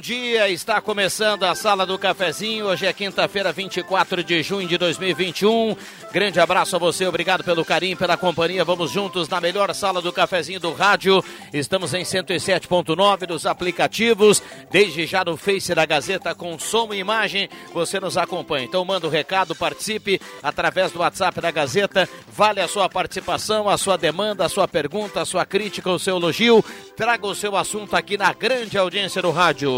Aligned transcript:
Bom 0.00 0.02
dia. 0.02 0.48
Está 0.48 0.80
começando 0.80 1.42
a 1.42 1.54
Sala 1.54 1.84
do 1.84 1.98
Cafezinho. 1.98 2.64
Hoje 2.64 2.86
é 2.86 2.92
quinta-feira, 2.92 3.52
24 3.52 4.24
de 4.24 4.42
junho 4.42 4.66
de 4.66 4.78
2021. 4.78 5.76
Grande 6.12 6.40
abraço 6.40 6.74
a 6.74 6.78
você, 6.78 7.06
obrigado 7.06 7.44
pelo 7.44 7.64
carinho, 7.64 7.96
pela 7.96 8.16
companhia. 8.16 8.64
Vamos 8.64 8.90
juntos 8.90 9.28
na 9.28 9.40
melhor 9.40 9.72
Sala 9.72 10.02
do 10.02 10.12
Cafezinho 10.12 10.58
do 10.58 10.72
rádio. 10.72 11.22
Estamos 11.52 11.94
em 11.94 12.02
107.9 12.02 13.26
dos 13.26 13.46
aplicativos. 13.46 14.42
Desde 14.72 15.06
já 15.06 15.24
no 15.24 15.36
Face 15.36 15.72
da 15.72 15.86
Gazeta 15.86 16.34
com 16.34 16.58
som 16.58 16.92
e 16.92 16.98
imagem. 16.98 17.48
Você 17.72 18.00
nos 18.00 18.16
acompanha. 18.16 18.64
Então 18.64 18.84
manda 18.84 19.06
o 19.06 19.08
um 19.08 19.12
recado, 19.12 19.54
participe 19.54 20.20
através 20.42 20.90
do 20.90 20.98
WhatsApp 20.98 21.40
da 21.40 21.52
Gazeta. 21.52 22.08
Vale 22.32 22.60
a 22.60 22.66
sua 22.66 22.88
participação, 22.88 23.68
a 23.68 23.78
sua 23.78 23.96
demanda, 23.96 24.44
a 24.44 24.48
sua 24.48 24.66
pergunta, 24.66 25.20
a 25.20 25.24
sua 25.24 25.46
crítica, 25.46 25.90
o 25.90 25.98
seu 25.98 26.16
elogio. 26.16 26.64
Traga 26.96 27.24
o 27.24 27.36
seu 27.36 27.54
assunto 27.54 27.94
aqui 27.94 28.18
na 28.18 28.32
grande 28.32 28.76
audiência 28.76 29.22
do 29.22 29.30
rádio. 29.30 29.72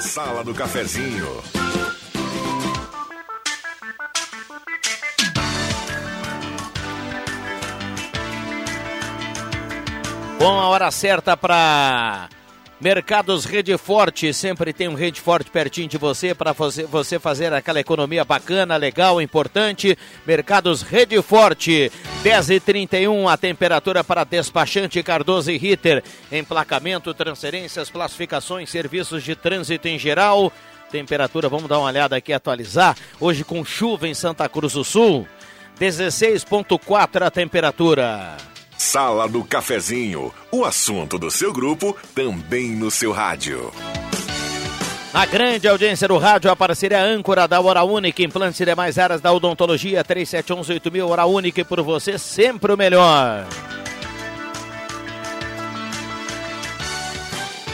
Sala 0.00 0.42
do 0.42 0.52
Cafezinho. 0.52 1.65
Com 10.38 10.60
a 10.60 10.68
hora 10.68 10.90
certa 10.90 11.34
para 11.34 12.28
Mercados 12.78 13.46
Rede 13.46 13.76
Forte, 13.78 14.34
sempre 14.34 14.70
tem 14.70 14.86
um 14.86 14.94
Rede 14.94 15.18
Forte 15.18 15.50
pertinho 15.50 15.88
de 15.88 15.96
você 15.96 16.34
para 16.34 16.52
você 16.52 17.18
fazer 17.18 17.54
aquela 17.54 17.80
economia 17.80 18.22
bacana, 18.22 18.76
legal, 18.76 19.20
importante. 19.20 19.96
Mercados 20.26 20.82
Rede 20.82 21.20
Forte, 21.22 21.90
10 22.22 22.50
e 22.50 22.60
31 22.60 23.26
a 23.26 23.36
temperatura 23.38 24.04
para 24.04 24.24
despachante 24.24 25.02
Cardoso 25.02 25.50
e 25.50 25.56
Ritter. 25.56 26.04
Emplacamento, 26.30 27.14
transferências, 27.14 27.88
classificações, 27.88 28.68
serviços 28.68 29.22
de 29.24 29.34
trânsito 29.34 29.88
em 29.88 29.98
geral. 29.98 30.52
Temperatura, 30.90 31.48
vamos 31.48 31.66
dar 31.66 31.78
uma 31.78 31.88
olhada 31.88 32.14
aqui, 32.14 32.34
atualizar. 32.34 32.94
Hoje 33.18 33.42
com 33.42 33.64
chuva 33.64 34.06
em 34.06 34.12
Santa 34.12 34.46
Cruz 34.50 34.74
do 34.74 34.84
Sul, 34.84 35.26
16,4 35.80 37.22
a 37.22 37.30
temperatura. 37.30 38.36
Sala 38.78 39.28
do 39.28 39.42
Cafezinho, 39.42 40.32
o 40.50 40.64
assunto 40.64 41.18
do 41.18 41.30
seu 41.30 41.52
grupo 41.52 41.96
também 42.14 42.70
no 42.70 42.90
seu 42.90 43.12
rádio. 43.12 43.72
A 45.14 45.24
grande 45.24 45.66
audiência 45.66 46.06
do 46.06 46.18
rádio, 46.18 46.50
a 46.50 46.56
parceria 46.56 47.02
âncora 47.02 47.48
da 47.48 47.58
Hora 47.58 47.82
Única, 47.84 48.22
implantes 48.22 48.60
e 48.60 48.66
demais 48.66 48.98
áreas 48.98 49.20
da 49.20 49.32
odontologia, 49.32 50.04
37118000, 50.04 51.08
Hora 51.08 51.24
Única 51.24 51.64
por 51.64 51.80
você 51.80 52.18
sempre 52.18 52.70
o 52.70 52.76
melhor. 52.76 53.46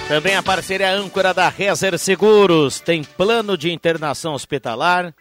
Também 0.06 0.36
a 0.36 0.42
parceria 0.42 0.92
âncora 0.92 1.34
da 1.34 1.48
Rezer 1.48 1.98
Seguros, 1.98 2.78
tem 2.78 3.02
plano 3.02 3.58
de 3.58 3.72
internação 3.72 4.34
hospitalar, 4.34 5.12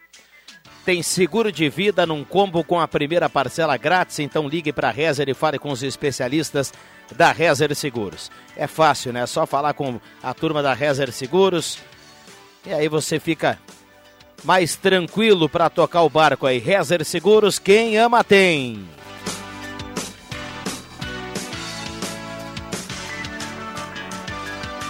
tem 0.86 1.04
seguro 1.04 1.52
de 1.52 1.70
vida 1.70 2.06
num 2.06 2.24
combo 2.24 2.64
com 2.64 2.80
a 2.80 2.88
primeira 2.88 3.30
parcela 3.30 3.78
grátis, 3.78 4.20
então 4.20 4.48
ligue 4.48 4.74
para 4.74 4.90
a 4.90 4.92
Rezer 4.92 5.30
e 5.30 5.34
fale 5.34 5.60
com 5.60 5.70
os 5.72 5.84
especialistas 5.84 6.74
da 7.16 7.32
Rezer 7.32 7.74
Seguros. 7.76 8.32
É 8.56 8.68
fácil, 8.68 9.14
né? 9.14 9.22
É 9.22 9.28
só 9.28 9.46
falar 9.46 9.74
com 9.74 10.00
a 10.24 10.34
turma 10.34 10.64
da 10.64 10.74
Rezer 10.74 11.12
Seguros 11.12 11.78
e 12.66 12.74
aí 12.74 12.88
você 12.88 13.20
fica 13.20 13.60
mais 14.44 14.76
tranquilo 14.76 15.48
para 15.48 15.70
tocar 15.70 16.02
o 16.02 16.10
barco 16.10 16.48
aí. 16.48 16.58
Rezer 16.58 17.04
Seguros, 17.06 17.60
quem 17.60 17.98
ama 17.98 18.24
tem. 18.24 18.84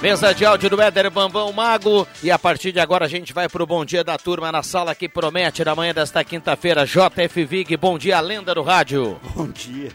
Mesa 0.01 0.33
de 0.33 0.43
áudio 0.43 0.67
do 0.67 0.81
Éder 0.81 1.11
Bambão 1.11 1.53
Mago. 1.53 2.07
E 2.23 2.31
a 2.31 2.39
partir 2.39 2.71
de 2.71 2.79
agora 2.79 3.05
a 3.05 3.07
gente 3.07 3.33
vai 3.33 3.47
pro 3.47 3.67
Bom 3.67 3.85
Dia 3.85 4.03
da 4.03 4.17
Turma 4.17 4.51
na 4.51 4.63
sala 4.63 4.95
que 4.95 5.07
promete 5.07 5.63
na 5.63 5.75
manhã 5.75 5.93
desta 5.93 6.23
quinta-feira. 6.23 6.87
JF 6.87 7.45
Vig, 7.45 7.77
bom 7.77 7.99
dia, 7.99 8.19
lenda 8.19 8.55
do 8.55 8.63
rádio. 8.63 9.19
Bom 9.35 9.47
dia. 9.47 9.91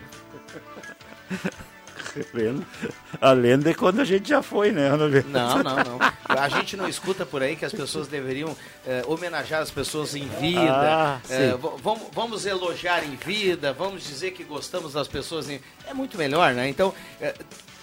A 3.21 3.33
lenda 3.33 3.71
é 3.71 3.75
quando 3.75 4.01
a 4.01 4.05
gente 4.05 4.29
já 4.29 4.43
foi, 4.43 4.71
né? 4.71 4.89
Não, 4.91 5.63
não, 5.63 5.77
não. 5.77 5.99
A 6.29 6.49
gente 6.49 6.77
não 6.77 6.89
escuta 6.89 7.27
por 7.27 7.43
aí 7.43 7.57
que 7.57 7.65
as 7.65 7.73
pessoas 7.73 8.07
deveriam 8.07 8.57
eh, 8.87 9.03
homenagear 9.07 9.61
as 9.61 9.71
pessoas 9.71 10.15
em 10.15 10.27
vida. 10.41 10.71
Ah, 10.71 11.21
eh, 11.29 11.55
vamos, 11.83 12.05
vamos 12.13 12.47
elogiar 12.47 13.05
em 13.05 13.17
vida, 13.17 13.73
vamos 13.73 14.05
dizer 14.05 14.31
que 14.31 14.45
gostamos 14.45 14.93
das 14.95 15.09
pessoas 15.09 15.51
em. 15.51 15.61
É 15.87 15.93
muito 15.93 16.17
melhor, 16.17 16.55
né? 16.55 16.69
Então, 16.69 16.95
eh, 17.21 17.35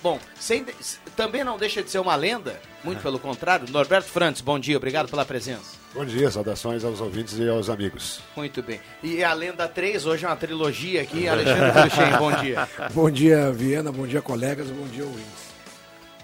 Bom, 0.03 0.19
sem, 0.37 0.65
também 1.15 1.45
não 1.45 1.57
deixa 1.57 1.81
de 1.81 1.89
ser 1.89 1.99
uma 1.99 2.13
lenda, 2.13 2.59
muito 2.83 3.01
pelo 3.01 3.17
contrário. 3.17 3.65
Norberto 3.71 4.09
Frantes, 4.09 4.41
bom 4.41 4.59
dia, 4.59 4.75
obrigado 4.75 5.09
pela 5.09 5.23
presença. 5.23 5.81
Bom 5.93 6.03
dia, 6.03 6.29
saudações 6.29 6.83
aos 6.83 6.99
ouvintes 6.99 7.37
e 7.39 7.47
aos 7.47 7.69
amigos. 7.69 8.19
Muito 8.35 8.61
bem. 8.61 8.81
E 9.01 9.23
a 9.23 9.31
Lenda 9.33 9.65
3, 9.65 10.05
hoje 10.05 10.25
é 10.25 10.27
uma 10.27 10.35
trilogia 10.35 11.01
aqui. 11.03 11.25
Alexandre 11.25 11.71
Cruxem, 11.71 12.17
bom 12.17 12.31
dia. 12.33 12.69
Bom 12.93 13.09
dia, 13.09 13.51
Viana, 13.51 13.91
bom 13.91 14.05
dia, 14.05 14.21
colegas, 14.21 14.67
bom 14.67 14.87
dia, 14.87 15.05
ouvintes. 15.05 15.52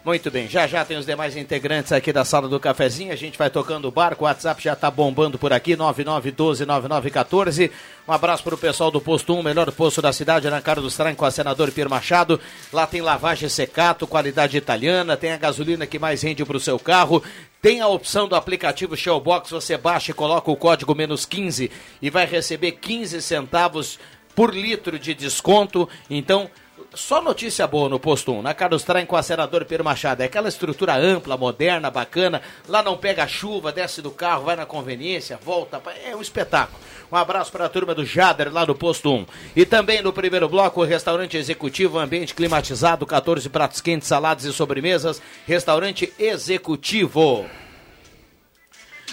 Muito 0.03 0.31
bem, 0.31 0.47
já 0.47 0.65
já 0.65 0.85
tem 0.85 0.95
os 0.97 1.05
demais 1.05 1.35
integrantes 1.35 1.91
aqui 1.91 2.13
da 2.13 2.23
sala 2.23 2.47
do 2.47 2.57
cafezinho, 2.57 3.11
a 3.11 3.17
gente 3.17 3.37
vai 3.37 3.49
tocando 3.49 3.85
o 3.85 3.91
barco, 3.91 4.23
o 4.23 4.27
WhatsApp 4.27 4.63
já 4.63 4.71
está 4.71 4.89
bombando 4.89 5.37
por 5.37 5.51
aqui, 5.51 5.75
99129914. 5.75 7.69
Um 8.07 8.13
abraço 8.13 8.41
para 8.41 8.55
o 8.55 8.57
pessoal 8.57 8.89
do 8.89 9.01
Posto 9.01 9.35
1, 9.35 9.43
melhor 9.43 9.69
posto 9.73 10.01
da 10.01 10.13
cidade, 10.13 10.49
na 10.49 10.61
cara 10.61 10.79
do 10.79 10.87
Estranho, 10.87 11.17
com 11.17 11.25
a 11.25 11.31
senador 11.31 11.69
Pierre 11.73 11.89
Machado. 11.89 12.39
Lá 12.71 12.87
tem 12.87 13.01
lavagem 13.01 13.49
secato, 13.49 14.07
qualidade 14.07 14.55
italiana, 14.55 15.17
tem 15.17 15.33
a 15.33 15.37
gasolina 15.37 15.85
que 15.85 15.99
mais 15.99 16.21
rende 16.21 16.45
para 16.45 16.55
o 16.55 16.61
seu 16.61 16.79
carro, 16.79 17.21
tem 17.61 17.81
a 17.81 17.87
opção 17.89 18.25
do 18.25 18.35
aplicativo 18.35 18.95
Shellbox, 18.95 19.49
você 19.51 19.77
baixa 19.77 20.11
e 20.11 20.13
coloca 20.13 20.49
o 20.49 20.55
código 20.55 20.95
menos 20.95 21.25
15 21.25 21.69
e 22.01 22.09
vai 22.09 22.25
receber 22.25 22.71
15 22.71 23.21
centavos 23.21 23.99
por 24.33 24.55
litro 24.55 24.97
de 24.97 25.13
desconto. 25.13 25.89
Então, 26.09 26.49
só 26.93 27.21
notícia 27.21 27.65
boa 27.67 27.87
no 27.87 27.99
posto 27.99 28.31
1, 28.31 28.41
na 28.41 28.53
Carlos 28.53 28.83
Traem 28.83 29.05
com 29.05 29.15
a 29.15 29.23
senador 29.23 29.65
Pedro 29.65 29.83
Machado. 29.83 30.21
É 30.21 30.25
aquela 30.25 30.49
estrutura 30.49 30.95
ampla, 30.95 31.37
moderna, 31.37 31.89
bacana. 31.89 32.41
Lá 32.67 32.81
não 32.81 32.97
pega 32.97 33.27
chuva, 33.27 33.71
desce 33.71 34.01
do 34.01 34.11
carro, 34.11 34.45
vai 34.45 34.55
na 34.55 34.65
conveniência, 34.65 35.39
volta. 35.43 35.81
É 36.05 36.15
um 36.15 36.21
espetáculo. 36.21 36.79
Um 37.11 37.15
abraço 37.15 37.51
para 37.51 37.65
a 37.65 37.69
turma 37.69 37.95
do 37.95 38.05
Jader 38.05 38.53
lá 38.53 38.65
no 38.65 38.75
posto 38.75 39.11
1. 39.11 39.25
E 39.55 39.65
também 39.65 40.01
no 40.01 40.13
primeiro 40.13 40.47
bloco, 40.47 40.81
o 40.81 40.85
restaurante 40.85 41.37
executivo, 41.37 41.97
ambiente 41.97 42.35
climatizado, 42.35 43.05
14 43.05 43.49
pratos 43.49 43.81
quentes, 43.81 44.07
saladas 44.07 44.45
e 44.45 44.53
sobremesas. 44.53 45.21
Restaurante 45.47 46.13
executivo. 46.19 47.45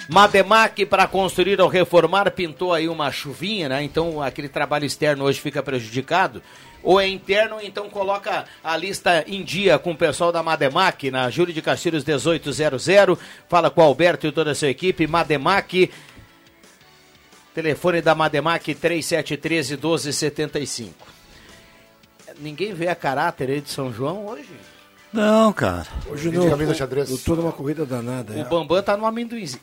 Mademac 0.08 0.86
para 0.86 1.08
construir 1.08 1.60
ou 1.60 1.68
reformar 1.68 2.30
pintou 2.30 2.72
aí 2.72 2.88
uma 2.88 3.10
chuvinha, 3.10 3.68
né? 3.68 3.82
Então 3.82 4.22
aquele 4.22 4.48
trabalho 4.48 4.84
externo 4.84 5.24
hoje 5.24 5.40
fica 5.40 5.62
prejudicado 5.62 6.40
ou 6.86 7.00
é 7.00 7.08
interno, 7.08 7.56
então 7.60 7.90
coloca 7.90 8.44
a 8.62 8.76
lista 8.76 9.24
em 9.26 9.42
dia 9.42 9.76
com 9.76 9.90
o 9.90 9.96
pessoal 9.96 10.30
da 10.30 10.40
Mademac, 10.40 11.10
na 11.10 11.28
Júlio 11.28 11.52
de 11.52 11.60
Castilhos 11.60 12.04
1800. 12.04 12.86
Fala 13.48 13.68
com 13.68 13.80
o 13.80 13.84
Alberto 13.84 14.24
e 14.24 14.30
toda 14.30 14.52
a 14.52 14.54
sua 14.54 14.68
equipe. 14.68 15.04
Mademac, 15.04 15.90
telefone 17.52 18.00
da 18.00 18.14
Mademac 18.14 18.72
3713 18.72 19.72
1275. 19.72 20.94
Ninguém 22.38 22.72
vê 22.72 22.86
a 22.86 22.94
caráter 22.94 23.50
aí 23.50 23.60
de 23.60 23.70
São 23.70 23.92
João 23.92 24.24
hoje? 24.24 24.48
Não, 25.12 25.52
cara. 25.52 25.88
Hoje 26.08 26.30
não. 26.30 26.48
Camisa 26.48 26.72
xadrez. 26.72 27.22
Toda 27.24 27.42
uma 27.42 27.52
corrida 27.52 27.84
danada. 27.84 28.32
O 28.32 28.38
é. 28.38 28.44
Bambam 28.44 28.80
tá 28.80 28.96
no 28.96 29.06
amendoinzinho. 29.06 29.62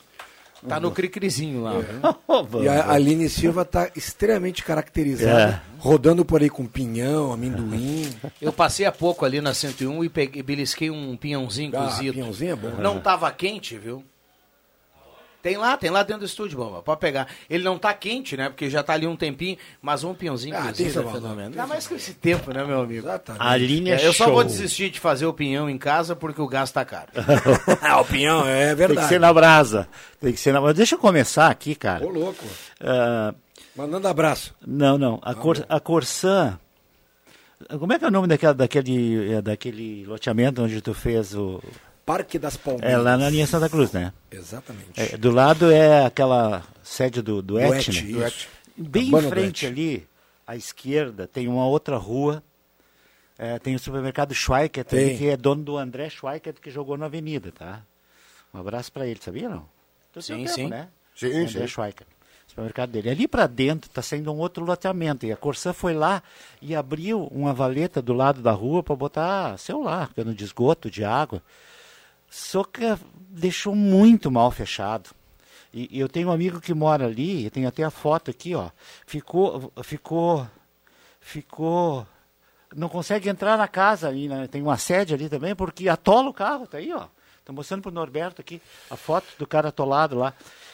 Tá 0.68 0.80
no 0.80 0.90
cricrizinho 0.90 1.62
lá. 1.62 1.74
É. 1.74 2.62
e 2.62 2.68
a 2.68 2.92
Aline 2.92 3.28
Silva 3.28 3.64
tá 3.64 3.90
extremamente 3.94 4.64
caracterizada, 4.64 5.62
é. 5.62 5.78
rodando 5.78 6.24
por 6.24 6.42
aí 6.42 6.48
com 6.48 6.66
pinhão, 6.66 7.32
amendoim. 7.32 8.08
Eu 8.40 8.52
passei 8.52 8.86
há 8.86 8.92
pouco 8.92 9.24
ali 9.24 9.40
na 9.40 9.52
101 9.52 10.04
e 10.04 10.08
peguei, 10.08 10.42
belisquei 10.42 10.90
um 10.90 11.16
pinhãozinho 11.16 11.72
ah, 11.76 11.84
cozido. 11.84 12.14
pinhãozinho 12.14 12.52
é 12.52 12.56
bom. 12.56 12.70
Não 12.78 12.98
tava 12.98 13.30
quente, 13.30 13.76
viu? 13.76 14.02
Tem 15.44 15.58
lá, 15.58 15.76
tem 15.76 15.90
lá 15.90 16.02
dentro 16.02 16.20
do 16.20 16.24
estúdio, 16.24 16.56
bomba. 16.56 16.80
Pode 16.80 17.00
pegar. 17.00 17.28
Ele 17.50 17.62
não 17.62 17.78
tá 17.78 17.92
quente, 17.92 18.34
né? 18.34 18.48
Porque 18.48 18.70
já 18.70 18.82
tá 18.82 18.94
ali 18.94 19.06
um 19.06 19.14
tempinho, 19.14 19.58
mas 19.82 20.02
um 20.02 20.14
pinhãozinho 20.14 20.56
ah, 20.56 20.72
tem 20.72 20.86
é 20.86 20.88
fenômeno. 20.88 21.48
Ainda 21.48 21.66
mais 21.66 21.86
com 21.86 21.94
esse 21.94 22.14
tempo, 22.14 22.50
né, 22.50 22.64
meu 22.64 22.80
amigo? 22.80 23.06
Exatamente. 23.06 23.44
A 23.44 23.54
linha 23.54 23.94
é, 23.94 24.06
Eu 24.06 24.14
só 24.14 24.30
vou 24.30 24.42
desistir 24.42 24.88
de 24.88 24.98
fazer 24.98 25.26
o 25.26 25.34
pinhão 25.34 25.68
em 25.68 25.76
casa 25.76 26.16
porque 26.16 26.40
o 26.40 26.48
gás 26.48 26.70
tá 26.70 26.82
caro. 26.82 27.12
ah, 27.82 28.00
o 28.00 28.06
pinhão, 28.06 28.46
é 28.46 28.74
verdade. 28.74 28.94
Tem 28.94 29.02
que 29.02 29.08
ser 29.10 29.20
na 29.20 29.34
brasa. 29.34 29.86
Tem 30.18 30.32
que 30.32 30.40
ser 30.40 30.52
na 30.52 30.62
brasa. 30.62 30.74
Deixa 30.78 30.94
eu 30.94 30.98
começar 30.98 31.50
aqui, 31.50 31.74
cara. 31.74 32.02
Ô, 32.06 32.08
louco. 32.08 32.46
Uh... 32.80 33.34
Mandando 33.76 34.08
abraço. 34.08 34.54
Não, 34.66 34.96
não. 34.96 35.20
A, 35.20 35.34
Cor, 35.34 35.62
a 35.68 35.78
Corsã... 35.78 36.58
Como 37.78 37.92
é 37.92 37.98
que 37.98 38.04
é 38.06 38.08
o 38.08 38.10
nome 38.10 38.28
daquela, 38.28 38.54
daquele, 38.54 39.42
daquele 39.42 40.06
loteamento 40.06 40.62
onde 40.62 40.80
tu 40.80 40.94
fez 40.94 41.34
o... 41.34 41.62
Parque 42.04 42.38
das 42.38 42.56
Palmeiras. 42.56 42.92
É 42.92 42.96
lá 42.96 43.16
na 43.16 43.30
linha 43.30 43.46
Santa 43.46 43.68
Cruz, 43.68 43.92
né? 43.92 44.12
Exatamente. 44.30 44.90
É, 44.94 45.16
do 45.16 45.30
lado 45.30 45.70
é 45.70 46.04
aquela 46.04 46.62
sede 46.82 47.22
do, 47.22 47.40
do, 47.40 47.54
do 47.54 47.60
Et, 47.60 47.88
né? 47.88 48.30
Bem 48.76 49.08
em 49.08 49.22
frente 49.28 49.66
ali, 49.66 50.06
à 50.46 50.56
esquerda, 50.56 51.26
tem 51.26 51.48
uma 51.48 51.66
outra 51.66 51.96
rua 51.96 52.42
É, 53.38 53.58
tem 53.58 53.74
o 53.74 53.78
supermercado 53.78 54.32
Schweikert, 54.34 54.86
que 54.88 55.28
é 55.28 55.36
dono 55.36 55.62
do 55.64 55.76
André 55.76 56.08
Schweikert, 56.08 56.56
que 56.60 56.70
jogou 56.70 56.96
na 56.96 57.06
Avenida, 57.06 57.50
tá? 57.50 57.82
Um 58.52 58.60
abraço 58.60 58.92
pra 58.92 59.06
ele, 59.06 59.18
sabia 59.20 59.48
não? 59.48 59.66
Sim, 60.20 60.44
tempo, 60.44 60.48
sim. 60.50 60.68
Né? 60.68 60.88
Sim, 61.16 61.26
André 61.28 61.62
sim. 61.62 61.66
Schweikert. 61.66 62.08
O 62.46 62.50
supermercado 62.50 62.90
dele. 62.90 63.10
Ali 63.10 63.26
pra 63.26 63.48
dentro 63.48 63.90
tá 63.90 64.02
saindo 64.02 64.32
um 64.32 64.38
outro 64.38 64.64
loteamento. 64.64 65.26
E 65.26 65.32
a 65.32 65.36
Corsã 65.36 65.72
foi 65.72 65.94
lá 65.94 66.22
e 66.62 66.76
abriu 66.76 67.26
uma 67.32 67.52
valeta 67.52 68.00
do 68.00 68.12
lado 68.12 68.40
da 68.40 68.52
rua 68.52 68.82
para 68.82 68.94
botar 68.94 69.58
celular, 69.58 70.12
cano 70.14 70.32
de 70.34 70.44
esgoto, 70.44 70.88
de 70.90 71.04
água. 71.04 71.42
Que 72.72 72.96
deixou 73.30 73.74
muito 73.74 74.30
mal 74.30 74.50
fechado. 74.50 75.10
E, 75.72 75.88
eu 75.98 76.08
tenho 76.08 76.28
um 76.28 76.32
amigo 76.32 76.60
que 76.60 76.72
mora 76.74 77.06
ali, 77.06 77.48
tenho 77.50 77.68
até 77.68 77.82
a 77.84 77.90
foto 77.90 78.30
aqui, 78.30 78.54
ó. 78.54 78.70
Ficou, 79.06 79.72
ficou, 79.82 80.46
ficou, 81.20 82.06
não 82.74 82.88
consegue 82.88 83.28
entrar 83.28 83.56
na 83.56 83.66
casa 83.68 84.08
ali, 84.08 84.28
né? 84.28 84.46
tem 84.48 84.62
uma 84.62 84.76
sede 84.76 85.14
ali 85.14 85.28
também, 85.28 85.54
porque 85.54 85.88
atola 85.88 86.28
o 86.30 86.34
carro, 86.34 86.66
tá 86.66 86.78
aí, 86.78 86.92
ó. 86.92 87.06
Tô 87.44 87.52
mostrando 87.52 87.82
pro 87.82 87.90
Norberto 87.92 88.40
aqui 88.40 88.60
a 88.90 88.96
foto 88.96 89.26
do 89.38 89.46
cara 89.46 89.68
atolado 89.68 90.16
lá. 90.16 90.32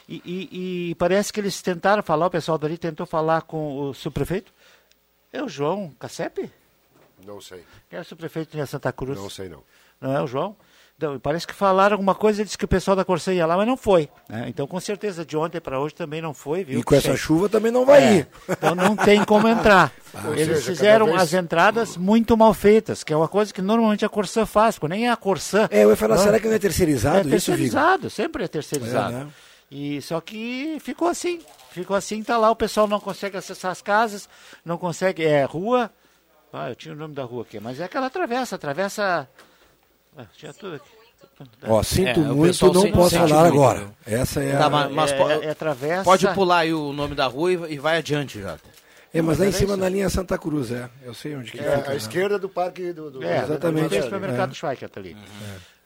E, 0.08 0.22
e- 0.24 0.90
e 0.90 0.94
parece 0.96 1.32
que 1.32 1.40
eles 1.40 1.60
tentaram 1.60 2.02
falar, 2.02 2.26
o 2.26 2.30
pessoal 2.30 2.56
dali 2.58 2.78
tentou 2.78 3.06
falar 3.06 3.42
com 3.42 3.80
o 3.88 3.94
subprefeito. 3.94 4.52
É 5.32 5.42
o 5.42 5.48
João 5.48 5.90
Cacepe? 5.98 6.50
Não 7.26 7.40
sei. 7.40 7.64
Quem 7.88 7.98
é 7.98 8.02
o 8.02 8.04
subprefeito 8.04 8.56
de 8.56 8.66
Santa 8.66 8.92
Cruz? 8.92 9.18
Não 9.18 9.28
sei, 9.30 9.48
não. 9.48 9.62
Não 10.00 10.16
é 10.16 10.22
o 10.22 10.26
João? 10.26 10.56
Então, 11.00 11.18
parece 11.18 11.46
que 11.46 11.54
falaram 11.54 11.94
alguma 11.94 12.14
coisa, 12.14 12.44
disse 12.44 12.58
que 12.58 12.64
o 12.66 12.68
pessoal 12.68 12.94
da 12.94 13.06
Corsã 13.06 13.32
ia 13.32 13.46
lá, 13.46 13.56
mas 13.56 13.66
não 13.66 13.74
foi. 13.74 14.10
né? 14.28 14.44
Então, 14.48 14.66
com 14.66 14.78
certeza, 14.78 15.24
de 15.24 15.34
ontem 15.34 15.58
para 15.58 15.80
hoje 15.80 15.94
também 15.94 16.20
não 16.20 16.34
foi, 16.34 16.62
viu? 16.62 16.78
E 16.78 16.82
com 16.82 16.94
essa 16.94 17.08
Sei. 17.08 17.16
chuva 17.16 17.48
também 17.48 17.72
não 17.72 17.86
vai 17.86 18.02
É, 18.04 18.12
ir. 18.18 18.28
Então 18.46 18.74
não 18.74 18.94
tem 18.94 19.24
como 19.24 19.48
entrar. 19.48 19.90
Ou 20.26 20.34
Eles 20.34 20.58
seja, 20.58 20.60
fizeram 20.72 21.06
vez- 21.06 21.22
as 21.22 21.32
entradas 21.32 21.96
muito 21.96 22.36
mal 22.36 22.52
feitas, 22.52 23.02
que 23.02 23.14
é 23.14 23.16
uma 23.16 23.28
coisa 23.28 23.50
que 23.50 23.62
normalmente 23.62 24.04
a 24.04 24.10
Corsã 24.10 24.44
faz, 24.44 24.78
nem 24.90 25.06
é 25.08 25.10
a 25.10 25.16
Corsã. 25.16 25.66
É, 25.70 25.84
eu 25.84 25.88
ia 25.88 25.96
falar, 25.96 26.16
Não, 26.16 26.22
será 26.22 26.38
que 26.38 26.46
não 26.46 26.54
é 26.54 26.58
terceirizado 26.58 27.16
é 27.16 27.20
isso, 27.20 27.28
Vigo? 27.30 27.36
terceirizado, 27.46 28.10
sempre 28.10 28.44
é 28.44 28.48
terceirizado. 28.48 29.14
É, 29.14 29.18
né? 29.20 29.28
E 29.70 30.02
só 30.02 30.20
que 30.20 30.76
ficou 30.80 31.08
assim, 31.08 31.40
ficou 31.70 31.96
assim, 31.96 32.22
tá 32.22 32.36
lá, 32.36 32.50
o 32.50 32.56
pessoal 32.56 32.86
não 32.86 33.00
consegue 33.00 33.38
acessar 33.38 33.70
as 33.70 33.80
casas, 33.80 34.28
não 34.62 34.76
consegue, 34.76 35.24
é 35.24 35.44
rua, 35.44 35.90
ah, 36.52 36.68
eu 36.68 36.74
tinha 36.74 36.92
o 36.92 36.96
nome 36.98 37.14
da 37.14 37.22
rua 37.24 37.40
aqui, 37.42 37.58
mas 37.58 37.80
é 37.80 37.84
aquela 37.84 38.10
travessa, 38.10 38.56
atravessa, 38.56 39.26
ah, 40.16 40.24
tinha 40.36 40.52
tudo 40.52 40.76
aqui. 40.76 40.90
Ó, 41.66 41.82
sinto 41.82 42.08
É, 42.08 42.14
muito, 42.24 42.66
não 42.66 42.80
sente- 42.82 42.92
posso 42.92 43.10
sente 43.10 43.28
falar 43.28 43.42
muito, 43.44 43.54
agora. 43.54 43.90
Essa 44.06 44.42
é 44.42 44.56
Tá, 44.56 44.66
a... 44.66 44.70
mas- 44.70 44.92
mas 44.92 45.12
é, 45.12 45.16
é, 45.16 45.46
é 45.46 45.54
travessa, 45.54 46.04
Pode 46.04 46.28
pular 46.34 46.58
aí 46.58 46.72
o 46.74 46.92
nome 46.92 47.14
da 47.14 47.26
rua 47.26 47.52
e, 47.52 47.74
e 47.74 47.78
vai 47.78 47.96
adiante, 47.98 48.40
Jota. 48.40 48.60
É, 49.12 49.20
mas 49.22 49.38
lá 49.38 49.46
em 49.46 49.52
cima 49.52 49.76
na 49.76 49.88
linha 49.88 50.08
Santa 50.08 50.38
Cruz, 50.38 50.70
é. 50.70 50.88
Eu 51.02 51.12
sei 51.14 51.34
onde 51.34 51.50
que 51.50 51.58
É, 51.58 51.76
fica. 51.78 51.88
à 51.88 51.90
né? 51.92 51.96
esquerda 51.96 52.38
do 52.38 52.48
parque 52.48 52.92
do. 52.92 53.10
do 53.10 53.24
É, 53.24 53.38
Exatamente. 53.42 53.88
Tem 53.88 53.98
o 53.98 54.02
É. 54.02 54.04
supermercado 54.04 54.54
Schweikert 54.54 54.92
ali. 54.96 55.16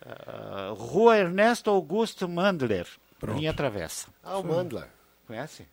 Ah, 0.04 0.72
Rua 0.76 1.16
Ernesto 1.18 1.70
Augusto 1.70 2.28
Mandler, 2.28 2.86
linha 3.22 3.54
travessa. 3.54 4.08
Ah, 4.22 4.36
o 4.38 4.44
Mandla. 4.44 4.88
Conhece? 5.26 5.66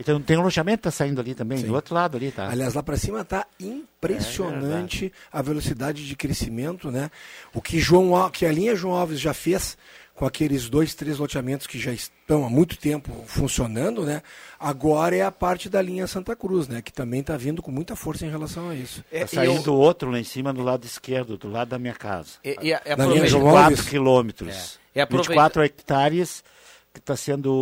Então 0.00 0.20
tem 0.20 0.36
um 0.36 0.42
loteamento 0.42 0.78
que 0.78 0.82
tá 0.84 0.90
saindo 0.90 1.20
ali 1.20 1.34
também, 1.34 1.62
do 1.62 1.74
outro 1.74 1.94
lado 1.94 2.16
ali, 2.16 2.30
tá? 2.32 2.48
Aliás, 2.48 2.74
lá 2.74 2.82
para 2.82 2.96
cima 2.96 3.24
tá 3.24 3.46
É 3.60 3.64
impressionante 3.64 5.12
a 5.32 5.42
velocidade 5.42 6.06
de 6.06 6.16
crescimento, 6.16 6.90
né? 6.90 7.10
O 7.54 7.60
que 7.60 7.78
João 7.78 8.28
que 8.30 8.44
a 8.46 8.52
linha 8.52 8.74
João 8.74 8.94
Alves 8.94 9.20
já 9.20 9.32
fez 9.34 9.76
com 10.14 10.26
aqueles 10.26 10.68
dois, 10.68 10.94
três 10.94 11.18
loteamentos 11.18 11.66
que 11.66 11.78
já 11.78 11.92
estão 11.92 12.44
há 12.44 12.50
muito 12.50 12.76
tempo 12.76 13.10
funcionando, 13.26 14.04
né? 14.04 14.22
Agora 14.58 15.16
é 15.16 15.22
a 15.22 15.30
parte 15.32 15.68
da 15.68 15.80
linha 15.80 16.06
Santa 16.06 16.36
Cruz, 16.36 16.68
né? 16.68 16.82
Que 16.82 16.92
também 16.92 17.20
está 17.20 17.36
vindo 17.38 17.62
com 17.62 17.70
muita 17.70 17.96
força 17.96 18.26
em 18.26 18.30
relação 18.30 18.68
a 18.68 18.74
isso. 18.74 19.02
É, 19.10 19.20
Tá 19.20 19.28
saindo 19.28 19.70
eu- 19.70 19.74
outro 19.76 20.10
lá 20.10 20.18
em 20.18 20.24
cima 20.24 20.52
do 20.52 20.62
lado 20.62 20.84
esquerdo, 20.84 21.38
do 21.38 21.48
lado 21.48 21.68
da 21.68 21.78
minha 21.78 21.94
casa. 21.94 22.32
E, 22.44 22.54
e, 22.62 22.74
a- 22.74 22.82
e 22.84 22.96
Na 22.96 23.06
linha 23.06 23.26
João 23.26 23.44
24 23.44 23.64
Alves? 23.70 23.88
quilômetros. 23.88 24.78
É. 24.94 25.00
Aproveita- 25.02 25.28
24 25.32 25.62
hectares 25.62 26.44
que 26.92 27.00
está 27.00 27.16
sendo 27.16 27.52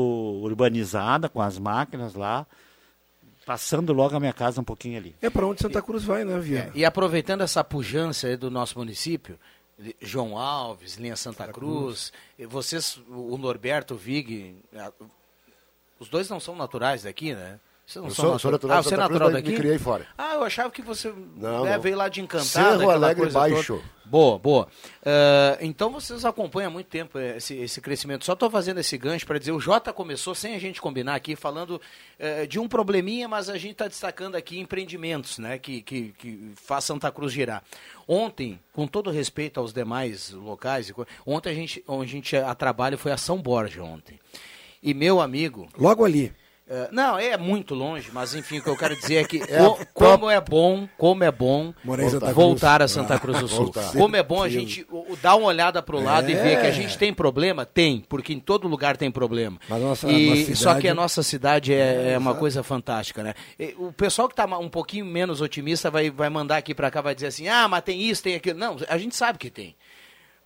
urbanizada 0.42 1.28
com 1.28 1.40
as 1.40 1.58
máquinas 1.58 2.14
lá, 2.14 2.46
passando 3.44 3.92
logo 3.92 4.16
a 4.16 4.20
minha 4.20 4.32
casa 4.32 4.60
um 4.60 4.64
pouquinho 4.64 4.98
ali. 4.98 5.16
É 5.20 5.30
para 5.30 5.46
onde 5.46 5.60
Santa 5.60 5.80
Cruz 5.80 6.04
vai, 6.04 6.24
né, 6.24 6.38
Viana? 6.38 6.70
E 6.74 6.84
aproveitando 6.84 7.42
essa 7.42 7.62
pujança 7.64 8.26
aí 8.26 8.36
do 8.36 8.50
nosso 8.50 8.78
município, 8.78 9.38
João 10.00 10.36
Alves, 10.36 10.96
linha 10.96 11.16
Santa 11.16 11.48
Cruz, 11.48 12.12
e 12.38 12.46
vocês, 12.46 13.00
o 13.08 13.36
Norberto, 13.38 13.94
o 13.94 13.96
Vig, 13.96 14.56
os 15.98 16.08
dois 16.08 16.28
não 16.28 16.40
são 16.40 16.56
naturais 16.56 17.04
daqui, 17.04 17.34
né? 17.34 17.60
Vocês 17.88 18.02
não 18.02 18.10
Eu 18.10 18.14
sou- 18.14 18.38
sou 18.38 18.50
natural 18.50 18.76
ah, 18.78 18.82
você 18.82 18.88
é 18.88 18.90
Santa 18.98 19.04
Cruz, 19.06 19.12
natural 19.20 19.30
mas 19.32 19.42
me 19.42 19.48
daqui? 19.48 19.56
criei 19.62 19.78
fora. 19.78 20.06
Ah, 20.18 20.34
eu 20.34 20.42
achava 20.44 20.70
que 20.70 20.82
você 20.82 21.10
Não, 21.36 21.64
não. 21.64 21.80
veio 21.80 21.96
lá 21.96 22.10
de 22.10 22.20
Encantado. 22.20 22.46
Cerro 22.78 22.90
Alegre 22.90 23.30
Baixo. 23.30 23.76
toda. 23.78 23.98
Boa, 24.04 24.38
boa. 24.38 24.68
Ah, 25.06 25.56
então 25.62 25.90
vocês 25.90 26.22
acompanham 26.26 26.68
há 26.68 26.70
muito 26.70 26.88
tempo 26.88 27.18
esse, 27.18 27.54
esse 27.56 27.80
crescimento. 27.80 28.26
Só 28.26 28.34
estou 28.34 28.50
fazendo 28.50 28.78
esse 28.78 28.98
gancho 28.98 29.24
para 29.26 29.38
dizer, 29.38 29.52
o 29.52 29.60
Jota 29.60 29.90
começou 29.90 30.34
sem 30.34 30.54
a 30.54 30.58
gente 30.58 30.82
combinar 30.82 31.14
aqui, 31.14 31.34
falando 31.34 31.80
eh, 32.18 32.44
de 32.46 32.58
um 32.58 32.68
probleminha, 32.68 33.26
mas 33.26 33.48
a 33.48 33.56
gente 33.56 33.72
está 33.72 33.88
destacando 33.88 34.34
aqui 34.34 34.58
empreendimentos, 34.58 35.38
né, 35.38 35.56
que, 35.58 35.80
que, 35.80 36.12
que 36.18 36.52
faz 36.56 36.84
Santa 36.84 37.10
Cruz 37.10 37.32
girar. 37.32 37.62
Ontem, 38.06 38.60
com 38.70 38.86
todo 38.86 39.10
respeito 39.10 39.58
aos 39.60 39.72
demais 39.72 40.30
locais, 40.30 40.92
ontem 41.26 41.48
a 41.50 41.54
gente, 41.54 41.82
onde 41.88 42.04
a 42.10 42.12
gente 42.12 42.36
a 42.36 42.54
trabalho 42.54 42.98
foi 42.98 43.12
a 43.12 43.16
São 43.16 43.38
Borja 43.40 43.82
ontem. 43.82 44.18
E 44.82 44.92
meu 44.94 45.20
amigo, 45.20 45.68
Logo 45.76 46.04
ali. 46.04 46.32
É, 46.68 46.88
não, 46.92 47.18
é 47.18 47.36
muito 47.36 47.74
longe, 47.74 48.10
mas 48.12 48.34
enfim, 48.34 48.58
o 48.58 48.62
que 48.62 48.68
eu 48.68 48.76
quero 48.76 48.94
dizer 48.96 49.16
é 49.16 49.24
que 49.24 49.38
É 49.48 49.58
co- 49.58 49.78
como 49.94 50.28
é 50.30 50.40
bom, 50.40 50.88
como 50.98 51.24
é 51.24 51.30
bom 51.30 51.72
Cruz. 51.82 52.12
voltar 52.34 52.82
a 52.82 52.88
Santa 52.88 53.18
Cruz 53.18 53.38
do 53.40 53.48
Sul. 53.48 53.64
Voltar. 53.66 53.92
Como 53.92 54.14
é 54.16 54.22
bom 54.22 54.42
a 54.42 54.48
gente 54.48 54.86
o- 54.90 55.12
o 55.12 55.16
dar 55.16 55.34
uma 55.36 55.46
olhada 55.48 55.82
pro 55.82 56.00
lado 56.00 56.30
e 56.30 56.34
É. 56.34 56.42
ver 56.42 56.60
que 56.60 56.66
a 56.66 56.70
gente 56.70 56.96
tem 56.98 57.12
problema? 57.12 57.64
Tem, 57.64 58.00
porque 58.08 58.32
em 58.32 58.40
todo 58.40 58.68
lugar 58.68 58.96
tem 58.96 59.10
problema. 59.10 59.58
Mas 59.68 59.80
nossa- 59.82 60.08
e, 60.10 60.28
nossa 60.30 60.44
Só 60.54 60.54
cidade- 60.70 60.80
que 60.80 60.88
a 60.88 60.94
nossa 60.94 61.22
cidade 61.22 61.72
é, 61.74 62.12
é 62.12 62.18
uma 62.18 62.34
coisa 62.34 62.62
fantástica, 62.62 63.22
né? 63.22 63.34
E 63.58 63.74
o 63.78 63.92
pessoal 63.92 64.28
que 64.28 64.32
está 64.34 64.44
um 64.58 64.68
pouquinho 64.68 65.06
menos 65.06 65.40
otimista 65.40 65.90
vai, 65.90 66.10
vai 66.10 66.28
mandar 66.28 66.56
aqui 66.58 66.74
para 66.74 66.90
cá, 66.90 67.00
vai 67.00 67.14
dizer 67.14 67.28
assim, 67.28 67.48
ah, 67.48 67.66
mas 67.68 67.82
tem 67.82 68.00
isso, 68.02 68.22
tem 68.22 68.34
aquilo. 68.34 68.58
Não, 68.58 68.76
a 68.88 68.98
gente 68.98 69.16
sabe 69.16 69.38
que 69.38 69.50
tem. 69.50 69.74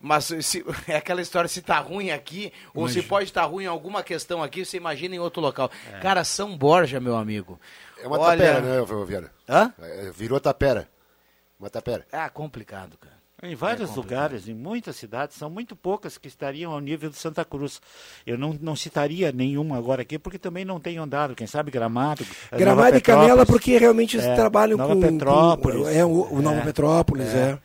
Mas 0.05 0.25
se, 0.41 0.65
é 0.85 0.97
aquela 0.97 1.21
história, 1.21 1.47
se 1.47 1.61
tá 1.61 1.79
ruim 1.79 2.11
aqui, 2.11 2.51
ou 2.75 2.89
se 2.89 3.01
pode 3.01 3.23
estar 3.29 3.45
ruim 3.45 3.63
em 3.63 3.67
alguma 3.67 4.03
questão 4.03 4.43
aqui, 4.43 4.65
você 4.65 4.75
imagina 4.75 5.15
em 5.15 5.19
outro 5.19 5.41
local. 5.41 5.71
Cara, 6.01 6.25
São 6.25 6.57
Borja, 6.57 6.99
meu 6.99 7.15
amigo. 7.15 7.57
É 8.03 8.05
uma 8.07 8.19
Olha- 8.19 8.37
tapera, 8.53 8.61
né, 8.81 9.05
Viana? 9.07 9.31
Hã? 9.47 9.73
É, 9.79 10.11
Virou 10.11 10.41
tapera. 10.41 10.89
Uma 11.57 11.69
tapera. 11.69 12.05
Ah, 12.11 12.29
complicado, 12.29 12.97
cara. 12.97 13.13
Em 13.41 13.55
vários 13.55 13.93
lugares, 13.95 14.47
em 14.47 14.53
muitas 14.53 14.95
cidades, 14.97 15.35
são 15.37 15.49
muito 15.49 15.73
poucas 15.75 16.17
que 16.17 16.27
estariam 16.29 16.71
ao 16.73 16.79
nível 16.79 17.09
de 17.09 17.17
Santa 17.17 17.43
Cruz. 17.45 17.81
Eu 18.25 18.37
não, 18.37 18.57
não 18.61 18.73
citaria 18.75 19.31
nenhuma 19.33 19.77
agora 19.77 20.01
aqui, 20.01 20.17
porque 20.19 20.39
também 20.39 20.63
não 20.65 20.79
tenho 20.79 21.01
andado. 21.03 21.35
Quem 21.35 21.47
sabe 21.47 21.69
Gramado. 21.71 22.25
Gramado 22.51 22.83
Nova 22.85 22.97
e 22.97 23.01
Canela, 23.01 23.45
porque 23.45 23.77
realmente 23.77 24.15
eles 24.17 24.27
É, 24.27 24.35
trabalham 24.35 24.77
Nova 24.77 24.93
com. 24.95 25.01
Petrópolis. 25.01 25.81
com- 25.83 25.89
é, 25.89 26.05
o, 26.05 26.33
o 26.33 26.41
Nova 26.41 26.57
É, 26.59 26.63
Petrópolis, 26.63 27.27
é. 27.33 27.59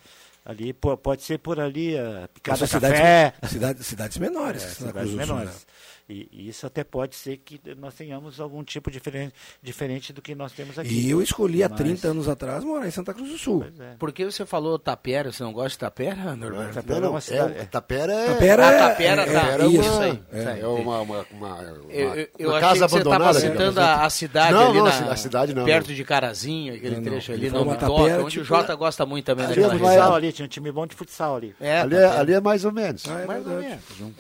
Ali 0.48 0.72
po- 0.72 0.96
pode 0.96 1.22
ser 1.22 1.38
por 1.38 1.60
ali, 1.60 1.96
a 1.98 2.26
Picada 2.32 2.66
Café. 2.66 3.34
cidades, 3.46 3.86
cidades, 3.86 4.16
menores. 4.16 4.62
É, 4.64 4.68
cidades 4.68 5.08
Sul, 5.10 5.18
menores. 5.18 5.66
Né? 6.08 6.14
E, 6.14 6.28
e 6.32 6.48
isso 6.48 6.66
até 6.66 6.82
pode 6.82 7.14
ser 7.14 7.36
que 7.38 7.60
nós 7.76 7.94
tenhamos 7.94 8.40
algum 8.40 8.64
tipo 8.64 8.90
diferente, 8.90 9.34
diferente 9.62 10.12
do 10.12 10.22
que 10.22 10.34
nós 10.34 10.52
temos 10.52 10.78
aqui. 10.78 10.88
E 10.88 11.10
eu 11.10 11.20
escolhi 11.20 11.62
há 11.62 11.68
Mas- 11.68 11.78
30 11.78 12.08
anos 12.08 12.28
atrás 12.28 12.64
morar 12.64 12.86
em 12.86 12.90
Santa 12.90 13.12
Cruz 13.12 13.30
do 13.30 13.38
Sul. 13.38 13.64
É. 13.78 13.94
Por 13.98 14.10
que 14.12 14.24
você 14.24 14.46
falou 14.46 14.78
Tapera? 14.78 15.30
Você 15.30 15.42
não 15.42 15.52
gosta 15.52 15.70
de 15.70 15.78
Tapera, 15.78 16.34
Norberto? 16.34 16.74
Tapera 16.74 17.00
Não, 17.00 17.06
é 17.06 17.10
uma 17.10 17.14
não. 17.14 17.20
cidade- 17.20 17.58
É, 17.58 17.64
tapera 17.64 18.12
é. 18.12 18.26
Tapera 18.26 18.66
Ah, 18.66 18.72
é- 18.72 18.78
Tapera, 18.78 19.22
é- 19.22 19.32
tá. 19.32 19.48
é 19.64 19.66
Isso 19.66 19.80
isso. 19.82 20.00
aí. 20.00 20.22
É, 20.32 20.38
Isso 20.40 20.48
aí. 20.48 20.60
é 20.60 20.66
uma, 20.66 21.00
uma, 21.00 21.26
uma, 21.30 21.54
uma, 21.54 21.62
Eu, 21.90 22.28
eu, 22.38 22.48
uma 22.50 22.60
casa 22.60 22.84
que 22.86 22.90
você 22.90 22.98
estava 22.98 23.14
abandonada. 23.16 23.40
citando 23.40 23.52
digamos, 23.58 23.78
a, 23.78 23.96
né? 23.98 24.04
a 24.04 24.10
cidade 24.10 24.52
Não, 24.52 24.68
ali 24.70 24.78
não, 24.78 24.84
na, 24.84 25.12
a 25.12 25.16
cidade 25.16 25.54
não, 25.54 25.64
perto 25.64 25.88
não. 25.88 25.94
de 25.94 26.04
Carazinho, 26.04 26.74
aquele 26.74 26.96
Não, 26.96 27.02
trecho 27.02 27.32
não. 27.32 27.38
ali, 27.38 27.48
uma 27.50 27.74
Toca, 27.76 27.78
tapera, 28.02 28.20
onde 28.22 28.30
tipo, 28.30 28.42
o 28.42 28.44
Jota 28.46 28.74
gosta 28.74 29.04
muito 29.04 29.24
também 29.26 29.44
ali 29.44 29.54
daquela 29.54 29.72
é 29.74 29.76
região. 29.76 29.90
Futsal 29.94 30.14
ali, 30.14 30.32
tinha 30.32 30.46
um 30.46 30.48
time 30.48 30.72
bom 30.72 30.86
de 30.86 30.94
futsal 30.96 31.36
ali. 31.36 31.54
É, 31.60 31.80
Ali, 31.80 31.94
é, 31.96 32.00
Tapera. 32.02 32.20
ali 32.20 32.32
é 32.32 32.40
mais 32.40 32.64
ou 32.64 32.72
menos. 32.72 33.04
Ah, 33.08 33.20
é 33.20 33.26
Mais 33.26 33.46
ou 33.46 33.52
verdade. 33.58 33.80
menos. 34.00 34.18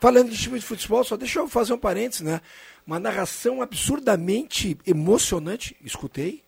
Falando 0.00 0.30
de 0.30 0.36
time 0.36 0.58
de 0.58 0.64
futebol, 0.64 1.02
só 1.04 1.16
deixa 1.16 1.38
eu 1.38 1.48
fazer 1.48 1.72
um 1.72 1.78
parênteses, 1.78 2.22
né? 2.22 2.40
Uma 2.86 3.00
narração 3.00 3.62
absurdamente 3.62 4.78
emocionante, 4.86 5.76
escutei. 5.82 6.42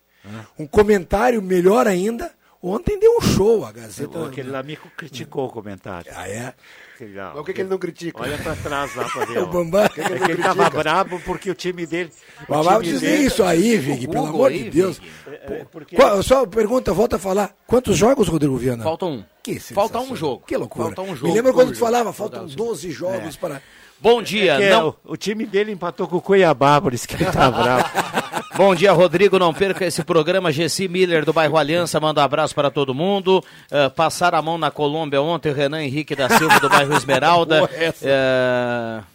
Um 0.57 0.67
comentário 0.67 1.41
melhor 1.41 1.87
ainda. 1.87 2.31
Ontem 2.61 2.99
deu 2.99 3.17
um 3.17 3.21
show 3.21 3.65
a 3.65 3.71
Gazeta. 3.71 4.27
Aquele 4.27 4.55
amigo 4.55 4.89
criticou 4.95 5.47
o 5.47 5.49
comentário. 5.49 6.11
Ah, 6.15 6.27
é? 6.27 6.53
Legal. 6.99 7.31
Mas 7.33 7.41
o 7.41 7.43
que, 7.45 7.53
que 7.53 7.61
ele 7.61 7.69
não 7.69 7.77
critica? 7.77 8.21
Olha 8.21 8.37
pra 8.37 8.55
trás 8.55 8.95
lá 8.95 9.05
pra 9.05 9.25
ver. 9.25 9.39
O. 9.43 9.47
Bambam. 9.47 9.85
É 9.85 9.89
que 9.89 10.31
ele 10.31 10.43
tava 10.43 10.69
brabo 10.69 11.19
porque 11.25 11.49
o 11.49 11.55
time 11.55 11.85
dele. 11.85 12.11
o 12.47 12.61
time 12.61 12.83
dizer 12.83 13.09
dele- 13.11 13.23
isso 13.25 13.43
aí, 13.43 13.77
Vig, 13.77 14.07
pelo 14.07 14.25
Google 14.25 14.35
amor 14.35 14.51
aí, 14.51 14.63
de 14.63 14.69
Deus. 14.69 14.99
Vig. 14.99 15.11
É, 15.27 15.65
porque 15.71 15.95
Qual- 15.95 16.21
só 16.23 16.45
pergunta, 16.45 16.93
volta 16.93 17.15
a 17.15 17.19
falar. 17.19 17.55
Quantos 17.65 17.97
jogos, 17.97 18.27
Rodrigo 18.27 18.57
Viana? 18.57 18.83
Falta 18.83 19.05
um. 19.05 19.23
Que 19.41 19.59
Falta 19.59 19.99
um 19.99 20.15
jogo. 20.15 20.43
Que 20.45 20.57
loucura. 20.57 20.85
Falta 20.87 21.01
um 21.01 21.15
jogo. 21.15 21.27
Me 21.27 21.33
lembra 21.33 21.53
quando 21.53 21.71
tu 21.71 21.79
falava, 21.79 22.11
faltam 22.11 22.41
Falta 22.41 22.53
um 22.53 22.55
12 22.55 22.91
jogos 22.91 23.35
para... 23.37 23.61
Bom 24.01 24.21
dia, 24.21 24.55
Que 24.55 24.63
é, 24.63 24.69
não... 24.69 24.95
o, 25.03 25.13
o 25.13 25.17
time 25.17 25.45
dele 25.45 25.73
empatou 25.73 26.07
com 26.07 26.15
o 26.17 26.21
Cuiabá, 26.21 26.79
por 26.79 26.93
isso 26.93 27.05
que 27.05 27.15
ele 27.15 27.25
tá 27.25 27.51
bravo. 27.51 27.83
Bom 28.55 28.73
dia, 28.75 28.91
Rodrigo. 28.91 29.37
Não 29.39 29.53
perca 29.53 29.85
esse 29.85 30.03
programa. 30.03 30.51
Gessi 30.51 30.87
Miller, 30.87 31.23
do 31.25 31.31
bairro 31.33 31.57
Aliança, 31.57 31.99
manda 31.99 32.21
um 32.21 32.23
abraço 32.23 32.53
para 32.55 32.69
todo 32.71 32.93
mundo. 32.93 33.43
Uh, 33.71 33.89
passar 33.91 34.33
a 34.35 34.41
mão 34.41 34.57
na 34.57 34.69
Colômbia 34.71 35.21
ontem, 35.21 35.49
o 35.51 35.53
Renan 35.55 35.81
Henrique 35.83 36.15
da 36.15 36.29
Silva, 36.29 36.59
do 36.59 36.69
bairro 36.69 36.88
Esmeralda. 36.93 37.59
Boa 37.67 37.75
essa. 37.75 38.05
Uh, 38.05 39.05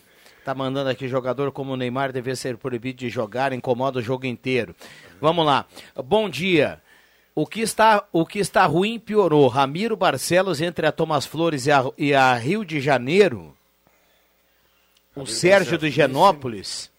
tá 0.45 0.55
mandando 0.55 0.91
aqui, 0.91 1.09
jogador 1.09 1.53
como 1.53 1.73
o 1.73 1.77
Neymar 1.77 2.13
deve 2.13 2.35
ser 2.37 2.57
proibido 2.57 2.99
de 2.99 3.09
jogar, 3.09 3.53
incomoda 3.53 3.99
o 3.99 4.03
jogo 4.03 4.27
inteiro. 4.27 4.75
Vamos 5.21 5.45
lá. 5.45 5.67
Bom 5.97 6.29
dia. 6.29 6.81
O 7.35 7.47
que, 7.47 7.61
está, 7.61 8.07
o 8.13 8.25
que 8.25 8.39
está 8.39 8.65
ruim 8.65 8.99
piorou. 8.99 9.49
Ramiro 9.49 9.97
Barcelos 9.97 10.61
entre 10.61 10.87
a 10.87 10.93
Thomas 10.93 11.27
Flores 11.27 11.67
e 11.67 11.73
a, 11.73 11.85
e 11.99 12.15
a 12.15 12.35
Rio 12.35 12.65
de 12.65 12.81
Janeiro. 12.81 13.57
O 15.17 15.27
Sérgio 15.27 15.77
do 15.77 15.89
Genópolis. 15.89 16.91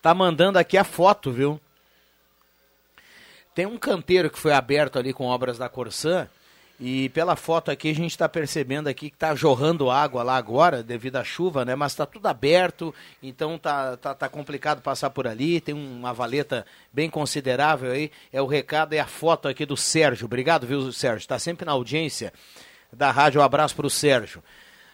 Tá 0.00 0.14
mandando 0.14 0.58
aqui 0.58 0.78
a 0.78 0.84
foto, 0.84 1.30
viu? 1.30 1.60
Tem 3.54 3.66
um 3.66 3.76
canteiro 3.76 4.30
que 4.30 4.38
foi 4.38 4.52
aberto 4.52 4.98
ali 4.98 5.12
com 5.12 5.26
obras 5.26 5.58
da 5.58 5.68
Corsã. 5.68 6.28
E 6.82 7.10
pela 7.10 7.36
foto 7.36 7.70
aqui 7.70 7.90
a 7.90 7.94
gente 7.94 8.12
está 8.12 8.26
percebendo 8.26 8.88
aqui 8.88 9.10
que 9.10 9.16
está 9.16 9.34
jorrando 9.34 9.90
água 9.90 10.22
lá 10.22 10.36
agora, 10.36 10.82
devido 10.82 11.16
à 11.16 11.24
chuva, 11.24 11.62
né? 11.62 11.74
Mas 11.74 11.92
está 11.92 12.06
tudo 12.06 12.24
aberto, 12.26 12.94
então 13.22 13.58
tá, 13.58 13.98
tá, 13.98 14.14
tá 14.14 14.30
complicado 14.30 14.80
passar 14.80 15.10
por 15.10 15.26
ali. 15.26 15.60
Tem 15.60 15.74
uma 15.74 16.14
valeta 16.14 16.64
bem 16.90 17.10
considerável 17.10 17.92
aí. 17.92 18.10
É 18.32 18.40
o 18.40 18.46
recado 18.46 18.94
e 18.94 18.98
a 18.98 19.06
foto 19.06 19.46
aqui 19.46 19.66
do 19.66 19.76
Sérgio. 19.76 20.24
Obrigado, 20.24 20.66
viu, 20.66 20.90
Sérgio? 20.90 21.18
Está 21.18 21.38
sempre 21.38 21.66
na 21.66 21.72
audiência 21.72 22.32
da 22.90 23.10
rádio. 23.10 23.42
Um 23.42 23.44
abraço 23.44 23.76
para 23.76 23.86
o 23.86 23.90
Sérgio. 23.90 24.42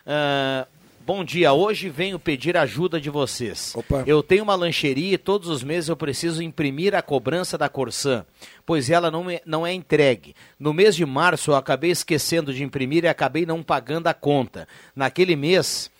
Ah, 0.04 0.66
Bom 1.06 1.22
dia, 1.22 1.52
hoje 1.52 1.88
venho 1.88 2.18
pedir 2.18 2.56
ajuda 2.56 3.00
de 3.00 3.08
vocês. 3.08 3.72
Opa. 3.76 4.02
Eu 4.08 4.24
tenho 4.24 4.42
uma 4.42 4.56
lancheria 4.56 5.14
e 5.14 5.18
todos 5.18 5.48
os 5.48 5.62
meses 5.62 5.88
eu 5.88 5.96
preciso 5.96 6.42
imprimir 6.42 6.96
a 6.96 7.00
cobrança 7.00 7.56
da 7.56 7.68
Corsã, 7.68 8.26
pois 8.66 8.90
ela 8.90 9.08
não 9.08 9.30
é, 9.30 9.40
não 9.46 9.64
é 9.64 9.72
entregue. 9.72 10.34
No 10.58 10.74
mês 10.74 10.96
de 10.96 11.06
março 11.06 11.52
eu 11.52 11.54
acabei 11.54 11.92
esquecendo 11.92 12.52
de 12.52 12.64
imprimir 12.64 13.04
e 13.04 13.08
acabei 13.08 13.46
não 13.46 13.62
pagando 13.62 14.08
a 14.08 14.14
conta. 14.14 14.66
Naquele 14.96 15.36
mês, 15.36 15.92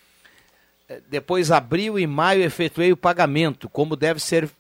eh, 0.89 1.01
depois 1.09 1.53
abril 1.53 2.01
e 2.01 2.07
maio 2.09 2.43
efetuei 2.43 2.91
o 2.91 2.97
pagamento, 2.97 3.69
como 3.69 3.95
deve 3.95 4.19
ser, 4.19 4.51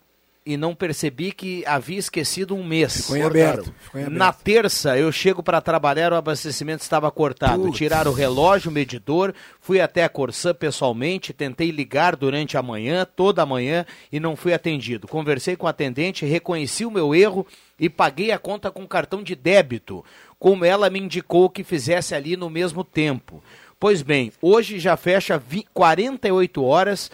e 0.46 0.56
não 0.56 0.74
percebi 0.74 1.32
que 1.32 1.64
havia 1.66 1.98
esquecido 1.98 2.54
um 2.54 2.62
mês. 2.64 3.02
Ficou 3.02 3.16
em 3.16 3.22
aberto. 3.22 3.74
Ficou 3.80 4.00
em 4.00 4.04
aberto. 4.04 4.18
Na 4.18 4.32
terça, 4.32 4.96
eu 4.96 5.10
chego 5.10 5.42
para 5.42 5.60
trabalhar, 5.60 6.12
o 6.12 6.16
abastecimento 6.16 6.82
estava 6.82 7.10
cortado. 7.10 7.64
Putz. 7.64 7.76
Tiraram 7.76 8.12
o 8.12 8.14
relógio, 8.14 8.70
o 8.70 8.72
medidor, 8.74 9.34
fui 9.60 9.80
até 9.80 10.04
a 10.04 10.08
Corsã 10.08 10.54
pessoalmente, 10.54 11.32
tentei 11.32 11.70
ligar 11.72 12.14
durante 12.14 12.56
a 12.56 12.62
manhã, 12.62 13.04
toda 13.04 13.42
a 13.42 13.46
manhã, 13.46 13.84
e 14.12 14.20
não 14.20 14.36
fui 14.36 14.54
atendido. 14.54 15.08
Conversei 15.08 15.56
com 15.56 15.66
o 15.66 15.68
atendente, 15.68 16.24
reconheci 16.24 16.84
o 16.86 16.90
meu 16.90 17.12
erro 17.12 17.44
e 17.78 17.90
paguei 17.90 18.30
a 18.30 18.38
conta 18.38 18.70
com 18.70 18.86
cartão 18.86 19.22
de 19.22 19.34
débito, 19.34 20.04
como 20.38 20.64
ela 20.64 20.88
me 20.88 21.00
indicou 21.00 21.50
que 21.50 21.64
fizesse 21.64 22.14
ali 22.14 22.36
no 22.36 22.48
mesmo 22.48 22.84
tempo. 22.84 23.42
Pois 23.80 24.00
bem, 24.00 24.32
hoje 24.40 24.78
já 24.78 24.96
fecha 24.96 25.36
vi- 25.36 25.66
48 25.74 26.62
horas 26.64 27.10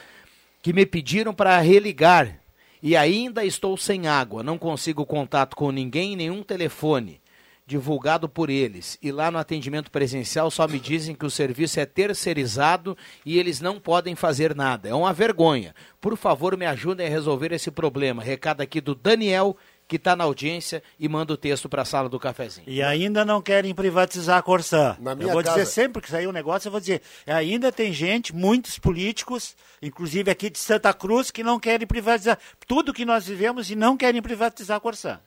que 0.63 0.73
me 0.73 0.85
pediram 0.87 1.33
para 1.35 1.59
religar 1.61 2.42
e 2.83 2.97
ainda 2.97 3.45
estou 3.45 3.77
sem 3.77 4.09
água, 4.09 4.43
não 4.43 4.59
consigo 4.59 5.07
contato 5.07 5.55
com 5.55 5.71
ninguém, 5.71 6.17
nenhum 6.17 6.43
telefone 6.43 7.23
divulgado 7.65 8.29
por 8.29 8.51
eles. 8.51 8.99
E 9.01 9.13
lá 9.13 9.31
no 9.31 9.39
atendimento 9.39 9.91
presencial 9.91 10.51
só 10.51 10.67
me 10.67 10.79
dizem 10.79 11.15
que 11.15 11.25
o 11.25 11.31
serviço 11.31 11.81
é 11.81 11.87
terceirizado 11.87 12.97
e 13.25 13.39
eles 13.39 13.61
não 13.61 13.81
podem 13.81 14.15
fazer 14.15 14.55
nada. 14.55 14.89
É 14.89 14.95
uma 14.95 15.13
vergonha. 15.13 15.75
Por 16.01 16.17
favor, 16.17 16.57
me 16.57 16.67
ajudem 16.67 17.07
a 17.07 17.11
resolver 17.11 17.53
esse 17.53 17.71
problema. 17.71 18.23
Recado 18.23 18.61
aqui 18.61 18.81
do 18.81 18.95
Daniel, 18.95 19.57
que 19.93 19.97
está 19.97 20.17
na 20.17 20.25
audiência 20.25 20.83
e 20.99 21.07
manda 21.09 21.35
o 21.35 21.37
texto 21.37 21.69
para 21.69 21.83
a 21.83 21.85
sala 21.85 22.09
do 22.09 22.19
cafezinho. 22.19 22.65
E 22.67 22.83
ainda 22.83 23.25
não 23.25 23.43
querem 23.43 23.75
privatizar 23.75 24.39
a 24.39 24.43
Corsã. 24.43 24.97
Na 24.99 25.13
eu 25.13 25.17
minha 25.17 25.33
vou 25.33 25.43
casa- 25.43 25.59
dizer 25.59 25.71
sempre 25.71 26.01
que 26.01 26.09
sair 26.11 26.27
um 26.27 26.33
negócio, 26.33 26.69
eu 26.69 26.71
vou 26.73 26.81
dizer, 26.81 27.03
ainda 27.27 27.71
tem 27.71 27.93
gente, 27.93 28.35
muitos 28.35 28.79
políticos, 28.79 29.55
inclusive 29.83 30.31
aqui 30.31 30.49
de 30.49 30.59
Santa 30.59 30.95
Cruz, 30.95 31.31
que 31.31 31.43
não 31.43 31.61
querem 31.61 31.87
privatizar 31.87 32.39
tudo 32.67 32.93
que 32.95 33.05
nós 33.05 33.27
vivemos 33.27 33.71
e 33.71 33.77
não 33.77 33.97
querem 33.97 34.23
privatizar 34.23 34.79
a 34.79 34.81
Corsã. 34.81 35.21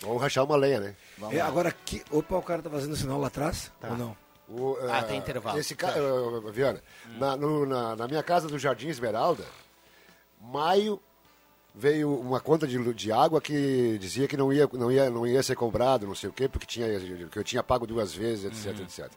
Vamos 0.00 0.22
rachar 0.22 0.44
uma 0.44 0.56
lenha, 0.56 0.80
né? 0.80 0.94
É, 1.32 1.40
agora, 1.40 1.70
que... 1.84 2.02
opa, 2.10 2.36
o 2.36 2.42
cara 2.42 2.62
tá 2.62 2.70
fazendo 2.70 2.96
sinal 2.96 3.18
lá 3.20 3.26
atrás? 3.26 3.70
Tá. 3.80 3.88
Ou 3.90 3.96
não? 3.98 4.16
O, 4.48 4.78
Ah, 4.88 5.00
eh, 5.00 5.02
tem 5.02 5.18
intervalo. 5.18 5.58
Esse 5.58 5.74
ca... 5.74 5.88
eh, 5.90 6.50
Viana, 6.52 6.82
na, 7.18 7.36
no- 7.36 7.66
na- 7.66 7.94
na 7.96 8.08
minha 8.08 8.22
casa 8.22 8.48
do 8.48 8.58
Jardim 8.58 8.88
Esmeralda, 8.88 9.44
maio 10.40 11.00
veio 11.78 12.12
uma 12.12 12.40
conta 12.40 12.66
de, 12.66 12.92
de 12.92 13.12
água 13.12 13.40
que 13.40 13.96
dizia 14.00 14.26
que 14.26 14.36
não 14.36 14.52
ia, 14.52 14.68
não, 14.72 14.90
ia, 14.90 15.08
não 15.08 15.24
ia 15.24 15.42
ser 15.44 15.54
cobrado, 15.54 16.08
não 16.08 16.14
sei 16.14 16.28
o 16.28 16.32
quê, 16.32 16.48
porque 16.48 16.66
tinha, 16.66 16.88
que 17.30 17.38
eu 17.38 17.44
tinha 17.44 17.62
pago 17.62 17.86
duas 17.86 18.12
vezes, 18.12 18.46
etc, 18.46 18.80
etc. 18.80 19.08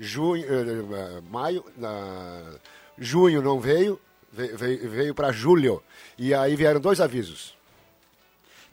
Junho, 0.00 0.44
eh, 0.44 1.18
eh, 1.18 1.20
maio, 1.30 1.64
na, 1.76 2.54
junho 2.98 3.40
não 3.40 3.60
veio, 3.60 4.00
veio, 4.32 4.90
veio 4.90 5.14
para 5.14 5.30
julho. 5.30 5.80
E 6.18 6.34
aí 6.34 6.56
vieram 6.56 6.80
dois 6.80 7.00
avisos. 7.00 7.56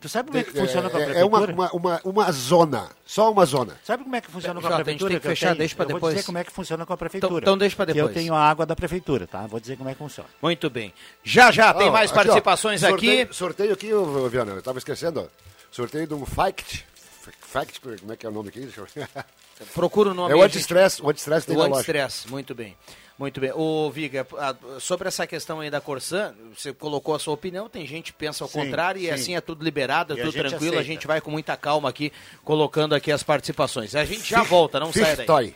Tu 0.06 0.10
sabe 0.10 0.28
como 0.30 0.40
é 0.40 0.44
que 0.44 0.52
funciona 0.52 0.88
com 0.88 0.98
a 0.98 1.02
É- 1.02 1.06
prefeitura? 1.06 1.20
é 1.20 1.52
uma, 1.52 1.70
uma, 1.72 1.72
uma, 1.74 2.02
uma 2.04 2.32
zona, 2.32 2.92
só 3.08 3.32
uma 3.32 3.44
zona. 3.44 3.76
Sabe 3.84 4.04
como 4.04 4.16
é 4.16 4.22
que 4.22 4.30
funciona 4.30 4.62
com 4.62 4.68
a 4.68 4.76
prefeitura? 4.76 5.10
tem 5.10 5.20
que 5.20 5.26
eu 5.26 5.32
fechar, 5.32 5.48
tenho? 5.48 5.58
deixa 5.58 5.76
pra 5.76 5.84
eu 5.86 5.88
Vou 5.90 5.96
depois. 5.98 6.14
dizer 6.14 6.26
como 6.28 6.38
é 6.38 6.44
que 6.44 6.52
funciona 6.52 6.86
com 6.86 6.94
a 6.94 6.98
prefeitura. 6.98 7.42
então 7.42 7.58
deixa 7.58 7.76
pra 7.76 7.88
Que 7.88 7.94
depois. 7.94 8.10
eu 8.12 8.14
tenho 8.22 8.36
a 8.36 8.40
água 8.48 8.68
da 8.68 8.76
prefeitura, 8.76 9.26
tá? 9.26 9.48
Vou 9.48 9.60
dizer 9.60 9.78
como 9.78 9.90
é 9.90 9.94
que 9.94 9.98
funciona. 9.98 10.30
Muito 10.40 10.70
bem. 10.70 10.94
Já 11.24 11.50
já 11.50 11.74
tem 11.74 11.90
mais 11.90 12.12
participações 12.12 12.84
aqui. 12.84 13.28
Sorteio 13.32 13.74
aqui, 13.74 13.90
Viana, 14.30 14.52
eu 14.52 14.62
tava 14.62 14.78
esquecendo, 14.78 15.22
ó. 15.22 15.26
Sorteio 15.72 16.06
de 16.06 16.14
um 16.14 16.24
Fact. 16.24 16.86
Fact, 17.42 17.82
como 18.00 18.14
é 18.14 18.16
que 18.16 18.28
é 18.28 18.30
o 18.30 18.32
nome 18.32 18.50
aqui? 18.50 18.60
Deixa 18.60 18.82
eu... 18.82 18.88
Procura 19.74 20.10
o 20.10 20.14
nome 20.14 20.32
É 20.32 20.36
o 20.36 20.40
aí, 20.42 20.44
gente. 20.48 20.58
anti-stress, 20.58 21.02
o 21.02 21.10
anti-stress 21.10 21.48
tem 21.48 21.56
O 21.56 21.62
anti-stress, 21.62 22.28
muito 22.30 22.54
bem. 22.54 22.76
Muito 23.18 23.40
bem. 23.40 23.52
Ô, 23.54 23.90
Viga, 23.90 24.28
a- 24.38 24.56
sobre 24.80 25.08
essa 25.08 25.26
questão 25.26 25.62
aí 25.62 25.70
da 25.70 25.80
Corsã, 25.80 26.34
você 26.54 26.74
colocou 26.74 27.16
a 27.16 27.20
sua 27.20 27.34
opinião, 27.34 27.70
tem 27.70 27.88
gente 27.88 28.12
que 28.12 28.18
pensa 28.20 28.44
ao 28.44 28.50
Sim, 28.50 28.60
contrário 28.60 29.00
e 29.00 29.06
sim. 29.06 29.12
assim 29.12 29.36
é 29.38 29.40
tudo 29.40 29.64
liberado, 29.64 30.12
é 30.14 30.18
E 30.18 30.20
a 30.20 30.24
tudo 30.26 30.34
gente 30.34 30.42
tranquilo, 30.50 30.74
a 30.74 30.80
aceita. 30.80 30.94
gente 30.94 31.08
vai 31.08 31.22
com 31.22 31.32
muita 31.32 31.56
calma 31.56 31.88
aqui, 31.88 32.12
colocando 32.44 32.94
aqui 32.94 33.14
as 33.14 33.24
participações. 33.24 33.96
A 33.96 34.04
gente 34.04 34.30
já 34.30 34.44
volta, 34.44 34.82
não 34.82 34.92
sai 34.92 35.16
daí. 35.26 35.56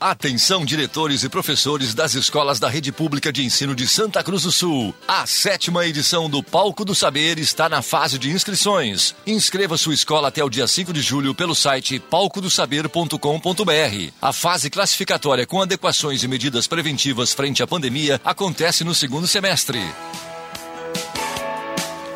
Atenção, 0.00 0.64
diretores 0.64 1.24
e 1.24 1.28
professores 1.28 1.92
das 1.92 2.14
escolas 2.14 2.58
da 2.58 2.70
Rede 2.70 2.90
Pública 2.90 3.30
de 3.30 3.44
Ensino 3.44 3.74
de 3.74 3.86
Santa 3.86 4.24
Cruz 4.24 4.44
do 4.44 4.50
Sul. 4.50 4.94
A 5.06 5.26
sétima 5.26 5.86
edição 5.86 6.30
do 6.30 6.42
Palco 6.42 6.86
do 6.86 6.94
Saber 6.94 7.38
está 7.38 7.68
na 7.68 7.82
fase 7.82 8.18
de 8.18 8.30
inscrições. 8.30 9.14
Inscreva 9.26 9.76
sua 9.76 9.92
escola 9.92 10.28
até 10.28 10.42
o 10.42 10.48
dia 10.48 10.66
5 10.66 10.90
de 10.90 11.02
julho 11.02 11.34
pelo 11.34 11.54
site 11.54 11.98
palcodosaber.com.br. 11.98 14.12
A 14.22 14.32
fase 14.32 14.70
classificatória 14.70 15.46
com 15.46 15.60
adequações 15.60 16.22
e 16.22 16.28
medidas 16.28 16.66
preventivas 16.66 17.34
frente 17.34 17.62
à 17.62 17.66
pandemia 17.66 18.18
acontece 18.24 18.82
no 18.82 18.94
segundo 18.94 19.26
semestre. 19.26 19.80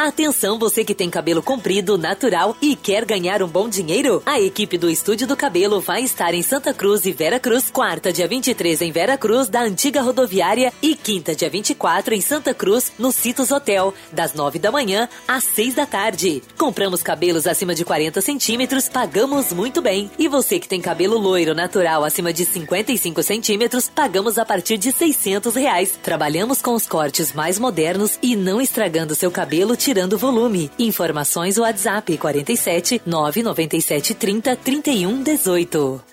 Atenção 0.00 0.58
você 0.58 0.82
que 0.82 0.94
tem 0.94 1.10
cabelo 1.10 1.42
comprido, 1.42 1.98
natural 1.98 2.56
e 2.62 2.74
quer 2.74 3.04
ganhar 3.04 3.42
um 3.42 3.46
bom 3.46 3.68
dinheiro? 3.68 4.22
A 4.24 4.40
equipe 4.40 4.78
do 4.78 4.88
Estúdio 4.88 5.26
do 5.26 5.36
Cabelo 5.36 5.78
vai 5.78 6.02
estar 6.02 6.32
em 6.32 6.40
Santa 6.40 6.72
Cruz 6.72 7.04
e 7.04 7.12
Vera 7.12 7.38
Cruz, 7.38 7.68
quarta 7.70 8.10
dia 8.10 8.26
23 8.26 8.80
em 8.80 8.90
Vera 8.90 9.18
Cruz, 9.18 9.50
da 9.50 9.60
antiga 9.60 10.00
rodoviária 10.00 10.72
e 10.80 10.94
quinta 10.94 11.34
dia 11.34 11.50
24 11.50 12.14
em 12.14 12.20
Santa 12.22 12.54
Cruz, 12.54 12.90
no 12.98 13.12
Citos 13.12 13.50
Hotel, 13.50 13.92
das 14.10 14.32
9 14.32 14.58
da 14.58 14.72
manhã 14.72 15.06
às 15.28 15.44
6 15.44 15.74
da 15.74 15.84
tarde. 15.84 16.42
Compramos 16.56 17.02
cabelos 17.02 17.46
acima 17.46 17.74
de 17.74 17.84
40 17.84 18.22
centímetros, 18.22 18.88
pagamos 18.88 19.52
muito 19.52 19.82
bem. 19.82 20.10
E 20.18 20.28
você 20.28 20.58
que 20.58 20.66
tem 20.66 20.80
cabelo 20.80 21.18
loiro 21.18 21.54
natural 21.54 22.04
acima 22.04 22.32
de 22.32 22.46
55 22.46 23.22
centímetros, 23.22 23.90
pagamos 23.94 24.38
a 24.38 24.46
partir 24.46 24.78
de 24.78 24.92
600 24.92 25.54
reais. 25.56 25.98
Trabalhamos 26.02 26.62
com 26.62 26.74
os 26.74 26.86
cortes 26.86 27.34
mais 27.34 27.58
modernos 27.58 28.18
e 28.22 28.34
não 28.34 28.62
estragando 28.62 29.14
seu 29.14 29.30
cabelo, 29.30 29.76
tirando 29.90 30.16
volume. 30.16 30.70
Informações 30.78 31.58
WhatsApp 31.58 32.16
47 32.16 33.02
997 33.04 34.14
30 34.14 34.54
31 34.54 35.20
18. 35.20 36.04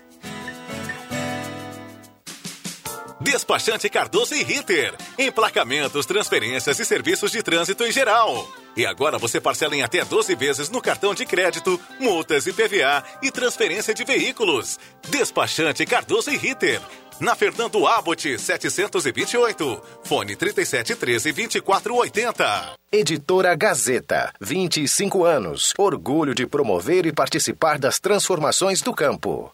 Despachante 3.21 3.87
Cardoso 3.87 4.33
e 4.33 4.41
Ritter. 4.41 4.95
Emplacamentos, 5.19 6.07
transferências 6.07 6.79
e 6.79 6.85
serviços 6.85 7.31
de 7.31 7.43
trânsito 7.43 7.83
em 7.83 7.91
geral. 7.91 8.47
E 8.75 8.83
agora 8.83 9.19
você 9.19 9.39
parcela 9.39 9.75
em 9.75 9.83
até 9.83 10.03
12 10.03 10.33
vezes 10.33 10.69
no 10.69 10.81
cartão 10.81 11.13
de 11.13 11.25
crédito, 11.25 11.79
multas 11.99 12.47
e 12.47 12.53
PVA 12.53 13.03
e 13.21 13.29
transferência 13.29 13.93
de 13.93 14.03
veículos. 14.03 14.79
Despachante 15.09 15.85
Cardoso 15.85 16.31
e 16.31 16.37
Ritter. 16.37 16.81
Na 17.19 17.35
Fernando 17.35 17.87
Abbott, 17.87 18.37
728. 18.37 19.81
Fone 20.03 20.35
3713 20.35 21.31
2480. 21.31 22.73
Editora 22.91 23.55
Gazeta, 23.55 24.31
25 24.39 25.25
anos. 25.25 25.73
Orgulho 25.77 26.35
de 26.35 26.45
promover 26.45 27.05
e 27.07 27.11
participar 27.11 27.79
das 27.79 27.99
transformações 27.99 28.81
do 28.81 28.93
campo. 28.93 29.51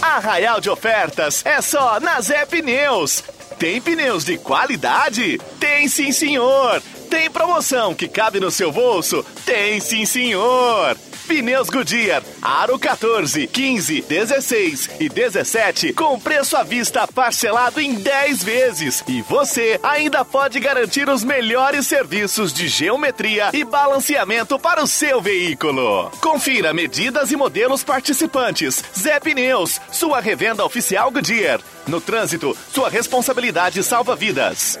Arraial 0.00 0.60
de 0.60 0.70
ofertas 0.70 1.44
é 1.44 1.60
só 1.60 1.98
na 1.98 2.20
Zé 2.20 2.46
Pneus. 2.46 3.22
Tem 3.58 3.80
pneus 3.80 4.24
de 4.24 4.38
qualidade? 4.38 5.38
Tem 5.58 5.88
sim, 5.88 6.12
senhor. 6.12 6.80
Tem 7.10 7.28
promoção 7.28 7.94
que 7.94 8.08
cabe 8.08 8.40
no 8.40 8.50
seu 8.50 8.72
bolso? 8.72 9.24
Tem 9.44 9.80
sim, 9.80 10.06
senhor. 10.06 10.96
Pneus 11.30 11.70
Goodyear, 11.70 12.24
Aro 12.42 12.76
14, 12.76 13.46
15, 13.46 14.02
16 14.02 14.90
e 14.98 15.08
17 15.08 15.92
com 15.92 16.18
preço 16.18 16.56
à 16.56 16.64
vista 16.64 17.06
parcelado 17.06 17.80
em 17.80 17.94
10 17.94 18.42
vezes. 18.42 19.04
E 19.06 19.22
você 19.22 19.78
ainda 19.80 20.24
pode 20.24 20.58
garantir 20.58 21.08
os 21.08 21.22
melhores 21.22 21.86
serviços 21.86 22.52
de 22.52 22.66
geometria 22.66 23.50
e 23.52 23.62
balanceamento 23.62 24.58
para 24.58 24.82
o 24.82 24.88
seu 24.88 25.20
veículo. 25.20 26.10
Confira 26.20 26.74
medidas 26.74 27.30
e 27.30 27.36
modelos 27.36 27.84
participantes. 27.84 28.82
Zé 28.98 29.20
Pneus, 29.20 29.80
sua 29.92 30.18
revenda 30.18 30.64
oficial 30.64 31.12
Goodyear. 31.12 31.60
No 31.86 32.00
trânsito, 32.00 32.58
sua 32.74 32.90
responsabilidade 32.90 33.84
salva 33.84 34.16
vidas. 34.16 34.80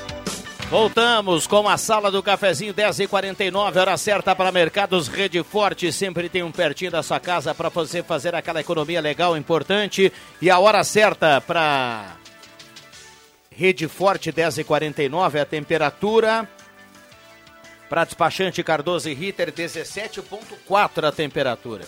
Voltamos 0.71 1.47
com 1.47 1.67
a 1.67 1.75
sala 1.77 2.09
do 2.09 2.23
cafezinho 2.23 2.73
10h49, 2.73 3.75
hora 3.75 3.97
certa 3.97 4.33
para 4.33 4.53
Mercados 4.53 5.09
Rede 5.09 5.43
Forte. 5.43 5.91
Sempre 5.91 6.29
tem 6.29 6.43
um 6.43 6.51
pertinho 6.51 6.89
da 6.89 7.03
sua 7.03 7.19
casa 7.19 7.53
para 7.53 7.67
você 7.67 8.01
fazer 8.01 8.33
aquela 8.33 8.61
economia 8.61 9.01
legal, 9.01 9.35
importante. 9.35 10.13
E 10.41 10.49
a 10.49 10.57
hora 10.59 10.81
certa 10.85 11.41
para 11.41 12.15
Rede 13.53 13.85
Forte 13.89 14.31
10h49, 14.31 15.41
a 15.41 15.45
temperatura. 15.45 16.49
Para 17.89 18.05
despachante 18.05 18.63
Cardoso 18.63 19.09
e 19.09 19.13
Ritter, 19.13 19.51
17,4 19.51 21.05
a 21.05 21.11
temperatura. 21.11 21.83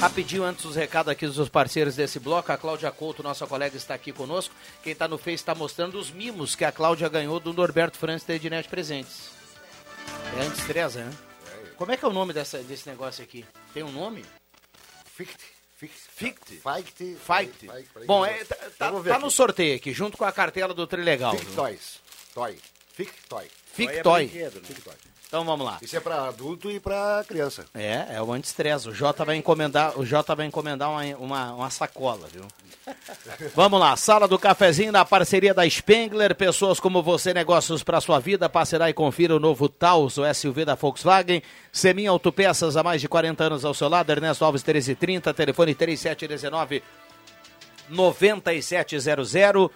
Rapidinho, 0.00 0.44
antes 0.44 0.64
dos 0.64 0.76
recados 0.76 1.10
aqui 1.10 1.26
dos 1.26 1.48
parceiros 1.48 1.96
desse 1.96 2.20
bloco, 2.20 2.52
a 2.52 2.56
Cláudia 2.56 2.88
Couto, 2.92 3.20
nossa 3.20 3.48
colega, 3.48 3.76
está 3.76 3.94
aqui 3.94 4.12
conosco. 4.12 4.54
Quem 4.80 4.92
está 4.92 5.08
no 5.08 5.18
Face 5.18 5.34
está 5.34 5.56
mostrando 5.56 5.98
os 5.98 6.12
mimos 6.12 6.54
que 6.54 6.64
a 6.64 6.70
Cláudia 6.70 7.08
ganhou 7.08 7.40
do 7.40 7.52
Norberto 7.52 7.98
França 7.98 8.24
da 8.28 8.34
Ednet 8.34 8.68
Presentes. 8.68 9.30
É 10.38 10.42
antes 10.42 10.64
Treza, 10.64 11.04
né? 11.04 11.12
Como 11.76 11.90
é 11.90 11.96
que 11.96 12.04
é 12.04 12.08
o 12.08 12.12
nome 12.12 12.32
dessa, 12.32 12.58
desse 12.58 12.88
negócio 12.88 13.24
aqui? 13.24 13.44
Tem 13.74 13.82
um 13.82 13.90
nome? 13.90 14.24
Fict. 15.04 15.36
Fict. 15.76 15.96
Fict. 15.96 16.44
Fict. 16.44 17.16
Fight. 17.16 18.06
Bom, 18.06 18.24
é, 18.24 18.44
tá, 18.44 18.56
tá, 18.78 18.92
tá 19.02 19.18
no 19.18 19.30
sorteio 19.32 19.74
aqui, 19.74 19.92
junto 19.92 20.16
com 20.16 20.24
a 20.24 20.30
cartela 20.30 20.72
do 20.72 20.86
Trilegal. 20.86 21.36
Fict 21.36 21.54
Toys. 21.54 22.00
Toy. 22.32 22.56
Fict 22.92 23.14
Toy. 23.28 23.50
Fic 23.72 24.02
Toy. 24.02 24.28
Fic 24.28 24.80
Toy. 24.80 24.94
Então 25.28 25.44
vamos 25.44 25.66
lá. 25.66 25.78
Isso 25.82 25.94
é 25.94 26.00
para 26.00 26.26
adulto 26.26 26.70
e 26.70 26.80
para 26.80 27.22
criança. 27.28 27.66
É, 27.74 28.16
é 28.16 28.22
o 28.22 28.32
anti-estresse. 28.32 28.88
O 28.88 28.94
Jota 28.94 29.26
vai 29.26 29.36
encomendar, 29.36 29.98
o 30.00 30.04
Jota 30.04 30.34
vai 30.34 30.46
encomendar 30.46 30.90
uma, 30.90 31.02
uma, 31.18 31.52
uma 31.52 31.70
sacola, 31.70 32.26
viu? 32.32 32.46
Vamos 33.54 33.78
lá, 33.78 33.94
sala 33.94 34.26
do 34.26 34.38
cafezinho 34.38 34.90
na 34.90 35.04
parceria 35.04 35.52
da 35.52 35.68
Spengler, 35.68 36.34
pessoas 36.34 36.80
como 36.80 37.02
você, 37.02 37.34
negócios 37.34 37.82
para 37.82 38.00
sua 38.00 38.18
vida, 38.18 38.48
passará 38.48 38.88
e 38.88 38.94
confira 38.94 39.36
o 39.36 39.38
novo 39.38 39.68
Taos, 39.68 40.16
o 40.16 40.34
SUV 40.34 40.64
da 40.64 40.74
Volkswagen, 40.74 41.42
Semin 41.70 42.06
Autopeças 42.06 42.78
há 42.78 42.82
mais 42.82 43.02
de 43.02 43.08
40 43.08 43.44
anos 43.44 43.64
ao 43.66 43.74
seu 43.74 43.90
lado, 43.90 44.10
Ernesto 44.10 44.42
Alves 44.42 44.62
1330, 44.62 45.34
telefone 45.34 45.74
3719 45.74 46.82
9700. 47.90 49.70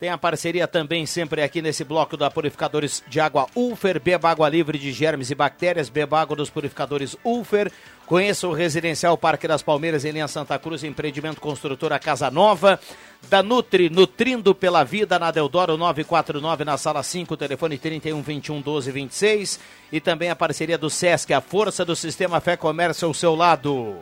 Tem 0.00 0.08
a 0.08 0.16
parceria 0.16 0.66
também 0.66 1.04
sempre 1.04 1.42
aqui 1.42 1.60
nesse 1.60 1.84
bloco 1.84 2.16
da 2.16 2.30
Purificadores 2.30 3.02
de 3.06 3.20
Água 3.20 3.46
Ulfer. 3.54 4.00
Beba 4.00 4.30
água 4.30 4.48
livre 4.48 4.78
de 4.78 4.92
germes 4.92 5.30
e 5.30 5.34
bactérias. 5.34 5.90
Beba 5.90 6.18
água 6.18 6.34
dos 6.34 6.48
purificadores 6.48 7.18
Ulfer. 7.22 7.70
Conheça 8.06 8.48
o 8.48 8.52
Residencial 8.54 9.18
Parque 9.18 9.46
das 9.46 9.62
Palmeiras 9.62 10.02
em 10.06 10.12
linha 10.12 10.26
Santa 10.26 10.58
Cruz, 10.58 10.82
empreendimento 10.84 11.38
construtora 11.38 11.98
Casa 11.98 12.30
Nova. 12.30 12.80
Da 13.28 13.42
Nutri, 13.42 13.90
nutrindo 13.90 14.54
pela 14.54 14.84
vida, 14.84 15.18
na 15.18 15.30
Deodoro 15.30 15.76
949, 15.76 16.64
na 16.64 16.78
sala 16.78 17.02
5, 17.02 17.36
telefone 17.36 17.76
31 17.76 18.22
21 18.22 18.62
12 18.62 18.90
26. 18.90 19.60
E 19.92 20.00
também 20.00 20.30
a 20.30 20.34
parceria 20.34 20.78
do 20.78 20.88
Sesc, 20.88 21.30
a 21.34 21.42
força 21.42 21.84
do 21.84 21.94
sistema 21.94 22.40
Fé 22.40 22.56
Comércio 22.56 23.06
ao 23.06 23.12
seu 23.12 23.34
lado. 23.34 23.98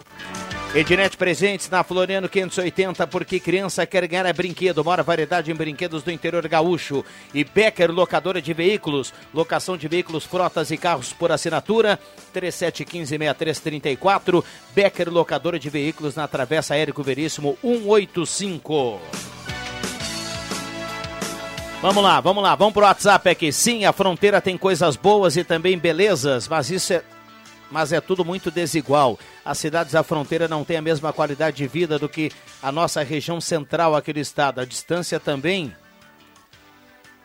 Ednet 0.75 1.17
Presentes 1.17 1.71
na 1.71 1.83
Floriano 1.83 2.29
580, 2.29 3.07
porque 3.07 3.41
criança 3.41 3.87
quer 3.87 4.07
ganhar 4.07 4.27
é 4.27 4.35
brinquedo. 4.35 4.85
Mora 4.85 5.03
variedade 5.03 5.51
em 5.51 5.55
brinquedos 5.55 6.03
do 6.03 6.11
interior 6.11 6.47
gaúcho. 6.47 7.03
E 7.33 7.43
Becker, 7.43 7.91
locadora 7.91 8.43
de 8.43 8.53
veículos. 8.53 9.15
Locação 9.33 9.79
de 9.79 9.89
veículos, 9.89 10.25
frotas 10.25 10.71
e 10.71 10.77
carros 10.77 11.15
por 11.15 11.33
assinatura. 11.33 11.99
3715-6334. 12.35 14.45
Becker, 14.75 15.11
locadora 15.11 15.59
de 15.59 15.71
veículos 15.71 16.15
na 16.15 16.29
Travessa 16.29 16.77
Érico 16.77 17.03
Veríssimo 17.03 17.57
185. 17.63 19.01
Vamos 21.81 22.03
lá, 22.03 22.21
vamos 22.21 22.43
lá, 22.43 22.55
vamos 22.55 22.75
pro 22.75 22.85
WhatsApp 22.85 23.31
aqui. 23.31 23.51
Sim, 23.53 23.87
a 23.87 23.93
fronteira 23.93 24.39
tem 24.39 24.59
coisas 24.59 24.97
boas 24.97 25.35
e 25.37 25.45
também 25.45 25.79
belezas, 25.79 26.47
mas 26.47 26.71
isso 26.71 26.93
é 26.93 27.03
mas 27.71 27.93
é 27.93 28.01
tudo 28.01 28.25
muito 28.25 28.51
desigual. 28.51 29.19
As 29.49 29.57
cidades 29.57 29.95
da 29.95 30.03
fronteira 30.03 30.47
não 30.47 30.63
têm 30.63 30.77
a 30.77 30.83
mesma 30.83 31.11
qualidade 31.11 31.57
de 31.57 31.67
vida 31.67 31.99
do 31.99 32.07
que 32.07 32.31
a 32.63 32.71
nossa 32.71 33.03
região 33.03 33.41
central 33.41 33.97
aqui 33.97 34.13
do 34.13 34.21
estado. 34.21 34.61
A 34.61 34.65
distância 34.67 35.19
também 35.19 35.75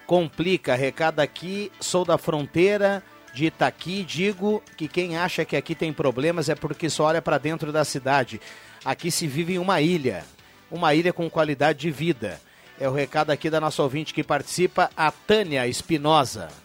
complica. 0.08 0.74
Recado 0.74 1.20
aqui, 1.20 1.70
sou 1.82 2.06
da 2.06 2.18
fronteira 2.18 3.04
de 3.34 3.48
Itaqui, 3.48 4.06
digo 4.06 4.64
que 4.78 4.88
quem 4.88 5.18
acha 5.18 5.44
que 5.44 5.58
aqui 5.58 5.76
tem 5.76 5.92
problemas 5.92 6.48
é 6.48 6.56
porque 6.56 6.90
só 6.90 7.08
olha 7.08 7.22
para 7.22 7.38
dentro 7.38 7.74
da 7.74 7.84
cidade. 7.84 8.40
Aqui 8.86 9.12
se 9.12 9.28
vive 9.28 9.56
em 9.56 9.60
uma 9.60 9.82
ilha, 9.82 10.24
uma 10.72 10.96
ilha 10.96 11.12
com 11.12 11.30
qualidade 11.30 11.80
de 11.80 11.92
vida. 11.92 12.40
É 12.80 12.88
o 12.88 12.94
recado 12.94 13.32
aqui 13.32 13.50
da 13.50 13.60
nossa 13.60 13.84
ouvinte 13.84 14.14
que 14.14 14.24
participa, 14.24 14.90
a 14.96 15.12
Tânia 15.12 15.68
Espinosa. 15.68 16.63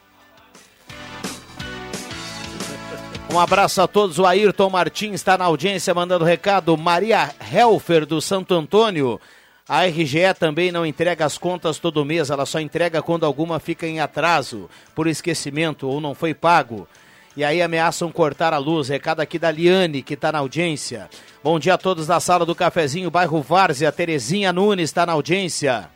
Um 3.30 3.38
abraço 3.38 3.82
a 3.82 3.86
todos. 3.86 4.18
O 4.18 4.24
Ayrton 4.24 4.70
Martins 4.70 5.14
está 5.14 5.36
na 5.36 5.44
audiência 5.44 5.94
mandando 5.94 6.24
recado. 6.24 6.76
Maria 6.76 7.34
Helfer 7.52 8.06
do 8.06 8.20
Santo 8.20 8.54
Antônio. 8.54 9.20
A 9.68 9.84
RGE 9.84 10.32
também 10.38 10.72
não 10.72 10.86
entrega 10.86 11.26
as 11.26 11.36
contas 11.36 11.78
todo 11.78 12.04
mês, 12.04 12.30
ela 12.30 12.46
só 12.46 12.58
entrega 12.58 13.02
quando 13.02 13.26
alguma 13.26 13.60
fica 13.60 13.86
em 13.86 14.00
atraso, 14.00 14.66
por 14.94 15.06
esquecimento 15.06 15.86
ou 15.86 16.00
não 16.00 16.14
foi 16.14 16.32
pago. 16.32 16.88
E 17.36 17.44
aí 17.44 17.60
ameaçam 17.60 18.10
cortar 18.10 18.54
a 18.54 18.58
luz. 18.58 18.88
Recado 18.88 19.20
aqui 19.20 19.38
da 19.38 19.50
Liane, 19.50 20.02
que 20.02 20.14
está 20.14 20.32
na 20.32 20.38
audiência. 20.38 21.10
Bom 21.44 21.58
dia 21.58 21.74
a 21.74 21.78
todos 21.78 22.06
da 22.06 22.18
sala 22.18 22.46
do 22.46 22.54
cafezinho, 22.54 23.10
bairro 23.10 23.42
Várzea. 23.42 23.92
Terezinha 23.92 24.54
Nunes 24.54 24.88
está 24.88 25.04
na 25.04 25.12
audiência. 25.12 25.90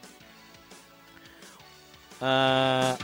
Ah. 2.20 2.94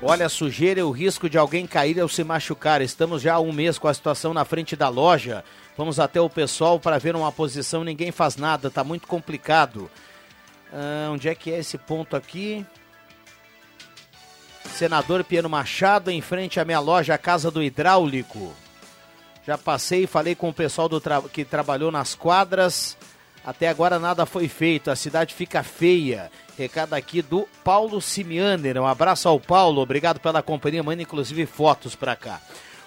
Olha 0.00 0.26
a 0.26 0.28
sujeira 0.28 0.78
e 0.78 0.82
o 0.82 0.92
risco 0.92 1.28
de 1.28 1.36
alguém 1.36 1.66
cair 1.66 2.00
ou 2.00 2.08
se 2.08 2.22
machucar. 2.22 2.80
Estamos 2.80 3.20
já 3.20 3.34
há 3.34 3.40
um 3.40 3.52
mês 3.52 3.78
com 3.78 3.88
a 3.88 3.94
situação 3.94 4.32
na 4.32 4.44
frente 4.44 4.76
da 4.76 4.88
loja. 4.88 5.44
Vamos 5.76 5.98
até 5.98 6.20
o 6.20 6.30
pessoal 6.30 6.78
para 6.78 6.98
ver 6.98 7.16
uma 7.16 7.32
posição. 7.32 7.82
Ninguém 7.82 8.12
faz 8.12 8.36
nada, 8.36 8.68
está 8.68 8.84
muito 8.84 9.08
complicado. 9.08 9.90
Ah, 10.72 11.10
onde 11.10 11.28
é 11.28 11.34
que 11.34 11.52
é 11.52 11.58
esse 11.58 11.76
ponto 11.76 12.14
aqui? 12.14 12.64
Senador 14.66 15.24
Piano 15.24 15.48
Machado, 15.48 16.12
em 16.12 16.20
frente 16.20 16.60
à 16.60 16.64
minha 16.64 16.78
loja, 16.78 17.14
a 17.14 17.18
Casa 17.18 17.50
do 17.50 17.60
Hidráulico. 17.60 18.54
Já 19.44 19.58
passei 19.58 20.04
e 20.04 20.06
falei 20.06 20.36
com 20.36 20.50
o 20.50 20.54
pessoal 20.54 20.88
tra 21.00 21.20
que 21.22 21.44
trabalhou 21.44 21.90
nas 21.90 22.14
quadras. 22.14 22.96
Até 23.44 23.68
agora 23.68 23.98
nada 23.98 24.24
foi 24.24 24.46
feito, 24.46 24.92
a 24.92 24.96
cidade 24.96 25.34
fica 25.34 25.64
feia. 25.64 26.30
Recado 26.58 26.94
aqui 26.94 27.22
do 27.22 27.46
Paulo 27.62 28.00
Simianer. 28.00 28.82
Um 28.82 28.86
abraço 28.86 29.28
ao 29.28 29.38
Paulo, 29.38 29.80
obrigado 29.80 30.18
pela 30.18 30.42
companhia, 30.42 30.82
manda 30.82 31.00
inclusive 31.00 31.46
fotos 31.46 31.94
para 31.94 32.16
cá. 32.16 32.40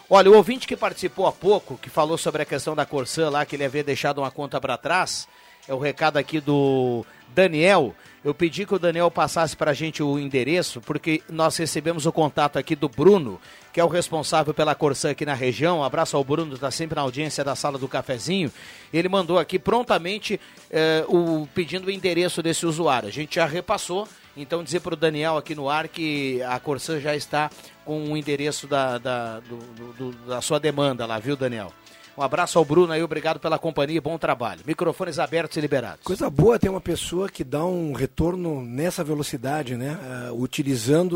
Olha, 0.09 0.29
o 0.29 0.35
ouvinte 0.35 0.67
que 0.67 0.75
participou 0.75 1.25
há 1.25 1.31
pouco, 1.31 1.77
que 1.77 1.89
falou 1.89 2.17
sobre 2.17 2.41
a 2.41 2.45
questão 2.45 2.75
da 2.75 2.85
Corsã 2.85 3.29
lá, 3.29 3.45
que 3.45 3.55
ele 3.55 3.63
havia 3.63 3.81
deixado 3.81 4.17
uma 4.17 4.29
conta 4.29 4.59
para 4.59 4.77
trás, 4.77 5.25
é 5.69 5.73
o 5.73 5.79
recado 5.79 6.17
aqui 6.17 6.41
do 6.41 7.05
Daniel. 7.29 7.95
Eu 8.23 8.35
pedi 8.35 8.67
que 8.67 8.75
o 8.75 8.79
Daniel 8.79 9.09
passasse 9.09 9.57
para 9.57 9.71
a 9.71 9.73
gente 9.73 10.03
o 10.03 10.19
endereço, 10.19 10.79
porque 10.79 11.23
nós 11.27 11.57
recebemos 11.57 12.05
o 12.05 12.11
contato 12.11 12.59
aqui 12.59 12.75
do 12.75 12.87
Bruno, 12.87 13.41
que 13.73 13.79
é 13.79 13.83
o 13.83 13.87
responsável 13.87 14.53
pela 14.53 14.75
Corsã 14.75 15.09
aqui 15.09 15.25
na 15.25 15.33
região. 15.33 15.79
Um 15.79 15.83
abraço 15.83 16.15
ao 16.15 16.23
Bruno, 16.23 16.53
está 16.53 16.69
sempre 16.69 16.97
na 16.97 17.01
audiência 17.01 17.43
da 17.43 17.55
sala 17.55 17.79
do 17.79 17.87
cafezinho. 17.87 18.51
Ele 18.93 19.09
mandou 19.09 19.39
aqui 19.39 19.57
prontamente 19.57 20.39
eh, 20.69 21.03
o 21.07 21.47
pedindo 21.55 21.87
o 21.87 21.91
endereço 21.91 22.43
desse 22.43 22.63
usuário. 22.63 23.09
A 23.09 23.11
gente 23.11 23.35
já 23.35 23.47
repassou, 23.47 24.07
então 24.37 24.63
dizer 24.63 24.81
para 24.81 24.93
o 24.93 24.97
Daniel 24.97 25.35
aqui 25.35 25.55
no 25.55 25.67
ar 25.67 25.87
que 25.87 26.43
a 26.43 26.59
Corsã 26.59 26.99
já 26.99 27.15
está 27.15 27.49
com 27.83 28.03
o 28.03 28.15
endereço 28.15 28.67
da, 28.67 28.99
da, 28.99 29.39
do, 29.39 29.57
do, 29.93 30.11
da 30.27 30.41
sua 30.41 30.59
demanda 30.59 31.07
lá, 31.07 31.17
viu, 31.17 31.35
Daniel? 31.35 31.73
Um 32.17 32.21
abraço 32.23 32.59
ao 32.59 32.65
Bruno 32.65 32.91
aí, 32.91 33.01
obrigado 33.01 33.39
pela 33.39 33.57
companhia 33.57 33.95
e 33.95 34.01
bom 34.01 34.17
trabalho. 34.17 34.61
Microfones 34.65 35.17
abertos 35.17 35.55
e 35.55 35.61
liberados. 35.61 36.03
Coisa 36.03 36.29
boa 36.29 36.59
ter 36.59 36.67
uma 36.67 36.81
pessoa 36.81 37.29
que 37.29 37.41
dá 37.41 37.63
um 37.63 37.93
retorno 37.93 38.61
nessa 38.61 39.01
velocidade, 39.01 39.77
né? 39.77 39.97
Uh, 40.29 40.41
utilizando 40.41 41.13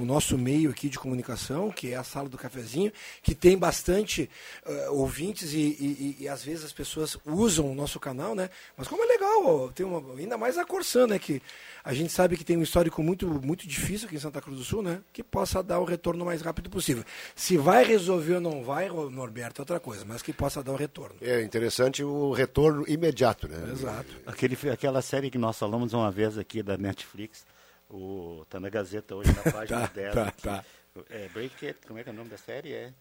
o, 0.00 0.04
nosso 0.04 0.36
meio 0.36 0.70
aqui 0.70 0.88
de 0.88 0.98
comunicação, 0.98 1.70
que 1.70 1.92
é 1.92 1.96
a 1.96 2.02
sala 2.02 2.28
do 2.28 2.36
cafezinho, 2.36 2.92
que 3.22 3.36
tem 3.36 3.56
bastante 3.56 4.28
uh, 4.66 4.94
ouvintes 4.94 5.52
e, 5.52 5.58
e, 5.58 6.16
e, 6.20 6.28
às 6.28 6.44
vezes 6.44 6.64
as 6.64 6.72
pessoas 6.72 7.16
usam 7.24 7.70
o 7.70 7.74
nosso 7.74 8.00
canal, 8.00 8.34
né? 8.34 8.50
Mas 8.76 8.88
como 8.88 9.04
é 9.04 9.06
legal, 9.06 9.70
tem 9.72 9.86
uma, 9.86 10.02
ainda 10.18 10.36
mais 10.36 10.58
a 10.58 10.64
Corsan, 10.64 11.06
né? 11.06 11.18
Que 11.20 11.40
a 11.84 11.94
gente 11.94 12.12
sabe 12.12 12.36
que 12.36 12.44
tem 12.44 12.56
um 12.56 12.62
histórico 12.62 13.00
muito, 13.00 13.28
muito 13.28 13.66
difícil 13.66 14.08
aqui 14.08 14.16
em 14.16 14.20
Santa 14.20 14.40
Cruz 14.40 14.58
do 14.58 14.64
Sul, 14.64 14.82
né? 14.82 15.00
Que 15.12 15.22
possa 15.22 15.62
dar 15.62 15.78
o 15.78 15.84
retorno 15.84 16.24
mais 16.24 16.42
rápido 16.42 16.68
possível. 16.68 17.04
Se 17.36 17.56
vai 17.56 17.84
resolver 17.84 18.34
ou 18.34 18.40
não 18.40 18.64
vai, 18.64 18.88
Norberto, 18.88 19.60
é 19.60 19.62
outra 19.62 19.78
coisa, 19.78 20.04
mas 20.04 20.15
que 20.22 20.32
possa 20.32 20.62
dar 20.62 20.72
o 20.72 20.76
retorno. 20.76 21.16
É 21.20 21.42
interessante 21.42 22.02
o 22.04 22.32
retorno 22.32 22.84
imediato, 22.88 23.48
né? 23.48 23.70
Exato. 23.72 24.14
Aquele, 24.26 24.56
aquela 24.72 25.02
série 25.02 25.30
que 25.30 25.38
nós 25.38 25.58
falamos 25.58 25.92
uma 25.92 26.10
vez 26.10 26.36
aqui 26.38 26.62
da 26.62 26.76
Netflix, 26.76 27.44
o, 27.88 28.44
tá 28.50 28.58
na 28.60 28.68
Gazeta 28.68 29.14
hoje, 29.14 29.32
na 29.32 29.42
página 29.52 29.80
tá, 29.88 29.90
10. 29.94 30.14
tá, 30.14 30.22
aqui. 30.28 30.42
tá. 30.42 30.64
É, 31.10 31.28
Break 31.28 31.66
It, 31.66 31.78
como 31.86 31.98
é 31.98 32.02
que 32.02 32.08
é 32.08 32.12
o 32.12 32.16
nome 32.16 32.30
da 32.30 32.38
série? 32.38 32.72
É. 32.72 32.92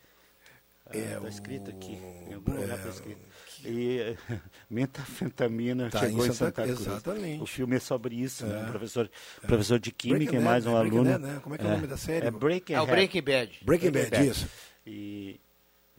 É, 0.91 1.17
tá 1.19 1.27
escrito 1.29 1.71
aqui. 1.71 1.93
Em 1.93 2.33
algum 2.35 2.51
lugar 2.51 2.77
é, 2.77 2.81
tá 2.83 2.89
escrito. 2.89 3.19
E 3.63 4.15
metafetamina 4.69 5.89
Tá 5.89 5.99
chegou 6.01 6.25
em 6.25 6.31
Santa- 6.31 6.35
Santa, 6.45 6.63
Cruz. 6.63 6.81
exatamente. 6.81 7.41
O 7.41 7.45
filme 7.47 7.75
é 7.75 7.79
sobre 7.79 8.15
isso, 8.15 8.45
né? 8.45 8.59
É. 8.59 8.63
Um 8.63 8.69
professor, 8.69 9.09
professor 9.41 9.79
de 9.79 9.91
química 9.91 10.17
Breaking 10.19 10.37
e 10.37 10.43
mais 10.43 10.65
Bad, 10.65 10.75
um 10.75 10.77
né? 10.77 10.79
Breaking 10.89 10.97
aluno. 11.09 11.19
Bad, 11.19 11.33
né? 11.33 11.39
Como 11.41 11.55
é 11.55 11.57
que 11.57 11.63
é 11.63 11.67
o 11.67 11.71
nome 11.71 11.87
da 11.87 11.97
série? 11.97 12.27
É 12.27 12.31
Breaking 12.31 12.73
É 12.75 12.81
o 12.81 12.85
Breaking 12.85 13.21
Bad. 13.23 13.59
Breaking 13.63 13.91
Bad, 13.91 14.27
isso. 14.27 14.47
E 14.85 15.39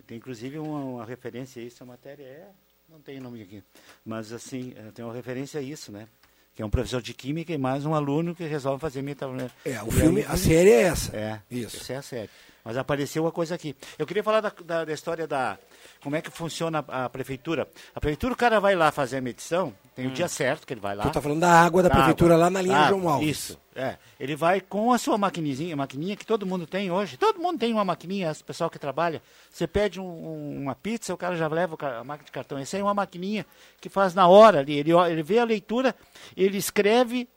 tem 0.06 0.16
inclusive 0.18 0.58
uma, 0.58 0.78
uma 0.80 1.04
referência 1.04 1.60
a 1.60 1.64
isso, 1.64 1.82
a 1.82 1.86
matéria 1.86 2.22
é. 2.24 2.48
Não 2.88 3.00
tem 3.00 3.18
nome 3.18 3.42
aqui. 3.42 3.62
Mas 4.04 4.32
assim, 4.32 4.72
eh, 4.76 4.90
tem 4.94 5.04
uma 5.04 5.12
referência 5.14 5.58
a 5.58 5.62
isso, 5.62 5.90
né? 5.90 6.06
Que 6.54 6.62
é 6.62 6.64
um 6.64 6.70
professor 6.70 7.02
de 7.02 7.12
química 7.12 7.52
e 7.52 7.58
mais 7.58 7.84
um 7.84 7.94
aluno 7.94 8.34
que 8.34 8.44
resolve 8.44 8.80
fazer 8.80 9.02
metafetamina. 9.02 9.50
É, 9.64 9.82
o 9.82 9.88
E 9.88 9.90
filme, 9.90 10.20
aí- 10.22 10.26
a 10.28 10.36
série 10.36 10.70
é 10.70 10.82
essa. 10.82 11.16
é, 11.16 11.40
Isso. 11.50 11.76
Essa 11.78 11.92
é 11.92 11.96
a 11.96 12.02
série. 12.02 12.30
Mas 12.64 12.76
apareceu 12.76 13.24
uma 13.24 13.32
coisa 13.32 13.54
aqui. 13.54 13.74
Eu 13.98 14.06
queria 14.06 14.22
falar 14.22 14.40
da, 14.40 14.50
da- 14.64 14.84
da 14.84 14.92
história 14.92 15.26
da. 15.26 15.58
Como 16.06 16.14
é 16.14 16.22
que 16.22 16.30
funciona 16.30 16.84
a, 16.86 17.08
prefeitura. 17.08 17.66
A 17.92 17.98
prefeitura, 17.98 18.32
o 18.32 18.36
cara 18.36 18.60
vai 18.60 18.76
lá 18.76 18.92
fazer 18.92 19.16
a 19.16 19.20
medição, 19.20 19.74
tem 19.92 20.06
o 20.06 20.10
dia 20.12 20.28
certo 20.28 20.64
que 20.64 20.72
ele 20.72 20.80
vai 20.80 20.94
lá. 20.94 21.02
Tu 21.02 21.10
tá 21.10 21.20
falando 21.20 21.40
da 21.40 21.50
água 21.50 21.82
da 21.82 21.90
prefeitura 21.90 22.34
água. 22.34 22.44
lá 22.44 22.50
na 22.50 22.62
linha 22.62 22.78
Ah, 22.78 22.88
João 22.90 23.08
Alves. 23.08 23.28
Isso, 23.28 23.58
é. 23.74 23.96
Ele 24.20 24.36
vai 24.36 24.60
com 24.60 24.92
a 24.92 24.98
sua 24.98 25.18
maquininha, 25.18 25.74
a 25.74 25.76
maquininha 25.76 26.14
que 26.14 26.24
todo 26.24 26.46
mundo 26.46 26.64
tem 26.64 26.92
hoje. 26.92 27.16
Todo 27.16 27.40
mundo 27.40 27.58
tem 27.58 27.72
uma 27.72 27.84
maquininha, 27.84 28.30
esse 28.30 28.44
pessoal 28.44 28.70
que 28.70 28.78
trabalha. 28.78 29.20
Você 29.50 29.66
pede 29.66 29.98
um- 30.00 30.04
um- 30.04 30.62
uma 30.62 30.76
pizza, 30.76 31.12
o 31.12 31.16
cara 31.16 31.34
já 31.34 31.48
leva 31.48 31.74
o 31.74 31.84
a 31.84 32.04
máquina 32.04 32.26
de 32.26 32.30
cartão. 32.30 32.56
Essa 32.56 32.78
é 32.78 32.82
uma 32.84 32.94
maquininha 32.94 33.44
que 33.80 33.88
faz 33.88 34.14
na 34.14 34.28
hora 34.28 34.60
ali. 34.60 34.78
Ele, 34.78 34.92
ele 34.92 35.24
vê 35.24 35.40
a 35.40 35.44
leitura, 35.44 35.92
ele 36.36 36.56
escreve 36.56 37.28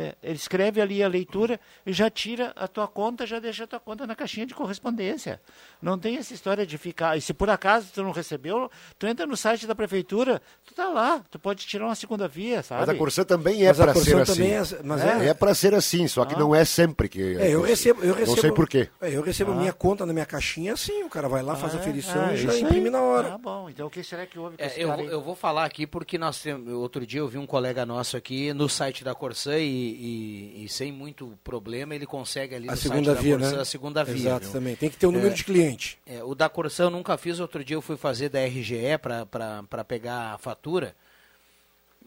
É, 0.00 0.14
ele 0.22 0.36
escreve 0.36 0.80
ali 0.80 1.02
a 1.02 1.08
leitura 1.08 1.58
e 1.84 1.92
já 1.92 2.08
tira 2.08 2.52
a 2.54 2.68
tua 2.68 2.86
conta, 2.86 3.26
já 3.26 3.40
deixa 3.40 3.64
a 3.64 3.66
tua 3.66 3.80
conta 3.80 4.06
na 4.06 4.14
caixinha 4.14 4.46
de 4.46 4.54
correspondência. 4.54 5.40
Não 5.82 5.98
tem 5.98 6.16
essa 6.18 6.32
história 6.32 6.64
de 6.64 6.78
ficar. 6.78 7.16
E 7.16 7.20
se 7.20 7.34
por 7.34 7.50
acaso 7.50 7.88
tu 7.92 8.02
não 8.04 8.12
recebeu, 8.12 8.70
tu 8.96 9.08
entra 9.08 9.26
no 9.26 9.36
site 9.36 9.66
da 9.66 9.74
prefeitura, 9.74 10.40
tu 10.64 10.72
tá 10.72 10.88
lá, 10.88 11.20
tu 11.28 11.36
pode 11.36 11.66
tirar 11.66 11.86
uma 11.86 11.96
segunda 11.96 12.28
via, 12.28 12.62
sabe? 12.62 12.82
Mas 12.82 12.88
a 12.90 12.94
Corsã 12.94 13.24
também 13.24 13.66
é 13.66 13.74
para 13.74 13.92
ser 13.94 14.20
assim. 14.20 14.46
é- 14.52 14.62
mas 14.84 15.00
é- 15.04 15.28
é 15.30 15.34
para 15.34 15.52
ser 15.52 15.74
assim, 15.74 16.06
só 16.06 16.24
que 16.24 16.34
Ah. 16.34 16.38
não 16.38 16.54
é 16.54 16.64
sempre 16.64 17.08
que. 17.08 17.36
É, 17.36 17.50
eu 17.52 17.60
recebo, 17.60 18.00
eu 18.04 18.14
recebo. 18.14 18.36
Não 18.36 18.40
sei 18.40 18.52
por 18.52 18.68
quê. 18.68 18.88
É, 19.00 19.10
eu 19.10 19.20
recebo 19.22 19.50
Ah. 19.50 19.56
minha 19.56 19.72
conta 19.72 20.06
na 20.06 20.12
minha 20.12 20.26
caixinha 20.26 20.74
assim, 20.74 21.02
o 21.02 21.08
cara 21.08 21.28
vai 21.28 21.42
lá, 21.42 21.56
faz 21.56 21.74
a 21.74 21.78
ferição 21.80 22.26
Ah, 22.26 22.34
e 22.34 22.36
já 22.36 22.56
imprime 22.56 22.88
na 22.88 23.00
hora. 23.02 23.34
Ah, 23.34 23.38
bom. 23.38 23.68
Então 23.68 23.88
o 23.88 23.90
que 23.90 24.04
será 24.04 24.24
que 24.26 24.38
houve 24.38 24.56
com 24.56 24.62
É, 24.62 24.66
esse 24.68 24.80
eu, 24.80 24.88
cara 24.88 25.00
vou- 25.02 25.06
aí? 25.08 25.12
eu 25.12 25.20
vou 25.20 25.34
falar 25.34 25.64
aqui 25.64 25.86
porque 25.88 26.16
nós 26.18 26.40
temos, 26.40 26.72
outro 26.72 27.04
dia 27.04 27.18
eu 27.20 27.26
vi 27.26 27.36
um 27.38 27.46
colega 27.46 27.84
nosso 27.84 28.16
aqui 28.16 28.52
no 28.52 28.68
site 28.68 29.02
da 29.02 29.14
Corsã 29.14 29.58
e, 29.58 29.87
e- 29.88 30.64
e 30.64 30.68
sem 30.68 30.90
muito 30.92 31.38
problema 31.42 31.94
ele 31.94 32.06
consegue 32.06 32.54
ali 32.54 32.68
A 32.68 32.72
no 32.72 32.76
segunda 32.76 33.12
site 33.14 33.22
via, 33.24 33.36
da 33.36 33.40
Corsã 33.42 33.56
né? 33.56 33.62
a 33.62 33.64
segunda 33.64 34.04
via. 34.04 34.14
Exato, 34.14 34.44
viu? 34.44 34.52
também. 34.52 34.76
Tem 34.76 34.90
que 34.90 34.96
ter 34.96 35.06
o 35.06 35.12
número 35.12 35.30
É, 35.32 35.34
de 35.34 35.44
cliente. 35.44 35.98
é, 36.06 36.22
o 36.22 36.34
da 36.34 36.48
Corsã 36.48 36.84
eu 36.84 36.90
nunca 36.90 37.16
fiz, 37.16 37.40
outro 37.40 37.64
dia 37.64 37.76
eu 37.76 37.82
fui 37.82 37.96
fazer 37.96 38.28
da 38.28 38.40
RGE 38.40 38.98
para 39.00 39.84
pegar 39.84 40.34
a 40.34 40.38
fatura. 40.38 40.94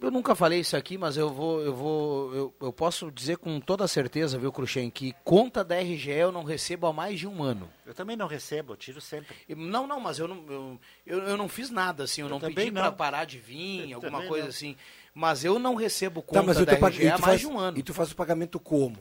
Eu 0.02 0.10
nunca 0.10 0.34
falei 0.34 0.62
isso 0.62 0.76
aqui, 0.76 0.98
mas 0.98 1.15
eu 1.15 1.30
vou, 1.32 1.62
eu 1.62 1.76
vou, 1.76 2.34
eu, 2.34 2.54
eu 2.60 2.74
posso 2.74 3.12
dizer 3.12 3.38
com 3.38 3.60
toda 3.60 3.88
certeza, 3.88 4.39
viu, 4.39 4.52
Cruxem, 4.52 4.89
que 4.89 5.13
conta 5.24 5.63
da 5.63 5.76
RGE 5.80 6.10
eu 6.10 6.32
não 6.32 6.44
recebo 6.44 6.88
há 6.88 6.94
mais 6.94 7.20
de 7.20 7.28
um 7.28 7.44
ano. 7.44 7.70
Eu 7.86 7.94
também 7.94 8.15
não 8.17 8.26
recebo, 8.26 8.74
eu 8.74 8.78
tiro 8.78 9.00
sempre. 9.00 9.36
E- 9.48 9.54
Não, 9.54 9.86
não, 9.86 10.00
mas 10.00 10.17
eu 10.17 10.28
não, 10.28 10.44
eu, 10.50 10.80
eu, 11.06 11.20
eu 11.20 11.38
não 11.38 11.48
fiz 11.48 11.70
nada, 11.70 12.06
assim, 12.06 12.22
eu, 12.22 12.30
não 12.30 12.39
também 12.39 12.56
pedi 12.56 12.72
não. 12.72 12.82
para 12.82 12.91
parar 12.91 13.26
de 13.26 13.38
vir, 13.38 13.91
Eu 13.91 13.98
alguma 13.98 14.24
coisa 14.24 14.46
não. 14.46 14.50
assim. 14.50 14.76
Mas 15.13 15.43
eu 15.43 15.60
não 15.60 15.76
recebo 15.76 16.21
Tá, 16.21 16.28
conta 16.28 16.43
mas 16.43 16.58
eu 16.58 16.65
da 16.65 16.74
RGE 16.74 17.08
há 17.08 17.12
mais 17.12 17.21
faz, 17.21 17.39
de 17.41 17.47
um 17.47 17.58
ano. 17.60 17.78
E 17.78 17.84
tu 17.84 17.93
faz 17.93 18.12
o 18.12 18.15
pagamento 18.15 18.60
como? 18.60 18.97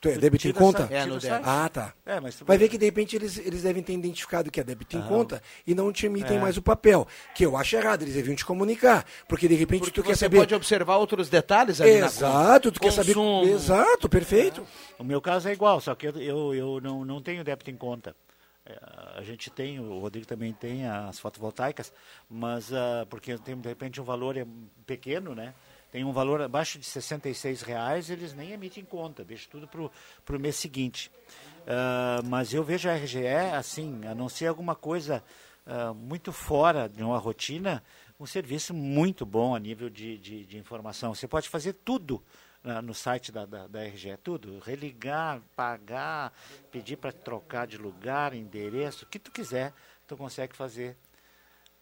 Tu 0.00 0.10
é 0.10 0.18
débito 0.18 0.46
em 0.46 0.52
conta? 0.52 0.82
essa- 0.82 0.92
É, 0.94 1.06
no 1.06 1.18
débito. 1.18 1.42
Ah, 1.48 1.66
tá. 1.72 1.94
É, 2.04 2.20
mas 2.20 2.34
tu 2.34 2.44
Vai 2.44 2.58
ver 2.58 2.68
que 2.68 2.76
de 2.76 2.84
repente 2.84 3.16
eles, 3.16 3.38
eles 3.38 3.62
devem 3.62 3.82
ter 3.82 3.94
identificado 3.94 4.50
que 4.50 4.60
é 4.60 4.62
débito 4.64 4.94
em 4.94 5.00
Ah. 5.00 5.04
conta 5.04 5.42
e 5.66 5.74
não 5.74 5.90
te 5.90 6.04
emitem 6.04 6.36
É. 6.36 6.40
mais 6.40 6.58
o 6.58 6.62
papel. 6.62 7.08
Que 7.34 7.46
eu 7.46 7.56
acho 7.56 7.74
errado, 7.76 8.02
eles 8.02 8.12
deviam 8.12 8.36
te 8.36 8.44
comunicar. 8.44 9.06
Porque 9.26 9.48
de 9.48 9.54
repente 9.54 9.84
Porque 9.84 10.02
tu 10.02 10.04
quer 10.04 10.14
você 10.14 10.26
saber. 10.26 10.36
pode 10.40 10.54
observar 10.54 10.98
outros 10.98 11.30
detalhes 11.30 11.80
ali 11.80 11.98
na 12.00 12.06
Exato, 12.08 12.70
tu 12.70 12.78
conta. 12.78 12.90
quer 12.90 12.92
saber. 13.02 13.14
Consumo. 13.14 13.50
Exato, 13.54 14.06
perfeito. 14.06 14.66
O 14.98 15.04
meu 15.04 15.22
caso 15.22 15.48
é 15.48 15.52
igual, 15.54 15.80
só 15.80 15.94
que 15.94 16.06
eu, 16.08 16.20
eu, 16.20 16.54
eu 16.54 16.80
não, 16.82 17.02
não 17.06 17.22
tenho 17.22 17.42
débito 17.42 17.70
em 17.70 17.76
conta. 17.76 18.14
É, 18.66 18.78
A 19.18 19.22
gente 19.22 19.50
tem, 19.50 19.78
o 19.78 19.98
Rodrigo 19.98 20.26
também 20.26 20.52
tem 20.52 20.86
as 20.86 21.18
fotovoltaicas, 21.18 21.92
mas 22.28 22.72
ah, 22.72 23.06
porque 23.10 23.36
tem 23.38 23.56
de 23.56 23.68
repente 23.68 24.00
um 24.00 24.04
valor 24.04 24.36
é 24.36 24.46
pequeno, 24.86 25.34
né? 25.34 25.54
Tem 25.90 26.02
um 26.02 26.12
valor 26.12 26.40
abaixo 26.42 26.78
de 26.78 26.84
66 26.86 27.62
reais, 27.62 28.10
eles 28.10 28.34
nem 28.34 28.50
emitem 28.50 28.84
conta, 28.84 29.24
deixa 29.24 29.48
tudo 29.48 29.68
para 29.68 30.36
o 30.36 30.40
mês 30.40 30.56
seguinte. 30.56 31.10
Ah, 31.66 32.20
mas 32.24 32.52
eu 32.52 32.64
vejo 32.64 32.88
a 32.88 32.94
RGE 32.94 33.26
assim, 33.52 34.06
a 34.06 34.14
não 34.14 34.28
ser 34.28 34.46
alguma 34.46 34.74
coisa 34.74 35.22
ah, 35.66 35.92
muito 35.94 36.32
fora 36.32 36.88
de 36.88 37.02
uma 37.02 37.18
rotina, 37.18 37.82
um 38.18 38.26
serviço 38.26 38.72
muito 38.72 39.26
bom 39.26 39.54
a 39.54 39.58
nível 39.58 39.90
de, 39.90 40.18
de, 40.18 40.44
de 40.46 40.56
informação. 40.56 41.14
Você 41.14 41.28
pode 41.28 41.48
fazer 41.48 41.74
tudo 41.84 42.22
na- 42.64 42.80
no 42.82 42.94
site 42.94 43.30
da, 43.30 43.44
da, 43.46 43.66
da 43.68 43.84
RGE, 43.84 44.16
tudo. 44.22 44.58
Religar, 44.58 45.40
pagar, 45.54 46.32
pedir 46.72 46.96
para 46.96 47.12
trocar 47.12 47.66
de 47.66 47.76
lugar, 47.78 48.34
endereço, 48.34 49.04
o 49.04 49.08
que 49.08 49.18
tu 49.18 49.30
quiser, 49.30 49.72
tu 50.08 50.16
consegue 50.16 50.56
fazer 50.56 50.96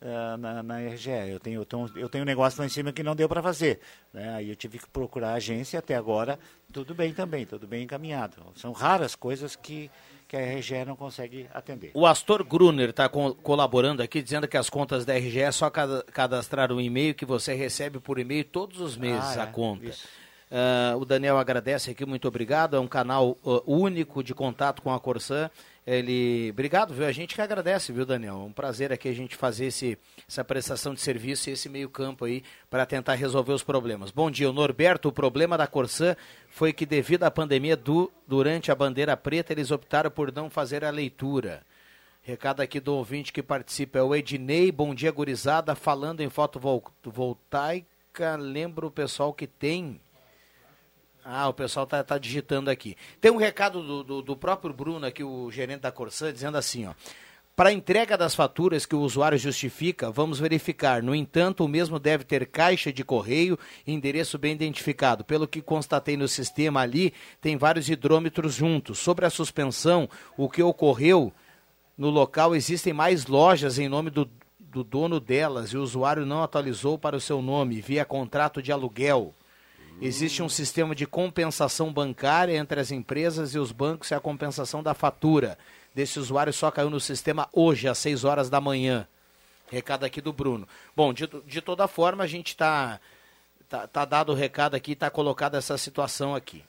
ah, 0.05 0.37
na, 0.37 0.63
na 0.63 0.79
RGE. 0.81 1.11
Eu 1.31 1.39
tenho, 1.39 1.61
eu, 1.61 1.65
tenho, 1.65 1.91
eu 1.97 2.09
tenho 2.09 2.23
um 2.25 2.27
negócio 2.27 2.59
lá 2.61 2.67
em 2.67 2.69
cima 2.69 2.93
que 2.93 3.03
não 3.05 3.15
deu 3.15 3.29
para 3.29 3.41
fazer. 3.43 3.79
Né? 4.13 4.35
Aí 4.35 4.49
eu 4.51 4.57
tive 4.57 4.79
que 4.79 4.89
procurar 4.91 5.31
a 5.31 5.35
agência, 5.35 5.79
até 5.79 5.95
agora 5.95 6.39
tudo 6.73 6.95
bem 6.95 7.13
também, 7.15 7.47
tudo 7.47 7.67
bem 7.67 7.85
encaminhado. 7.85 8.37
São 8.57 8.73
raras 8.73 9.15
coisas 9.15 9.55
que, 9.55 9.91
que 10.27 10.37
a 10.37 10.41
RGE 10.41 10.85
não 10.87 10.97
consegue 10.97 11.47
atender. 11.55 11.91
O 11.95 12.07
Astor 12.07 12.43
Gruner 12.43 12.89
está 12.91 13.09
colaborando 13.09 14.03
aqui, 14.03 14.23
dizendo 14.23 14.49
que 14.49 14.57
as 14.57 14.69
contas 14.71 15.05
da 15.05 15.15
RGE 15.15 15.41
é 15.41 15.53
só 15.53 15.69
cada- 15.71 16.03
cadastrar 16.05 16.73
um 16.73 16.81
e-mail 16.81 17.15
que 17.15 17.25
você 17.27 17.53
recebe 17.55 18.01
por 18.01 18.19
e-mail 18.19 18.45
todos 18.45 18.81
os 18.81 18.97
meses 18.97 19.37
Ah, 19.37 19.45
a 19.45 19.49
é, 19.49 19.53
conta. 19.53 19.85
isso. 19.87 20.09
Ah, 20.55 20.95
o 20.99 21.07
Daniel 21.07 21.39
agradece 21.39 21.93
aqui, 21.93 22.05
muito 22.05 22.29
obrigado. 22.29 22.77
É 22.77 22.81
um 22.81 22.87
canal 22.87 23.39
ah, 23.43 23.63
único 23.67 24.23
de 24.23 24.35
contato 24.35 24.83
com 24.83 24.93
a 24.93 25.01
Corsã. 25.01 25.51
Ele, 25.87 26.51
obrigado, 26.51 26.93
viu? 26.93 27.07
A 27.07 27.11
gente 27.11 27.35
que 27.35 27.41
agradece, 27.41 27.91
viu, 27.91 28.05
Daniel? 28.05 28.35
É 28.35 28.45
um 28.45 28.53
prazer 28.53 28.93
aqui 28.93 29.09
a 29.09 29.15
gente 29.15 29.35
fazer 29.35 29.67
esse, 29.67 29.99
essa 30.29 30.45
prestação 30.45 30.93
de 30.93 31.01
serviço 31.01 31.49
e 31.49 31.55
esse 31.55 31.71
meio 31.71 31.89
campo 31.89 32.27
aí 32.27 32.45
para 32.69 32.85
tentar 32.85 33.15
resolver 33.15 33.53
os 33.53 33.65
problemas. 33.65 34.11
Bom 34.11 34.31
dia, 34.31 34.49
o 34.49 34.53
Norberto. 34.53 35.09
O 35.09 35.13
problema 35.13 35.57
da 35.57 35.67
Corsã 35.67 36.15
foi 36.51 36.73
que 36.73 36.85
devido 36.85 37.25
à 37.25 37.31
pandemia 37.31 37.75
do, 37.75 38.13
durante 38.29 38.71
a 38.71 38.75
bandeira 38.75 39.17
preta 39.17 39.55
eles 39.55 39.71
optaram 39.71 40.11
por 40.11 40.31
não 40.31 40.51
fazer 40.51 40.85
a 40.85 40.91
leitura. 40.91 41.63
Recado 42.21 42.61
aqui 42.61 42.79
do 42.79 42.95
ouvinte 42.95 43.33
que 43.33 43.43
participa 43.43 43.99
é 43.99 44.03
o 44.03 44.15
Ednei. 44.15 44.71
Bom 44.71 44.95
dia, 44.95 45.11
gurizada. 45.11 45.75
Falando 45.75 46.21
em 46.21 46.29
fotovoltaica, 46.29 48.37
lembra 48.37 48.87
o 48.87 48.91
pessoal 48.91 49.33
que 49.33 49.47
tem. 49.47 49.99
Ah, 51.25 51.49
o 51.49 51.55
pessoal 51.55 51.87
tá, 51.87 52.03
tá 52.03 52.19
digitando 52.19 52.71
aqui. 52.71 52.97
Tem 53.21 53.31
um 53.31 53.37
recado 53.37 53.83
do, 53.83 54.03
do, 54.03 54.23
do 54.23 54.37
próprio 54.37 54.75
Bruno 54.75 55.07
aqui, 55.07 55.23
o 55.23 55.51
gerente 55.51 55.81
da 55.81 55.93
Corsã, 55.93 56.33
dizendo 56.33 56.57
assim, 56.57 56.87
ó. 56.87 56.95
Para 57.55 57.69
a 57.69 57.73
entrega 57.73 58.17
das 58.17 58.35
faturas 58.35 58.87
que 58.87 58.97
o 58.97 59.01
usuário 59.01 59.37
justifica, 59.37 60.11
vamos 60.11 60.41
verificar. 60.41 61.03
No 61.03 61.15
entanto, 61.15 61.63
o 61.63 61.69
mesmo 61.69 61.99
deve 61.99 62.25
ter 62.25 62.47
caixa 62.47 62.91
de 62.91 63.05
correio 63.05 63.59
e 63.87 63.93
endereço 63.93 64.39
bem 64.39 64.53
identificado. 64.55 65.23
Pelo 65.23 65.47
que 65.47 65.61
constatei 65.61 66.17
no 66.17 66.27
sistema 66.27 66.81
ali, 66.81 67.13
tem 67.43 67.59
vários 67.59 67.91
hidrômetros 67.91 68.55
juntos. 68.55 68.99
Sobre 68.99 69.27
a 69.27 69.31
suspensão, 69.31 70.09
o 70.35 70.49
que 70.49 70.63
ocorreu 70.63 71.31
no 71.97 72.09
local, 72.09 72.57
existem 72.57 72.95
mais 72.95 73.27
lojas 73.27 73.79
em 73.79 73.87
nome 73.87 74.09
do, 74.09 74.29
do 74.59 74.83
dono 74.83 75.21
delas 75.21 75.71
e 75.71 75.77
o 75.77 75.83
usuário 75.83 76.25
não 76.25 76.43
atualizou 76.43 76.99
para 76.99 77.17
o 77.17 77.21
seu 77.21 77.43
nome 77.43 77.83
via 77.83 78.05
contrato 78.05 78.63
de 78.63 78.73
aluguel. 78.73 79.35
Existe 80.05 80.43
um 80.43 80.49
sistema 80.49 80.95
de 80.95 81.07
compensação 81.07 81.93
bancária 81.93 82.57
entre 82.57 82.81
as 82.81 82.91
empresas 82.91 83.55
e 83.55 83.59
os 83.59 83.71
bancos 83.71 84.11
e 84.11 84.15
a 84.15 84.21
compensação 84.21 84.83
da 84.83 84.95
fatura. 84.95 85.57
Desse 85.95 86.19
usuário 86.19 86.53
só 86.53 86.71
caiu 86.71 86.91
no 86.91 86.99
sistema 86.99 87.49
hoje, 87.53 87.87
às 87.87 87.99
6 87.99 88.25
horas 88.25 88.51
da 88.51 88.61
manhã. 88.61 89.07
Recado 89.71 90.05
aqui 90.05 90.21
do 90.21 90.33
Bruno. 90.33 90.67
Bom, 90.97 91.13
de, 91.13 91.29
de 91.47 91.61
toda 91.61 91.87
forma, 91.87 92.25
a 92.25 92.27
gente 92.27 92.49
está. 92.49 93.01
Tá, 93.69 93.87
tá 93.87 94.05
dado 94.05 94.33
o 94.33 94.35
recado 94.35 94.75
aqui, 94.75 94.93
está 94.93 95.09
colocada 95.09 95.57
essa 95.57 95.79
situação 95.79 96.35
aqui. 96.35 96.63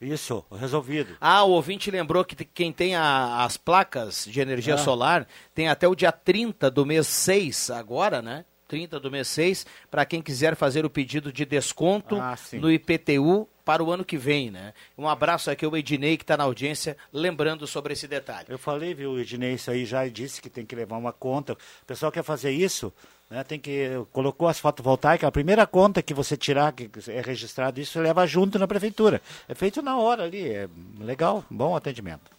Isso, 0.00 0.44
resolvido. 0.50 1.16
Ah, 1.20 1.44
o 1.44 1.50
ouvinte 1.50 1.88
lembrou 1.90 2.24
que 2.24 2.34
quem 2.44 2.72
tem 2.72 2.96
a- 2.96 3.44
as 3.44 3.56
placas 3.56 4.24
de 4.24 4.40
energia 4.40 4.74
Ah. 4.74 4.78
solar 4.78 5.28
tem 5.54 5.68
até 5.68 5.86
o 5.86 5.94
dia 5.94 6.10
30 6.10 6.68
do 6.68 6.84
mês 6.84 7.06
6, 7.06 7.70
agora, 7.70 8.20
né? 8.20 8.44
30 8.68 8.98
do 8.98 9.10
mês 9.10 9.28
6, 9.28 9.66
para 9.90 10.04
quem 10.04 10.22
quiser 10.22 10.56
fazer 10.56 10.84
o 10.84 10.90
pedido 10.90 11.32
de 11.32 11.44
desconto 11.44 12.16
Ah, 12.16 12.36
no 12.54 12.70
IPTU 12.70 13.48
para 13.64 13.82
o 13.82 13.90
ano 13.90 14.04
que 14.04 14.16
vem, 14.16 14.50
né? 14.50 14.74
Um 14.96 15.08
abraço 15.08 15.50
aqui 15.50 15.64
ao 15.64 15.76
Ednei, 15.76 16.16
que 16.16 16.22
está 16.22 16.36
na 16.36 16.44
audiência, 16.44 16.96
lembrando 17.12 17.66
sobre 17.66 17.94
esse 17.94 18.06
detalhe. 18.06 18.46
Eu 18.48 18.58
falei, 18.58 18.92
viu, 18.92 19.18
Ednei, 19.18 19.54
isso 19.54 19.70
aí 19.70 19.86
já 19.86 20.06
disse 20.06 20.42
que 20.42 20.50
tem 20.50 20.66
que 20.66 20.76
levar 20.76 20.98
uma 20.98 21.12
conta. 21.12 21.54
O 21.54 21.86
pessoal 21.86 22.12
quer 22.12 22.22
fazer 22.22 22.50
isso, 22.50 22.92
né, 23.30 23.42
tem 23.42 23.58
que, 23.58 23.88
colocou 24.12 24.48
as 24.48 24.58
fotovoltaicas, 24.58 25.26
a 25.26 25.32
primeira 25.32 25.66
conta 25.66 26.02
que 26.02 26.12
você 26.12 26.36
tirar, 26.36 26.72
que 26.72 26.90
é 27.08 27.22
registrado, 27.22 27.80
isso 27.80 27.98
leva 28.00 28.26
junto 28.26 28.58
na 28.58 28.68
prefeitura. 28.68 29.22
É 29.48 29.54
feito 29.54 29.80
na 29.80 29.96
hora 29.96 30.24
ali, 30.24 30.46
é 30.46 30.68
legal, 31.00 31.42
bom 31.48 31.74
atendimento. 31.74 32.30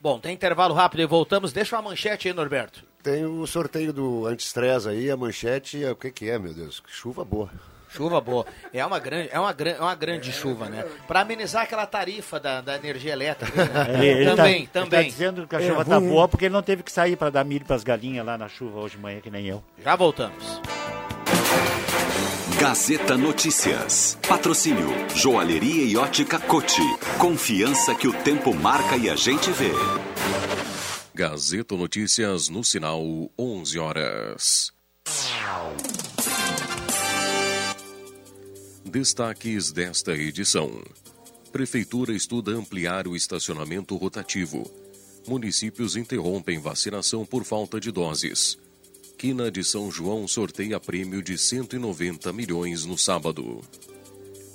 Bom, 0.00 0.18
tem 0.18 0.34
intervalo 0.34 0.74
rápido 0.74 1.00
e 1.00 1.06
voltamos. 1.06 1.52
Deixa 1.52 1.76
uma 1.76 1.90
manchete 1.90 2.28
aí, 2.28 2.34
Norberto. 2.34 2.84
Tem 3.04 3.24
o 3.26 3.46
sorteio 3.46 3.92
do 3.92 4.26
anti-estresse 4.26 4.88
aí, 4.88 5.10
a 5.10 5.16
manchete, 5.16 5.84
é- 5.84 5.90
o 5.92 5.94
que 5.96 6.10
que 6.10 6.28
é, 6.30 6.38
meu 6.38 6.54
Deus? 6.54 6.82
Chuva 6.88 7.22
boa. 7.22 7.50
Chuva 7.90 8.18
boa. 8.20 8.46
É 8.72 8.84
uma 8.84 8.98
grande, 8.98 9.28
é 9.30 9.38
uma, 9.38 9.52
gran- 9.52 9.72
é 9.72 9.80
uma 9.80 9.94
grande 9.94 10.32
chuva, 10.32 10.68
né? 10.70 10.84
Para 11.06 11.20
amenizar 11.20 11.62
aquela 11.64 11.86
tarifa 11.86 12.40
da, 12.40 12.60
da 12.62 12.74
energia 12.76 13.12
elétrica. 13.12 13.64
né? 13.66 13.86
Ele, 14.02 14.06
ele 14.08 14.24
tá- 14.30 14.36
também, 14.36 14.56
ele 14.56 14.66
tá 14.66 14.80
também. 14.80 15.08
dizendo 15.08 15.46
que 15.46 15.54
a 15.54 15.60
É, 15.60 15.68
chuva 15.68 15.84
tá 15.84 15.94
vamos- 15.96 16.10
boa 16.10 16.26
porque 16.26 16.46
ele 16.46 16.54
não 16.54 16.62
teve 16.62 16.82
que 16.82 16.90
sair 16.90 17.14
para 17.14 17.30
dar 17.30 17.44
milho 17.44 17.64
para 17.66 17.76
as 17.76 17.84
galinhas 17.84 18.24
lá 18.26 18.36
na 18.38 18.48
chuva 18.48 18.80
hoje 18.80 18.96
de 18.96 19.02
manhã, 19.02 19.20
que 19.20 19.30
nem 19.30 19.46
eu. 19.46 19.62
Já 19.84 19.94
voltamos. 19.94 20.60
Gazeta 22.58 23.16
Notícias. 23.16 24.18
Patrocínio 24.26 24.88
Joalheria 25.14 25.84
e 25.84 25.96
Ótica 25.96 26.38
Cote. 26.38 26.80
Confiança 27.18 27.94
que 27.94 28.08
o 28.08 28.12
tempo 28.12 28.52
marca 28.54 28.96
e 28.96 29.08
a 29.10 29.14
gente 29.14 29.50
vê. 29.52 29.70
Gazeta 31.16 31.76
Notícias 31.76 32.48
no 32.48 32.64
sinal 32.64 33.00
11 33.38 33.78
horas. 33.78 34.72
Destaques 38.84 39.70
desta 39.70 40.10
edição. 40.10 40.82
Prefeitura 41.52 42.12
estuda 42.12 42.50
ampliar 42.50 43.06
o 43.06 43.14
estacionamento 43.14 43.94
rotativo. 43.94 44.68
Municípios 45.24 45.94
interrompem 45.94 46.58
vacinação 46.58 47.24
por 47.24 47.44
falta 47.44 47.78
de 47.78 47.92
doses. 47.92 48.58
Quina 49.16 49.52
de 49.52 49.62
São 49.62 49.92
João 49.92 50.26
sorteia 50.26 50.80
prêmio 50.80 51.22
de 51.22 51.38
190 51.38 52.32
milhões 52.32 52.84
no 52.84 52.98
sábado. 52.98 53.60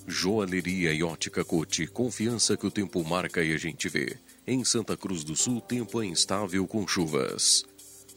Joalheria 0.05 0.91
e 0.91 1.03
ótica 1.03 1.45
Cote, 1.45 1.87
confiança 1.87 2.57
que 2.57 2.67
o 2.67 2.71
tempo 2.71 3.01
marca 3.05 3.41
e 3.41 3.53
a 3.53 3.57
gente 3.57 3.87
vê. 3.87 4.17
Em 4.51 4.65
Santa 4.65 4.97
Cruz 4.97 5.23
do 5.23 5.35
Sul, 5.35 5.61
tempo 5.61 6.01
é 6.01 6.07
instável 6.07 6.65
com 6.65 6.87
chuvas. 6.87 7.63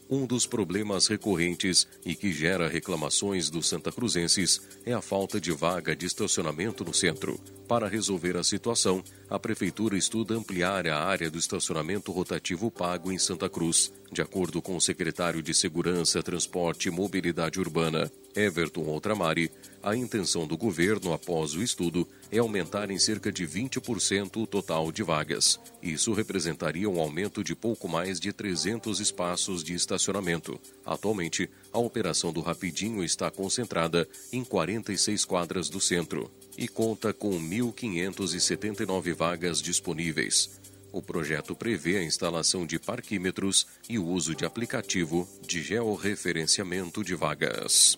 Um 0.09 0.25
dos 0.25 0.47
problemas 0.47 1.05
recorrentes 1.05 1.87
e 2.03 2.15
que 2.15 2.33
gera 2.33 2.67
reclamações 2.67 3.51
dos 3.51 3.69
santacruzenses 3.69 4.59
é 4.83 4.93
a 4.93 4.99
falta 4.99 5.39
de 5.39 5.51
vaga 5.51 5.95
de 5.95 6.07
estacionamento 6.07 6.83
no 6.83 6.91
centro. 6.91 7.39
Para 7.67 7.87
resolver 7.87 8.35
a 8.35 8.43
situação, 8.43 9.03
a 9.29 9.37
Prefeitura 9.37 9.95
estuda 9.95 10.33
ampliar 10.33 10.87
a 10.87 11.05
área 11.05 11.29
do 11.29 11.37
estacionamento 11.37 12.11
rotativo 12.11 12.71
pago 12.71 13.11
em 13.11 13.19
Santa 13.19 13.47
Cruz. 13.47 13.93
De 14.11 14.19
acordo 14.23 14.59
com 14.59 14.75
o 14.75 14.81
secretário 14.81 15.39
de 15.39 15.53
Segurança, 15.53 16.23
Transporte 16.23 16.87
e 16.87 16.91
Mobilidade 16.91 17.59
Urbana, 17.59 18.11
Everton 18.35 18.85
Outramari, 18.85 19.51
a 19.81 19.95
intenção 19.95 20.47
do 20.47 20.57
governo, 20.57 21.13
após 21.13 21.53
o 21.53 21.61
estudo, 21.61 22.07
é 22.31 22.37
aumentar 22.37 22.89
em 22.89 22.97
cerca 22.97 23.31
de 23.31 23.45
20% 23.45 24.41
o 24.41 24.47
total 24.47 24.91
de 24.91 25.03
vagas. 25.03 25.59
Isso 25.81 26.13
representaria 26.13 26.89
um 26.89 26.99
aumento 26.99 27.43
de 27.43 27.53
pouco 27.53 27.87
mais 27.87 28.19
de 28.19 28.31
300 28.31 28.99
espaços 28.99 29.63
de 29.63 29.73
estacionamento. 29.73 30.59
Atualmente, 30.85 31.49
a 31.71 31.79
operação 31.79 32.31
do 32.31 32.41
Rapidinho 32.41 33.03
está 33.03 33.29
concentrada 33.29 34.07
em 34.31 34.43
46 34.43 35.25
quadras 35.25 35.69
do 35.69 35.81
centro 35.81 36.31
e 36.57 36.67
conta 36.67 37.11
com 37.13 37.31
1.579 37.39 39.13
vagas 39.13 39.61
disponíveis. 39.61 40.61
O 40.93 41.01
projeto 41.01 41.55
prevê 41.55 41.97
a 41.97 42.03
instalação 42.03 42.67
de 42.67 42.77
parquímetros 42.77 43.65
e 43.89 43.97
o 43.97 44.05
uso 44.05 44.35
de 44.35 44.45
aplicativo 44.45 45.27
de 45.41 45.61
georreferenciamento 45.63 47.03
de 47.03 47.15
vagas. 47.15 47.97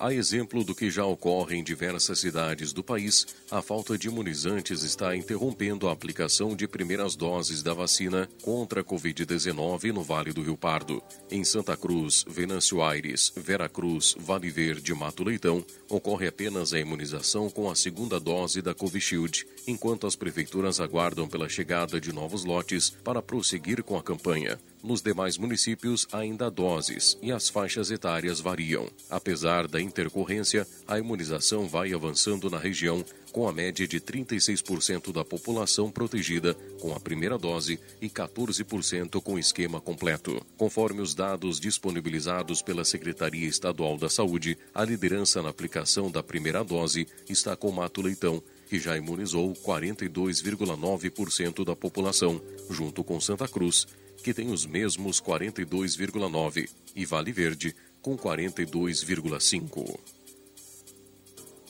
A 0.00 0.14
exemplo 0.14 0.64
do 0.64 0.74
que 0.74 0.90
já 0.90 1.04
ocorre 1.04 1.58
em 1.58 1.62
diversas 1.62 2.20
cidades 2.20 2.72
do 2.72 2.82
país, 2.82 3.26
a 3.50 3.60
falta 3.60 3.98
de 3.98 4.08
imunizantes 4.08 4.82
está 4.82 5.14
interrompendo 5.14 5.86
a 5.86 5.92
aplicação 5.92 6.56
de 6.56 6.66
primeiras 6.66 7.14
doses 7.14 7.62
da 7.62 7.74
vacina 7.74 8.26
contra 8.40 8.80
a 8.80 8.84
Covid-19 8.84 9.92
no 9.92 10.02
Vale 10.02 10.32
do 10.32 10.40
Rio 10.40 10.56
Pardo. 10.56 11.02
Em 11.30 11.44
Santa 11.44 11.76
Cruz, 11.76 12.24
Venâncio 12.26 12.82
Aires, 12.82 13.30
Veracruz, 13.36 14.16
Vale 14.18 14.48
Verde 14.48 14.90
e 14.90 14.94
Mato 14.94 15.22
Leitão, 15.22 15.62
ocorre 15.86 16.28
apenas 16.28 16.72
a 16.72 16.80
imunização 16.80 17.50
com 17.50 17.70
a 17.70 17.76
segunda 17.76 18.18
dose 18.18 18.62
da 18.62 18.72
Covishield, 18.72 19.46
enquanto 19.66 20.06
as 20.06 20.16
prefeituras 20.16 20.80
aguardam 20.80 21.28
pela 21.28 21.46
chegada 21.46 22.00
de 22.00 22.10
novos 22.10 22.42
lotes 22.42 22.88
para 22.88 23.20
prosseguir 23.20 23.82
com 23.82 23.98
a 23.98 24.02
campanha. 24.02 24.58
Nos 24.82 25.02
demais 25.02 25.36
municípios, 25.36 26.08
ainda 26.10 26.46
há 26.46 26.50
doses 26.50 27.18
e 27.20 27.30
as 27.30 27.50
faixas 27.50 27.90
etárias 27.90 28.40
variam. 28.40 28.88
Apesar 29.10 29.68
da 29.68 29.78
intercorrência, 29.80 30.66
a 30.88 30.98
imunização 30.98 31.68
vai 31.68 31.92
avançando 31.92 32.48
na 32.48 32.58
região, 32.58 33.04
com 33.30 33.46
a 33.46 33.52
média 33.52 33.86
de 33.86 34.00
36% 34.00 35.12
da 35.12 35.22
população 35.24 35.90
protegida 35.90 36.54
com 36.80 36.94
a 36.94 37.00
primeira 37.00 37.36
dose 37.38 37.78
e 38.00 38.08
14% 38.08 39.20
com 39.22 39.38
esquema 39.38 39.78
completo. 39.80 40.40
Conforme 40.56 41.02
os 41.02 41.14
dados 41.14 41.60
disponibilizados 41.60 42.62
pela 42.62 42.84
Secretaria 42.84 43.46
Estadual 43.46 43.98
da 43.98 44.08
Saúde, 44.08 44.56
a 44.74 44.82
liderança 44.84 45.42
na 45.42 45.50
aplicação 45.50 46.10
da 46.10 46.22
primeira 46.22 46.64
dose 46.64 47.06
está 47.28 47.54
com 47.54 47.70
Mato 47.70 48.00
Leitão, 48.02 48.42
que 48.68 48.78
já 48.78 48.96
imunizou 48.96 49.52
42,9% 49.52 51.64
da 51.64 51.76
população, 51.76 52.40
junto 52.70 53.02
com 53.02 53.20
Santa 53.20 53.48
Cruz, 53.48 53.86
que 54.22 54.34
tem 54.34 54.50
os 54.50 54.66
mesmos 54.66 55.20
42,9%, 55.20 56.68
e 56.94 57.04
Vale 57.04 57.32
Verde, 57.32 57.74
com 58.02 58.16
42,5%. 58.16 59.98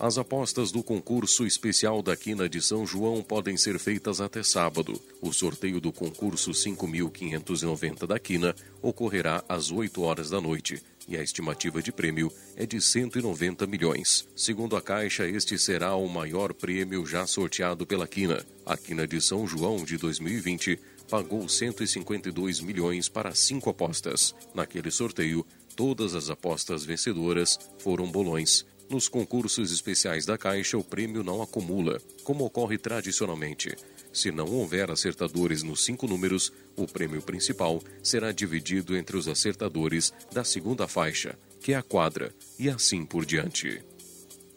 As 0.01 0.17
apostas 0.17 0.73
do 0.73 0.83
concurso 0.83 1.47
especial 1.47 2.03
da 2.03 2.17
Quina 2.17 2.49
de 2.49 2.63
São 2.63 2.87
João 2.87 3.23
podem 3.23 3.59
ser 3.59 3.79
feitas 3.79 4.19
até 4.19 4.43
sábado. 4.43 4.99
O 5.21 5.31
sorteio 5.31 5.79
do 5.79 5.93
concurso 5.93 6.53
5.590 6.53 8.07
da 8.07 8.19
Quina 8.19 8.57
ocorrerá 8.81 9.45
às 9.47 9.71
8 9.71 10.01
horas 10.01 10.31
da 10.31 10.41
noite 10.41 10.83
e 11.07 11.19
a 11.19 11.23
estimativa 11.23 11.83
de 11.83 11.93
prêmio 11.93 12.33
é 12.57 12.65
de 12.65 12.81
190 12.81 13.67
milhões. 13.67 14.27
Segundo 14.35 14.75
a 14.75 14.81
Caixa, 14.81 15.29
este 15.29 15.59
será 15.59 15.95
o 15.95 16.09
maior 16.09 16.55
prêmio 16.55 17.05
já 17.05 17.27
sorteado 17.27 17.85
pela 17.85 18.09
Quina. 18.09 18.43
A 18.65 18.79
Quina 18.79 19.07
de 19.07 19.21
São 19.21 19.47
João 19.47 19.85
de 19.85 19.99
2020 19.99 20.79
pagou 21.11 21.49
152 21.49 22.61
milhões 22.61 23.09
para 23.09 23.35
cinco 23.35 23.69
apostas. 23.69 24.35
Naquele 24.55 24.91
sorteio, 24.91 25.45
todas 25.75 26.15
as 26.15 26.31
apostas 26.31 26.85
vencedoras 26.85 27.59
foram 27.81 28.11
bolões. 28.11 28.65
Nos 28.89 29.09
concursos 29.09 29.73
especiais 29.73 30.25
da 30.25 30.39
Caixa, 30.39 30.79
o 30.79 30.85
prêmio 30.85 31.23
não 31.23 31.43
acumula, 31.43 32.01
como 32.25 32.45
ocorre 32.45 32.79
tradicionalmente. 32.79 33.77
Se 34.13 34.31
não 34.33 34.47
houver 34.47 34.91
acertadores 34.91 35.63
nos 35.63 35.85
cinco 35.85 36.07
números, 36.07 36.53
o 36.77 36.87
prêmio 36.87 37.23
principal 37.23 37.81
será 38.03 38.33
dividido 38.33 38.97
entre 38.97 39.17
os 39.17 39.29
acertadores 39.29 40.13
da 40.33 40.43
segunda 40.43 40.89
faixa, 40.89 41.39
que 41.61 41.73
é 41.73 41.77
a 41.77 41.83
quadra, 41.83 42.35
e 42.59 42.69
assim 42.69 43.05
por 43.05 43.25
diante. 43.25 43.81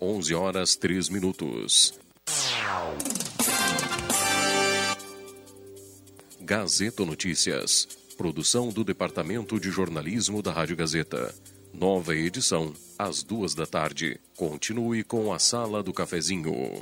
11 0.02 0.34
horas 0.34 0.76
3 0.76 1.10
minutos. 1.10 1.94
Gazeta 6.46 7.06
Notícias. 7.06 7.88
Produção 8.18 8.68
do 8.68 8.84
Departamento 8.84 9.58
de 9.58 9.72
Jornalismo 9.72 10.42
da 10.42 10.52
Rádio 10.52 10.76
Gazeta. 10.76 11.34
Nova 11.74 12.14
edição, 12.14 12.74
às 13.00 13.24
duas 13.24 13.56
da 13.56 13.66
tarde. 13.66 14.20
Continue 14.36 15.06
com 15.06 15.32
a 15.32 15.40
Sala 15.40 15.82
do 15.82 15.94
Cafezinho. 15.94 16.82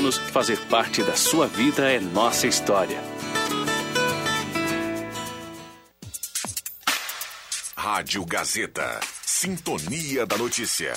anos, 0.00 0.16
fazer 0.16 0.58
parte 0.66 1.02
da 1.02 1.14
sua 1.14 1.46
vida 1.46 1.90
é 1.90 2.00
nossa 2.00 2.46
história. 2.46 2.98
Rádio 7.76 8.24
Gazeta. 8.24 9.00
Sintonia 9.22 10.26
da 10.26 10.36
Notícia. 10.38 10.92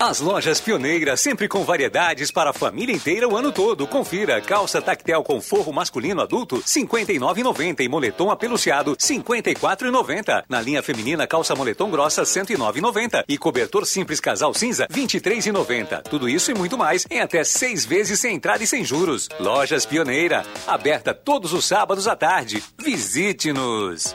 As 0.00 0.20
lojas 0.20 0.60
pioneiras, 0.60 1.20
sempre 1.20 1.48
com 1.48 1.64
variedades 1.64 2.30
para 2.30 2.50
a 2.50 2.52
família 2.52 2.94
inteira 2.94 3.28
o 3.28 3.36
ano 3.36 3.50
todo. 3.50 3.86
Confira: 3.86 4.40
calça 4.40 4.80
tactel 4.80 5.24
com 5.24 5.40
forro 5.40 5.72
masculino 5.72 6.22
adulto, 6.22 6.56
R$ 6.56 6.62
59,90 6.62 7.80
e 7.80 7.88
moletom 7.88 8.30
apeluciado, 8.30 8.92
R$ 8.92 8.96
54,90. 8.96 10.44
Na 10.48 10.60
linha 10.60 10.82
feminina, 10.82 11.26
calça 11.26 11.54
moletom 11.54 11.90
grossa, 11.90 12.22
R$ 12.22 12.28
109,90 12.28 13.24
e 13.28 13.36
cobertor 13.36 13.84
simples 13.84 14.20
casal 14.20 14.54
cinza, 14.54 14.86
R$ 14.88 15.02
23,90. 15.02 16.02
Tudo 16.02 16.28
isso 16.28 16.52
e 16.52 16.54
muito 16.54 16.78
mais 16.78 17.04
em 17.10 17.20
até 17.20 17.42
seis 17.42 17.84
vezes 17.84 18.20
sem 18.20 18.36
entrada 18.36 18.62
e 18.62 18.66
sem 18.66 18.84
juros. 18.84 19.28
Lojas 19.40 19.84
Pioneira, 19.84 20.44
aberta 20.66 21.12
todos 21.12 21.52
os 21.52 21.64
sábados 21.64 22.06
à 22.06 22.14
tarde. 22.14 22.62
Visite-nos. 22.78 24.14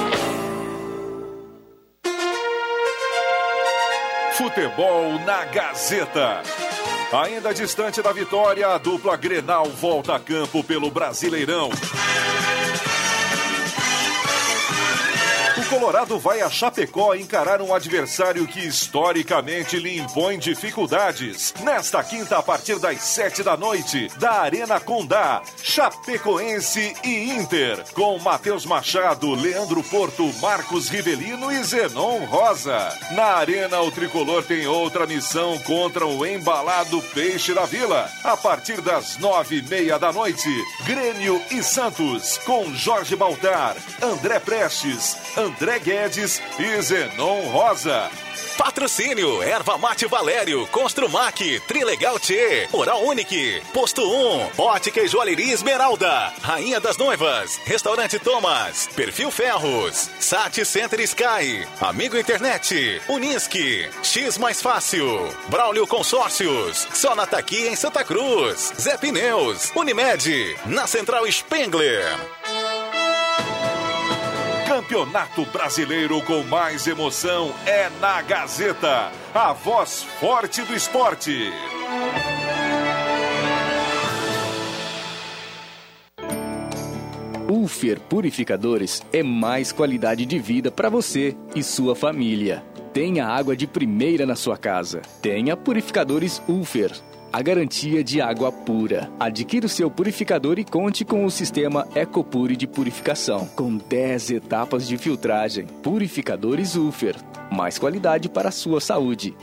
Futebol 4.41 5.19
na 5.23 5.45
Gazeta. 5.45 6.41
Ainda 7.13 7.53
distante 7.53 8.01
da 8.01 8.11
vitória, 8.11 8.69
a 8.69 8.79
dupla 8.79 9.15
Grenal 9.15 9.67
volta 9.67 10.15
a 10.15 10.19
campo 10.19 10.63
pelo 10.63 10.89
Brasileirão. 10.89 11.69
Colorado 15.71 16.19
vai 16.19 16.41
a 16.41 16.49
Chapecó 16.49 17.15
encarar 17.15 17.61
um 17.61 17.73
adversário 17.73 18.45
que 18.45 18.59
historicamente 18.59 19.79
lhe 19.79 19.99
impõe 19.99 20.37
dificuldades. 20.37 21.53
Nesta 21.61 22.03
quinta, 22.03 22.37
a 22.37 22.43
partir 22.43 22.77
das 22.77 23.01
sete 23.01 23.41
da 23.41 23.55
noite, 23.55 24.09
da 24.17 24.41
Arena 24.41 24.81
Condá, 24.81 25.41
Chapecoense 25.63 26.93
e 27.05 27.31
Inter, 27.31 27.85
com 27.93 28.19
Matheus 28.19 28.65
Machado, 28.65 29.33
Leandro 29.33 29.81
Porto, 29.83 30.29
Marcos 30.41 30.89
Rivelino 30.89 31.49
e 31.49 31.63
Zenon 31.63 32.25
Rosa. 32.25 32.93
Na 33.11 33.35
Arena, 33.35 33.79
o 33.79 33.89
tricolor 33.91 34.43
tem 34.43 34.67
outra 34.67 35.07
missão 35.07 35.57
contra 35.59 36.05
o 36.05 36.25
embalado 36.25 37.01
Peixe 37.13 37.53
da 37.53 37.65
Vila. 37.65 38.11
A 38.25 38.35
partir 38.35 38.81
das 38.81 39.15
nove 39.19 39.59
e 39.59 39.61
meia 39.61 39.97
da 39.97 40.11
noite, 40.11 40.49
Grêmio 40.85 41.41
e 41.49 41.63
Santos, 41.63 42.37
com 42.39 42.73
Jorge 42.73 43.15
Baltar, 43.15 43.77
André 44.01 44.37
Prestes, 44.37 45.15
André 45.61 45.77
Guedes 45.77 46.41
e 46.57 46.81
Zenon 46.81 47.41
Rosa. 47.51 48.09
Patrocínio, 48.57 49.43
Erva 49.43 49.77
Mate 49.77 50.07
Valério, 50.07 50.65
Construmac, 50.67 51.59
Trilegal 51.67 52.19
T, 52.19 52.67
Oral 52.73 53.03
Unique, 53.03 53.61
Posto 53.71 54.01
1, 54.01 54.49
Ótica 54.57 55.01
e 55.01 55.07
Joalheria 55.07 55.53
Esmeralda, 55.53 56.33
Rainha 56.41 56.79
das 56.79 56.97
Noivas, 56.97 57.59
Restaurante 57.63 58.17
Thomas, 58.17 58.89
Perfil 58.95 59.29
Ferros, 59.29 60.09
Sat 60.19 60.65
Center 60.65 60.99
Sky, 61.01 61.67
Amigo 61.79 62.17
Internet, 62.17 62.99
Unisque, 63.07 63.87
X 64.01 64.39
Mais 64.39 64.59
Fácil, 64.63 65.29
Braulio 65.47 65.85
Consórcios, 65.85 66.87
Sonata 66.91 67.37
aqui 67.37 67.67
em 67.67 67.75
Santa 67.75 68.03
Cruz, 68.03 68.73
Zé 68.79 68.97
Pneus, 68.97 69.71
Unimed, 69.75 70.55
na 70.65 70.87
Central 70.87 71.31
Spengler. 71.31 72.17
Campeonato 74.81 75.45
Brasileiro 75.45 76.19
com 76.23 76.41
mais 76.45 76.87
emoção 76.87 77.53
é 77.67 77.87
na 78.01 78.19
Gazeta, 78.23 79.11
a 79.31 79.53
voz 79.53 80.01
forte 80.19 80.63
do 80.63 80.75
esporte. 80.75 81.51
Ulfer 87.47 87.99
Purificadores 87.99 89.03
é 89.13 89.21
mais 89.21 89.71
qualidade 89.71 90.25
de 90.25 90.39
vida 90.39 90.71
para 90.71 90.89
você 90.89 91.37
e 91.55 91.61
sua 91.61 91.95
família. 91.95 92.63
Tenha 92.91 93.27
água 93.27 93.55
de 93.55 93.67
primeira 93.67 94.25
na 94.25 94.35
sua 94.35 94.57
casa. 94.57 95.03
Tenha 95.21 95.55
purificadores 95.55 96.41
Ulfer 96.47 96.91
a 97.31 97.41
garantia 97.41 98.03
de 98.03 98.19
água 98.19 98.51
pura. 98.51 99.11
Adquira 99.19 99.65
o 99.65 99.69
seu 99.69 99.89
purificador 99.89 100.59
e 100.59 100.65
conte 100.65 101.05
com 101.05 101.25
o 101.25 101.31
sistema 101.31 101.87
EcoPure 101.95 102.55
de 102.55 102.67
purificação, 102.67 103.47
com 103.47 103.77
10 103.77 104.31
etapas 104.31 104.87
de 104.87 104.97
filtragem. 104.97 105.65
Purificadores 105.65 106.75
Ufer. 106.75 107.15
Mais 107.51 107.79
qualidade 107.79 108.27
para 108.29 108.49
a 108.49 108.51
sua 108.51 108.81
saúde. 108.81 109.35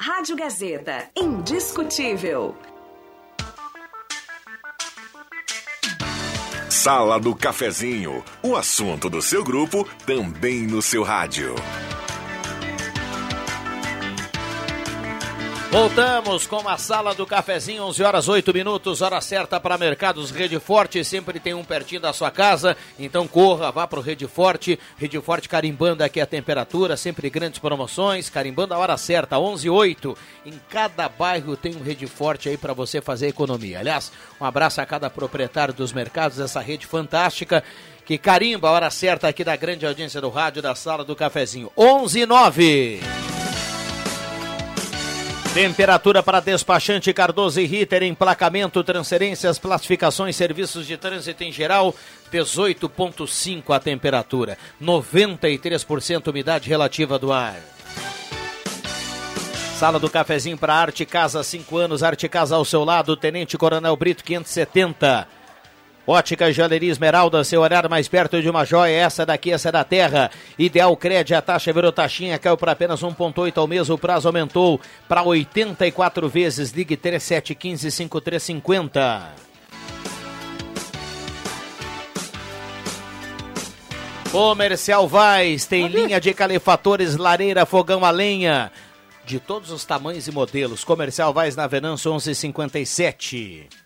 Rádio 0.00 0.36
Gazeta, 0.36 1.08
indiscutível. 1.16 2.54
Sala 6.68 7.20
do 7.20 7.34
Cafezinho, 7.36 8.24
o 8.42 8.56
assunto 8.56 9.08
do 9.08 9.22
seu 9.22 9.44
grupo 9.44 9.86
também 10.04 10.62
no 10.62 10.82
seu 10.82 11.04
rádio. 11.04 11.54
Voltamos 15.72 16.46
com 16.46 16.68
a 16.68 16.76
sala 16.76 17.14
do 17.14 17.26
cafezinho, 17.26 17.84
11 17.84 18.02
horas 18.02 18.28
8 18.28 18.52
minutos, 18.52 19.00
hora 19.00 19.18
certa 19.22 19.58
para 19.58 19.78
Mercados 19.78 20.30
Rede 20.30 20.60
Forte, 20.60 21.02
sempre 21.02 21.40
tem 21.40 21.54
um 21.54 21.64
pertinho 21.64 22.02
da 22.02 22.12
sua 22.12 22.30
casa, 22.30 22.76
então 22.98 23.26
corra, 23.26 23.72
vá 23.72 23.86
para 23.86 23.98
o 23.98 24.02
Rede 24.02 24.28
Forte, 24.28 24.78
Rede 24.98 25.18
Forte 25.22 25.48
carimbando 25.48 26.04
aqui 26.04 26.20
a 26.20 26.26
temperatura, 26.26 26.94
sempre 26.94 27.30
grandes 27.30 27.58
promoções, 27.58 28.28
carimbando 28.28 28.74
a 28.74 28.78
hora 28.78 28.98
certa, 28.98 29.38
11 29.38 29.70
8. 29.70 30.14
Em 30.44 30.60
cada 30.68 31.08
bairro 31.08 31.56
tem 31.56 31.74
um 31.74 31.82
Rede 31.82 32.06
Forte 32.06 32.50
aí 32.50 32.58
para 32.58 32.74
você 32.74 33.00
fazer 33.00 33.28
economia. 33.28 33.80
Aliás, 33.80 34.12
um 34.38 34.44
abraço 34.44 34.78
a 34.78 34.84
cada 34.84 35.08
proprietário 35.08 35.72
dos 35.72 35.90
mercados, 35.90 36.38
essa 36.38 36.60
rede 36.60 36.86
fantástica 36.86 37.64
que 38.04 38.18
carimba 38.18 38.68
a 38.68 38.72
hora 38.72 38.90
certa 38.90 39.26
aqui 39.26 39.42
da 39.42 39.56
grande 39.56 39.86
audiência 39.86 40.20
do 40.20 40.28
rádio 40.28 40.60
da 40.60 40.74
sala 40.74 41.02
do 41.02 41.16
cafezinho, 41.16 41.72
11 41.74 42.26
9. 42.26 43.00
Temperatura 45.54 46.22
para 46.22 46.40
despachante 46.40 47.12
Cardoso 47.12 47.60
e 47.60 47.66
Ritter, 47.66 48.02
emplacamento, 48.04 48.82
transferências, 48.82 49.58
classificações, 49.58 50.34
serviços 50.34 50.86
de 50.86 50.96
trânsito 50.96 51.44
em 51.44 51.52
geral, 51.52 51.94
18,5 52.32 53.74
a 53.74 53.78
temperatura, 53.78 54.56
93% 54.80 56.28
umidade 56.28 56.70
relativa 56.70 57.18
do 57.18 57.30
ar. 57.30 57.60
Sala 59.78 59.98
do 60.00 60.08
cafezinho 60.08 60.56
para 60.56 60.72
Arte 60.72 61.04
Casa, 61.04 61.42
5 61.42 61.76
anos, 61.76 62.02
Arte 62.02 62.30
Casa 62.30 62.56
ao 62.56 62.64
seu 62.64 62.82
lado, 62.82 63.14
Tenente 63.14 63.58
Coronel 63.58 63.94
Brito 63.94 64.24
570. 64.24 65.41
Ótica 66.04 66.52
Joalheria 66.52 66.90
Esmeralda, 66.90 67.44
seu 67.44 67.60
olhar 67.60 67.88
mais 67.88 68.08
perto 68.08 68.42
de 68.42 68.50
uma 68.50 68.64
joia, 68.64 68.90
essa 68.90 69.24
daqui, 69.24 69.52
essa 69.52 69.68
é 69.68 69.72
da 69.72 69.84
terra. 69.84 70.32
Ideal 70.58 70.96
Crédito, 70.96 71.36
a 71.36 71.42
taxa 71.42 71.72
virou 71.72 71.92
taxinha, 71.92 72.40
caiu 72.40 72.56
para 72.56 72.72
apenas 72.72 73.02
1,8 73.02 73.56
ao 73.56 73.68
mês, 73.68 73.88
o 73.88 73.96
prazo 73.96 74.26
aumentou 74.28 74.80
para 75.08 75.22
84 75.22 76.28
vezes. 76.28 76.72
Ligue 76.72 76.96
3715-5350. 76.96 79.22
Comercial 84.32 85.06
Vaz, 85.06 85.66
tem 85.66 85.86
linha 85.86 86.20
de 86.20 86.34
calefatores, 86.34 87.16
lareira, 87.16 87.64
fogão 87.66 88.04
a 88.04 88.10
lenha, 88.10 88.72
de 89.24 89.38
todos 89.38 89.70
os 89.70 89.84
tamanhos 89.84 90.26
e 90.26 90.32
modelos. 90.32 90.82
Comercial 90.82 91.32
Vaz 91.32 91.54
na 91.54 91.68
Venâncio 91.68 92.10
1157. 92.10 93.81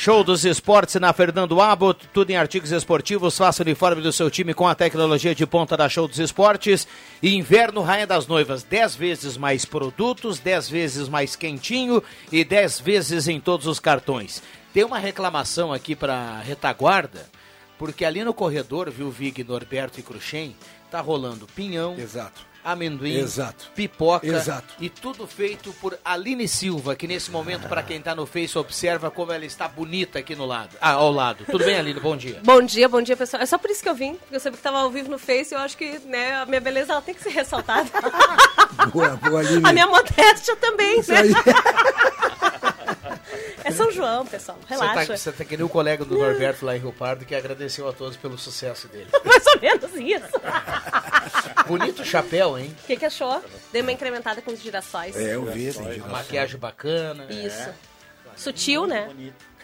Show 0.00 0.22
dos 0.22 0.44
esportes 0.44 0.94
na 0.94 1.12
Fernando 1.12 1.60
Abbott, 1.60 2.08
tudo 2.14 2.30
em 2.30 2.36
artigos 2.36 2.70
esportivos, 2.70 3.36
faça 3.36 3.64
o 3.64 3.66
uniforme 3.66 4.00
do 4.00 4.12
seu 4.12 4.30
time 4.30 4.54
com 4.54 4.68
a 4.68 4.72
tecnologia 4.72 5.34
de 5.34 5.44
ponta 5.44 5.76
da 5.76 5.88
Show 5.88 6.06
dos 6.06 6.20
Esportes. 6.20 6.86
E 7.20 7.34
inverno 7.34 7.82
Rainha 7.82 8.06
das 8.06 8.28
Noivas, 8.28 8.62
10 8.62 8.94
vezes 8.94 9.36
mais 9.36 9.64
produtos, 9.64 10.38
10 10.38 10.68
vezes 10.70 11.08
mais 11.08 11.34
quentinho 11.34 12.00
e 12.30 12.44
10 12.44 12.78
vezes 12.78 13.26
em 13.26 13.40
todos 13.40 13.66
os 13.66 13.80
cartões. 13.80 14.40
Tem 14.72 14.84
uma 14.84 15.00
reclamação 15.00 15.72
aqui 15.72 15.96
para 15.96 16.38
retaguarda, 16.42 17.28
porque 17.76 18.04
ali 18.04 18.22
no 18.22 18.32
corredor, 18.32 18.88
viu, 18.92 19.10
Vig, 19.10 19.42
Norberto 19.42 19.98
e 19.98 20.02
Cruxem, 20.04 20.54
tá 20.92 21.00
rolando 21.00 21.44
pinhão. 21.56 21.98
Exato. 21.98 22.47
Amendoim, 22.72 23.16
Exato. 23.16 23.70
pipoca 23.74 24.26
Exato. 24.26 24.74
e 24.78 24.90
tudo 24.90 25.26
feito 25.26 25.72
por 25.74 25.98
Aline 26.04 26.46
Silva, 26.46 26.94
que 26.94 27.06
nesse 27.06 27.30
momento, 27.30 27.68
para 27.68 27.82
quem 27.82 28.00
tá 28.00 28.14
no 28.14 28.26
Face, 28.26 28.58
observa 28.58 29.10
como 29.10 29.32
ela 29.32 29.44
está 29.44 29.66
bonita 29.66 30.18
aqui 30.18 30.34
no 30.34 30.44
lado. 30.44 30.76
Ah, 30.80 30.92
ao 30.92 31.10
lado. 31.10 31.44
Tudo 31.46 31.64
bem, 31.64 31.76
Aline? 31.78 31.98
Bom 31.98 32.16
dia. 32.16 32.40
Bom 32.44 32.60
dia, 32.62 32.88
bom 32.88 33.00
dia, 33.00 33.16
pessoal. 33.16 33.42
É 33.42 33.46
só 33.46 33.56
por 33.56 33.70
isso 33.70 33.82
que 33.82 33.88
eu 33.88 33.94
vim, 33.94 34.14
porque 34.16 34.36
eu 34.36 34.40
sabia 34.40 34.56
que 34.56 34.58
estava 34.58 34.78
ao 34.80 34.90
vivo 34.90 35.10
no 35.10 35.18
Face 35.18 35.54
e 35.54 35.56
eu 35.56 35.60
acho 35.60 35.76
que 35.76 35.98
né, 36.00 36.34
a 36.34 36.46
minha 36.46 36.60
beleza 36.60 36.92
ela 36.92 37.02
tem 37.02 37.14
que 37.14 37.22
ser 37.22 37.30
ressaltada. 37.30 37.88
Boa, 38.92 39.16
boa, 39.16 39.40
Aline. 39.40 39.62
a 39.68 39.72
minha 39.72 39.86
modéstia 39.86 40.54
também, 40.56 41.00
Isso 41.00 41.12
né? 41.12 41.20
aí. 41.20 41.32
É 43.64 43.70
São 43.70 43.90
João, 43.92 44.24
pessoal. 44.24 44.58
Relaxa. 44.66 45.16
Você 45.16 45.30
tá, 45.30 45.38
tá 45.38 45.44
que 45.44 45.56
nem 45.56 45.64
o 45.66 45.68
colega 45.68 46.02
do 46.04 46.16
Norberto 46.16 46.64
lá 46.64 46.74
em 46.74 46.80
Rio 46.80 46.92
Pardo 46.92 47.26
que 47.26 47.34
agradeceu 47.34 47.86
a 47.86 47.92
todos 47.92 48.16
pelo 48.16 48.38
sucesso 48.38 48.88
dele. 48.88 49.08
Mais 49.24 49.44
ou 49.46 49.60
menos 49.60 49.94
isso. 49.94 50.40
Bonito 51.66 52.04
chapéu, 52.04 52.58
hein? 52.58 52.74
O 52.84 52.86
que, 52.86 52.96
que 52.96 53.04
achou? 53.04 53.42
Dei 53.72 53.82
uma 53.82 53.92
incrementada 53.92 54.40
com 54.42 54.52
os 54.52 54.60
girassóis. 54.60 55.16
É, 55.16 55.34
eu 55.34 55.44
vi, 55.44 55.72
tem 55.72 55.72
girassóis. 55.72 56.06
Maquiagem 56.06 56.58
bacana. 56.58 57.26
Isso. 57.30 57.70
Sutil, 58.36 58.86
né? 58.86 59.08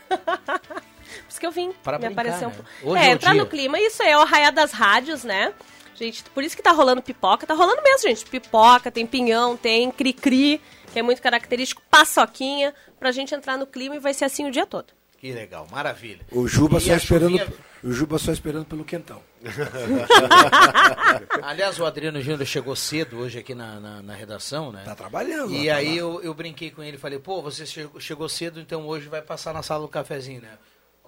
Por 0.08 1.28
isso 1.28 1.40
que 1.40 1.46
eu 1.46 1.52
vim. 1.52 1.72
Pra 1.82 1.98
me 1.98 2.06
brincar, 2.06 2.22
apareceu 2.22 2.48
um 2.48 2.50
né? 2.50 2.64
Hoje 2.82 3.02
é, 3.02 3.06
é 3.06 3.10
o 3.10 3.12
entrar 3.14 3.32
dia. 3.32 3.42
no 3.42 3.48
clima. 3.48 3.78
Isso 3.78 4.02
aí 4.02 4.10
é 4.10 4.18
o 4.18 4.20
arraiar 4.20 4.52
das 4.52 4.72
rádios, 4.72 5.24
né? 5.24 5.52
Gente, 5.94 6.24
por 6.24 6.42
isso 6.42 6.56
que 6.56 6.62
tá 6.62 6.72
rolando 6.72 7.02
pipoca. 7.02 7.46
Tá 7.46 7.54
rolando 7.54 7.82
mesmo, 7.82 8.08
gente. 8.08 8.24
Pipoca, 8.26 8.90
tem 8.90 9.06
pinhão, 9.06 9.56
tem 9.56 9.90
cri-cri, 9.90 10.60
que 10.92 10.98
é 10.98 11.02
muito 11.02 11.22
característico. 11.22 11.82
Paçoquinha, 11.88 12.74
pra 12.98 13.12
gente 13.12 13.34
entrar 13.34 13.56
no 13.56 13.66
clima 13.66 13.94
e 13.94 13.98
vai 14.00 14.12
ser 14.12 14.24
assim 14.24 14.46
o 14.46 14.50
dia 14.50 14.66
todo. 14.66 14.92
Que 15.24 15.32
legal, 15.32 15.66
maravilha. 15.70 16.20
O 16.30 16.46
Juba 16.46 16.76
E 16.76 16.80
só 16.82 16.94
esperando, 16.96 17.38
chuvinha- 17.38 17.54
o 17.82 17.92
Juba 17.92 18.18
só 18.18 18.30
esperando 18.30 18.66
pelo 18.66 18.84
quentão. 18.84 19.22
Aliás, 21.42 21.80
o 21.80 21.86
Adriano 21.86 22.20
Júnior 22.20 22.44
chegou 22.46 22.76
cedo 22.76 23.20
hoje 23.20 23.38
aqui 23.38 23.54
na, 23.54 23.80
na, 23.80 24.02
na 24.02 24.12
redação, 24.14 24.70
né? 24.70 24.82
Tá 24.84 24.94
trabalhando. 24.94 25.50
E 25.54 25.66
lá, 25.68 25.72
tá 25.74 25.78
aí 25.80 25.96
eu, 25.96 26.20
eu 26.22 26.34
brinquei 26.34 26.70
com 26.70 26.82
ele, 26.82 26.98
falei, 26.98 27.18
pô, 27.18 27.40
você 27.40 27.64
chegou, 27.64 27.98
chegou 27.98 28.28
cedo, 28.28 28.60
então 28.60 28.86
hoje 28.86 29.08
vai 29.08 29.22
passar 29.22 29.54
na 29.54 29.62
sala 29.62 29.80
do 29.80 29.88
cafezinho, 29.88 30.42
né? 30.42 30.58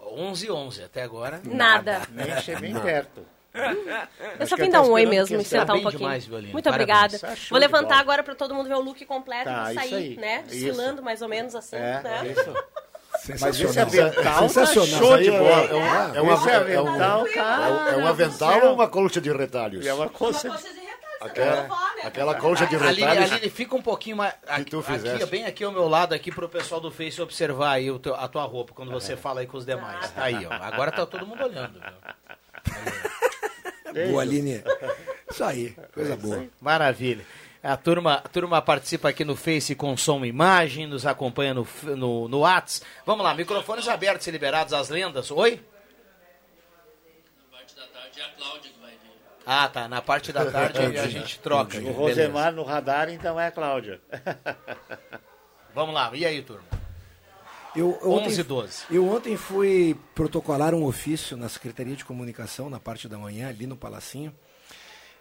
11 0.00 0.50
11 0.50 0.82
até 0.84 1.02
agora. 1.02 1.42
Nada. 1.44 2.00
Nem 2.10 2.32
achei 2.32 2.56
bem 2.56 2.72
Nada. 2.72 2.84
perto. 2.86 3.20
Eu 4.40 4.46
só 4.46 4.56
que 4.56 4.62
vim 4.62 4.70
dar 4.70 4.80
um 4.80 4.92
oi 4.92 5.04
mesmo 5.04 5.38
e 5.38 5.44
sentar 5.44 5.70
um 5.70 5.74
bem 5.74 5.82
pouquinho. 5.82 6.04
demais, 6.04 6.24
Violino. 6.24 6.52
Muito 6.54 6.64
Parabéns. 6.70 6.88
obrigada. 6.90 7.18
Tá 7.18 7.34
Vou 7.50 7.58
levantar 7.58 7.98
agora 7.98 8.22
pra 8.22 8.34
todo 8.34 8.54
mundo 8.54 8.66
ver 8.68 8.76
o 8.76 8.80
look 8.80 9.04
completo 9.04 9.44
Tá, 9.44 9.72
e 9.72 9.74
sair, 9.74 10.16
né? 10.18 10.42
Isso. 10.46 10.50
Desfilando 10.54 11.02
mais 11.02 11.20
ou 11.20 11.28
menos 11.28 11.54
assim, 11.54 11.76
É, 11.76 12.02
né? 12.02 12.32
isso. 12.32 12.54
Sensacional. 13.18 13.40
Mas 13.40 13.60
esse 13.60 13.78
avental 14.00 14.48
Sensacional. 14.48 14.90
tá 14.90 14.96
show 15.06 15.18
de 15.18 15.28
é- 15.28 15.38
bola. 15.38 15.64
é 15.64 15.74
um- 15.74 16.14
é 16.16 16.22
um- 16.22 16.34
esse 16.34 16.48
é 16.50 16.52
um- 16.80 16.86
avental, 16.88 17.26
cara. 17.34 17.66
É 17.66 17.70
um, 17.70 17.88
é 17.88 17.96
um 17.96 18.06
avental 18.06 18.64
ou 18.66 18.74
uma 18.74 18.88
colcha 18.88 19.20
de 19.20 19.32
retalhos? 19.32 19.84
É 19.86 19.92
uma 19.94 20.08
coisa... 20.08 20.58
Aquela, 21.18 21.66
aquela 22.04 22.34
colcha 22.34 22.66
de 22.66 22.76
Aline, 22.76 23.00
retalhos. 23.06 23.32
Aline, 23.32 23.50
fica 23.50 23.74
um 23.74 23.80
pouquinho 23.82 24.18
mais. 24.18 24.34
Aqui, 24.46 24.76
aqui, 24.76 25.26
bem 25.26 25.44
aqui 25.46 25.64
ao 25.64 25.72
meu 25.72 25.88
lado, 25.88 26.14
aqui 26.14 26.30
pro 26.30 26.46
pessoal 26.48 26.78
do 26.80 26.90
Face 26.90 27.20
observar 27.22 27.70
aí 27.72 27.90
o 27.90 27.98
teu- 27.98 28.14
a 28.14 28.28
tua 28.28 28.44
roupa 28.44 28.74
quando 28.74 28.92
você 28.92 29.16
fala 29.16 29.40
aí 29.40 29.46
com 29.46 29.56
os 29.56 29.64
demais. 29.64 30.10
Tá 30.10 30.24
aí, 30.24 30.46
ó. 30.46 30.52
Agora 30.52 30.92
tá 30.92 31.06
todo 31.06 31.26
mundo 31.26 31.42
olhando. 31.42 31.80
viu? 31.80 31.82
Boa, 34.10 34.22
Aline. 34.22 34.62
Isso 35.30 35.42
aí, 35.42 35.74
coisa 35.94 36.16
boa. 36.16 36.44
Maravilha. 36.60 37.24
A 37.66 37.76
turma, 37.76 38.14
a 38.14 38.28
turma 38.28 38.62
participa 38.62 39.08
aqui 39.08 39.24
no 39.24 39.34
Face 39.34 39.74
com 39.74 39.96
som 39.96 40.24
e 40.24 40.28
imagem, 40.28 40.86
nos 40.86 41.04
acompanha 41.04 41.52
no, 41.52 41.66
no, 41.96 42.28
no 42.28 42.40
Whats. 42.40 42.80
Vamos 43.04 43.24
lá, 43.24 43.34
microfones 43.34 43.88
abertos 43.88 44.24
e 44.28 44.30
liberados 44.30 44.72
às 44.72 44.88
lendas. 44.88 45.32
Oi? 45.32 45.60
Ah, 49.44 49.68
tá. 49.68 49.88
Na 49.88 50.00
parte 50.00 50.32
da 50.32 50.48
tarde 50.48 50.78
a 50.78 51.08
gente 51.08 51.40
troca. 51.40 51.76
O 51.78 51.80
Beleza. 51.80 51.98
Rosemar 51.98 52.52
no 52.52 52.62
radar, 52.62 53.08
então 53.08 53.38
é 53.38 53.48
a 53.48 53.50
Cláudia. 53.50 54.00
Vamos 55.74 55.92
lá. 55.92 56.10
E 56.14 56.24
aí, 56.24 56.42
turma? 56.42 56.64
Eu, 57.74 57.98
eu 58.00 58.12
11 58.12 58.24
ontem, 58.24 58.40
e 58.40 58.42
12. 58.44 58.84
Eu 58.90 59.08
ontem 59.08 59.36
fui 59.36 59.96
protocolar 60.14 60.72
um 60.72 60.84
ofício 60.84 61.36
na 61.36 61.48
Secretaria 61.48 61.96
de 61.96 62.04
Comunicação, 62.04 62.70
na 62.70 62.78
parte 62.78 63.08
da 63.08 63.18
manhã, 63.18 63.48
ali 63.48 63.66
no 63.66 63.76
Palacinho. 63.76 64.32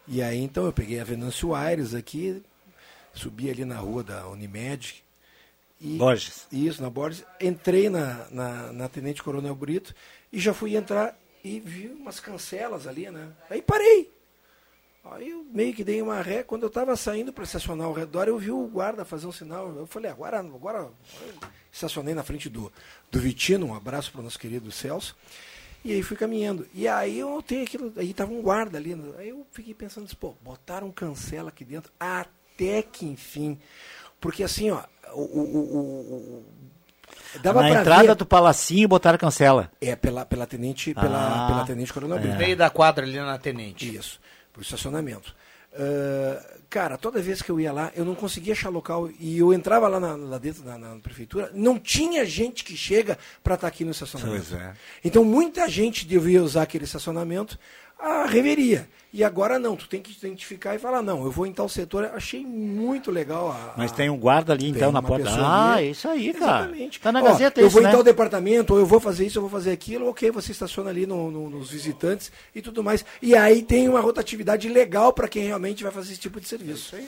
E 0.07 0.21
aí, 0.21 0.39
então, 0.39 0.65
eu 0.65 0.73
peguei 0.73 0.99
a 0.99 1.03
Venâncio 1.03 1.55
Aires 1.55 1.93
aqui, 1.93 2.43
subi 3.13 3.49
ali 3.49 3.65
na 3.65 3.77
rua 3.77 4.03
da 4.03 4.27
Unimed. 4.27 5.03
E, 5.81 5.97
Borges. 5.97 6.47
Isso, 6.51 6.81
na 6.81 6.89
Borges. 6.89 7.23
Entrei 7.41 7.89
na, 7.89 8.27
na, 8.29 8.73
na 8.73 8.89
Tenente 8.89 9.23
Coronel 9.23 9.55
Brito 9.55 9.93
e 10.31 10.39
já 10.39 10.53
fui 10.53 10.75
entrar 10.75 11.17
e 11.43 11.59
vi 11.59 11.87
umas 11.87 12.19
cancelas 12.19 12.87
ali, 12.87 13.09
né? 13.09 13.29
Aí 13.49 13.61
parei. 13.61 14.11
Aí 15.11 15.29
eu 15.29 15.45
meio 15.51 15.73
que 15.73 15.83
dei 15.83 16.01
uma 16.01 16.21
ré. 16.21 16.43
Quando 16.43 16.63
eu 16.63 16.67
estava 16.67 16.95
saindo 16.95 17.31
para 17.31 17.43
estacionar 17.43 17.85
ao 17.85 17.93
redor, 17.93 18.27
eu 18.27 18.37
vi 18.37 18.49
o 18.49 18.67
guarda 18.67 19.05
fazer 19.05 19.27
um 19.27 19.31
sinal. 19.31 19.69
Eu 19.75 19.85
falei, 19.85 20.09
agora, 20.09 20.39
agora. 20.39 20.89
Estacionei 21.71 22.15
na 22.15 22.23
frente 22.23 22.49
do, 22.49 22.71
do 23.11 23.19
Vitino, 23.19 23.67
um 23.67 23.75
abraço 23.75 24.11
para 24.11 24.21
o 24.21 24.23
nosso 24.23 24.39
querido 24.39 24.71
Celso. 24.71 25.15
E 25.85 25.93
aí 25.93 26.01
fui 26.03 26.17
caminhando. 26.17 26.67
E 26.73 26.87
aí 26.87 27.19
eu 27.19 27.41
tenho 27.45 27.63
aquilo. 27.63 27.93
Aí 27.95 28.11
tava 28.13 28.33
um 28.33 28.41
guarda 28.41 28.77
ali. 28.77 28.95
né? 28.95 29.13
Aí 29.19 29.29
eu 29.29 29.45
fiquei 29.51 29.73
pensando, 29.73 30.13
pô, 30.17 30.33
botaram 30.41 30.91
cancela 30.91 31.49
aqui 31.49 31.63
dentro. 31.63 31.91
Até 31.99 32.81
que 32.81 33.05
enfim. 33.05 33.57
Porque 34.19 34.43
assim, 34.43 34.71
ó, 34.71 34.81
o. 35.13 35.21
o, 35.21 35.41
o, 35.41 35.79
o- 35.79 36.45
dava 37.41 37.61
Na 37.61 37.69
pra 37.69 37.81
entrada 37.81 38.07
ver- 38.07 38.15
do 38.15 38.25
Palacinho 38.25 38.87
botaram 38.87 39.17
cancela. 39.19 39.71
É, 39.79 39.95
pela, 39.95 40.25
pela 40.25 40.47
tenente, 40.47 40.93
pela, 40.93 41.45
Ah, 41.45 41.47
pela 41.47 41.65
tenente 41.65 41.93
Coronel 41.93 42.17
Brito. 42.17 42.33
No 42.33 42.39
meio 42.39 42.57
da 42.57 42.69
quadra 42.69 43.05
ali 43.05 43.17
na 43.19 43.37
Tenente. 43.37 43.95
Isso, 43.95 44.19
pro 44.51 44.61
estacionamento. 44.63 45.35
Ah, 45.77 46.45
cara, 46.69 46.97
toda 46.97 47.21
vez 47.21 47.41
que 47.41 47.49
eu 47.49 47.59
ia 47.59 47.71
lá, 47.71 47.91
eu 47.95 48.03
não 48.05 48.15
conseguia 48.15 48.53
achar 48.53 48.69
local. 48.69 49.09
E 49.19 49.37
eu 49.37 49.53
entrava 49.53 49.87
lá, 49.87 49.99
na- 49.99 50.15
lá 50.15 50.37
dentro 50.37 50.63
na, 50.63 50.77
na 50.77 50.95
prefeitura, 50.97 51.51
não 51.53 51.77
tinha 51.79 52.25
gente 52.25 52.63
que 52.63 52.75
chega 52.75 53.17
para 53.43 53.55
estar 53.55 53.67
aqui 53.67 53.83
no 53.85 53.91
estacionamento. 53.91 54.55
É. 54.55 54.73
Então 55.03 55.23
muita 55.23 55.67
gente 55.69 56.05
devia 56.05 56.43
usar 56.43 56.63
aquele 56.63 56.83
estacionamento 56.85 57.57
a 57.99 58.25
reveria. 58.25 58.87
E 59.13 59.23
agora 59.23 59.57
não, 59.57 59.77
tu 59.77 59.87
tem 59.87 60.01
que 60.01 60.11
identificar 60.11 60.75
e 60.75 60.79
falar, 60.79 61.01
não, 61.01 61.23
eu 61.23 61.31
vou 61.31 61.47
em 61.47 61.53
tal 61.53 61.69
setor. 61.69 62.11
Achei 62.13 62.45
muito 62.45 63.09
legal 63.09 63.49
a. 63.49 63.73
Mas 63.77 63.93
tem 63.93 64.09
um 64.09 64.17
guarda 64.17 64.51
ali, 64.51 64.67
então, 64.67 64.91
na 64.91 65.01
porta. 65.01 65.29
Ah, 65.29 65.75
ali. 65.75 65.91
isso 65.91 66.05
aí, 66.09 66.33
cara. 66.33 66.63
Exatamente. 66.65 66.99
Tá 66.99 67.11
na 67.13 67.21
Ó, 67.21 67.23
Gazeta 67.23 67.61
Eu 67.61 67.67
isso, 67.67 67.73
vou 67.75 67.81
né? 67.83 67.87
em 67.89 67.91
tal 67.93 68.03
departamento, 68.03 68.73
ou 68.73 68.79
eu 68.79 68.85
vou 68.85 68.99
fazer 68.99 69.25
isso, 69.25 69.37
eu 69.37 69.41
vou 69.41 69.49
fazer 69.49 69.71
aquilo, 69.71 70.09
ok, 70.09 70.31
você 70.31 70.51
estaciona 70.51 70.89
ali 70.89 71.05
no- 71.05 71.31
no- 71.31 71.49
nos 71.49 71.69
visitantes 71.71 72.29
e 72.53 72.61
tudo 72.61 72.83
mais. 72.83 73.05
E 73.21 73.33
aí 73.35 73.61
tem 73.63 73.87
uma 73.87 74.01
rotatividade 74.01 74.67
legal 74.67 75.13
para 75.13 75.29
quem 75.29 75.45
realmente 75.45 75.81
vai 75.81 75.93
fazer 75.93 76.11
esse 76.11 76.19
tipo 76.19 76.41
de 76.41 76.47
serviço. 76.49 76.89
Se 76.89 77.07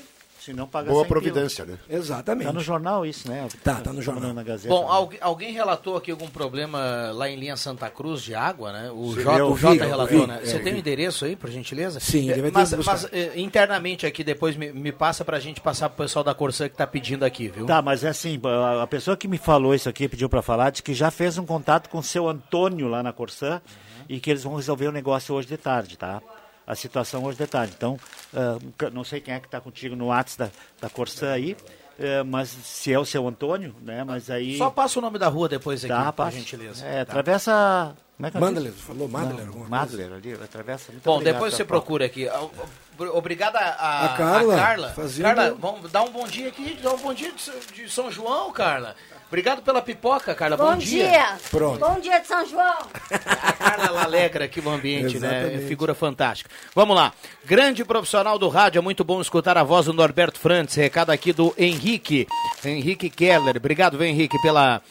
não 0.53 0.67
paga 0.67 0.89
Boa 0.89 1.03
100 1.03 1.07
pila. 1.09 1.21
providência, 1.21 1.65
né? 1.65 1.77
Exatamente. 1.89 2.47
Tá 2.47 2.53
no 2.53 2.59
jornal 2.61 3.05
isso, 3.05 3.27
né? 3.29 3.47
Tá, 3.63 3.75
tá 3.75 3.93
no 3.93 4.01
jornal. 4.01 4.33
Na 4.33 4.43
Gazeta. 4.43 4.73
Bom, 4.73 4.89
alguém, 4.91 5.19
alguém 5.21 5.51
relatou 5.53 5.95
aqui 5.97 6.11
algum 6.11 6.27
problema 6.27 7.11
lá 7.13 7.29
em 7.29 7.35
linha 7.35 7.55
Santa 7.57 7.89
Cruz 7.89 8.21
de 8.21 8.33
água, 8.35 8.71
né? 8.71 8.91
O 8.91 9.13
Sim, 9.13 9.21
Jota, 9.21 9.45
o 9.45 9.53
relatou, 9.53 10.21
vi, 10.21 10.27
né? 10.27 10.39
é, 10.41 10.45
Você 10.45 10.59
tem 10.59 10.71
o 10.73 10.75
vi. 10.75 10.79
endereço 10.81 11.25
aí, 11.25 11.35
por 11.35 11.49
gentileza? 11.49 11.99
Sim, 11.99 12.29
ele 12.29 12.41
vai 12.41 12.51
ter 12.51 12.57
mas, 12.77 12.85
mas, 12.85 13.07
eh, 13.11 13.33
internamente 13.39 14.05
aqui, 14.05 14.23
depois 14.23 14.55
me, 14.55 14.71
me 14.71 14.91
passa 14.91 15.23
pra 15.25 15.39
gente 15.39 15.61
passar 15.61 15.89
pro 15.89 16.03
pessoal 16.03 16.23
da 16.23 16.33
Corsã 16.33 16.67
que 16.69 16.75
tá 16.75 16.85
pedindo 16.87 17.23
aqui, 17.23 17.47
viu? 17.47 17.65
Tá, 17.65 17.81
mas 17.81 18.03
é 18.03 18.09
assim, 18.09 18.39
a- 18.43 18.83
a 18.83 18.87
pessoa 18.87 19.15
que 19.17 19.27
me 19.27 19.37
falou 19.37 19.73
isso 19.75 19.87
aqui, 19.89 20.07
pediu 20.07 20.29
para 20.29 20.41
falar, 20.41 20.69
disse 20.69 20.83
que 20.83 20.93
já 20.93 21.09
fez 21.11 21.37
um 21.37 21.45
contato 21.45 21.89
com 21.89 21.97
o 21.99 22.03
seu 22.03 22.27
Antônio 22.27 22.87
lá 22.87 23.01
na 23.03 23.11
Corsã 23.13 23.61
e 24.09 24.19
que 24.19 24.29
eles 24.29 24.43
vão 24.43 24.55
resolver 24.55 24.87
o 24.87 24.91
negócio 24.91 25.33
hoje 25.35 25.47
de 25.47 25.57
tarde, 25.57 25.97
tá? 25.97 26.21
A 26.68 26.76
situação 26.76 27.24
hoje 27.24 27.38
de 27.38 27.47
tarde. 27.47 27.74
Então, 27.78 27.97
ah, 28.36 28.57
ca- 28.78 28.89
não 28.89 29.03
sei 29.05 29.22
quem 29.22 29.34
é 29.34 29.39
que 29.39 29.47
está 29.47 29.61
contigo 29.61 29.95
no 29.95 30.07
WhatsApp 30.07 30.51
da, 30.82 30.88
da 30.88 30.93
Corsã 30.93 31.32
aí, 31.32 31.55
eh, 31.97 32.22
mas 32.24 32.49
se 32.49 32.91
é 32.91 32.99
o 32.99 33.05
seu 33.05 33.26
Antônio, 33.26 33.74
né? 33.82 34.03
Mas 34.03 34.30
aí... 34.30 34.57
Só 34.57 34.70
passa 34.70 34.99
o 34.99 35.01
nome 35.01 35.18
da 35.18 35.30
rua 35.30 35.47
depois 35.47 35.84
aqui, 35.86 35.93
Tá, 35.93 36.11
por 36.11 36.18
passa. 36.18 36.38
gentileza. 36.38 36.86
É, 36.86 37.05
Tá. 37.05 37.11
atravessa... 37.13 37.95
Como 38.18 38.28
é 38.28 38.32
que 38.32 38.38
é 38.38 38.39
Mandler, 38.39 38.72
falou 38.74 39.07
Mandler, 39.07 39.45
Não, 39.45 39.70
Mandler, 39.70 40.11
ali, 40.11 40.34
atravessa... 40.34 40.91
Muito 40.91 41.03
Bom, 41.05 41.13
obrigado, 41.18 41.34
depois 41.36 41.53
você 41.53 41.63
Capão. 41.63 41.80
procura 41.80 42.05
aqui. 42.05 42.28
Ob- 42.28 43.11
Obrigada 43.13 43.59
a, 43.59 44.05
A 44.05 44.18
Carla, 44.18 44.53
a 44.55 44.57
Carla. 44.57 44.89
fazendo- 44.89 45.24
Carla, 45.26 45.55
vamos 45.59 45.91
dar 45.91 46.01
um 46.03 46.09
bom 46.09 46.28
dia 46.28 46.47
aqui, 46.49 46.74
dar 46.82 46.95
um 46.95 46.97
bom 46.97 47.13
dia 47.13 47.32
de, 47.32 47.74
de 47.84 47.89
São 47.91 48.11
João, 48.11 48.51
Carla. 48.51 48.95
Obrigado 49.28 49.61
pela 49.61 49.82
pipoca, 49.82 50.34
Carla. 50.34 50.55
Bom, 50.55 50.71
Bom 50.71 50.78
dia. 50.78 51.38
Pronto. 51.51 51.80
Bom 51.80 51.99
dia 51.99 52.19
de 52.19 52.28
São 52.28 52.45
João. 52.45 52.78
A 53.11 53.51
Carla 53.53 53.86
ela 53.88 54.03
alegra 54.03 54.45
aqui 54.45 54.61
o 54.61 54.69
ambiente, 54.69 55.19
né? 55.19 55.65
Figura 55.67 55.93
fantástica. 55.93 56.49
Vamos 56.73 56.95
lá. 56.95 57.11
Grande 57.45 57.84
profissional 57.84 58.39
do 58.39 58.47
rádio, 58.47 58.80
é 58.80 58.82
muito 58.82 59.03
bom 59.03 59.19
escutar 59.19 59.57
a 59.57 59.63
voz 59.63 59.88
do 59.88 59.93
Norberto 59.93 60.39
Frantz. 60.39 60.75
Recado 60.75 61.09
aqui 61.09 61.34
do 61.34 61.53
Henrique. 61.57 62.25
Henrique 62.63 63.09
Keller. 63.09 63.57
Obrigado, 63.57 64.01
Henrique, 64.01 64.41
pela, 64.41 64.82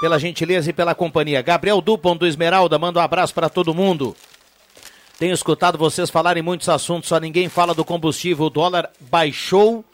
pela 0.00 0.18
gentileza 0.18 0.70
e 0.70 0.72
pela 0.72 0.94
companhia. 0.94 1.42
Gabriel 1.42 1.82
Dupont 1.82 2.18
do 2.18 2.26
Esmeralda, 2.26 2.78
manda 2.78 2.98
um 2.98 3.02
abraço 3.02 3.34
para 3.34 3.50
todo 3.50 3.74
mundo. 3.74 4.16
Tenho 5.18 5.34
escutado 5.34 5.76
vocês 5.76 6.08
falarem 6.08 6.42
muitos 6.42 6.68
assuntos, 6.68 7.10
só 7.10 7.20
ninguém 7.20 7.48
fala 7.50 7.74
do 7.74 7.84
combustível. 7.84 8.46
O 8.46 8.50
dólar 8.50 8.90
baixou 8.98 9.84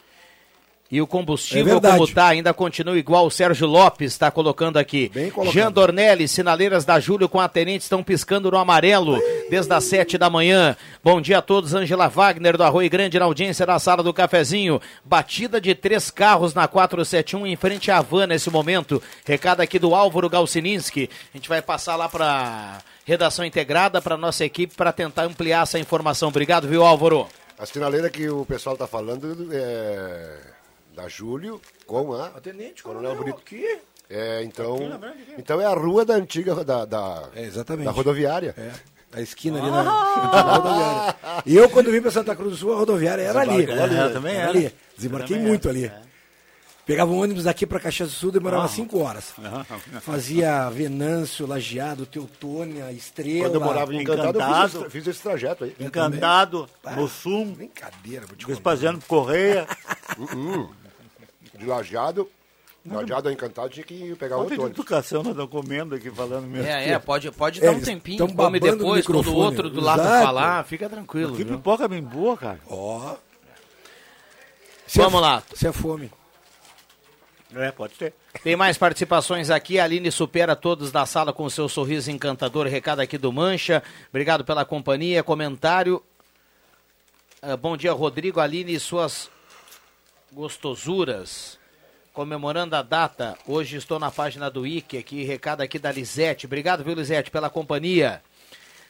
e 0.91 0.99
o 0.99 1.03
É 1.03 1.07
combustível, 1.07 1.65
verdade. 1.73 1.93
como 1.95 2.07
está, 2.07 2.27
ainda 2.27 2.53
continua 2.53 2.97
igual. 2.97 3.27
O 3.27 3.31
Sérgio 3.31 3.67
Lopes 3.67 4.11
está 4.11 4.31
colocando 4.31 4.77
aqui. 4.77 5.09
colocado. 5.33 5.53
Jean 5.53 5.71
Dornelli, 5.71 6.27
sinaleiras 6.27 6.83
da 6.85 6.99
Júlio 6.99 7.29
com 7.29 7.39
a 7.39 7.47
tenente 7.47 7.83
estão 7.83 8.01
piscando 8.01 8.49
no 8.49 8.57
amarelo 8.57 9.19
desde 9.49 9.71
as 9.73 9.83
sete 9.83 10.17
da 10.17 10.29
manhã. 10.29 10.75
Bom 11.03 11.21
dia 11.21 11.37
a 11.37 11.41
todos. 11.41 11.73
Angela 11.75 12.07
Wagner 12.07 12.57
do 12.57 12.63
Arroio 12.63 12.89
Grande 12.89 13.19
na 13.19 13.25
audiência 13.25 13.65
da 13.65 13.77
sala 13.77 14.01
do 14.01 14.13
cafezinho. 14.13 14.81
Batida 15.05 15.61
de 15.61 15.75
três 15.75 16.09
carros 16.09 16.53
na 16.55 16.67
471 16.67 17.45
em 17.45 17.55
frente 17.55 17.91
à 17.91 17.97
Havan 17.99 18.25
nesse 18.27 18.49
momento. 18.49 19.01
Recado 19.25 19.61
aqui 19.61 19.77
do 19.77 19.93
Álvaro 19.93 20.27
Galcininski. 20.29 21.09
A 21.33 21.37
gente 21.37 21.47
vai 21.49 21.61
passar 21.61 21.95
lá 21.95 22.09
para 22.09 22.79
redação 23.05 23.45
integrada 23.45 24.01
para 24.01 24.17
nossa 24.17 24.43
equipe 24.43 24.75
para 24.75 24.91
tentar 24.91 25.23
ampliar 25.23 25.63
essa 25.63 25.77
informação. 25.79 26.29
Obrigado, 26.29 26.67
viu, 26.67 26.83
Álvaro? 26.83 27.27
A 27.59 27.65
sinaleira 27.65 28.09
que 28.09 28.29
o 28.29 28.45
pessoal 28.45 28.73
está 28.73 28.87
falando 28.87 29.49
é 29.51 30.37
da 31.01 31.07
Júlio 31.07 31.61
com 31.87 32.13
a, 32.13 32.29
Tenente 32.41 32.83
Coronel 32.83 33.15
Brito. 33.15 33.39
Aqui. 33.39 33.79
É, 34.09 34.43
então, 34.43 34.77
então 35.37 35.61
é 35.61 35.65
a 35.65 35.73
rua 35.73 36.03
da 36.03 36.15
antiga 36.15 36.55
da, 36.63 36.83
da, 36.83 37.29
É, 37.35 37.43
exatamente. 37.43 37.85
da 37.85 37.91
rodoviária. 37.91 38.53
É. 38.57 38.71
A 39.11 39.21
esquina 39.21 39.59
ali 39.59 39.69
na 39.71 39.81
antiga 39.81 40.41
rodoviária. 40.41 41.15
E 41.45 41.55
eu, 41.55 41.69
quando 41.69 41.91
vim 41.91 42.01
para 42.01 42.11
Santa 42.11 42.35
Cruz 42.35 42.51
do 42.51 42.57
Sul, 42.57 42.73
a 42.73 42.77
rodoviária 42.77 43.21
era 43.23 43.39
ali. 43.41 43.65
Desembarcou 43.65 43.83
ali, 43.85 43.97
eu 43.97 44.13
também 44.13 44.35
era. 44.35 44.49
ali. 44.49 44.75
Desembarquei 44.95 45.35
também 45.37 45.47
muito 45.49 45.69
ali. 45.69 45.91
Pegava 46.85 47.11
um 47.11 47.21
ônibus 47.21 47.43
daqui 47.43 47.67
para 47.67 47.79
Caxias 47.79 48.09
do 48.09 48.15
Sul, 48.15 48.31
demorava 48.31 48.65
Ah. 48.65 48.67
cinco 48.67 48.97
horas. 48.99 49.31
Fazia 50.01 50.67
Venâncio, 50.71 51.45
Lajeado, 51.45 52.03
Teutônia, 52.07 52.91
Estrela. 52.91 53.41
Quando 53.45 53.55
eu 53.55 53.61
morava 53.61 53.93
em 53.93 54.01
Encantado, 54.01 54.39
eu 54.39 54.43
fiz 54.69 54.73
esse, 54.81 54.89
fiz 54.89 55.07
esse 55.07 55.21
trajeto 55.21 55.65
aí. 55.65 55.75
Encantado, 55.79 56.67
Ah, 56.83 56.95
Mussum, 56.95 57.45
Brincadeira, 57.53 58.25
vou 58.25 58.35
te 58.35 58.43
Vespasiano 58.47 58.99
Correia. 59.07 59.67
Uh-uh. 60.17 60.69
De 61.59 61.65
Lajeado, 61.65 62.29
Lajeado 62.85 63.27
a 63.27 63.33
Encantado 63.33 63.69
tinha 63.69 63.83
que 63.83 64.15
pegar 64.15 64.37
outro 64.37 64.55
de 64.55 64.61
ônibus. 64.61 64.79
educação, 64.79 65.21
nós 65.21 65.33
estamos 65.33 65.51
comendo 65.51 65.93
aqui, 65.95 66.09
falando 66.09 66.47
mesmo. 66.47 66.65
É, 66.65 66.91
é, 66.91 66.99
pode, 66.99 67.29
pode 67.31 67.59
dar 67.59 67.71
um 67.71 67.81
tempinho, 67.81 68.33
come 68.33 68.59
depois, 68.59 69.05
quando 69.05 69.27
o 69.27 69.35
outro 69.35 69.69
do 69.69 69.81
lado 69.81 70.01
Exato. 70.01 70.25
falar, 70.25 70.63
fica 70.63 70.89
tranquilo. 70.89 71.35
Que 71.35 71.43
viu? 71.43 71.57
pipoca 71.57 71.87
bem 71.87 72.01
boa, 72.01 72.37
cara. 72.37 72.59
Ó. 72.67 73.15
Vamos 74.95 75.21
lá. 75.21 75.43
Se 75.53 75.67
é 75.67 75.71
fome. 75.71 76.09
É, 77.55 77.71
pode 77.71 77.93
ter. 77.95 78.13
Tem 78.43 78.55
mais 78.55 78.77
participações 78.77 79.49
aqui. 79.49 79.79
A 79.79 79.83
Aline 79.83 80.11
supera 80.11 80.55
todos 80.55 80.91
da 80.91 81.05
sala 81.05 81.33
com 81.33 81.49
seu 81.49 81.67
sorriso 81.67 82.09
encantador. 82.09 82.67
Recado 82.67 83.01
aqui 83.01 83.17
do 83.17 83.31
Mancha. 83.33 83.83
Obrigado 84.09 84.45
pela 84.45 84.63
companhia. 84.63 85.23
Comentário. 85.23 86.01
Ah, 87.41 87.57
bom 87.57 87.75
dia, 87.75 87.91
Rodrigo, 87.91 88.39
Aline 88.39 88.73
e 88.73 88.79
suas 88.79 89.29
gostosuras. 90.31 91.57
Comemorando 92.13 92.75
a 92.75 92.81
data, 92.81 93.37
hoje 93.47 93.77
estou 93.77 93.99
na 93.99 94.11
página 94.11 94.49
do 94.49 94.65
IC 94.65 94.97
aqui, 94.97 95.23
recado 95.23 95.61
aqui 95.61 95.79
da 95.79 95.91
Lisete. 95.91 96.45
Obrigado, 96.45 96.83
viu, 96.83 96.93
Lisete, 96.93 97.31
pela 97.31 97.49
companhia. 97.49 98.21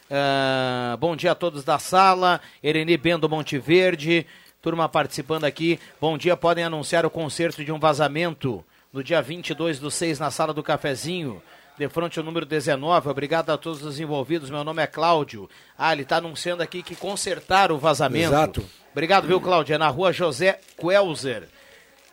Ah, 0.10 0.98
bom 1.00 1.16
dia 1.16 1.34
a 1.34 1.36
todos 1.36 1.64
da 1.64 1.78
sala. 1.78 2.42
Ereni 2.64 2.98
Bendo 2.98 3.30
Monteverde. 3.30 4.26
Turma 4.62 4.90
participando 4.90 5.46
aqui. 5.46 5.80
Bom 6.02 6.18
dia, 6.18 6.36
podem 6.36 6.64
anunciar 6.64 7.06
o 7.06 7.10
concerto 7.10 7.64
de 7.64 7.72
um 7.72 7.80
vazamento 7.80 8.66
no 8.92 9.04
dia 9.04 9.22
22 9.22 9.80
do 9.80 9.92
6 9.92 10.20
na 10.20 10.32
sala 10.32 10.54
do 10.54 10.64
cafezinho. 10.64 11.42
De 11.78 11.88
frente 11.88 12.20
ao 12.20 12.26
número 12.26 12.46
19. 12.46 13.08
Obrigado 13.08 13.52
a 13.52 13.58
todos 13.58 13.84
os 13.84 14.00
envolvidos. 14.00 14.50
Meu 14.50 14.66
nome 14.66 14.82
é 14.82 14.88
Cláudio. 14.88 15.50
Ah, 15.78 15.94
ele 15.94 16.02
está 16.02 16.18
anunciando 16.18 16.62
aqui 16.62 16.84
que 16.84 16.96
consertaram 16.96 17.76
o 17.76 17.80
vazamento. 17.80 18.34
Exato. 18.34 18.66
Obrigado, 19.00 19.28
viu, 19.28 19.40
Cláudio? 19.40 19.76
É 19.76 19.78
na 19.78 19.88
rua 19.88 20.12
José 20.12 20.60
Quelzer 20.76 21.48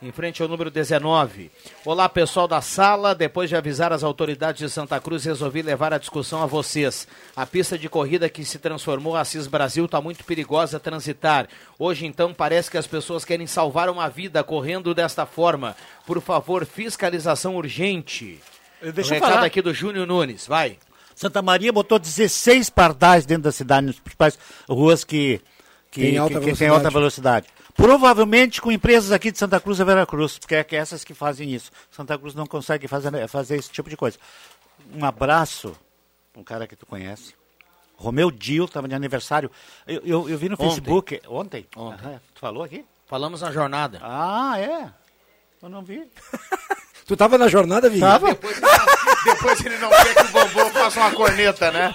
em 0.00 0.12
frente 0.12 0.40
ao 0.40 0.46
número 0.46 0.70
19. 0.70 1.50
Olá, 1.84 2.08
pessoal 2.08 2.46
da 2.46 2.60
sala. 2.60 3.12
Depois 3.12 3.48
de 3.48 3.56
avisar 3.56 3.92
as 3.92 4.04
autoridades 4.04 4.60
de 4.60 4.72
Santa 4.72 5.00
Cruz, 5.00 5.24
resolvi 5.24 5.62
levar 5.62 5.92
a 5.92 5.98
discussão 5.98 6.40
a 6.44 6.46
vocês. 6.46 7.08
A 7.34 7.44
pista 7.44 7.76
de 7.76 7.88
corrida 7.88 8.28
que 8.28 8.44
se 8.44 8.60
transformou 8.60 9.16
Assis 9.16 9.48
Brasil 9.48 9.86
está 9.86 10.00
muito 10.00 10.22
perigosa 10.22 10.76
a 10.76 10.80
transitar. 10.80 11.48
Hoje, 11.76 12.06
então, 12.06 12.32
parece 12.32 12.70
que 12.70 12.78
as 12.78 12.86
pessoas 12.86 13.24
querem 13.24 13.48
salvar 13.48 13.90
uma 13.90 14.08
vida 14.08 14.44
correndo 14.44 14.94
desta 14.94 15.26
forma. 15.26 15.74
Por 16.06 16.20
favor, 16.20 16.64
fiscalização 16.64 17.56
urgente. 17.56 18.38
Deixa 18.80 19.10
eu 19.10 19.14
Recado 19.14 19.32
falar. 19.32 19.44
aqui 19.44 19.60
do 19.60 19.74
Júnior 19.74 20.06
Nunes. 20.06 20.46
Vai. 20.46 20.78
Santa 21.16 21.42
Maria 21.42 21.72
botou 21.72 21.98
16 21.98 22.70
pardais 22.70 23.26
dentro 23.26 23.42
da 23.42 23.50
cidade, 23.50 23.86
nas 23.86 23.98
principais 23.98 24.38
ruas 24.68 25.02
que, 25.02 25.40
que, 25.90 26.00
Tem 26.02 26.12
que- 26.12 26.18
alta 26.18 26.34
que 26.34 26.40
tem 26.40 26.54
velocidade. 26.54 26.74
alta 26.76 26.90
velocidade. 26.90 27.46
Provavelmente 27.74 28.60
com 28.60 28.72
empresas 28.72 29.12
aqui 29.12 29.30
de 29.30 29.38
Santa 29.38 29.60
Cruz 29.60 29.78
e 29.80 29.84
Veracruz, 29.84 30.38
porque 30.38 30.54
é 30.54 30.64
que 30.64 30.74
essas 30.74 31.04
que 31.04 31.12
fazem 31.14 31.52
isso. 31.54 31.70
Santa 31.90 32.16
Cruz 32.18 32.34
não 32.34 32.46
consegue 32.46 32.88
fazer, 32.88 33.28
fazer 33.28 33.56
esse 33.56 33.70
tipo 33.70 33.88
de 33.90 33.96
coisa. 33.96 34.18
Um 34.94 35.04
abraço, 35.04 35.76
um 36.34 36.42
cara 36.42 36.66
que 36.66 36.74
tu 36.76 36.86
conhece. 36.86 37.34
Romeu 37.96 38.30
Dil 38.30 38.64
estava 38.66 38.86
de 38.88 38.94
aniversário. 38.94 39.50
Eu, 39.86 40.00
eu, 40.04 40.28
eu 40.28 40.38
vi 40.38 40.48
no 40.48 40.54
Ontem. 40.54 40.64
Facebook. 40.68 41.20
Ontem? 41.28 41.66
Ontem. 41.76 42.06
Aham. 42.06 42.20
Tu 42.34 42.40
falou 42.40 42.62
aqui? 42.62 42.84
Falamos 43.06 43.40
na 43.42 43.50
jornada. 43.52 44.00
Ah, 44.02 44.58
é? 44.58 44.90
Eu 45.62 45.68
não 45.68 45.82
vi. 45.82 46.02
Tu 47.06 47.16
tava 47.16 47.38
na 47.38 47.46
jornada, 47.46 47.88
Vini? 47.88 48.00
Tava. 48.00 48.30
Depois, 48.30 48.60
depois 49.26 49.64
ele 49.66 49.76
não 49.78 49.90
quer 49.90 50.14
que 50.14 50.22
o 50.22 50.28
Bambam 50.28 50.70
faça 50.70 51.00
uma 51.00 51.10
corneta, 51.12 51.70
né? 51.70 51.94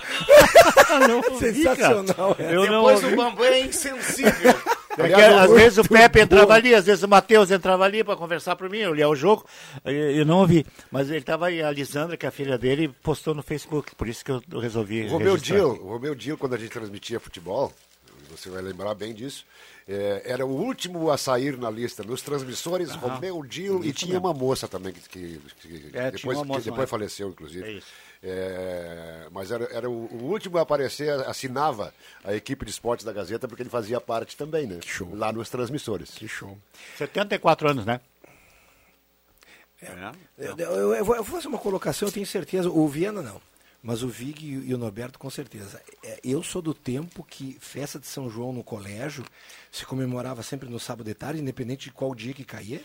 Sensacional, 1.40 2.36
é. 2.38 2.56
Eu 2.56 2.66
não 2.68 2.84
Depois 2.84 3.04
ouvi. 3.04 3.14
o 3.14 3.18
Bambam 3.18 3.46
é 3.46 3.60
insensível. 3.62 4.54
É 4.98 5.08
que, 5.08 5.14
Aliás, 5.14 5.36
às 5.50 5.52
vezes 5.52 5.78
o 5.78 5.84
Pepe 5.88 6.20
entrava 6.20 6.54
ali, 6.54 6.76
às 6.76 6.86
vezes 6.86 7.04
o 7.04 7.08
Matheus 7.08 7.50
entrava 7.50 7.86
ali 7.86 8.04
para 8.04 8.18
conversar 8.18 8.58
por 8.58 8.70
mim, 8.70 8.80
eu 8.80 8.94
lia 8.94 9.08
o 9.08 9.16
jogo, 9.16 9.46
eu, 9.86 9.94
eu 9.94 10.26
não 10.26 10.40
ouvi. 10.40 10.66
Mas 10.92 11.10
ele 11.10 11.20
estava 11.20 11.48
aí, 11.48 11.62
a 11.64 11.72
Lisandra, 11.72 12.18
que 12.18 12.26
é 12.26 12.30
a 12.30 12.32
filha 12.32 12.58
dele, 12.58 12.94
postou 13.02 13.34
no 13.34 13.42
Facebook, 13.42 13.96
por 13.96 14.08
isso 14.08 14.24
que 14.26 14.32
eu 14.32 14.42
resolvi. 14.60 15.06
O 15.06 15.12
Romeu 15.12 15.38
Dil, 15.38 15.70
o 15.70 15.94
Romeu 15.94 16.14
Dil, 16.14 16.38
quando 16.38 16.56
a 16.56 16.58
gente 16.58 16.72
transmitia 16.72 17.22
futebol, 17.22 17.72
você 18.32 18.50
vai 18.50 18.62
lembrar 18.62 18.94
bem 18.96 19.14
disso, 19.14 19.46
é, 19.88 20.22
era 20.26 20.46
o 20.46 20.50
último 20.50 21.12
a 21.12 21.18
sair 21.18 21.58
na 21.58 21.70
lista. 21.70 22.04
Nos 22.04 22.22
transmissores, 22.22 22.92
Romeu 22.96 23.44
Dil, 23.44 23.84
e 23.84 23.92
tinha 23.94 24.18
uma 24.20 24.34
moça 24.34 24.68
também 24.68 24.94
que, 24.94 25.02
que- 25.10 25.42
que 25.62 25.90
É, 25.98 26.12
depois, 26.12 26.38
moça 26.40 26.60
que 26.62 26.66
depois 26.66 26.82
lá. 26.82 26.88
faleceu, 26.88 27.30
inclusive. 27.30 27.66
É 27.66 27.72
isso. 27.74 27.88
É, 28.24 29.28
mas 29.32 29.50
era, 29.52 29.64
era 29.74 29.90
o, 29.90 30.06
o 30.06 30.24
último 30.32 30.58
a 30.60 30.62
aparecer, 30.62 31.10
assinava 31.28 31.92
a 32.24 32.36
equipe 32.36 32.64
de 32.64 32.70
esportes 32.72 33.04
da 33.04 33.12
Gazeta, 33.12 33.48
porque 33.48 33.64
ele 33.64 33.70
fazia 33.70 34.00
parte 34.00 34.38
também, 34.38 34.68
né? 34.68 34.80
Lá 35.14 35.34
nos 35.34 35.50
transmissores. 35.50 36.12
Que 36.12 36.28
show. 36.28 36.56
74 36.98 37.70
anos, 37.70 37.84
né? 37.86 38.00
Eu, 40.38 40.56
eu- 40.58 40.94
eu 40.96 41.04
vou, 41.06 41.16
eu 41.16 41.24
vou 41.24 41.36
fazer 41.36 41.48
uma 41.48 41.58
colocação, 41.58 42.08
eu 42.08 42.12
tenho 42.12 42.26
certeza. 42.28 42.70
O 42.70 42.88
Viana 42.88 43.22
não, 43.24 43.42
mas 43.84 44.04
o 44.04 44.08
Vig 44.08 44.44
e, 44.46 44.58
o- 44.74 44.78
Norberto 44.78 45.18
com 45.18 45.30
certeza. 45.30 45.82
É, 46.04 46.20
Eu 46.24 46.44
sou 46.44 46.62
do 46.62 46.74
tempo 46.74 47.24
que 47.24 47.58
festa 47.60 48.00
de 48.00 48.08
São 48.08 48.30
João 48.30 48.54
no 48.54 48.64
colégio 48.64 49.24
se 49.72 49.86
comemorava 49.86 50.44
sempre 50.44 50.70
no 50.70 50.80
sábado 50.80 51.06
de 51.08 51.14
tarde, 51.14 51.40
independente 51.42 51.86
de 51.86 51.92
qual 51.92 52.14
dia 52.14 52.34
que 52.34 52.44
caía. 52.44 52.82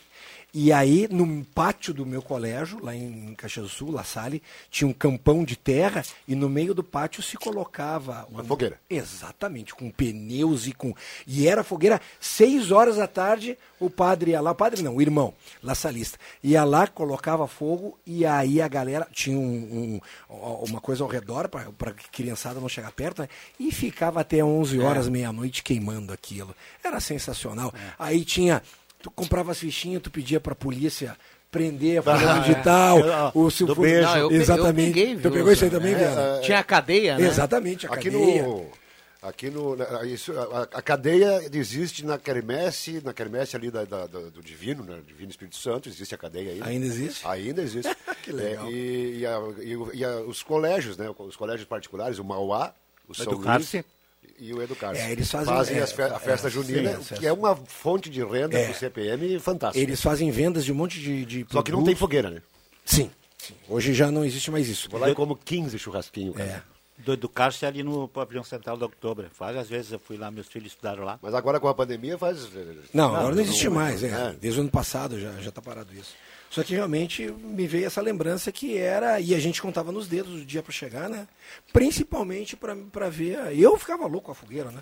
E 0.54 0.72
aí, 0.72 1.06
no 1.10 1.44
pátio 1.44 1.92
do 1.92 2.06
meu 2.06 2.22
colégio, 2.22 2.78
lá 2.82 2.94
em 2.94 3.34
Caxias 3.34 3.66
do 3.66 3.68
Sul, 3.70 3.90
La 3.90 4.04
Salle, 4.04 4.42
tinha 4.70 4.88
um 4.88 4.92
campão 4.92 5.44
de 5.44 5.56
terra 5.56 6.02
e 6.26 6.34
no 6.34 6.48
meio 6.48 6.72
do 6.72 6.82
pátio 6.84 7.22
se 7.22 7.36
colocava 7.36 8.26
Uma 8.30 8.42
fogueira. 8.44 8.78
Exatamente, 8.88 9.74
com 9.74 9.90
pneus 9.90 10.66
e 10.66 10.72
com. 10.72 10.94
E 11.26 11.46
era 11.48 11.64
fogueira, 11.64 12.00
seis 12.20 12.70
horas 12.70 12.96
da 12.96 13.06
tarde, 13.06 13.58
o 13.80 13.90
padre 13.90 14.30
ia 14.30 14.40
lá, 14.40 14.52
o 14.52 14.54
padre 14.54 14.80
não, 14.82 14.96
o 14.96 15.02
irmão, 15.02 15.34
laçalista, 15.62 16.16
ia 16.42 16.64
lá, 16.64 16.86
colocava 16.86 17.46
fogo 17.48 17.98
e 18.06 18.24
aí 18.24 18.62
a 18.62 18.68
galera 18.68 19.06
tinha 19.12 19.36
um, 19.36 20.00
um- 20.30 20.64
uma 20.68 20.80
coisa 20.80 21.02
ao 21.02 21.10
redor 21.10 21.48
para 21.48 21.68
a 21.90 21.92
criançada 22.12 22.60
não 22.60 22.68
chegar 22.68 22.92
perto, 22.92 23.22
né? 23.22 23.28
E 23.58 23.70
ficava 23.72 24.20
até 24.20 24.42
11 24.42 24.78
horas, 24.80 25.08
meia-noite 25.08 25.62
queimando 25.62 26.12
aquilo. 26.12 26.54
Era 26.86 27.00
sensacional. 27.00 27.72
Aí 27.98 28.24
tinha. 28.24 28.62
Tu 29.02 29.10
comprava 29.10 29.52
as 29.52 29.58
fichinhas, 29.58 30.02
tu 30.02 30.10
pedia 30.10 30.40
para 30.40 30.52
a 30.52 30.56
polícia 30.56 31.16
prender 31.50 31.98
a 31.98 32.02
fulano 32.02 32.42
de 32.44 32.52
é. 32.52 32.62
o 33.34 33.50
Silvio. 33.50 33.74
beijo. 33.76 34.02
Não, 34.08 34.16
eu 34.18 34.28
pe- 34.28 34.34
eu 34.34 34.40
Exatamente. 34.40 34.86
peguei, 34.92 35.16
tu 35.16 35.30
pegou 35.30 35.52
isso 35.52 35.64
aí 35.64 35.70
também, 35.70 35.94
É, 35.94 35.98
Viana? 35.98 36.40
Tinha 36.42 36.58
a 36.58 36.64
cadeia, 36.64 37.16
né? 37.18 37.26
Exatamente, 37.26 37.86
a 37.86 37.90
Aqui 37.92 38.10
cadeia. 38.10 38.42
no. 38.42 38.70
Aqui 39.22 39.50
no. 39.50 39.76
na- 39.76 40.04
Isso, 40.04 40.32
a, 40.38 40.62
a 40.72 40.82
cadeia 40.82 41.48
existe 41.52 42.04
na 42.04 42.18
quermesse, 42.18 43.00
na 43.04 43.12
quermesse 43.12 43.56
ali 43.56 43.70
da, 43.70 43.84
da- 43.84 44.06
da- 44.06 44.20
do 44.30 44.42
Divino, 44.42 44.84
né? 44.84 44.98
Divino 45.06 45.30
Espírito 45.30 45.56
Santo, 45.56 45.88
existe 45.88 46.14
a 46.14 46.18
cadeia 46.18 46.52
aí. 46.52 46.58
né? 46.60 46.66
Ainda 46.66 46.86
existe? 46.86 47.26
Ainda 47.26 47.62
existe. 47.62 47.96
Que 48.22 48.32
legal. 48.32 48.66
É, 48.66 48.70
e 48.72 49.18
e, 49.20 49.26
a- 49.26 49.40
e 49.60 49.98
e 49.98 50.04
a- 50.04 50.20
os 50.22 50.42
colégios, 50.42 50.96
né? 50.96 51.08
Os 51.16 51.36
colégios 51.36 51.66
particulares, 51.66 52.18
o 52.18 52.24
Mauá, 52.24 52.74
o 53.08 53.14
São 53.14 53.24
Educar-se. 53.32 53.76
Luís 53.78 53.86
e 54.38 54.52
o 54.52 54.62
Educar-se. 54.62 55.00
É, 55.00 55.12
eles 55.12 55.30
fazem- 55.30 55.76
é, 55.78 55.82
as 55.82 55.92
fe- 55.92 56.02
a 56.02 56.18
festa 56.18 56.48
é, 56.48 56.50
junina, 56.50 57.00
sim, 57.02 57.14
que 57.14 57.26
é 57.26 57.32
uma 57.32 57.54
fonte 57.56 58.08
de 58.10 58.22
renda 58.24 58.58
É. 58.58 58.68
do 58.68 58.74
CPM 58.74 59.38
fantástica. 59.38 59.82
Eles 59.82 60.00
fazem 60.00 60.30
vendas 60.30 60.64
de 60.64 60.72
um 60.72 60.74
monte 60.74 61.00
de, 61.00 61.24
de 61.24 61.46
Só 61.50 61.62
que 61.62 61.72
não 61.72 61.82
tem 61.84 61.94
fogueira, 61.94 62.30
né? 62.30 62.42
Sim. 62.84 63.10
Hoje 63.68 63.94
já 63.94 64.10
não 64.10 64.24
existe 64.24 64.50
mais 64.50 64.68
isso. 64.68 64.88
Vou 64.90 65.00
lá 65.00 65.08
e 65.10 65.14
como 65.14 65.36
15 65.36 65.78
churrasquinhos, 65.78 66.36
cara. 66.36 66.48
É. 66.72 66.76
Do 67.02 67.12
Educar-se 67.12 67.66
ali 67.66 67.82
no 67.82 68.08
pavilhão 68.08 68.42
central 68.42 68.76
da 68.76 68.86
Outubro. 68.86 69.26
Várias 69.38 69.68
vezes 69.68 69.92
eu 69.92 69.98
fui 69.98 70.16
lá, 70.16 70.30
meus 70.30 70.46
filhos 70.48 70.68
estudaram 70.72 71.04
lá. 71.04 71.18
Mas 71.20 71.34
agora 71.34 71.60
com 71.60 71.68
a 71.68 71.74
pandemia 71.74 72.16
faz. 72.16 72.48
Não, 72.94 73.14
agora 73.14 73.34
não 73.34 73.42
existe 73.42 73.68
mais, 73.68 74.02
é. 74.02 74.34
Desde 74.40 74.58
o 74.60 74.62
ano 74.62 74.70
passado 74.70 75.20
já 75.20 75.30
já 75.40 75.50
está 75.50 75.60
parado 75.60 75.92
isso. 75.94 76.14
Só 76.50 76.62
que 76.62 76.74
realmente 76.74 77.30
me 77.42 77.66
veio 77.66 77.86
essa 77.86 78.00
lembrança 78.00 78.50
que 78.52 78.76
era 78.78 79.20
e 79.20 79.34
a 79.34 79.38
gente 79.38 79.60
contava 79.60 79.92
nos 79.92 80.06
dedos 80.06 80.40
o 80.40 80.44
dia 80.44 80.62
para 80.62 80.72
chegar, 80.72 81.08
né? 81.08 81.26
Principalmente 81.72 82.56
para 82.56 83.08
ver. 83.10 83.38
Eu 83.58 83.76
ficava 83.76 84.06
louco 84.06 84.26
com 84.26 84.32
a 84.32 84.34
fogueira, 84.34 84.70
né? 84.70 84.80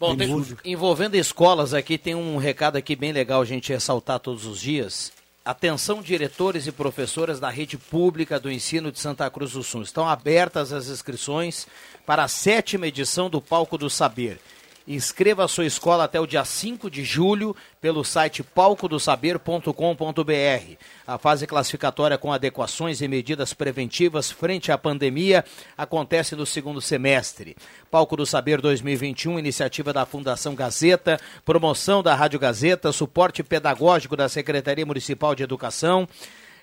Bom, 0.00 0.16
tem- 0.16 0.28
envolvendo 0.64 1.14
escolas 1.14 1.72
aqui, 1.74 1.96
tem 1.98 2.14
um 2.14 2.36
recado 2.36 2.76
aqui 2.76 2.96
bem 2.96 3.12
legal 3.12 3.40
a 3.42 3.44
gente 3.44 3.72
ressaltar 3.72 4.18
todos 4.18 4.46
os 4.46 4.60
dias. 4.60 5.12
Atenção, 5.44 6.00
diretores 6.00 6.66
e 6.66 6.72
professoras 6.72 7.38
da 7.38 7.50
rede 7.50 7.76
pública 7.76 8.40
do 8.40 8.50
ensino 8.50 8.90
de 8.90 8.98
Santa 8.98 9.28
Cruz 9.30 9.52
do 9.52 9.62
Sul. 9.62 9.82
Estão 9.82 10.08
abertas 10.08 10.72
as 10.72 10.88
inscrições 10.88 11.66
para 12.06 12.24
a 12.24 12.28
sétima 12.28 12.86
edição 12.86 13.28
do 13.28 13.40
Palco 13.42 13.76
do 13.76 13.90
Saber. 13.90 14.40
Inscreva 14.86 15.44
a 15.44 15.48
sua 15.48 15.64
escola 15.64 16.04
até 16.04 16.20
o 16.20 16.26
dia 16.26 16.44
5 16.44 16.90
de 16.90 17.02
julho 17.04 17.56
pelo 17.80 18.04
site 18.04 18.42
palcodosaber.com.br. 18.42 20.76
A 21.06 21.16
fase 21.16 21.46
classificatória 21.46 22.18
com 22.18 22.30
adequações 22.30 23.00
e 23.00 23.08
medidas 23.08 23.54
preventivas 23.54 24.30
frente 24.30 24.70
à 24.70 24.76
pandemia 24.76 25.42
acontece 25.76 26.36
no 26.36 26.44
segundo 26.44 26.82
semestre. 26.82 27.56
Palco 27.90 28.14
do 28.14 28.26
Saber 28.26 28.60
2021, 28.60 29.38
iniciativa 29.38 29.90
da 29.90 30.04
Fundação 30.04 30.54
Gazeta, 30.54 31.18
promoção 31.46 32.02
da 32.02 32.14
Rádio 32.14 32.38
Gazeta, 32.38 32.92
suporte 32.92 33.42
pedagógico 33.42 34.14
da 34.14 34.28
Secretaria 34.28 34.84
Municipal 34.84 35.34
de 35.34 35.42
Educação, 35.42 36.06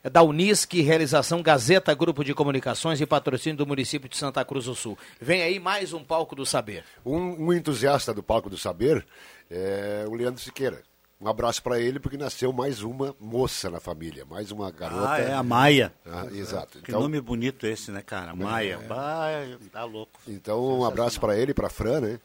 da 0.10 0.24
Unisc, 0.24 0.74
realização 0.82 1.41
Gazeta 1.41 1.93
Grupo 1.93 2.24
de 2.24 2.34
Comunicações 2.34 2.99
e 2.99 3.06
patrocínio 3.06 3.58
do 3.58 3.68
município 3.68 4.10
de 4.10 4.18
Santa 4.18 4.43
Cruz 4.43 4.66
do 4.66 4.76
Sul. 4.76 4.97
Vem 5.20 5.41
aí 5.41 5.60
mais 5.60 5.93
um 5.93 6.04
Palco 6.04 6.36
do 6.36 6.45
Saber. 6.45 6.84
Um, 7.06 7.47
um 7.47 7.54
entusiasta 7.54 8.14
do 8.14 8.24
Palco 8.24 8.49
do 8.49 8.58
Saber 8.58 9.06
é 9.49 10.06
o 10.08 10.16
Leandro 10.16 10.41
Siqueira. 10.41 10.82
Um 11.20 11.28
abraço 11.28 11.62
para 11.62 11.80
ele, 11.80 11.99
porque 11.99 12.18
nasceu 12.18 12.52
mais 12.52 12.82
uma 12.82 13.16
moça 13.20 13.70
na 13.70 13.80
família, 13.80 14.26
mais 14.26 14.49
uma 14.49 14.72
garota. 14.72 15.12
Ah, 15.12 15.20
é 15.20 15.32
a 15.32 15.43
Maia. 15.43 15.93
Ah, 16.04 16.26
exato. 16.32 16.82
Que 16.82 16.91
nome 16.91 17.22
bonito 17.22 17.68
esse, 17.68 17.91
né, 17.91 18.02
cara? 18.02 18.36
Maia. 18.36 18.80
É. 18.82 18.88
Bah, 18.88 19.30
tá 19.72 19.84
louco. 19.84 20.20
Então, 20.28 20.80
um 20.80 20.84
abraço 20.84 21.20
para 21.20 21.38
ele, 21.38 21.54
para 21.54 21.70
Fran, 21.70 22.02
né? 22.02 22.20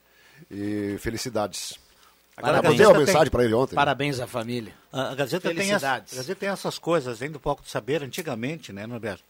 E 0.50 0.96
felicidades. 0.98 1.78
Agora, 2.36 2.56
eu 2.58 2.60
a 2.60 2.62
mandei 2.70 2.86
uma 2.86 2.98
mensagem 2.98 3.30
para 3.30 3.44
ele 3.44 3.54
ontem. 3.54 3.74
Parabéns 3.74 4.20
à 4.20 4.26
família. 4.26 4.74
A 4.92 5.10
a 5.12 5.14
Gazeta 5.14 5.54
tem, 5.54 5.72
as, 5.72 5.82
a 5.82 5.98
Gazeta 6.00 6.34
tem 6.40 6.48
essas 6.50 6.78
coisas, 6.78 7.20
além 7.20 7.30
do 7.32 7.40
Palco 7.40 7.62
do 7.62 7.68
Saber, 7.68 8.02
antigamente, 8.02 8.72
né, 8.72 8.86
Norberto? 8.86 9.24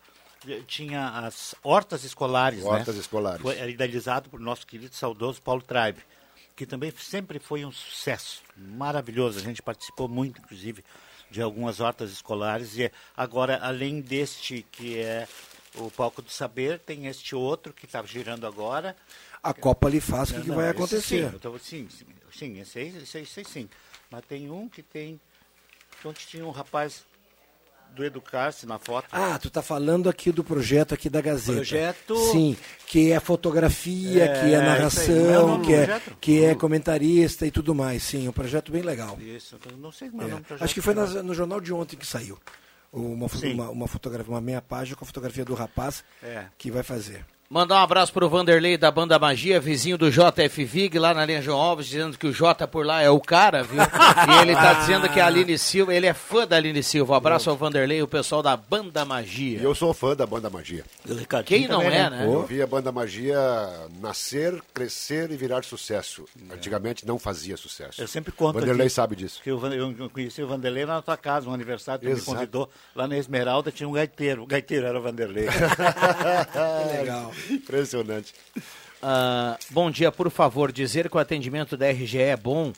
Tinha 0.67 1.09
as 1.27 1.55
hortas 1.63 2.05
escolares, 2.05 2.63
né? 2.63 2.69
Hortas 2.69 2.97
escolares. 2.97 3.43
Foi, 3.43 3.57
era 3.57 3.71
idealizado 3.71 4.29
por 4.29 4.41
nosso 4.41 4.67
querido 4.67 4.93
e 4.93 4.97
saudoso 4.97 5.41
Paulo 5.41 5.63
Tribe, 5.63 5.99
que 6.55 6.67
também 6.67 6.93
sempre 6.99 7.39
foi 7.39 7.65
um 7.65 7.73
sucesso 7.73 8.43
maravilhoso. 8.57 9.39
A 9.39 9.43
gente 9.43 9.63
participou 9.63 10.09
muito, 10.09 10.41
inclusive, 10.41 10.85
de 11.31 11.41
algumas 11.41 11.81
hortas 11.81 12.11
escolares. 12.11 12.77
E 12.77 12.91
agora, 13.17 13.59
além 13.63 14.01
deste 14.01 14.65
que 14.71 14.99
é 14.99 15.27
o 15.77 15.91
Palco 15.91 16.23
do 16.23 16.31
Saber, 16.31 16.79
tem 16.81 17.07
este 17.07 17.35
outro 17.35 17.73
que 17.73 17.87
está 17.87 18.03
girando 18.05 18.47
agora. 18.47 18.97
A 19.43 19.53
Copa 19.55 19.87
ali 19.89 20.01
faz 20.01 20.31
o 20.31 20.33
que, 20.35 20.39
Não, 20.41 20.45
que 20.47 20.53
vai 20.53 20.69
acontecer. 20.71 21.29
Sim, 21.29 21.31
eu 21.35 21.41
tô- 21.41 21.59
sim, 21.59 21.89
sim, 21.91 22.05
sim, 22.39 22.59
esse 22.61 22.79
aí, 22.79 22.89
esse 23.03 23.17
aí, 23.19 23.23
esse 23.25 23.41
aí 23.41 23.47
sim. 23.47 23.69
Mas 24.11 24.25
tem 24.27 24.51
um 24.51 24.69
que 24.69 24.83
tem. 24.83 25.21
Onde 26.05 26.21
tinha 26.27 26.45
um 26.47 26.51
rapaz 26.51 27.05
do 27.95 28.05
Educar-se 28.05 28.67
na 28.67 28.79
foto. 28.79 29.07
Ah, 29.11 29.39
tu 29.39 29.49
tá 29.49 29.63
falando 29.63 30.09
aqui 30.09 30.31
do 30.31 30.45
projeto 30.45 30.93
aqui 30.93 31.09
da 31.09 31.21
Gazeta. 31.23 31.55
Projeto- 31.55 32.17
Sim, 32.33 32.57
que 32.87 33.11
é 33.13 33.19
fotografia, 33.19 34.25
É, 34.25 34.41
que 34.41 34.47
é 34.47 34.53
é 34.55 34.61
narração, 34.61 35.63
que 35.63 35.73
é, 35.73 36.01
que 36.21 36.45
é 36.45 36.55
comentarista 36.55 37.47
e 37.47 37.51
tudo 37.51 37.75
mais. 37.75 38.03
Sim, 38.03 38.29
um 38.29 38.33
projeto 38.33 38.71
bem 38.71 38.83
legal. 38.83 39.19
Isso, 39.21 39.59
não 39.79 39.91
sei 39.91 40.11
como 40.11 40.23
é 40.23 40.25
o 40.27 40.29
É. 40.29 40.31
nome 40.33 40.43
do 40.43 40.47
projeto. 40.47 40.65
Acho 40.65 40.75
que 40.75 40.83
foi 40.83 40.95
nas- 40.95 41.15
no 41.15 41.33
jornal 41.35 41.61
de 41.61 41.73
ontem 41.73 41.97
que 41.97 42.07
saiu. 42.07 42.39
Uma, 42.93 43.27
uma, 43.27 43.71
uma 43.71 43.89
fotografia, 43.89 44.31
uma 44.33 44.41
meia 44.41 44.61
página 44.63 44.97
com 44.97 45.05
a 45.05 45.07
fotografia 45.07 45.45
do 45.45 45.55
rapaz 45.55 46.05
É. 46.23 46.47
que 46.59 46.71
vai 46.71 46.83
fazer. 46.83 47.25
Mandar 47.49 47.77
um 47.77 47.85
abraço 47.85 48.13
pro 48.13 48.29
Vanderlei 48.29 48.77
da 48.77 48.91
Banda 48.91 49.19
Magia, 49.21 49.61
vizinho 49.61 49.97
do 49.97 50.11
JF 50.11 50.65
Vig, 50.65 50.99
lá 50.99 51.15
na 51.15 51.25
linha 51.25 51.41
João 51.41 51.61
Alves, 51.61 51.87
dizendo 51.87 52.19
que 52.19 52.27
o 52.27 52.33
J 52.33 52.67
por 52.67 52.85
lá 52.85 53.03
é 53.03 53.09
o 53.09 53.21
cara, 53.21 53.63
viu? 53.63 53.81
E 53.81 54.43
ele 54.43 54.53
tá 54.53 54.75
dizendo 54.81 55.09
que 55.09 55.21
a 55.21 55.27
Aline 55.27 55.57
Silva, 55.57 55.95
ele 55.95 56.07
é 56.07 56.13
fã 56.13 56.45
da 56.45 56.57
Aline 56.57 56.83
Silva. 56.83 57.13
Um 57.13 57.17
abraço 57.17 57.49
ao 57.49 57.57
Vanderlei 57.57 57.99
e 57.99 58.03
o 58.03 58.09
pessoal 58.09 58.43
da 58.43 58.57
Banda 58.57 59.05
Magia. 59.05 59.61
E 59.61 59.63
eu 59.63 59.77
sou 59.77 59.95
fã 59.95 60.17
da 60.17 60.27
Banda 60.27 60.51
Magia. 60.51 60.85
Quem 61.45 61.69
não 61.69 61.83
é, 61.83 62.11
né? 62.11 62.25
Eu 62.27 62.43
vi 62.45 62.61
a 62.61 62.67
Banda 62.67 62.91
Magia 62.91 63.39
nascer, 64.01 64.61
crescer 64.75 65.31
e 65.31 65.37
virar 65.37 65.63
sucesso. 65.63 66.25
Antigamente 66.53 67.07
não 67.07 67.17
fazia 67.17 67.57
sucesso. 67.57 68.03
Eu 68.03 68.09
sempre 68.09 68.33
conto 68.33 68.59
Vanderlei 68.59 68.87
aqui 68.87 68.95
sabe 68.95 69.15
disso. 69.15 69.41
Que 69.45 69.51
eu, 69.51 69.61
conheci 70.13 70.43
o 70.43 70.49
Vanderlei 70.49 70.85
lá 70.85 70.97
na 70.97 71.03
tua 71.03 71.17
casa, 71.17 71.49
um 71.49 71.55
aniversário 71.55 72.01
que 72.01 72.07
ele 72.07 72.17
me 72.17 72.23
convidou. 72.23 72.69
Lá 72.95 73.07
na 73.07 73.17
Esmeralda 73.17 73.71
tinha 73.71 73.89
um 73.89 73.93
gaiteiro. 73.93 74.43
O 74.43 74.47
gaiteiro 74.47 74.87
era 74.87 74.99
o 74.99 75.03
Vanderlei. 75.03 75.47
legal. 76.99 77.36
Impressionante. 77.51 78.35
Ah, 79.03 79.59
bom 79.71 79.91
dia, 79.91 80.11
por 80.11 80.31
favor, 80.31 80.73
dizer 80.73 81.09
que 81.09 81.17
o 81.17 81.21
atendimento 81.21 81.77
da 81.77 81.91
RGE 81.91 82.19
é 82.19 82.37
bom. 82.37 82.73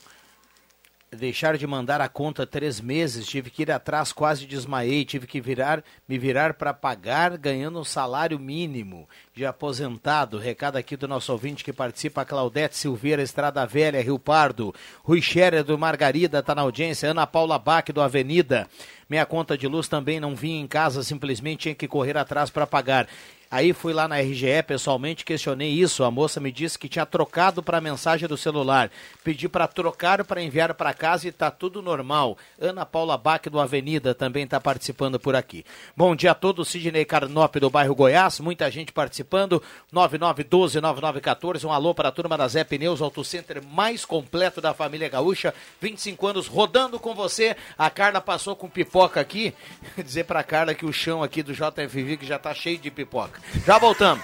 Deixar 1.11 1.57
de 1.57 1.65
mandar 1.65 2.01
a 2.01 2.07
conta 2.07 2.45
três 2.45 2.79
meses, 2.79 3.25
tive 3.25 3.49
que 3.49 3.63
ir 3.63 3.71
atrás, 3.71 4.13
quase 4.13 4.45
desmaiei, 4.45 5.03
tive 5.03 5.25
que 5.25 5.41
virar, 5.41 5.83
me 6.07 6.19
virar 6.19 6.53
para 6.53 6.71
pagar, 6.71 7.35
ganhando 7.35 7.79
um 7.79 7.83
salário 7.83 8.37
mínimo 8.37 9.09
de 9.33 9.43
aposentado. 9.43 10.37
Recado 10.37 10.75
aqui 10.75 10.95
do 10.95 11.07
nosso 11.07 11.31
ouvinte 11.31 11.63
que 11.63 11.73
participa, 11.73 12.23
Claudete 12.23 12.77
Silveira, 12.77 13.23
Estrada 13.23 13.65
Velha, 13.65 14.03
Rio 14.03 14.19
Pardo. 14.19 14.71
Rui 15.01 15.19
Scherer 15.19 15.63
do 15.63 15.79
Margarida 15.79 16.39
está 16.39 16.53
na 16.53 16.61
audiência, 16.61 17.09
Ana 17.09 17.25
Paula 17.25 17.57
Bach 17.57 17.89
do 17.91 18.01
Avenida. 18.01 18.67
Minha 19.09 19.25
conta 19.25 19.57
de 19.57 19.67
luz 19.67 19.87
também 19.87 20.19
não 20.19 20.35
vinha 20.35 20.61
em 20.61 20.67
casa, 20.67 21.01
simplesmente 21.01 21.61
tinha 21.61 21.73
que 21.73 21.87
correr 21.87 22.17
atrás 22.17 22.51
para 22.51 22.67
pagar. 22.67 23.07
Aí 23.51 23.73
fui 23.73 23.93
lá 23.93 24.07
na 24.07 24.19
RGE 24.19 24.61
pessoalmente, 24.67 25.25
questionei 25.25 25.69
isso. 25.71 26.03
A 26.03 26.11
moça 26.11 26.39
me 26.39 26.51
disse 26.51 26.77
que 26.77 26.87
tinha 26.87 27.05
trocado 27.05 27.63
para 27.63 27.79
a 27.79 27.81
mensagem 27.81 28.29
do 28.29 28.37
celular. 28.37 28.91
Pedi 29.23 29.49
para 29.49 29.67
trocar 29.67 30.23
para 30.23 30.43
enviar 30.43 30.71
para 30.75 30.93
casa 30.93 31.27
e 31.27 31.31
tá 31.31 31.49
tudo 31.49 31.81
normal. 31.81 32.37
Ana 32.61 32.85
Paula 32.85 33.17
Bach 33.17 33.41
do 33.49 33.59
Avenida 33.59 34.13
também 34.13 34.43
está 34.43 34.61
participando 34.61 35.19
por 35.19 35.35
aqui. 35.35 35.65
Bom 35.97 36.15
dia 36.15 36.29
a 36.29 36.35
todos. 36.35 36.67
Sidney 36.67 37.05
Carnop 37.05 37.55
do 37.55 37.71
bairro 37.71 37.95
Goiás, 37.95 38.39
muita 38.39 38.69
gente 38.69 38.91
participando. 38.91 39.63
9912-9914. 39.91 41.65
Um 41.65 41.71
alô 41.71 41.95
para 41.95 42.09
a 42.09 42.11
turma 42.11 42.37
da 42.37 42.47
Zé 42.47 42.63
Pneus, 42.63 43.01
Auto 43.01 43.23
Center 43.23 43.63
mais 43.65 44.05
completo 44.05 44.61
da 44.61 44.75
família 44.75 45.09
gaúcha. 45.09 45.55
25 45.81 46.27
anos 46.27 46.45
rodando 46.45 46.99
com 46.99 47.15
você. 47.15 47.57
A 47.75 47.89
Carla 47.89 48.21
passou 48.21 48.55
com 48.55 48.69
pipoca 48.69 49.19
aqui. 49.19 49.55
Dizer 49.97 50.25
para 50.25 50.43
Carla 50.43 50.75
que 50.75 50.85
o 50.85 50.93
chão 50.93 51.23
aqui 51.23 51.41
do 51.41 51.51
JFV 51.51 52.17
que 52.17 52.27
já 52.27 52.35
está 52.35 52.53
cheio 52.53 52.77
de 52.77 52.91
pipoca. 52.91 53.38
Já 53.65 53.77
voltamos. 53.77 54.23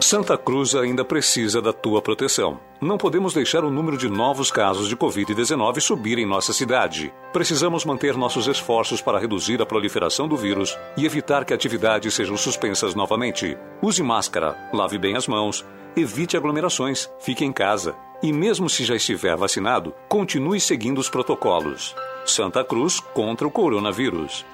Santa 0.00 0.38
Cruz 0.38 0.74
ainda 0.74 1.04
precisa 1.04 1.60
da 1.60 1.72
tua 1.72 2.00
proteção. 2.00 2.60
Não 2.80 2.96
podemos 2.96 3.34
deixar 3.34 3.64
o 3.64 3.70
número 3.70 3.98
de 3.98 4.08
novos 4.08 4.50
casos 4.50 4.88
de 4.88 4.96
Covid-19 4.96 5.80
subir 5.80 6.18
em 6.18 6.24
nossa 6.24 6.52
cidade. 6.52 7.12
Precisamos 7.32 7.84
manter 7.84 8.16
nossos 8.16 8.46
esforços 8.46 9.02
para 9.02 9.18
reduzir 9.18 9.60
a 9.60 9.66
proliferação 9.66 10.28
do 10.28 10.36
vírus 10.36 10.78
e 10.96 11.04
evitar 11.04 11.44
que 11.44 11.52
atividades 11.52 12.14
sejam 12.14 12.36
suspensas 12.36 12.94
novamente. 12.94 13.58
Use 13.82 14.02
máscara, 14.02 14.56
lave 14.72 14.96
bem 14.98 15.16
as 15.16 15.26
mãos, 15.26 15.62
evite 15.96 16.36
aglomerações, 16.36 17.10
fique 17.20 17.44
em 17.44 17.52
casa. 17.52 17.94
E 18.22 18.32
mesmo 18.32 18.68
se 18.70 18.84
já 18.84 18.96
estiver 18.96 19.36
vacinado, 19.36 19.94
continue 20.08 20.60
seguindo 20.60 20.98
os 20.98 21.10
protocolos. 21.10 21.94
Santa 22.24 22.64
Cruz 22.64 22.98
contra 23.00 23.46
o 23.46 23.50
coronavírus. 23.50 24.44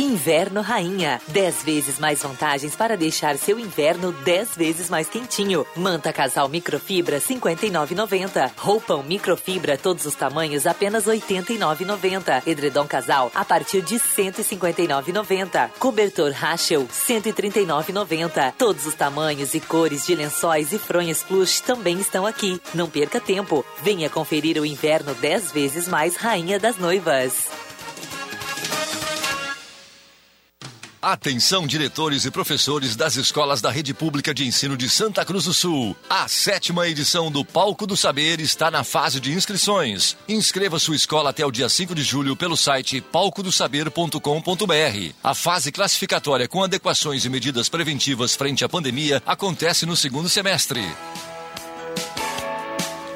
Inverno 0.00 0.62
Rainha. 0.62 1.20
10 1.28 1.62
vezes 1.62 1.98
mais 1.98 2.22
vantagens 2.22 2.74
para 2.74 2.96
deixar 2.96 3.36
seu 3.36 3.58
inverno 3.58 4.12
10 4.12 4.56
vezes 4.56 4.88
mais 4.88 5.10
quentinho. 5.10 5.66
Manta 5.76 6.10
casal 6.10 6.48
microfibra 6.48 7.20
59,90. 7.20 8.50
Roupão 8.56 9.02
microfibra 9.02 9.76
todos 9.76 10.06
os 10.06 10.14
tamanhos 10.14 10.66
apenas 10.66 11.04
89,90. 11.04 12.46
Edredom 12.46 12.86
casal 12.86 13.30
a 13.34 13.44
partir 13.44 13.82
de 13.82 13.96
159,90. 13.96 15.68
Cobertor 15.78 16.32
Rachel 16.32 16.88
139,90. 16.88 18.54
Todos 18.56 18.86
os 18.86 18.94
tamanhos 18.94 19.52
e 19.52 19.60
cores 19.60 20.06
de 20.06 20.14
lençóis 20.14 20.72
e 20.72 20.78
fronhas 20.78 21.22
plush 21.22 21.60
também 21.60 22.00
estão 22.00 22.24
aqui. 22.24 22.58
Não 22.72 22.88
perca 22.88 23.20
tempo. 23.20 23.62
Venha 23.82 24.08
conferir 24.08 24.58
o 24.58 24.64
inverno 24.64 25.12
10 25.12 25.52
vezes 25.52 25.86
mais 25.86 26.16
Rainha 26.16 26.58
das 26.58 26.78
Noivas. 26.78 27.69
Atenção, 31.02 31.66
diretores 31.66 32.26
e 32.26 32.30
professores 32.30 32.94
das 32.94 33.16
escolas 33.16 33.62
da 33.62 33.70
Rede 33.70 33.94
Pública 33.94 34.34
de 34.34 34.46
Ensino 34.46 34.76
de 34.76 34.90
Santa 34.90 35.24
Cruz 35.24 35.46
do 35.46 35.54
Sul. 35.54 35.96
A 36.10 36.28
sétima 36.28 36.86
edição 36.86 37.32
do 37.32 37.42
Palco 37.42 37.86
do 37.86 37.96
Saber 37.96 38.38
está 38.38 38.70
na 38.70 38.84
fase 38.84 39.18
de 39.18 39.32
inscrições. 39.32 40.14
Inscreva 40.28 40.78
sua 40.78 40.94
escola 40.94 41.30
até 41.30 41.46
o 41.46 41.50
dia 41.50 41.70
5 41.70 41.94
de 41.94 42.02
julho 42.02 42.36
pelo 42.36 42.54
site 42.54 43.00
palcodosaber.com.br. 43.00 45.14
A 45.24 45.34
fase 45.34 45.72
classificatória 45.72 46.46
com 46.46 46.62
adequações 46.62 47.24
e 47.24 47.30
medidas 47.30 47.70
preventivas 47.70 48.34
frente 48.34 48.62
à 48.62 48.68
pandemia 48.68 49.22
acontece 49.24 49.86
no 49.86 49.96
segundo 49.96 50.28
semestre. 50.28 50.82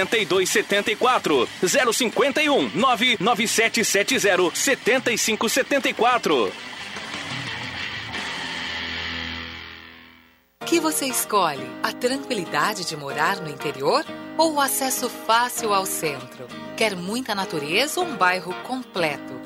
8274 0.00 1.48
051 1.92 2.70
99770 2.74 4.50
7574. 4.54 6.52
que 10.66 10.80
você 10.80 11.06
escolhe? 11.06 11.64
A 11.80 11.92
tranquilidade 11.92 12.84
de 12.84 12.96
morar 12.96 13.40
no 13.40 13.48
interior 13.48 14.04
ou 14.36 14.54
o 14.54 14.60
acesso 14.60 15.08
fácil 15.08 15.72
ao 15.72 15.86
centro? 15.86 16.48
Quer 16.76 16.96
muita 16.96 17.36
natureza 17.36 18.00
ou 18.00 18.06
um 18.06 18.16
bairro 18.16 18.52
completo? 18.64 19.45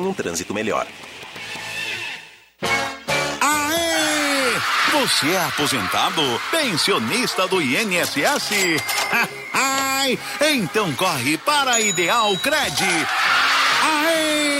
um 0.00 0.14
trânsito 0.14 0.54
melhor. 0.54 0.86
Aê! 3.40 4.60
Você 4.92 5.30
é 5.30 5.44
aposentado? 5.44 6.22
Pensionista 6.50 7.46
do 7.46 7.60
INSS? 7.60 8.50
Ai, 9.52 10.18
então 10.40 10.92
corre 10.94 11.38
para 11.38 11.72
a 11.74 11.80
Ideal 11.80 12.36
Cred. 12.38 12.84
Aê! 13.82 14.59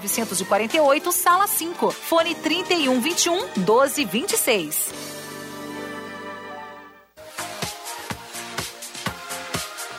948, 0.00 1.12
sala 1.12 1.46
5. 1.46 1.90
Fone 1.90 2.34
3121 2.34 3.48
1226. 3.56 5.14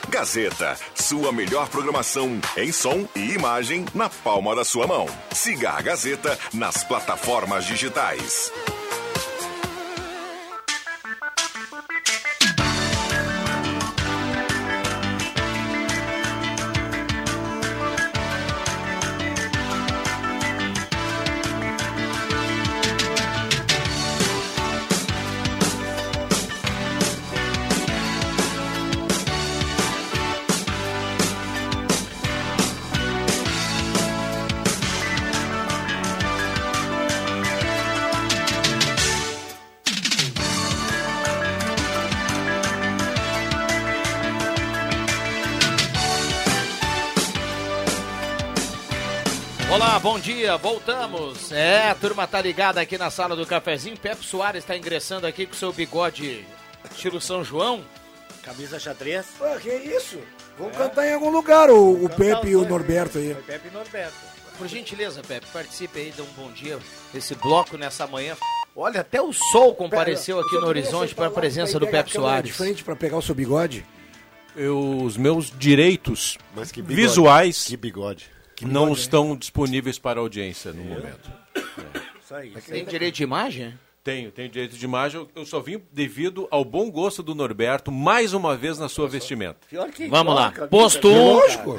Gazeta, 0.09 0.77
sua 0.93 1.31
melhor 1.33 1.67
programação 1.67 2.39
em 2.55 2.71
som 2.71 3.05
e 3.13 3.33
imagem 3.33 3.85
na 3.93 4.09
palma 4.09 4.55
da 4.55 4.63
sua 4.63 4.87
mão. 4.87 5.07
Siga 5.33 5.71
a 5.71 5.81
Gazeta 5.81 6.39
nas 6.53 6.85
plataformas 6.85 7.65
digitais. 7.65 8.49
Voltamos. 50.57 51.51
É, 51.51 51.89
a 51.89 51.95
turma 51.95 52.27
tá 52.27 52.41
ligada 52.41 52.79
aqui 52.81 52.97
na 52.97 53.09
sala 53.09 53.35
do 53.35 53.45
cafezinho. 53.45 53.97
Pepe 53.97 54.25
Soares 54.25 54.63
está 54.63 54.75
ingressando 54.77 55.25
aqui 55.27 55.45
com 55.45 55.53
seu 55.53 55.71
bigode 55.73 56.45
estilo 56.91 57.19
São 57.21 57.43
João. 57.43 57.83
Camisa 58.43 58.79
xadrez. 58.79 59.25
Ah, 59.41 59.57
que 59.59 59.69
isso? 59.69 60.19
Vamos 60.57 60.77
cantar 60.77 61.07
em 61.07 61.13
algum 61.13 61.29
lugar, 61.29 61.69
o, 61.69 62.05
o 62.05 62.09
Pepe 62.09 62.49
e 62.49 62.55
o 62.55 62.65
Norberto 62.67 63.17
aí. 63.17 63.35
Pepe 63.45 63.67
e 63.67 63.71
Norberto. 63.71 64.13
Por 64.57 64.67
gentileza, 64.67 65.21
Pepe, 65.21 65.47
participe 65.51 65.99
aí, 65.99 66.13
dê 66.15 66.21
um 66.21 66.27
bom 66.37 66.49
dia 66.51 66.79
esse 67.13 67.35
bloco 67.35 67.75
nessa 67.77 68.07
manhã. 68.07 68.37
Olha, 68.73 69.01
até 69.01 69.21
o 69.21 69.33
sol 69.33 69.75
compareceu 69.75 70.39
aqui 70.39 70.55
no 70.55 70.67
horizonte 70.67 71.13
para 71.13 71.27
a 71.27 71.31
presença 71.31 71.77
do 71.79 71.87
Pepe 71.87 72.09
De 72.11 72.15
Soares. 72.15 72.55
frente 72.55 72.83
para 72.83 72.95
pegar 72.95 73.17
o 73.17 73.21
seu 73.21 73.35
bigode. 73.35 73.85
Eu, 74.55 75.01
os 75.01 75.17
meus 75.17 75.51
direitos 75.51 76.37
Mas 76.55 76.71
que 76.71 76.81
bigode. 76.81 77.01
visuais 77.07 77.65
Que 77.65 77.75
bigode. 77.75 78.29
Não 78.61 78.93
estão 78.93 79.35
disponíveis 79.35 79.97
para 79.97 80.19
audiência 80.19 80.71
no 80.71 80.83
momento. 80.83 81.31
Isso 82.23 82.35
aí. 82.35 82.51
Tem 82.51 82.85
direito 82.85 83.15
de 83.15 83.23
imagem? 83.23 83.73
Tenho, 84.03 84.29
tenho 84.29 84.47
direito 84.49 84.77
de 84.77 84.85
imagem. 84.85 85.27
Eu- 85.35 85.45
só 85.47 85.59
vim 85.59 85.81
devido 85.91 86.47
ao 86.51 86.63
bom 86.63 86.91
gosto 86.91 87.23
do 87.23 87.33
Norberto, 87.33 87.91
mais 87.91 88.33
uma 88.35 88.55
vez 88.55 88.77
na 88.77 88.87
sua 88.87 89.07
vestimenta. 89.07 89.57
Pior 89.67 89.89
que 89.89 90.07
Vamos 90.07 90.33
igual 90.33 90.53
lá. 90.59 90.67
Posto 90.67 91.07
um. 91.07 91.33
Lógico. 91.33 91.77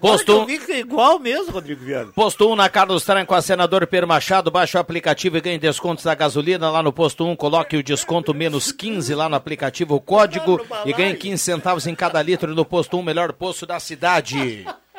Posto 0.00 0.40
um. 0.40 0.46
Que 0.46 0.58
que 0.58 0.72
é 0.72 0.78
igual 0.78 1.18
mesmo, 1.18 1.52
Rodrigo 1.52 1.84
Viana. 1.84 2.12
Posto 2.14 2.50
1 2.50 2.56
na 2.56 2.66
Carlos 2.70 3.04
Tranco, 3.04 3.34
a 3.34 3.42
senador 3.42 3.86
Pedro 3.86 4.08
Machado. 4.08 4.50
Baixe 4.50 4.74
o 4.78 4.80
aplicativo 4.80 5.36
e 5.36 5.40
ganhe 5.42 5.58
descontos 5.58 6.04
da 6.04 6.14
gasolina 6.14 6.70
lá 6.70 6.82
no 6.82 6.94
posto 6.94 7.26
1. 7.26 7.36
Coloque 7.36 7.76
o 7.76 7.82
desconto 7.82 8.32
menos 8.32 8.72
15 8.72 9.14
lá 9.14 9.28
no 9.28 9.36
aplicativo, 9.36 9.94
o 9.96 10.00
código 10.00 10.64
e 10.86 10.94
ganhe 10.94 11.14
15 11.14 11.42
centavos 11.42 11.86
em 11.86 11.94
cada 11.94 12.22
litro 12.22 12.54
no 12.54 12.64
posto 12.64 12.96
1, 12.96 13.02
melhor 13.02 13.34
posto 13.34 13.66
da 13.66 13.78
cidade. 13.78 14.64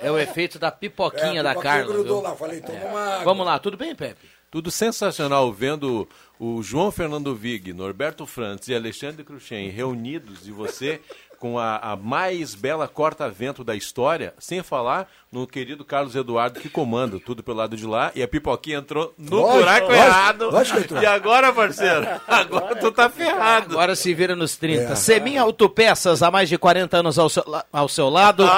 É 0.00 0.10
o 0.10 0.18
efeito 0.18 0.58
da 0.58 0.70
pipoquinha 0.70 1.40
É, 1.40 1.42
da 1.42 1.54
Carla. 1.54 1.92
grudou 1.92 2.20
viu? 2.20 2.28
lá, 2.30 2.36
falei, 2.36 2.60
toma 2.60 2.78
É. 2.78 2.84
uma 2.84 3.00
água. 3.00 3.24
Vamos 3.24 3.46
lá, 3.46 3.58
tudo 3.58 3.76
bem, 3.76 3.94
Pepe? 3.94 4.28
Tudo 4.50 4.70
sensacional 4.70 5.52
vendo 5.52 6.08
o 6.38 6.62
João 6.62 6.90
Fernando 6.90 7.34
Vig, 7.34 7.72
Norberto 7.72 8.26
Frantz 8.26 8.68
e 8.68 8.74
Alexandre 8.74 9.24
Cruxem 9.24 9.68
reunidos 9.70 10.46
e 10.46 10.52
você 10.52 11.00
com 11.38 11.58
a, 11.58 11.76
a 11.76 11.96
mais 11.96 12.54
bela 12.54 12.88
corta-vento 12.88 13.62
da 13.62 13.74
história, 13.74 14.32
sem 14.38 14.62
falar 14.62 15.06
no 15.30 15.46
querido 15.46 15.84
Carlos 15.84 16.16
Eduardo 16.16 16.60
que 16.60 16.68
comanda 16.68 17.20
tudo 17.20 17.42
pelo 17.42 17.58
lado 17.58 17.76
de 17.76 17.86
lá 17.86 18.10
e 18.14 18.22
a 18.22 18.28
pipoquinha 18.28 18.78
entrou 18.78 19.12
no 19.18 19.36
Lógico, 19.36 19.58
buraco 19.58 19.86
lógico, 19.86 20.06
errado. 20.06 20.50
lógico 20.50 20.94
e 20.94 21.06
agora, 21.06 21.52
parceiro? 21.52 22.06
Agora 22.26 22.76
tu 22.76 22.90
tá 22.90 23.10
ferrado. 23.10 23.74
Agora 23.74 23.94
se 23.94 24.14
vira 24.14 24.34
nos 24.34 24.56
30. 24.56 24.92
É. 24.92 24.94
Semin 24.94 25.36
Autopeças, 25.36 26.22
há 26.22 26.30
mais 26.30 26.48
de 26.48 26.56
40 26.56 26.96
anos 26.98 27.18
ao 27.18 27.28
seu, 27.28 27.44
ao 27.72 27.88
seu 27.88 28.08
lado. 28.08 28.44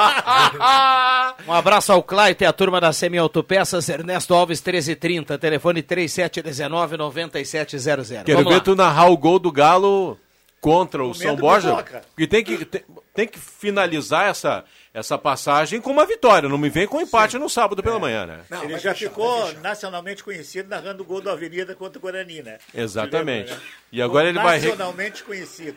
um 1.46 1.52
abraço 1.52 1.92
ao 1.92 2.02
Claito 2.02 2.44
e 2.44 2.46
a 2.46 2.52
turma 2.52 2.80
da 2.80 2.92
Semin 2.92 3.18
Autopeças, 3.18 3.88
Ernesto 3.88 4.34
Alves 4.34 4.60
1330, 4.60 5.38
telefone 5.38 5.82
3719-9700. 5.82 8.24
Quero 8.24 8.38
Vamos 8.38 8.52
ver 8.52 8.58
lá. 8.58 8.64
tu 8.64 8.76
narrar 8.76 9.10
o 9.10 9.16
gol 9.16 9.38
do 9.38 9.50
Galo 9.50 10.18
contra 10.60 11.02
o 11.04 11.12
Comendo 11.12 11.22
São 11.22 11.36
Borja. 11.36 11.74
Porque 12.14 12.26
tem 12.26 12.42
que, 12.44 12.64
tem, 12.64 12.84
tem 13.14 13.28
que 13.28 13.38
finalizar 13.38 14.26
essa, 14.28 14.64
essa 14.92 15.16
passagem 15.16 15.80
com 15.80 15.90
uma 15.90 16.04
vitória. 16.04 16.48
Não 16.48 16.58
me 16.58 16.68
vem 16.68 16.86
com 16.86 16.98
um 16.98 17.00
empate 17.02 17.38
no 17.38 17.48
sábado 17.48 17.82
pela 17.82 17.98
manhã, 17.98 18.26
né? 18.26 18.40
Ele 18.62 18.78
já 18.78 18.94
ficou 18.94 19.52
nacionalmente 19.60 20.24
conhecido 20.24 20.68
narrando 20.68 21.02
o 21.02 21.06
gol 21.06 21.20
da 21.20 21.32
Avenida 21.32 21.74
contra 21.74 21.98
o 21.98 22.02
Guarani, 22.02 22.42
né? 22.42 22.58
Exatamente. 22.74 23.46
Te 23.46 23.50
lembra, 23.52 23.64
né? 23.66 23.72
E 23.92 24.02
agora 24.02 24.28
ele 24.28 24.38
vai. 24.38 24.58
re- 24.58 24.68
Nacionalmente 24.68 25.22
conhecido. 25.24 25.76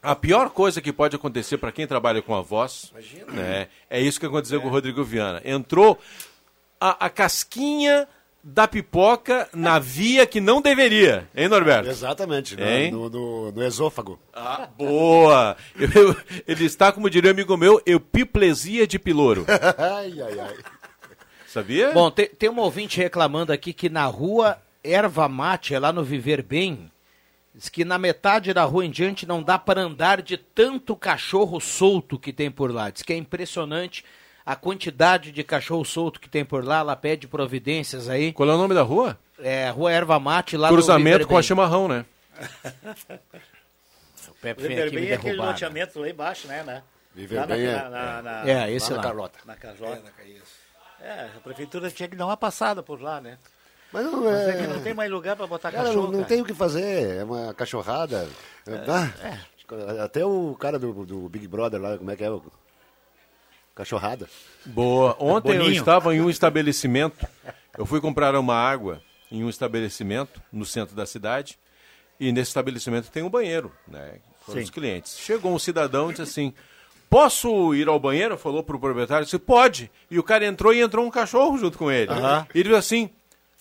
A 0.00 0.14
pior 0.14 0.50
coisa 0.50 0.80
que 0.80 0.92
pode 0.92 1.16
acontecer 1.16 1.58
para 1.58 1.72
quem 1.72 1.84
trabalha 1.84 2.22
com 2.22 2.32
a 2.32 2.40
voz 2.40 2.92
né, 3.32 3.66
é 3.90 4.00
isso 4.00 4.20
que 4.20 4.26
aconteceu 4.26 4.60
com 4.60 4.68
o 4.68 4.70
Rodrigo 4.70 5.02
Viana. 5.02 5.42
Entrou 5.44 5.98
a, 6.80 7.06
a 7.06 7.10
casquinha 7.10 8.06
da 8.42 8.66
pipoca 8.68 9.48
na 9.52 9.78
via 9.78 10.26
que 10.26 10.40
não 10.40 10.62
deveria, 10.62 11.28
hein, 11.36 11.48
Norberto? 11.48 11.90
Exatamente, 11.90 12.56
no- 12.56 12.64
Hein? 12.64 12.90
no, 12.92 13.10
no, 13.10 13.52
no 13.52 13.62
esôfago. 13.64 14.18
Ah, 14.32 14.68
boa! 14.78 15.56
Eu- 15.78 15.90
eu- 16.08 16.16
ele 16.46 16.64
está, 16.64 16.90
como 16.92 17.10
diria 17.10 17.30
um 17.30 17.34
amigo 17.34 17.56
meu, 17.56 17.82
eupiplesia 17.84 18.86
de 18.86 18.98
pilouro. 18.98 19.44
ai, 19.76 20.20
ai, 20.22 20.40
ai. 20.40 20.56
Sabia? 21.46 21.92
Bom, 21.92 22.10
tem, 22.10 22.28
tem 22.28 22.48
uma 22.48 22.62
ouvinte 22.62 22.98
reclamando 22.98 23.52
aqui 23.52 23.72
que 23.72 23.88
na 23.88 24.04
rua 24.06 24.58
Erva 24.84 25.28
Mate, 25.28 25.74
é 25.74 25.78
lá 25.78 25.92
no 25.92 26.04
Viver 26.04 26.42
Bem, 26.42 26.90
diz 27.54 27.68
que 27.68 27.84
na 27.84 27.98
metade 27.98 28.52
da 28.54 28.64
rua 28.64 28.84
em 28.86 28.90
diante 28.90 29.26
não 29.26 29.42
dá 29.42 29.58
para 29.58 29.80
andar 29.80 30.22
de 30.22 30.36
tanto 30.36 30.94
cachorro 30.94 31.58
solto 31.60 32.18
que 32.18 32.32
tem 32.32 32.50
por 32.50 32.72
lá. 32.72 32.88
Diz 32.90 33.02
que 33.02 33.12
é 33.12 33.16
impressionante 33.16 34.04
a 34.50 34.56
quantidade 34.56 35.30
de 35.30 35.44
cachorro 35.44 35.84
solto 35.84 36.18
que 36.20 36.28
tem 36.28 36.44
por 36.44 36.64
lá. 36.64 36.78
Ela 36.78 36.96
pede 36.96 37.28
providências 37.28 38.08
aí. 38.08 38.32
Qual 38.32 38.48
é 38.48 38.54
o 38.54 38.58
nome 38.58 38.74
da 38.74 38.82
rua? 38.82 39.18
É, 39.38 39.68
Rua 39.70 39.92
Erva 39.92 40.18
Mate, 40.18 40.56
lá 40.56 40.68
no 40.68 40.74
Cruzamento 40.74 41.26
com 41.28 41.36
a 41.36 41.42
chimarrão, 41.42 41.86
né? 41.88 42.04
O 44.28 44.34
Pepe 44.40 44.64
O 44.64 44.68
vem 44.68 44.78
aqui 44.80 44.94
me 44.94 45.00
Bem 45.02 45.10
é 45.10 45.14
aquele 45.14 45.32
derrubar. 45.32 45.52
loteamento 45.52 45.98
lá 46.00 46.08
embaixo, 46.08 46.46
né? 46.46 46.62
né? 46.62 46.82
Viver 47.14 47.36
Lá 47.36 47.46
na- 47.46 47.54
Bem 47.56 47.66
é- 47.66 47.72
na- 47.74 47.88
na- 47.90 48.22
na- 48.22 48.48
É, 48.48 48.70
esse 48.72 48.90
na 48.90 48.96
lá. 48.98 49.02
Carlota. 49.02 49.38
Na 49.44 49.56
Carlota. 49.56 50.02
É, 51.00 51.28
a 51.36 51.40
prefeitura 51.42 51.90
tinha 51.90 52.08
que 52.08 52.14
dar 52.16 52.26
uma 52.26 52.36
passada 52.36 52.82
por 52.82 53.00
lá, 53.00 53.20
né? 53.20 53.36
Mas 53.92 54.04
não, 54.04 54.22
Mas 54.22 54.34
é 54.34 54.50
é... 54.50 54.56
que 54.62 54.66
não 54.68 54.80
tem 54.82 54.94
mais 54.94 55.10
lugar 55.10 55.34
para 55.34 55.46
botar 55.46 55.72
Cara, 55.72 55.84
cachorro, 55.88 56.04
não, 56.06 56.12
não 56.12 56.18
cara. 56.20 56.28
tem 56.28 56.40
o 56.42 56.44
que 56.44 56.54
fazer, 56.54 57.18
é 57.18 57.24
uma 57.24 57.52
cachorrada. 57.54 58.28
Ah, 58.86 60.04
Até 60.04 60.24
o 60.24 60.54
cara 60.58 60.78
do, 60.78 61.04
do 61.04 61.28
Big 61.28 61.48
Brother 61.48 61.80
lá, 61.80 61.96
como 61.98 62.10
é 62.10 62.16
que 62.16 62.22
é? 62.24 62.28
O- 63.78 63.84
Cachorrada. 63.84 64.28
Boa. 64.66 65.16
Ontem 65.18 65.52
eu 65.54 65.58
Boninho. 65.62 65.78
estava 65.78 66.14
em 66.14 66.20
um 66.20 66.28
estabelecimento. 66.28 67.26
Eu 67.76 67.86
fui 67.86 68.00
comprar 68.00 68.34
uma 68.34 68.54
água 68.54 69.00
em 69.30 69.44
um 69.44 69.48
estabelecimento 69.48 70.40
no 70.52 70.64
centro 70.64 70.94
da 70.96 71.06
cidade. 71.06 71.58
E 72.20 72.32
nesse 72.32 72.50
estabelecimento 72.50 73.10
tem 73.10 73.22
um 73.22 73.30
banheiro, 73.30 73.72
né? 73.86 74.16
Para 74.44 74.54
Sim. 74.56 74.60
os 74.62 74.70
clientes. 74.70 75.18
Chegou 75.18 75.52
um 75.54 75.58
cidadão 75.58 76.08
e 76.10 76.12
disse 76.14 76.22
assim: 76.22 76.52
Posso 77.08 77.74
ir 77.74 77.86
ao 77.88 77.98
banheiro? 78.00 78.36
Falou 78.36 78.62
pro 78.62 78.78
proprietário, 78.78 79.24
disse, 79.24 79.38
pode. 79.38 79.90
E 80.10 80.18
o 80.18 80.22
cara 80.22 80.44
entrou 80.44 80.74
e 80.74 80.80
entrou 80.80 81.06
um 81.06 81.10
cachorro 81.10 81.56
junto 81.56 81.78
com 81.78 81.90
ele. 81.90 82.10
E 82.54 82.58
ele 82.60 82.68
disse 82.70 82.78
assim: 82.78 83.10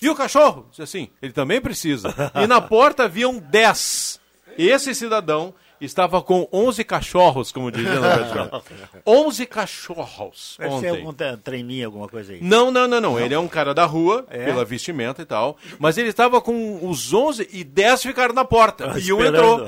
E 0.01 0.09
o 0.09 0.15
cachorro? 0.15 0.65
Disse 0.71 0.81
assim: 0.81 1.09
Ele 1.21 1.31
também 1.33 1.61
precisa. 1.61 2.13
E 2.41 2.47
na 2.47 2.59
porta 2.59 3.03
haviam 3.03 3.37
10. 3.37 4.19
Esse 4.57 4.95
cidadão 4.95 5.53
estava 5.79 6.21
com 6.21 6.47
11 6.51 6.83
cachorros, 6.83 7.51
como 7.51 7.71
dizia 7.71 7.95
no 7.95 8.01
Brasil. 8.01 8.61
11 9.05 9.45
cachorros 9.45 10.55
Deve 10.59 10.73
ontem. 10.73 10.89
ser 10.89 10.97
algum 10.97 11.13
tre- 11.13 11.37
treininho, 11.37 11.85
alguma 11.87 12.07
coisa 12.07 12.33
aí. 12.33 12.39
Não, 12.41 12.71
não, 12.71 12.87
não, 12.87 12.99
não. 13.01 13.19
Ele 13.19 13.33
é 13.33 13.39
um 13.39 13.47
cara 13.47 13.73
da 13.73 13.85
rua, 13.85 14.25
É? 14.29 14.45
pela 14.45 14.65
vestimenta 14.65 15.21
e 15.21 15.25
tal. 15.25 15.57
Mas 15.79 15.97
ele 15.97 16.09
estava 16.09 16.41
com 16.41 16.87
os 16.89 17.13
11 17.13 17.47
e 17.51 17.63
10 17.63 18.01
ficaram 18.03 18.33
na 18.33 18.45
porta. 18.45 18.91
Ah, 18.93 18.99
e 18.99 19.11
um 19.13 19.23
entrou. 19.23 19.59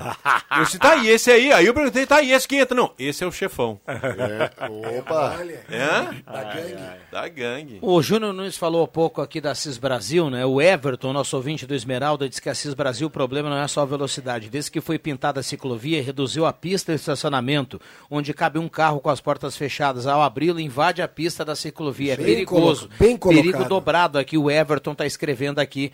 Eu 0.58 0.64
disse, 0.64 0.80
tá, 0.80 0.96
e 0.98 1.10
esse 1.10 1.32
aí? 1.32 1.52
Aí 1.52 1.66
eu 1.66 1.74
perguntei, 1.74 2.06
tá, 2.06 2.22
e 2.22 2.32
esse 2.32 2.48
que 2.48 2.56
entra? 2.56 2.76
Não, 2.76 2.92
esse 2.98 3.24
é 3.24 3.28
o 3.28 3.32
chefão. 3.32 3.80
É, 3.88 4.98
opa! 5.00 5.38
É? 5.70 6.32
Da 6.32 6.44
gangue. 6.44 6.84
Da 7.12 7.28
gangue. 7.28 7.80
O 7.82 8.02
Júnior 8.02 8.34
Nunes 8.34 8.58
falou 8.58 8.84
há 8.84 8.88
pouco 8.88 9.22
aqui 9.22 9.40
da 9.42 9.54
CIS 9.56 9.78
Brasil, 9.78 10.30
né? 10.30 10.46
O 10.46 10.62
Everton, 10.62 11.14
nosso 11.14 11.36
ouvinte 11.36 11.66
do 11.66 11.74
Esmeralda, 11.76 12.28
disse 12.28 12.42
que 12.42 12.50
a 12.50 12.56
CIS 12.56 12.74
Brasil 12.74 13.08
o 13.08 13.12
problema 13.12 13.50
não 13.50 13.58
é 13.58 13.68
só 13.68 13.82
a 13.82 13.86
velocidade. 13.86 14.50
Desde 14.50 14.72
que 14.72 14.82
foi 14.82 14.98
pintada 14.98 15.40
a 15.40 15.44
ciclovia, 15.44 15.99
reduziu 16.02 16.46
a 16.46 16.54
pista 16.54 16.92
e 16.92 16.96
o 16.96 16.98
estacionamento, 16.98 17.80
onde 18.10 18.34
cabe 18.34 18.60
um 18.60 18.68
carro 18.70 19.00
com 19.00 19.10
as 19.10 19.20
portas 19.22 19.56
fechadas. 19.58 20.08
Ao 20.08 20.22
abri-lo, 20.22 20.60
invade 20.60 21.02
a 21.02 21.08
pista 21.08 21.44
da 21.46 21.56
ciclovia. 21.56 22.14
É 22.14 22.18
Bem 22.18 22.26
perigoso. 22.26 22.88
colo- 22.88 22.98
bem 23.00 23.18
colocado. 23.18 23.44
Perigo 23.44 23.66
dobrado 23.70 24.18
aqui, 24.20 24.38
o 24.38 24.50
Everton 24.50 24.92
está 24.94 25.06
escrevendo 25.06 25.60
aqui 25.60 25.92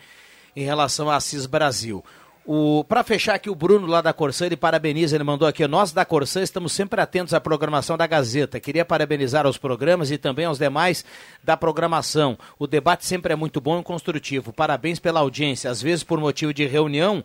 em 0.54 0.64
relação 0.64 1.10
à 1.10 1.18
CIS 1.20 1.46
Brasil. 1.46 2.04
O, 2.48 2.84
para 2.84 3.02
fechar 3.02 3.34
aqui, 3.34 3.50
o 3.50 3.56
Bruno 3.56 3.88
lá 3.88 4.00
da 4.00 4.12
Corsã, 4.12 4.46
ele 4.46 4.56
parabeniza, 4.56 5.16
ele 5.16 5.24
mandou 5.24 5.48
aqui, 5.48 5.66
nós 5.66 5.90
da 5.90 6.04
Corsã 6.04 6.40
estamos 6.40 6.70
sempre 6.72 7.00
atentos 7.00 7.34
à 7.34 7.40
programação 7.40 7.96
da 7.96 8.06
Gazeta. 8.06 8.60
Queria 8.60 8.84
parabenizar 8.84 9.46
aos 9.46 9.58
programas 9.58 10.12
e 10.12 10.16
também 10.16 10.44
aos 10.44 10.56
demais 10.56 11.04
da 11.42 11.56
programação. 11.56 12.38
O 12.56 12.68
debate 12.68 13.04
sempre 13.04 13.32
é 13.32 13.36
muito 13.36 13.60
bom 13.60 13.80
e 13.80 13.82
construtivo. 13.82 14.52
Parabéns 14.52 15.00
pela 15.00 15.18
audiência. 15.18 15.68
Às 15.68 15.82
vezes, 15.82 16.04
por 16.04 16.20
motivo 16.20 16.54
de 16.54 16.64
reunião 16.64 17.24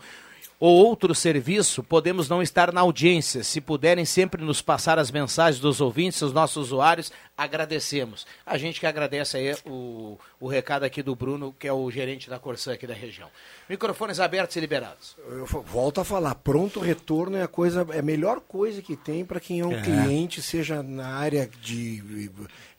ou 0.62 0.78
outro 0.86 1.16
serviço, 1.16 1.84
podemos 1.84 2.30
não 2.30 2.40
estar 2.42 2.72
na 2.72 2.82
audiência. 2.82 3.44
Se 3.44 3.60
puderem 3.60 4.06
sempre 4.06 4.44
nos 4.44 4.62
passar 4.62 5.00
as 5.00 5.10
mensagens 5.10 5.60
dos 5.60 5.82
ouvintes, 5.82 6.22
os 6.22 6.32
nossos 6.32 6.68
usuários, 6.68 7.12
agradecemos. 7.36 8.28
A 8.46 8.58
gente 8.60 8.80
que 8.80 8.86
agradece 8.86 9.36
aí 9.38 9.56
o, 9.66 10.20
o 10.40 10.48
recado 10.48 10.84
aqui 10.84 11.02
do 11.02 11.16
Bruno, 11.16 11.52
que 11.58 11.68
é 11.68 11.74
o 11.74 11.90
gerente 11.90 12.30
da 12.30 12.38
Corsã 12.38 12.74
aqui 12.74 12.86
da 12.86 12.94
região. 12.94 13.28
Microfones 13.68 14.20
abertos 14.20 14.56
e 14.56 14.60
liberados. 14.60 15.16
Eu 15.28 15.48
volto 15.48 16.00
a 16.00 16.04
falar, 16.04 16.36
pronto 16.36 16.80
retorno 16.80 17.38
é 17.38 17.42
a 17.42 17.48
coisa, 17.48 17.88
é 17.92 17.98
a 18.00 18.04
melhor 18.04 18.40
coisa 18.42 18.82
que 18.84 18.96
tem 18.96 19.26
para 19.26 19.40
quem 19.40 19.62
é 19.62 19.66
um 19.66 19.72
É. 19.74 19.82
cliente, 19.82 20.42
seja 20.44 20.84
na 20.84 21.08
área 21.16 21.50
de 21.62 22.30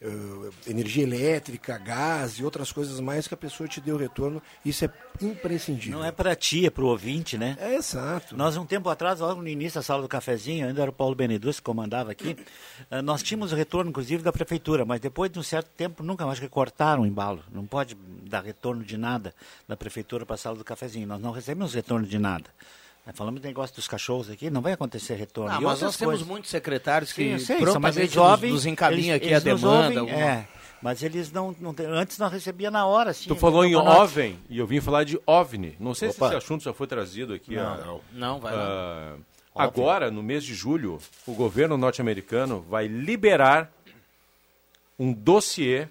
eh, 0.00 0.50
energia 0.68 1.02
elétrica, 1.02 1.76
gás 1.78 2.38
e 2.38 2.44
outras 2.44 2.70
coisas 2.70 3.00
mais 3.00 3.26
que 3.26 3.34
a 3.34 3.36
pessoa 3.36 3.68
te 3.68 3.80
dê 3.80 3.90
o 3.90 3.96
retorno. 3.96 4.40
Isso 4.64 4.84
é 4.84 4.90
imprescindível. 5.20 5.98
Não 5.98 6.04
é 6.06 6.12
para 6.12 6.36
ti, 6.36 6.66
é 6.66 6.70
para 6.70 6.84
o 6.84 6.88
ouvinte, 6.88 7.36
né? 7.36 7.56
É 7.60 7.71
exato. 7.74 8.36
Nós, 8.36 8.56
um 8.56 8.64
tempo 8.66 8.88
atrás, 8.88 9.20
logo 9.20 9.40
no 9.42 9.48
início 9.48 9.80
da 9.80 9.82
sala 9.82 10.02
do 10.02 10.08
cafezinho, 10.08 10.66
ainda 10.66 10.82
era 10.82 10.90
o 10.90 10.94
Paulo 10.94 11.14
Benedus 11.14 11.56
que 11.58 11.64
comandava 11.64 12.10
aqui, 12.12 12.36
eh, 12.90 13.02
nós 13.02 13.22
tínhamos 13.22 13.52
o 13.52 13.56
retorno, 13.56 13.90
inclusive, 13.90 14.22
da 14.22 14.32
prefeitura, 14.32 14.84
mas 14.84 15.00
depois 15.00 15.30
de 15.30 15.38
um 15.38 15.42
certo 15.42 15.68
tempo, 15.76 16.02
nunca 16.02 16.24
mais 16.26 16.38
que 16.38 16.48
cortaram 16.48 17.02
o 17.02 17.06
embalo. 17.06 17.42
Não 17.52 17.66
pode 17.66 17.96
dar 18.28 18.42
retorno 18.44 18.82
de 18.84 18.96
nada 18.96 19.34
da 19.68 19.76
prefeitura 19.76 20.24
para 20.26 20.34
a 20.34 20.38
sala 20.38 20.56
do 20.56 20.64
cafezinho. 20.64 21.06
Nós 21.06 21.20
não 21.20 21.30
recebemos 21.32 21.74
retorno 21.74 22.06
de 22.06 22.18
nada. 22.18 22.44
Falamos 23.14 23.40
do 23.40 23.46
negócio 23.48 23.74
dos 23.74 23.88
cachorros 23.88 24.30
aqui, 24.30 24.48
não 24.48 24.60
vai 24.62 24.74
acontecer 24.74 25.14
retorno. 25.16 25.50
Ah, 25.50 25.60
mas 25.60 25.80
nós 25.80 25.96
temos 25.96 26.12
coisas. 26.14 26.26
muitos 26.26 26.50
secretários 26.50 27.12
que 27.12 27.36
Sim, 27.36 27.44
sei, 27.44 27.56
prontamente 27.58 27.98
eles 27.98 28.14
nos, 28.14 28.40
nos 28.52 28.66
encaminham 28.66 29.16
eles- 29.16 29.26
aqui 29.26 29.34
a 29.34 29.38
eles 29.38 29.44
nos 29.44 29.60
demanda. 29.60 29.82
ouvem, 29.86 29.98
alguma- 29.98 30.16
é, 30.20 30.48
mas 30.82 31.02
eles 31.02 31.30
não, 31.30 31.54
não 31.60 31.74
antes 31.90 32.18
nós 32.18 32.32
recebia 32.32 32.70
na 32.70 32.84
hora, 32.84 33.10
assim. 33.10 33.28
Tu 33.28 33.36
falou 33.36 33.64
em 33.64 33.74
uma 33.76 33.84
nota. 33.84 34.00
OVNI 34.02 34.36
e 34.50 34.58
eu 34.58 34.66
vim 34.66 34.80
falar 34.80 35.04
de 35.04 35.18
OVNI. 35.24 35.76
Não 35.78 35.94
sei 35.94 36.10
se 36.10 36.16
Opa. 36.16 36.26
esse 36.26 36.36
assunto 36.36 36.64
já 36.64 36.74
foi 36.74 36.88
trazido 36.88 37.32
aqui. 37.32 37.54
Não. 37.54 37.62
ah, 37.62 37.76
Não. 37.86 38.00
Não, 38.12 38.40
vai 38.40 38.52
ah, 38.52 39.14
lá. 39.54 39.64
agora, 39.64 40.10
no 40.10 40.22
mês 40.22 40.42
de 40.42 40.54
julho, 40.54 40.98
o 41.24 41.32
governo 41.34 41.76
norte-americano 41.76 42.60
vai 42.68 42.88
liberar 42.88 43.72
um 44.98 45.12
dossiê 45.12 45.88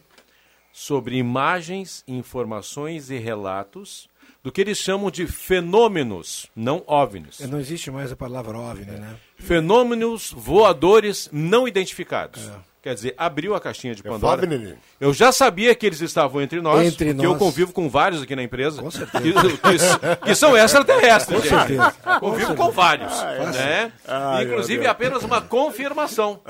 sobre 0.74 1.16
imagens, 1.16 2.04
informações 2.06 3.10
e 3.10 3.18
relatos 3.18 4.10
do 4.44 4.52
que 4.52 4.60
eles 4.60 4.78
chamam 4.78 5.10
de 5.12 5.28
fenômenos, 5.28 6.48
não 6.56 6.84
OVNIs. 6.88 7.40
Não 7.42 7.60
existe 7.60 7.92
mais 7.92 8.12
a 8.12 8.16
palavra 8.16 8.58
OVNI, 8.58 8.92
né? 8.92 9.16
Fenômenos 9.38 10.34
voadores 10.36 11.30
não 11.32 11.68
identificados. 11.68 12.50
Quer 12.82 12.96
dizer, 12.96 13.14
abriu 13.16 13.54
a 13.54 13.62
caixinha 13.62 13.94
de 13.94 14.02
Pandora. 14.02 14.42
OVNI. 14.44 14.76
Eu 15.00 15.14
já 15.14 15.32
sabia 15.32 15.76
que 15.76 15.86
eles 15.86 16.02
estavam 16.02 16.42
entre 16.42 16.60
nós, 16.62 16.84
Entre 16.88 17.14
porque 17.14 17.26
eu 17.26 17.30
nós. 17.32 17.38
convivo 17.40 17.72
com 17.72 17.88
vários 17.88 18.24
aqui 18.24 18.36
na 18.36 18.42
empresa. 18.42 18.82
Com 18.82 18.90
certeza. 18.92 19.22
Que, 19.24 19.58
que- 19.58 20.26
que 20.26 20.36
são 20.36 20.58
extraterrestres, 20.58 21.38
Com 21.42 21.48
gente. 21.48 21.58
certeza. 21.68 21.92
Com 22.04 22.20
Convivo 22.20 22.48
certeza. 22.48 22.56
com 22.56 22.72
vários. 22.72 23.14
Ah, 23.14 23.52
né? 23.52 23.92
Ai, 24.08 24.46
meu 24.46 24.54
Inclusive, 24.54 24.88
apenas 24.88 25.22
uma 25.24 25.42
confirmação 25.42 26.42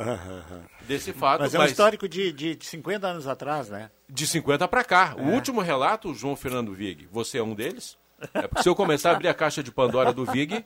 desse 0.88 1.12
fato. 1.12 1.42
Mas 1.42 1.54
é 1.54 1.60
um 1.60 1.66
histórico 1.66 2.08
de, 2.08 2.32
de 2.32 2.58
50 2.62 3.08
anos 3.08 3.28
atrás, 3.28 3.68
né? 3.70 3.90
De 4.10 4.26
50 4.26 4.68
para 4.70 4.84
cá. 4.86 5.16
O 5.18 5.30
É. 5.32 5.34
último 5.34 5.60
relato, 5.60 6.12
o 6.12 6.16
João 6.16 6.38
Fernando 6.38 6.74
Vig, 6.74 7.10
você 7.12 7.40
é 7.40 7.44
um 7.44 7.54
deles? 7.54 7.98
É 8.34 8.44
porque 8.48 8.62
se 8.64 8.70
eu 8.70 8.76
começar 8.76 9.10
a 9.12 9.16
abrir 9.16 9.28
a 9.28 9.34
caixa 9.34 9.62
de 9.64 9.72
Pandora 9.72 10.14
do 10.14 10.24
Vig, 10.26 10.64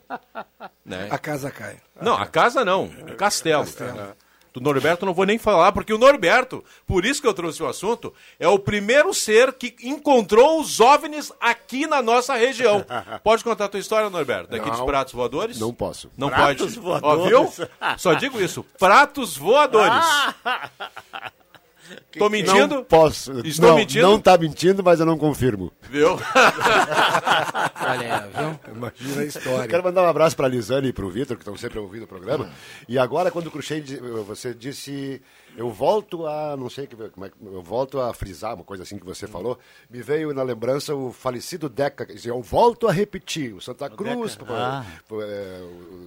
né? 0.84 1.08
A 1.10 1.18
casa 1.18 1.50
cai. 1.50 1.78
Não, 2.00 2.14
a 2.14 2.26
casa 2.26 2.64
não, 2.64 2.84
o 2.84 3.16
castelo. 3.16 3.64
Do 3.64 4.16
Norberto 4.60 5.04
eu 5.04 5.06
não 5.06 5.14
vou 5.14 5.24
nem 5.26 5.38
falar, 5.38 5.72
porque 5.72 5.92
o 5.92 5.98
Norberto, 5.98 6.64
por 6.86 7.04
isso 7.04 7.20
que 7.20 7.26
eu 7.28 7.34
trouxe 7.34 7.62
o 7.62 7.66
assunto, 7.66 8.12
é 8.38 8.48
o 8.48 8.58
primeiro 8.58 9.12
ser 9.14 9.52
que 9.52 9.74
encontrou 9.82 10.60
os 10.60 10.80
OVNIs 10.80 11.32
aqui 11.40 11.86
na 11.86 12.00
nossa 12.02 12.34
região. 12.34 12.84
Pode 13.22 13.42
contar 13.44 13.66
a 13.66 13.68
tua 13.68 13.80
história, 13.80 14.10
Norberto? 14.10 14.50
Daqueles 14.50 14.78
Não. 14.78 14.86
pratos 14.86 15.12
voadores? 15.12 15.58
Não 15.58 15.72
posso. 15.72 16.10
Não 16.16 16.28
Pratos 16.28 16.74
pode. 16.74 16.80
voadores. 16.80 17.22
Ó, 17.22 17.26
viu? 17.28 17.52
Só 17.98 18.14
digo 18.14 18.40
isso. 18.40 18.64
Pratos 18.78 19.36
voadores. 19.36 20.04
Tô 22.18 22.28
mentindo? 22.28 22.76
Não 22.76 22.84
posso. 22.84 23.40
Estou 23.46 23.70
não, 23.70 23.76
mentindo? 23.76 24.06
Não 24.06 24.20
tá 24.20 24.36
mentindo, 24.38 24.82
mas 24.82 25.00
eu 25.00 25.06
não 25.06 25.18
confirmo. 25.18 25.72
Viu? 25.90 26.10
Olha, 27.86 28.28
viu? 28.34 28.74
Imagina 28.74 29.20
a 29.20 29.24
história. 29.24 29.68
Quero 29.68 29.84
mandar 29.84 30.02
um 30.02 30.08
abraço 30.08 30.36
para 30.36 30.46
a 30.46 30.48
Lisane 30.48 30.88
e 30.88 30.92
para 30.92 31.04
o 31.04 31.10
Vitor, 31.10 31.36
que 31.36 31.42
estão 31.42 31.56
sempre 31.56 31.78
ouvindo 31.78 32.04
o 32.04 32.08
programa. 32.08 32.50
E 32.88 32.98
agora, 32.98 33.30
quando 33.30 33.48
o 33.48 33.50
Cruxem, 33.50 33.82
você 34.26 34.54
disse, 34.54 35.20
eu 35.56 35.70
volto 35.70 36.26
a, 36.26 36.56
não 36.56 36.68
sei 36.70 36.86
que- 36.86 36.94
como 37.10 37.26
é, 37.26 37.30
que- 37.30 37.36
eu 37.40 37.62
volto 37.62 37.98
a 38.00 38.12
frisar, 38.14 38.54
uma 38.54 38.62
coisa 38.64 38.82
assim 38.82 38.98
que 38.98 39.04
você 39.06 39.26
falou, 39.26 39.58
me 39.90 40.02
veio 40.02 40.32
na 40.34 40.42
lembrança 40.42 40.94
o 40.94 41.12
falecido 41.12 41.68
Deca, 41.68 42.06
eu 42.24 42.40
volto 42.42 42.86
a 42.86 42.92
repetir, 42.92 43.54
o 43.54 43.60
Santa 43.60 43.88
Cruz, 43.90 44.36
Deca? 44.36 44.44
pô, 44.46 44.52
Ah. 44.52 44.84
é, 45.22 45.60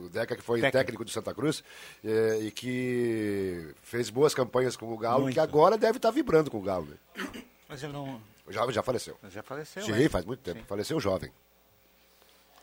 o 0.06 0.10
Deca 0.10 0.36
que 0.36 0.42
foi 0.44 0.62
Deca. 0.62 0.78
técnico 0.78 1.04
do 1.04 1.12
Santa 1.12 1.34
Cruz, 1.34 1.64
é, 2.06 2.40
e 2.42 2.52
que 2.52 3.74
fez 3.82 4.10
boas 4.10 4.34
campanhas 4.34 4.78
com 4.78 4.94
o 4.94 4.98
Galo, 4.98 5.24
Muito. 5.24 5.34
que 5.34 5.40
agora 5.40 5.78
deve 5.78 5.98
estar 5.98 6.12
vibrando 6.12 6.50
com 6.52 6.60
o 6.60 6.62
Galo. 6.62 6.88
Né? 7.16 7.42
Mas 7.68 7.82
eu 7.84 7.90
não. 7.92 8.22
Já, 8.50 8.70
já 8.72 8.82
faleceu. 8.82 9.16
Já 9.30 9.44
faleceu. 9.44 9.84
Sim, 9.84 9.92
né? 9.92 10.10
faz 10.10 10.26
muito 10.26 10.40
tempo. 10.42 10.64
Faleceu 10.66 11.00
jovem. 11.00 11.32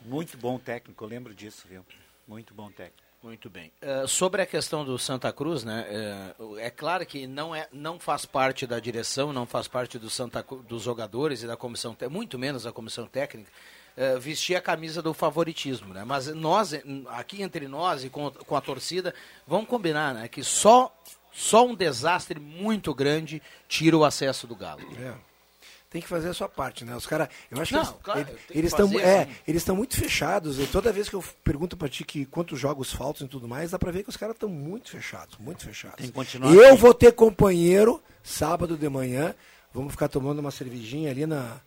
Muito 0.01 0.37
bom 0.37 0.59
técnico, 0.59 1.03
eu 1.05 1.09
lembro 1.09 1.35
disso, 1.35 1.65
viu? 1.69 1.85
Muito 2.27 2.53
bom 2.55 2.71
técnico. 2.71 3.06
Muito 3.27 3.51
bem. 3.51 3.73
Eh, 3.81 4.07
sobre 4.07 4.41
a 4.41 4.47
questão 4.47 4.85
do 4.85 4.97
Santa 4.97 5.33
Cruz, 5.33 5.65
né? 5.65 5.85
eh, 5.89 6.35
é 6.59 6.71
claro 6.71 7.05
que 7.05 7.27
não, 7.27 7.53
é, 7.53 7.67
não 7.73 7.99
faz 7.99 8.25
parte 8.25 8.69
da 8.69 8.79
direção, 8.79 9.33
não 9.33 9.45
faz 9.45 9.67
parte 9.67 9.99
do 9.99 10.09
Santa, 10.09 10.47
dos 10.69 10.85
jogadores 10.85 11.43
e 11.43 11.47
da 11.49 11.57
comissão, 11.57 11.97
muito 12.09 12.39
menos 12.39 12.63
da 12.63 12.73
comissão 12.73 13.05
técnica, 13.05 13.51
eh, 13.97 14.17
vestir 14.17 14.55
a 14.55 14.61
camisa 14.61 15.03
do 15.03 15.13
favoritismo, 15.13 15.93
né? 15.93 16.05
Mas 16.05 16.29
nós, 16.29 16.73
aqui 17.09 17.43
entre 17.43 17.67
nós 17.67 18.05
e 18.05 18.09
com, 18.09 18.31
com 18.31 18.55
a 18.55 18.61
torcida, 18.61 19.13
vamos 19.45 19.69
combinar, 19.69 20.15
né? 20.15 20.29
Que 20.29 20.45
só, 20.45 20.97
só 21.33 21.67
um 21.67 21.75
desastre 21.75 22.39
muito 22.39 22.95
grande 22.95 23.43
tira 23.67 23.97
o 23.97 24.05
acesso 24.05 24.47
do 24.47 24.55
Galo. 24.55 24.83
É. 25.01 25.36
Tem 25.89 26.03
que 26.03 26.09
fazer 26.09 26.29
a 26.29 26.35
sua 26.35 26.49
parte, 26.49 26.85
né? 26.85 26.95
Os 26.97 27.07
caras, 27.07 27.29
eu 27.51 27.61
acho 27.63 27.73
Não, 27.75 27.81
que 27.85 27.89
eles, 27.91 28.03
claro, 28.03 28.21
eles- 28.51 28.73
estão, 28.73 29.01
é, 29.01 29.23
assim. 29.23 29.31
eles 29.47 29.63
estão 29.63 29.77
muito 29.77 29.97
fechados. 29.97 30.59
E 30.59 30.67
toda 30.67 30.93
vez 30.93 31.09
que 31.09 31.15
eu 31.15 31.25
pergunto 31.45 31.77
pra 31.77 31.89
ti 31.89 32.05
que 32.05 32.27
quantos 32.27 32.59
jogos 32.59 32.93
faltam 32.93 33.27
e 33.27 33.31
tudo 33.31 33.47
mais, 33.49 33.71
dá 33.71 33.79
pra 33.79 33.93
ver 33.93 34.03
que 34.03 34.09
os 34.11 34.17
caras 34.17 34.35
estão 34.35 34.49
muito 34.49 34.91
fechados, 34.91 35.39
muito 35.39 35.65
fechados. 35.65 35.97
Tem 35.97 36.07
que 36.09 36.13
continuar 36.13 36.53
eu 36.53 36.69
assim. 36.69 36.77
vou 36.77 36.93
ter 36.93 37.13
companheiro 37.13 38.03
sábado 38.23 38.77
de 38.77 38.89
manhã. 38.89 39.35
Vamos 39.73 39.93
ficar 39.93 40.09
tomando 40.09 40.41
uma 40.41 40.51
cervejinha 40.51 41.11
ali 41.11 41.25
na, 41.25 41.61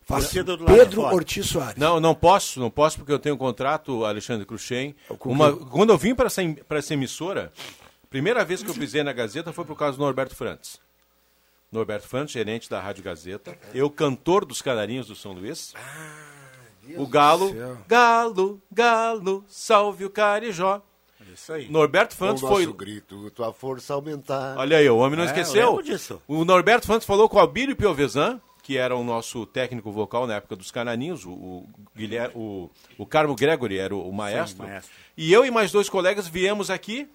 Pedro 0.64 1.02
fora. 1.02 1.14
Ortiz 1.14 1.46
Soares. 1.46 1.76
Não, 1.76 2.00
não 2.00 2.14
posso, 2.14 2.59
não 2.59 2.70
posso 2.70 2.96
porque 2.96 3.12
eu 3.12 3.18
tenho 3.18 3.34
um 3.34 3.38
contrato, 3.38 4.04
Alexandre 4.04 4.46
Cruxem. 4.46 4.96
com 5.18 5.30
Uma, 5.30 5.54
quando 5.54 5.90
eu 5.90 5.98
vim 5.98 6.14
para 6.14 6.26
essa, 6.26 6.42
pra 6.66 6.78
essa 6.78 6.94
emissora, 6.94 7.52
primeira 8.09 8.44
vez 8.44 8.62
que 8.62 8.70
eu 8.70 8.74
pisei 8.74 9.02
na 9.02 9.12
Gazeta 9.12 9.52
foi 9.52 9.64
por 9.64 9.76
causa 9.76 9.98
do 9.98 10.02
Norberto 10.02 10.34
Frantes. 10.34 10.80
Norberto 11.70 12.09
Frantes, 12.09 12.32
gerente 12.32 12.70
da 12.70 12.80
Rádio 12.80 13.04
Gazeta. 13.04 13.56
Eu, 13.74 13.90
cantor 13.90 14.46
dos 14.46 14.62
Canarinhos 14.62 15.09
do 15.09 15.14
São 15.14 15.32
Luís. 15.32 15.74
o 16.96 17.06
Galo, 17.06 17.54
Galo, 17.86 18.62
Galo, 18.72 19.44
salve 19.46 20.06
o 20.06 20.11
Carijó. 20.11 20.80
Isso 21.32 21.52
aí. 21.52 21.68
Norberto 21.68 22.16
nosso 22.24 22.46
foi. 22.46 22.66
grito, 22.72 23.30
tua 23.32 23.52
força 23.52 23.92
aumentar. 23.92 24.56
Olha 24.56 24.78
aí, 24.78 24.88
o 24.88 24.96
homem 24.96 25.16
não 25.18 25.24
É, 25.24 25.26
eu 25.26 25.80
esqueceu. 25.80 26.22
O 26.26 26.44
Norberto 26.44 26.86
Frantes 26.86 27.06
falou 27.06 27.28
com 27.28 27.36
o 27.36 27.40
Abílio 27.40 27.76
Piovesan, 27.76 28.40
que 28.69 28.77
era 28.77 28.95
o 28.95 29.03
nosso 29.03 29.47
técnico 29.47 29.91
vocal 29.91 30.27
na 30.27 30.35
época 30.35 30.55
dos 30.55 30.71
Cananinhos, 30.71 31.25
o, 31.25 31.31
o, 31.31 31.69
Guilherme, 31.97 32.35
o, 32.37 32.71
o 32.99 33.07
Carmo 33.07 33.35
Gregory 33.35 33.79
era 33.79 33.97
o, 33.97 34.07
o 34.07 34.12
maestro. 34.12 34.62
maestro. 34.62 34.93
E 35.16 35.33
eu 35.33 35.47
e 35.47 35.51
mais 35.51 35.73
dois 35.73 35.89
colegas 35.89 36.29
viemos 36.29 36.69
aqui 36.69 37.09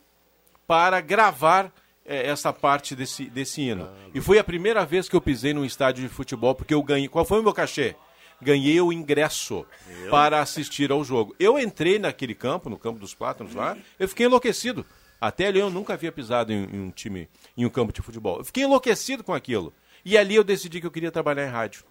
para 0.66 1.00
gravar 1.00 1.72
eh, 2.04 2.28
essa 2.28 2.52
parte 2.52 2.96
desse, 2.96 3.26
desse 3.26 3.62
hino. 3.62 3.88
E 4.16 4.20
foi 4.20 4.40
a 4.40 4.44
primeira 4.44 4.84
vez 4.84 5.08
que 5.08 5.16
eu 5.16 5.22
pisei 5.22 5.54
num 5.54 5.64
estádio 5.64 6.02
de 6.02 6.10
futebol, 6.10 6.56
porque 6.56 6.74
eu 6.74 6.82
ganhei. 6.82 7.08
Qual 7.08 7.24
foi 7.24 7.40
o 7.40 7.44
meu 7.44 7.54
cachê? 7.54 7.96
Ganhei 8.42 8.82
o 8.82 8.92
ingresso 8.92 9.64
para 10.10 10.42
assistir 10.42 10.92
ao 10.92 11.04
jogo. 11.04 11.36
Eu 11.40 11.60
entrei 11.60 12.00
naquele 12.00 12.34
campo, 12.34 12.68
no 12.68 12.80
campo 12.80 13.00
dos 13.00 13.14
Plátanos 13.14 13.54
lá, 13.54 13.78
eu 14.00 14.10
fiquei 14.10 14.26
enlouquecido. 14.26 14.84
Até 15.22 15.46
ali 15.50 15.60
eu 15.60 15.70
nunca 15.70 15.94
havia 15.94 16.12
pisado 16.12 16.52
em, 16.52 16.64
em 16.64 16.82
um 16.82 16.90
time, 16.90 17.30
em 17.56 17.64
um 17.64 17.70
campo 17.70 17.94
de 17.94 18.02
futebol. 18.02 18.40
Eu 18.40 18.44
fiquei 18.44 18.64
enlouquecido 18.64 19.24
com 19.24 19.36
aquilo. 19.36 19.72
E 20.06 20.18
ali 20.18 20.36
eu 20.36 20.44
decidi 20.44 20.82
que 20.82 20.88
eu 20.88 20.92
queria 20.92 21.12
trabalhar 21.12 21.46
em 21.46 21.50
rádio. 21.50 21.84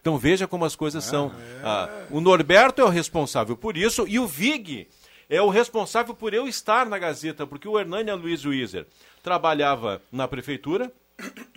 Então 0.00 0.18
veja 0.18 0.48
como 0.48 0.64
as 0.64 0.74
coisas 0.74 1.04
são. 1.04 1.32
Ah, 1.62 1.88
o 2.10 2.20
Norberto 2.20 2.82
é 2.82 2.84
o 2.84 2.88
responsável 2.88 3.56
por 3.56 3.76
isso 3.76 4.04
e 4.08 4.18
o 4.18 4.26
Vig 4.26 4.88
é 5.30 5.40
o 5.40 5.48
responsável 5.48 6.14
por 6.14 6.34
eu 6.34 6.46
estar 6.46 6.86
na 6.86 6.98
Gazeta, 6.98 7.46
porque 7.46 7.66
o 7.66 7.78
Hernani 7.78 8.10
Luiz 8.12 8.44
Weiser 8.44 8.86
trabalhava 9.22 10.02
na 10.10 10.28
prefeitura, 10.28 10.92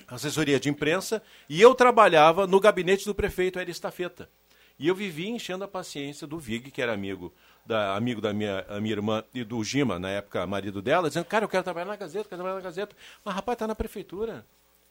assessoria 0.07 0.60
de 0.60 0.69
imprensa, 0.69 1.22
e 1.49 1.60
eu 1.60 1.76
trabalhava 1.76 2.48
no 2.48 2.60
gabinete 2.60 3.03
do 3.06 3.14
prefeito 3.14 3.60
Eri 3.60 3.72
Estafeta. 3.72 4.30
E 4.77 4.88
eu 4.88 4.95
vivia 4.95 5.30
enchendo 5.30 5.64
a 5.64 5.68
paciência 5.68 6.27
do 6.27 6.38
Vig, 6.38 6.69
que 6.69 6.82
era 6.82 6.94
amigo 6.94 7.34
da, 7.65 7.95
amigo 7.95 8.22
da 8.22 8.32
minha, 8.32 8.64
minha 8.80 8.94
irmã 8.94 9.23
e 9.34 9.44
do 9.44 9.64
Gima, 9.64 9.98
na 9.98 10.10
época 10.10 10.45
marido 10.45 10.82
dela, 10.82 11.07
dizendo, 11.07 11.26
cara, 11.26 11.45
eu 11.45 11.49
quero 11.49 11.64
trabalhar 11.64 11.86
na 11.86 11.95
Gazeta, 11.95 12.30
quero 12.30 12.41
trabalhar 12.41 12.56
na 12.56 12.61
Gazeta. 12.61 12.95
Mas, 13.23 13.36
rapaz, 13.36 13.57
tá 13.57 13.68
na 13.68 13.76
prefeitura. 13.76 14.45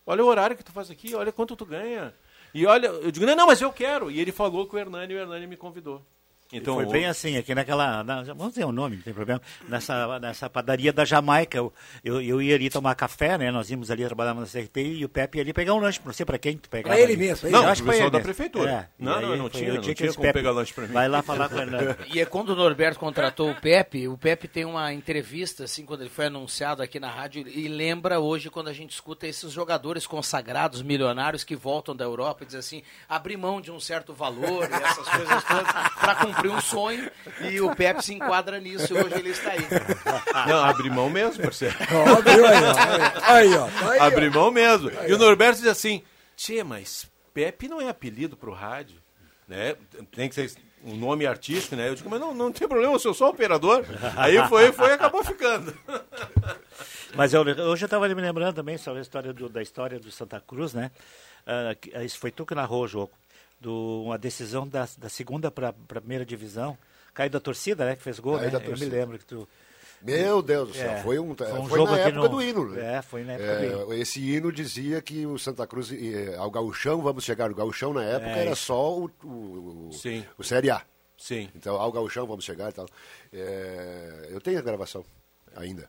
Olha 0.06 0.24
o 0.24 0.26
horário 0.26 0.56
que 0.56 0.64
tu 0.64 0.72
faz 0.72 0.90
aqui, 0.90 1.14
olha 1.14 1.32
quanto 1.32 1.56
tu 1.56 1.64
ganha. 1.64 2.14
E 2.52 2.66
olha, 2.66 2.86
eu 2.88 3.10
digo, 3.10 3.26
não, 3.26 3.34
não, 3.34 3.46
mas 3.46 3.60
eu 3.60 3.72
quero. 3.72 4.10
E 4.10 4.20
ele 4.20 4.30
falou 4.30 4.66
com 4.66 4.76
o 4.76 4.78
Hernani 4.78 5.12
e 5.12 5.16
o 5.16 5.20
Hernani 5.20 5.46
me 5.46 5.56
convidou. 5.56 6.04
Então, 6.52 6.74
foi 6.74 6.86
bem 6.86 7.06
assim, 7.06 7.36
aqui 7.36 7.54
naquela. 7.54 8.04
na- 8.04 8.22
vamos 8.22 8.50
dizer 8.50 8.64
o 8.64 8.70
nome, 8.70 8.96
não 8.96 9.02
tem 9.02 9.12
problema. 9.14 9.40
Nessa, 9.68 10.18
nessa 10.20 10.48
padaria 10.48 10.92
da 10.92 11.04
Jamaica. 11.04 11.58
Eu, 11.58 11.72
eu, 12.04 12.20
eu 12.22 12.40
ia 12.42 12.54
ali 12.54 12.70
tomar 12.70 12.94
café, 12.94 13.36
né? 13.36 13.50
Nós 13.50 13.70
íamos 13.70 13.90
ali 13.90 14.04
trabalhar 14.04 14.34
na 14.34 14.46
CRT 14.46 14.80
e 14.80 15.04
o 15.04 15.08
Pepe 15.08 15.38
ia 15.38 15.42
ali 15.42 15.52
pegar 15.52 15.74
um 15.74 15.78
lanche. 15.78 16.00
Não 16.04 16.12
sei 16.12 16.24
pra 16.24 16.38
quem 16.38 16.56
tu 16.56 16.68
pegava. 16.68 16.94
Pra 16.94 17.02
ele 17.02 17.14
ali. 17.14 17.22
mesmo, 17.22 17.40
pra 17.40 17.48
ele. 17.48 17.58
Não, 17.58 17.66
acho 17.68 17.82
foi 17.82 17.92
pessoal 17.92 18.06
ele 18.08 18.10
da 18.12 18.18
mesmo. 18.18 18.34
prefeitura. 18.34 18.70
É, 18.70 18.88
Não, 18.98 19.20
não, 19.20 19.36
não 19.36 19.50
foi 19.50 19.60
tinha, 19.60 19.72
o 19.72 19.74
não 19.76 19.82
tinha 19.82 19.94
eles 19.98 20.14
como 20.16 20.26
Pepe, 20.28 20.38
pegar 20.38 20.50
lanche 20.52 20.72
pra 20.72 20.86
mim. 20.86 20.92
Vai 20.92 21.08
lá 21.08 21.22
falar 21.22 21.48
com 21.48 21.56
o 21.56 21.58
Hernani. 21.60 21.94
E 22.14 22.20
é 22.20 22.26
quando 22.26 22.50
o 22.50 22.54
Norberto 22.54 23.00
contratou 23.00 23.50
o 23.50 23.54
Pepe, 23.60 24.06
o 24.06 24.16
Pepe 24.16 24.46
tem 24.46 24.64
uma 24.64 24.92
entrevista, 24.92 25.64
assim, 25.64 25.84
quando 25.84 26.02
ele 26.02 26.10
foi 26.10 26.26
anunciado 26.26 26.82
aqui 26.82 27.00
na 27.00 27.10
rádio, 27.10 27.48
e 27.48 27.66
lembra 27.66 28.20
hoje 28.20 28.48
quando 28.50 28.68
a 28.68 28.72
gente 28.72 28.90
escuta 28.92 29.26
esses 29.26 29.50
jogadores 29.50 30.06
consagrados, 30.06 30.82
milionários, 30.82 31.42
que 31.42 31.56
voltam 31.56 31.96
da 31.96 32.04
Europa 32.04 32.42
e 32.44 32.46
dizem 32.46 32.60
assim, 32.60 32.82
abrir 33.08 33.36
mão 33.36 33.60
de 33.60 33.72
um 33.72 33.80
certo 33.80 34.12
valor 34.14 34.68
e 34.70 34.74
essas 34.74 35.08
coisas 35.08 35.44
todas, 35.44 35.72
para 35.98 36.14
cumprir 36.16 36.33
um 36.48 36.60
sonho 36.60 37.10
e 37.50 37.60
o 37.60 37.74
Pepe 37.74 38.04
se 38.04 38.14
enquadra 38.14 38.58
nisso 38.60 38.92
e 38.92 38.96
hoje 39.02 39.14
ele 39.18 39.30
está 39.30 39.50
aí. 39.52 39.66
Não, 40.48 40.64
abri 40.64 40.90
mão 40.90 41.08
mesmo, 41.10 41.42
parceiro. 41.42 41.74
Ó, 41.92 42.20
viu 42.22 42.46
aí, 42.46 42.56
ó. 42.64 43.22
Aí, 43.22 43.54
ó. 43.56 43.68
Aí, 43.90 43.98
ó. 44.00 44.02
Abri 44.04 44.30
mão 44.30 44.50
mesmo. 44.50 44.90
E 45.06 45.12
o 45.12 45.18
Norberto 45.18 45.60
diz 45.60 45.68
assim, 45.70 46.02
Tchê, 46.36 46.62
mas 46.64 47.06
Pepe 47.32 47.68
não 47.68 47.80
é 47.80 47.88
apelido 47.88 48.36
pro 48.36 48.52
rádio, 48.52 48.96
né? 49.48 49.76
Tem 50.12 50.28
que 50.28 50.34
ser 50.34 50.52
um 50.84 50.96
nome 50.96 51.26
artístico, 51.26 51.76
né? 51.76 51.88
Eu 51.88 51.94
digo, 51.94 52.10
mas 52.10 52.20
não, 52.20 52.34
não 52.34 52.52
tem 52.52 52.68
problema, 52.68 52.92
eu 52.92 52.98
sou 52.98 53.14
só 53.14 53.30
operador. 53.30 53.84
Aí 54.16 54.36
foi, 54.48 54.70
foi 54.72 54.88
e 54.90 54.92
acabou 54.92 55.24
ficando. 55.24 55.74
Mas 57.14 57.32
eu, 57.32 57.42
hoje 57.42 57.84
eu 57.84 57.86
estava 57.86 58.08
me 58.08 58.14
lembrando 58.20 58.54
também 58.54 58.76
sobre 58.76 58.98
a 58.98 59.02
história 59.02 59.32
do, 59.32 59.48
da 59.48 59.62
história 59.62 59.98
do 59.98 60.10
Santa 60.10 60.40
Cruz, 60.40 60.74
né? 60.74 60.90
Que- 61.80 61.96
isso 62.04 62.18
foi 62.18 62.30
tu 62.30 62.44
que 62.44 62.54
narrou 62.54 62.84
o 62.84 62.88
jogo. 62.88 63.12
Do, 63.64 64.02
uma 64.04 64.18
decisão 64.18 64.68
da, 64.68 64.86
da 64.98 65.08
segunda 65.08 65.50
para 65.50 65.70
a 65.70 65.72
primeira 65.72 66.24
divisão. 66.24 66.76
Caiu 67.14 67.30
da 67.30 67.40
torcida, 67.40 67.84
né? 67.86 67.96
Que 67.96 68.02
fez 68.02 68.18
gol, 68.20 68.34
Caiu 68.36 68.44
né? 68.46 68.50
da 68.50 68.58
Eu 68.58 68.62
me 68.62 68.68
torcida. 68.68 68.96
lembro 68.96 69.18
que 69.18 69.24
tu. 69.24 69.48
Meu 70.02 70.42
Deus 70.42 70.68
do 70.68 70.74
céu, 70.74 70.90
É, 70.90 71.02
foi 71.02 71.18
um, 71.18 71.34
foi 71.34 71.52
um 71.54 71.66
foi 71.66 71.78
jogo 71.78 71.92
na 71.92 71.98
época 72.00 72.18
no- 72.20 72.28
do 72.28 72.42
hino. 72.42 72.68
né? 72.72 72.96
É, 72.96 73.02
foi 73.02 73.24
na 73.24 73.32
época 73.32 73.56
do 73.56 73.64
hino. 73.64 73.94
Esse 73.94 74.20
hino 74.20 74.52
dizia 74.52 75.00
que 75.00 75.24
o 75.24 75.38
Santa 75.38 75.66
Cruz, 75.66 75.90
eh, 75.92 76.34
ao 76.36 76.50
gauchão, 76.50 77.00
vamos 77.00 77.24
chegar 77.24 77.48
no 77.48 77.54
gauchão 77.54 77.94
na 77.94 78.04
época, 78.04 78.30
É, 78.30 78.40
era 78.42 78.50
isso. 78.52 78.64
só 78.66 78.98
o, 78.98 79.10
o, 79.22 79.88
o, 79.88 79.92
Sim. 79.94 80.22
o 80.36 80.44
Série 80.44 80.70
A. 80.70 80.82
Sim. 81.16 81.48
Então, 81.54 81.76
ao 81.76 81.90
gauchão, 81.90 82.26
vamos 82.26 82.44
chegar 82.44 82.68
e 82.68 82.72
tal. 82.74 82.86
É, 83.32 84.28
eu 84.30 84.40
tenho 84.42 84.58
a 84.58 84.62
gravação 84.62 85.02
ainda. 85.56 85.88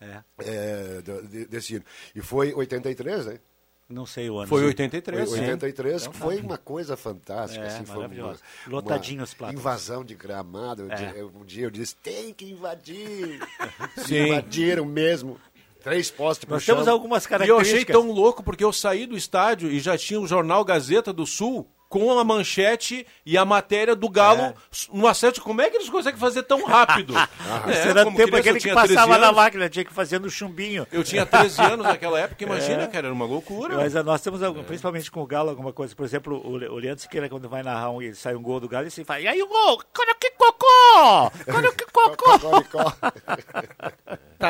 É. 0.00 0.22
É, 0.44 1.02
desse 1.48 1.74
hino. 1.76 1.84
E 2.14 2.20
foi 2.20 2.54
83, 2.54 3.26
né? 3.26 3.40
Não 3.88 4.04
sei 4.04 4.28
o 4.28 4.38
ano. 4.38 4.48
Foi 4.48 4.60
sim. 4.62 4.66
83, 4.66 5.28
Foi 5.28 5.38
sim. 5.38 5.44
83, 5.44 6.02
Então 6.02 6.12
que 6.12 6.18
tá. 6.18 6.24
foi 6.24 6.36
uma 6.40 6.58
coisa 6.58 6.96
fantástica. 6.96 7.64
É, 7.64 7.68
assim, 7.68 7.84
foi 7.84 8.04
uma, 8.06 8.36
Lotadinho 8.66 9.22
os 9.22 9.32
plátanos. 9.32 9.60
invasão 9.60 10.04
de 10.04 10.14
gramado. 10.16 10.84
Um 10.84 10.90
É. 10.90 10.94
dia- 10.96 11.26
Um 11.26 11.44
dia 11.44 11.64
eu 11.66 11.70
disse, 11.70 11.94
tem 11.96 12.34
que 12.34 12.44
invadir. 12.50 13.38
Sim. 13.96 14.26
Invadiram 14.26 14.84
mesmo. 14.84 15.38
Três 15.82 16.10
postes 16.10 16.48
Nós 16.48 16.66
temos 16.66 16.88
algumas 16.88 17.22
E 17.22 17.26
eu 17.26 17.30
características. 17.30 17.72
achei 17.74 17.84
tão 17.84 18.10
louco 18.10 18.42
porque 18.42 18.64
eu 18.64 18.72
saí 18.72 19.06
do 19.06 19.16
estádio 19.16 19.70
e 19.70 19.78
já 19.78 19.96
tinha 19.96 20.20
o 20.20 20.26
jornal 20.26 20.64
Gazeta 20.64 21.12
do 21.12 21.24
Sul 21.24 21.64
com 21.88 22.18
a 22.18 22.24
manchete 22.24 23.06
e 23.24 23.38
a 23.38 23.44
matéria 23.44 23.94
do 23.94 24.08
Galo 24.08 24.40
É. 24.42 24.54
no 24.92 25.06
acerto. 25.06 25.40
Como 25.42 25.60
é 25.62 25.70
que 25.70 25.76
eles 25.76 25.88
conseguem 25.88 26.18
fazer 26.18 26.42
tão 26.42 26.64
rápido? 26.64 27.14
É, 27.68 27.72
Será 27.82 28.04
como 28.04 28.16
tempo 28.16 28.30
criança, 28.32 28.50
aquele 28.50 28.60
que 28.60 28.68
passava 28.74 28.86
13 29.06 29.08
na 29.08 29.14
anos. 29.28 29.36
máquina, 29.36 29.68
tinha 29.68 29.84
que 29.84 29.92
fazer 29.92 30.20
no 30.20 30.28
chumbinho. 30.28 30.86
Eu 30.92 31.02
tinha 31.04 31.24
13 31.24 31.60
anos 31.62 31.86
naquela 31.86 32.18
época, 32.20 32.42
imagina, 32.44 32.82
É. 32.82 32.86
cara, 32.86 33.06
era 33.06 33.14
uma 33.14 33.24
loucura. 33.24 33.76
Mas 33.76 33.94
ah, 33.96 34.02
nós 34.02 34.20
temos, 34.20 34.42
algum- 34.42 34.62
principalmente 34.64 35.10
com 35.10 35.22
o 35.22 35.26
Galo, 35.26 35.50
alguma 35.50 35.72
coisa. 35.72 35.94
Por 35.94 36.04
exemplo, 36.04 36.40
o, 36.44 36.56
Le- 36.56 36.68
o 36.68 36.76
Leandro 36.76 37.02
Siqueira, 37.02 37.28
quando 37.28 37.48
vai 37.48 37.62
narrar 37.62 37.90
um, 37.90 38.02
ele 38.02 38.14
sai 38.14 38.34
um 38.34 38.42
gol 38.42 38.60
do 38.60 38.68
Galo, 38.68 38.84
ele 38.84 38.90
se 38.90 39.04
fala, 39.04 39.20
e 39.20 39.28
aí 39.28 39.40
o 39.42 39.46
gol? 39.48 39.82
Cara, 39.92 40.14
que 40.20 40.30
cocô! 40.32 41.30
Cara, 41.46 41.72
que 41.72 41.86
cocô! 41.86 42.92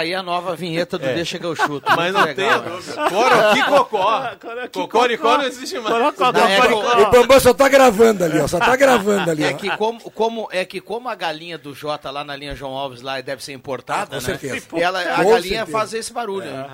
Aí 0.06 0.14
a 0.14 0.22
nova 0.22 0.54
vinheta 0.54 0.96
do 0.98 1.04
É. 1.06 1.14
Deixa 1.14 1.38
que 1.38 1.44
eu 1.44 1.54
chuto. 1.56 1.90
Mas 1.96 2.12
não 2.14 2.22
legal. 2.24 2.62
tem 2.62 3.62
que 3.62 3.68
cocó. 3.68 4.30
Cocoricó 4.72 5.38
não 5.38 5.44
existe 5.44 5.78
mais. 5.80 5.94
É 5.94 7.00
E 7.00 7.02
o 7.02 7.10
Bambam 7.10 7.40
só 7.40 7.52
tá 7.52 7.68
gravando 7.68 8.24
ali, 8.24 8.38
ó. 8.40 8.46
Só 8.46 8.58
tá 8.58 8.76
gravando 8.76 9.30
ali, 9.30 9.44
É 9.44 9.50
ó. 9.52 9.56
que 9.56 9.76
como, 9.76 10.00
como, 10.10 10.48
é 10.52 10.64
que 10.64 10.80
como 10.80 11.08
a 11.08 11.14
galinha 11.14 11.58
do 11.58 11.74
Jota 11.74 12.10
lá 12.10 12.22
na 12.24 12.36
linha 12.36 12.54
João 12.54 12.72
Alves 12.76 13.02
lá 13.02 13.20
deve 13.20 13.42
ser 13.44 13.52
importada, 13.52 14.02
Ah, 14.02 14.06
com 14.06 14.14
né? 14.14 14.20
certeza. 14.20 14.66
Ela, 14.76 15.00
a 15.00 15.16
Com 15.24 15.30
galinha 15.30 15.40
certeza. 15.58 15.66
faz 15.78 15.92
esse 15.94 16.12
barulho. 16.12 16.46
né? 16.46 16.66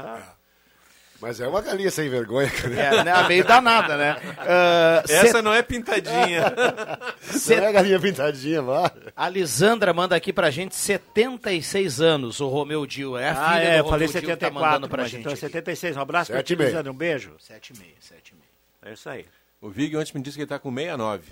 Mas 1.22 1.40
é 1.40 1.46
uma 1.46 1.62
galinha 1.62 1.90
sem 1.90 2.08
vergonha, 2.10 2.50
cara. 2.50 2.74
É, 2.74 3.04
né? 3.04 3.28
meio 3.28 3.44
danada, 3.44 3.96
né? 3.96 4.16
Ah, 4.38 5.02
Essa 5.08 5.28
set- 5.34 5.42
não 5.42 5.54
é 5.54 5.62
pintadinha. 5.62 6.52
Não 7.48 7.56
é 7.64 7.72
galinha 7.72 7.98
pintadinha, 8.00 8.60
vá. 8.60 8.90
A 9.16 9.28
Lisandra 9.28 9.94
manda 9.94 10.14
aqui 10.16 10.32
pra 10.32 10.50
gente 10.50 10.74
76 10.74 12.00
anos, 12.00 12.40
o 12.40 12.48
Romeu 12.48 12.84
Dil. 12.84 13.16
É 13.16 13.30
a 13.30 13.34
filha 13.34 13.46
Ah, 13.48 13.60
é, 13.62 13.78
eu 13.78 13.84
do 13.84 13.90
falei 13.90 14.06
Romeu 14.08 14.20
Dil 14.20 14.30
que 14.30 14.36
tá 14.36 14.46
74, 14.46 14.60
mandando 14.60 14.88
pra 14.88 15.04
gente. 15.04 15.20
então 15.20 15.30
é 15.30 15.34
aqui. 15.34 15.40
76. 15.40 15.96
Um 15.96 16.00
abraço 16.00 16.32
pra 16.32 16.42
ti, 16.42 16.52
e 16.52 16.56
meia. 16.56 16.70
Lisandro, 16.70 16.92
um 16.92 16.96
beijo. 16.96 17.32
7 17.38 17.72
e 17.72 17.78
meia, 17.78 17.94
7 18.00 18.32
e 18.32 18.34
meia. 18.34 18.90
É 18.90 18.92
isso 18.94 19.08
aí. 19.08 19.24
O 19.60 19.70
Vig 19.70 19.96
ontem 19.96 20.12
me 20.14 20.22
disse 20.22 20.36
que 20.36 20.42
ele 20.42 20.48
tá 20.48 20.58
com 20.58 20.70
69. 20.74 21.22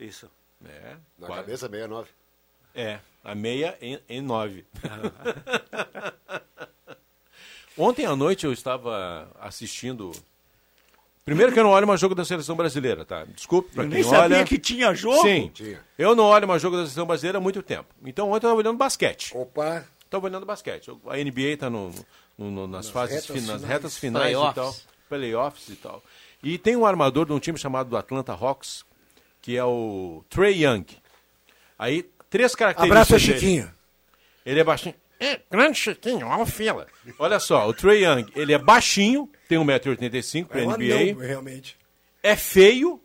Isso. 0.00 0.30
É. 0.64 0.94
Na 1.18 1.26
quase. 1.26 1.42
cabeça, 1.42 1.68
69. 1.68 2.08
É, 2.74 2.98
a 3.22 3.34
meia 3.34 3.76
em, 3.82 4.00
em 4.08 4.20
nove. 4.22 4.64
Ontem 7.76 8.06
à 8.06 8.14
noite 8.14 8.44
eu 8.46 8.52
estava 8.52 9.28
assistindo. 9.40 10.12
Primeiro 11.24 11.52
que 11.52 11.58
eu 11.58 11.64
não 11.64 11.70
olho 11.70 11.86
mais 11.86 11.98
jogo 12.00 12.14
da 12.14 12.24
seleção 12.24 12.54
brasileira, 12.54 13.04
tá? 13.04 13.24
Desculpe 13.24 13.70
pra 13.74 13.84
Eu 13.84 13.88
quem 13.88 14.00
nem 14.00 14.08
sabia 14.08 14.36
olha. 14.38 14.44
que 14.44 14.58
tinha 14.58 14.94
jogo. 14.94 15.22
Sim. 15.22 15.50
Tinha. 15.54 15.80
Eu 15.98 16.14
não 16.14 16.24
olho 16.24 16.46
mais 16.46 16.60
jogo 16.60 16.76
da 16.76 16.82
seleção 16.82 17.06
brasileira 17.06 17.38
há 17.38 17.40
muito 17.40 17.62
tempo. 17.62 17.86
Então 18.04 18.26
ontem 18.26 18.34
eu 18.34 18.50
estava 18.50 18.54
olhando 18.56 18.76
basquete. 18.76 19.34
Opa. 19.36 19.84
Estava 20.04 20.26
olhando 20.26 20.44
basquete. 20.44 20.90
A 21.08 21.16
NBA 21.16 21.54
está 21.54 21.70
no, 21.70 21.90
no- 22.38 22.50
no- 22.50 22.66
nas, 22.66 22.90
fases 22.90 23.16
retas 23.16 23.26
fin- 23.26 23.32
nas 23.46 23.56
finais. 23.56 23.62
retas 23.64 23.98
finais 23.98 24.24
Playoffs. 24.36 24.52
e 24.52 24.54
tal. 24.54 24.76
Playoffs 25.08 25.68
e 25.70 25.76
tal. 25.76 26.02
E 26.42 26.58
tem 26.58 26.76
um 26.76 26.84
armador 26.84 27.24
de 27.26 27.32
um 27.32 27.38
time 27.40 27.58
chamado 27.58 27.88
do 27.88 27.96
Atlanta 27.96 28.32
Hawks, 28.34 28.84
que 29.40 29.56
é 29.56 29.64
o 29.64 30.22
Trey 30.28 30.62
Young. 30.64 30.84
Aí, 31.78 32.02
três 32.28 32.54
características. 32.54 33.08
Abraço 33.10 33.26
dele. 33.26 33.40
Chiquinho. 33.40 33.72
Ele 34.44 34.60
é 34.60 34.64
baixinho. 34.64 34.94
É, 35.20 35.40
grande 35.50 35.78
Chiquinho, 35.78 36.26
olha 36.26 36.42
o 36.42 36.46
fila. 36.46 36.86
Olha 37.18 37.38
só, 37.38 37.68
o 37.68 37.72
Trey 37.74 38.04
Young, 38.04 38.26
ele 38.34 38.52
é 38.52 38.58
baixinho, 38.58 39.30
tem 39.48 39.58
1,85m 39.58 40.46
para 40.46 40.60
É 40.60 40.66
um 40.66 40.70
NBA. 40.72 40.94
anão, 41.12 41.18
realmente. 41.26 41.76
É 42.22 42.34
feio, 42.36 43.00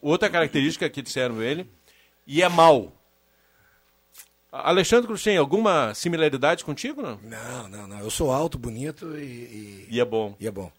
outra 0.00 0.30
característica 0.30 0.88
que 0.88 1.02
disseram 1.02 1.42
ele, 1.42 1.68
e 2.26 2.42
é 2.42 2.48
mau. 2.48 2.92
A- 4.52 4.68
Alexandre 4.70 5.06
Cruxem, 5.06 5.36
alguma 5.36 5.94
similaridade 5.94 6.64
contigo, 6.64 7.02
não? 7.02 7.18
Não, 7.22 7.68
não, 7.68 7.86
não. 7.86 7.98
Eu 8.00 8.10
sou 8.10 8.30
alto, 8.30 8.58
bonito 8.58 9.16
e. 9.18 9.22
E, 9.22 9.86
E 9.90 10.00
é 10.00 10.04
bom. 10.04 10.36
e 10.38 10.46
é 10.46 10.50
bom. 10.50 10.70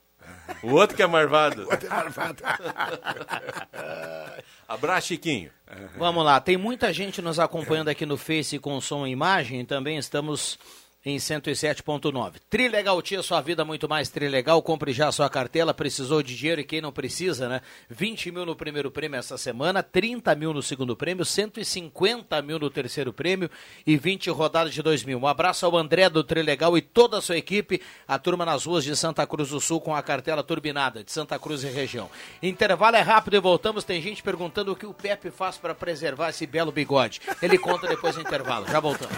O 0.62 0.74
outro 0.74 0.96
que 0.96 1.04
é 1.04 1.08
marvado. 1.08 1.68
Outro 1.70 1.86
é 1.86 1.90
marvado. 1.90 2.44
Abraço, 4.68 5.08
Chiquinho. 5.08 5.52
Vamos 5.98 6.24
lá, 6.24 6.40
tem 6.40 6.58
muita 6.58 6.94
gente 6.94 7.22
nos 7.22 7.40
acompanhando 7.40 7.90
aqui 7.90 8.06
no 8.06 8.18
Face 8.18 8.60
com 8.60 8.80
som 8.80 9.08
e 9.08 9.12
imagem, 9.12 9.66
também 9.66 9.98
estamos 9.98 10.60
em 11.06 11.18
107.9. 11.18 12.36
Trilegal 12.50 13.02
Tia, 13.02 13.22
sua 13.22 13.42
vida 13.42 13.66
muito 13.66 13.90
mais 13.90 14.10
Trilegal, 14.10 14.62
compre 14.62 14.94
já 14.94 15.10
a 15.10 15.12
sua 15.12 15.30
cartela, 15.30 15.74
precisou 15.74 16.24
de 16.24 16.36
dinheiro 16.36 16.62
e 16.62 16.64
quem 16.64 16.80
não 16.80 16.92
precisa, 16.92 17.50
né? 17.50 17.62
20 17.90 18.32
mil 18.32 18.46
no 18.46 18.56
primeiro 18.56 18.90
prêmio 18.90 19.18
essa 19.18 19.38
semana, 19.38 19.84
30 19.84 20.34
mil 20.36 20.54
no 20.54 20.62
segundo 20.62 20.96
prêmio, 20.96 21.26
150 21.26 22.42
mil 22.42 22.58
no 22.58 22.70
terceiro 22.70 23.12
prêmio 23.12 23.50
e 23.86 23.98
20 23.98 24.30
rodadas 24.30 24.74
de 24.74 24.82
2 24.82 25.04
mil. 25.04 25.20
Um 25.20 25.28
abraço 25.28 25.66
ao 25.66 25.76
André 25.76 26.10
do 26.10 26.24
Trilegal 26.24 26.78
e 26.78 26.82
toda 26.82 27.18
a 27.18 27.22
sua 27.22 27.38
equipe, 27.38 27.82
a 28.08 28.18
turma 28.18 28.46
nas 28.46 28.66
ruas 28.66 28.84
de 28.84 28.96
Santa 28.96 29.28
Cruz 29.28 29.50
do 29.50 29.60
Sul 29.60 29.82
com 29.82 29.94
a 29.94 30.02
cartela 30.02 30.44
turbinada 30.44 31.04
de 31.04 31.12
Santa 31.12 31.38
Cruz 31.38 31.64
e 31.64 31.68
região. 31.68 32.10
Intervalo 32.42 32.96
é 32.96 33.02
rápido 33.02 33.36
e 33.36 33.40
voltamos, 33.40 33.84
tem 33.84 34.02
gente 34.02 34.24
perguntando 34.24 34.72
o 34.72 34.76
que 34.76 34.86
o 34.86 34.94
Pepe 34.94 35.30
faz 35.32 35.58
para 35.58 35.76
preservar 35.76 36.30
esse 36.30 36.48
belo 36.48 36.72
bigode. 36.72 37.22
Ele 37.42 37.58
conta 37.58 37.88
depois 37.88 38.16
do 38.16 38.22
intervalo, 38.22 38.68
já 38.68 38.80
voltamos. 38.80 39.18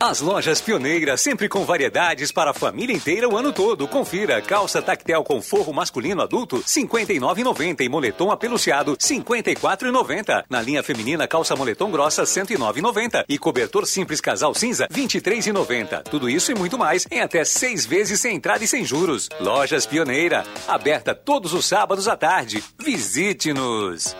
As 0.00 0.20
lojas 0.20 0.60
Pioneira, 0.60 1.16
sempre 1.16 1.48
com 1.48 1.64
variedades 1.64 2.30
para 2.30 2.50
a 2.50 2.54
família 2.54 2.94
inteira 2.94 3.28
o 3.28 3.36
ano 3.36 3.52
todo. 3.52 3.88
Confira: 3.88 4.40
calça 4.40 4.80
tactel 4.80 5.24
com 5.24 5.42
forro 5.42 5.72
masculino 5.72 6.22
adulto, 6.22 6.56
R$ 6.56 6.62
59,90 6.62 7.80
e 7.80 7.88
moletom 7.88 8.30
apeluciado, 8.30 8.92
R$ 8.92 8.98
54,90. 8.98 10.44
Na 10.48 10.62
linha 10.62 10.82
feminina, 10.82 11.26
calça 11.26 11.56
moletom 11.56 11.90
grossa, 11.90 12.22
R$ 12.22 12.28
109,90 12.28 13.24
e 13.28 13.38
cobertor 13.38 13.86
simples 13.86 14.20
casal 14.20 14.54
cinza, 14.54 14.86
R$ 14.90 15.02
23,90. 15.02 16.04
Tudo 16.04 16.28
isso 16.30 16.52
e 16.52 16.54
muito 16.54 16.78
mais 16.78 17.06
em 17.10 17.20
até 17.20 17.44
seis 17.44 17.84
vezes 17.84 18.20
sem 18.20 18.36
entrada 18.36 18.62
e 18.62 18.68
sem 18.68 18.84
juros. 18.84 19.28
Lojas 19.40 19.86
Pioneira, 19.86 20.44
aberta 20.68 21.14
todos 21.14 21.52
os 21.52 21.66
sábados 21.66 22.06
à 22.06 22.16
tarde. 22.16 22.62
Visite-nos. 22.78 24.14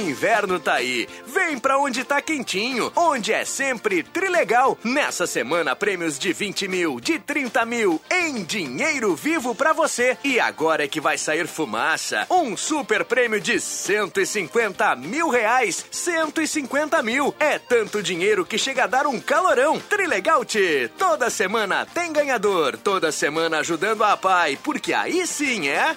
Inverno 0.00 0.58
tá 0.58 0.74
aí. 0.74 1.08
Vem 1.26 1.58
pra 1.58 1.78
onde 1.78 2.04
tá 2.04 2.20
quentinho, 2.20 2.90
onde 2.96 3.32
é 3.32 3.44
sempre 3.44 4.02
trilegal. 4.02 4.78
Nessa 4.82 5.26
semana, 5.26 5.76
prêmios 5.76 6.18
de 6.18 6.32
20 6.32 6.68
mil, 6.68 7.00
de 7.00 7.18
30 7.18 7.64
mil, 7.66 8.00
em 8.10 8.42
dinheiro 8.42 9.14
vivo 9.14 9.54
pra 9.54 9.72
você. 9.72 10.16
E 10.24 10.40
agora 10.40 10.84
é 10.84 10.88
que 10.88 11.00
vai 11.00 11.18
sair 11.18 11.46
fumaça. 11.46 12.26
Um 12.30 12.56
super 12.56 13.04
prêmio 13.04 13.40
de 13.40 13.60
150 13.60 14.96
mil 14.96 15.28
reais. 15.28 15.84
150 15.90 17.02
mil. 17.02 17.34
É 17.38 17.58
tanto 17.58 18.02
dinheiro 18.02 18.44
que 18.44 18.58
chega 18.58 18.84
a 18.84 18.86
dar 18.86 19.06
um 19.06 19.20
calorão. 19.20 19.78
Trilegal, 19.78 20.44
Tchê. 20.44 20.90
Toda 20.98 21.30
semana 21.30 21.86
tem 21.86 22.12
ganhador. 22.12 22.78
Toda 22.78 23.12
semana 23.12 23.58
ajudando 23.58 24.02
a 24.04 24.16
pai, 24.16 24.58
porque 24.62 24.92
aí 24.92 25.26
sim 25.26 25.68
é. 25.68 25.96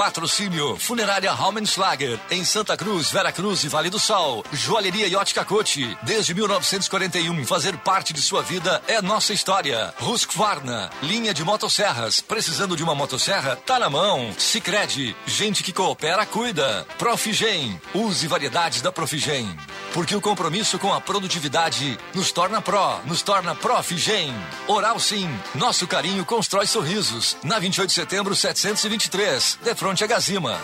Patrocínio 0.00 0.78
Funerária 0.78 1.30
Raumenschlager, 1.30 2.18
em 2.30 2.42
Santa 2.42 2.74
Cruz, 2.74 3.10
Vera 3.10 3.30
Cruz 3.30 3.64
e 3.64 3.68
Vale 3.68 3.90
do 3.90 3.98
Sol. 3.98 4.42
Joalheria 4.50 5.06
Yacht 5.06 5.34
Cacote, 5.34 5.94
desde 6.02 6.32
1941, 6.32 7.44
fazer 7.44 7.76
parte 7.76 8.14
de 8.14 8.22
sua 8.22 8.40
vida 8.40 8.80
é 8.88 9.02
nossa 9.02 9.34
história. 9.34 9.92
Husqvarna, 10.00 10.88
linha 11.02 11.34
de 11.34 11.44
motosserras, 11.44 12.22
precisando 12.22 12.78
de 12.78 12.82
uma 12.82 12.94
motosserra? 12.94 13.56
Tá 13.56 13.78
na 13.78 13.90
mão. 13.90 14.32
Sicredi, 14.38 15.14
gente 15.26 15.62
que 15.62 15.70
coopera, 15.70 16.24
cuida. 16.24 16.86
Profigen, 16.96 17.78
use 17.94 18.26
variedades 18.26 18.80
da 18.80 18.90
Profigen. 18.90 19.54
Porque 19.92 20.14
o 20.14 20.20
compromisso 20.20 20.78
com 20.78 20.92
a 20.92 21.00
produtividade 21.00 21.98
nos 22.14 22.30
torna 22.30 22.62
pró, 22.62 23.00
nos 23.04 23.22
torna 23.22 23.54
Profigen. 23.54 24.32
Oral 24.68 25.00
Sim, 25.00 25.28
nosso 25.54 25.86
carinho 25.86 26.24
constrói 26.24 26.66
sorrisos. 26.66 27.36
Na 27.42 27.58
28 27.58 27.88
de 27.88 27.94
setembro, 27.94 28.36
723, 28.36 29.58
de 29.62 29.74
frente 29.74 30.04
a 30.04 30.06
Gazima. 30.06 30.60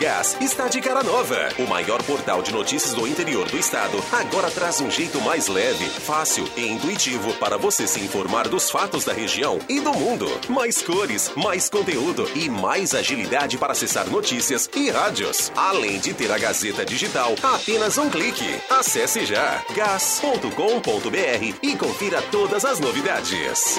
Gás 0.00 0.34
está 0.40 0.66
de 0.66 0.80
cara 0.80 1.02
nova. 1.02 1.50
O 1.58 1.66
maior 1.66 2.02
portal 2.04 2.40
de 2.40 2.50
notícias 2.52 2.94
do 2.94 3.06
interior 3.06 3.46
do 3.50 3.58
estado 3.58 4.02
agora 4.10 4.50
traz 4.50 4.80
um 4.80 4.90
jeito 4.90 5.20
mais 5.20 5.46
leve, 5.46 5.84
fácil 5.84 6.48
e 6.56 6.66
intuitivo 6.66 7.34
para 7.34 7.58
você 7.58 7.86
se 7.86 8.00
informar 8.00 8.48
dos 8.48 8.70
fatos 8.70 9.04
da 9.04 9.12
região 9.12 9.58
e 9.68 9.78
do 9.78 9.92
mundo. 9.92 10.26
Mais 10.48 10.80
cores, 10.80 11.30
mais 11.36 11.68
conteúdo 11.68 12.26
e 12.34 12.48
mais 12.48 12.94
agilidade 12.94 13.58
para 13.58 13.72
acessar 13.72 14.08
notícias 14.08 14.70
e 14.74 14.88
rádios. 14.88 15.52
Além 15.54 15.98
de 15.98 16.14
ter 16.14 16.32
a 16.32 16.38
Gazeta 16.38 16.82
Digital 16.82 17.34
apenas 17.42 17.98
um 17.98 18.08
clique. 18.08 18.58
Acesse 18.70 19.26
já 19.26 19.62
gas.com.br 19.74 21.58
e 21.62 21.76
confira 21.76 22.22
todas 22.22 22.64
as 22.64 22.80
novidades. 22.80 23.78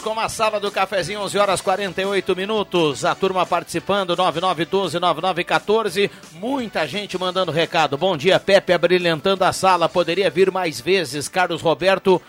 Com 0.00 0.18
a 0.18 0.28
sala 0.28 0.58
do 0.58 0.70
cafezinho, 0.70 1.20
11 1.20 1.38
horas 1.38 1.60
48 1.60 2.34
minutos. 2.36 3.04
A 3.04 3.14
turma 3.14 3.44
participando, 3.46 4.16
9912-9914. 4.16 6.10
Muita 6.32 6.86
gente 6.86 7.18
mandando 7.18 7.52
recado. 7.52 7.96
Bom 7.98 8.16
dia, 8.16 8.38
Pepe, 8.40 8.72
abrilhantando 8.72 9.44
a 9.44 9.52
sala. 9.52 9.88
Poderia 9.88 10.30
vir 10.30 10.50
mais 10.50 10.80
vezes. 10.80 11.28
Carlos 11.28 11.60
Roberto 11.62 12.20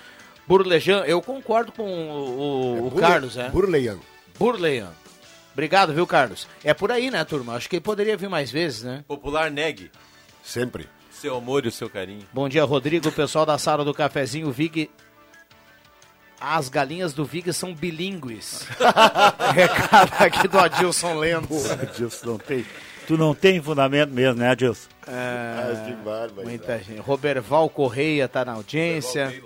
Burlejan. 0.47 1.03
Eu 1.05 1.21
concordo 1.21 1.71
com 1.71 1.83
o, 1.83 2.39
o, 2.79 2.87
o 2.87 2.89
Burle- 2.89 2.99
Carlos, 3.01 3.37
é? 3.37 3.49
Burleian. 3.49 3.97
Burlejan. 4.37 4.91
Obrigado, 5.53 5.93
viu, 5.93 6.07
Carlos? 6.07 6.47
É 6.63 6.73
por 6.73 6.91
aí, 6.91 7.11
né, 7.11 7.23
turma? 7.23 7.53
Acho 7.55 7.69
que 7.69 7.79
poderia 7.79 8.17
vir 8.17 8.27
mais 8.29 8.51
vezes, 8.51 8.81
né? 8.83 9.03
Popular 9.07 9.51
Neg. 9.51 9.91
Sempre. 10.43 10.87
Seu 11.11 11.37
amor 11.37 11.63
e 11.63 11.67
o 11.67 11.71
seu 11.71 11.89
carinho. 11.89 12.25
Bom 12.33 12.49
dia, 12.49 12.63
Rodrigo. 12.63 13.11
Pessoal 13.11 13.45
da 13.45 13.57
sala 13.57 13.85
do 13.85 13.93
cafezinho, 13.93 14.51
Vig. 14.51 14.89
As 16.45 16.67
galinhas 16.67 17.13
do 17.13 17.23
Vig 17.23 17.53
são 17.53 17.73
bilíngues. 17.73 18.67
Recado 19.55 20.11
aqui 20.19 20.45
do 20.45 20.59
Adilson 20.59 21.13
Lemos. 21.13 21.71
Adilson, 21.71 22.31
não 22.31 22.37
tem. 22.37 22.65
Tu 23.07 23.17
não 23.17 23.33
tem 23.33 23.61
fundamento 23.61 24.11
mesmo, 24.11 24.41
né, 24.41 24.49
Adilson? 24.49 24.89
É, 25.07 25.85
que 25.85 25.93
barbaridade. 25.93 26.45
muita 26.45 26.79
gente. 26.79 26.99
Roberval 26.99 27.69
Correia 27.69 28.27
tá 28.27 28.43
na 28.43 28.51
audiência. 28.51 29.41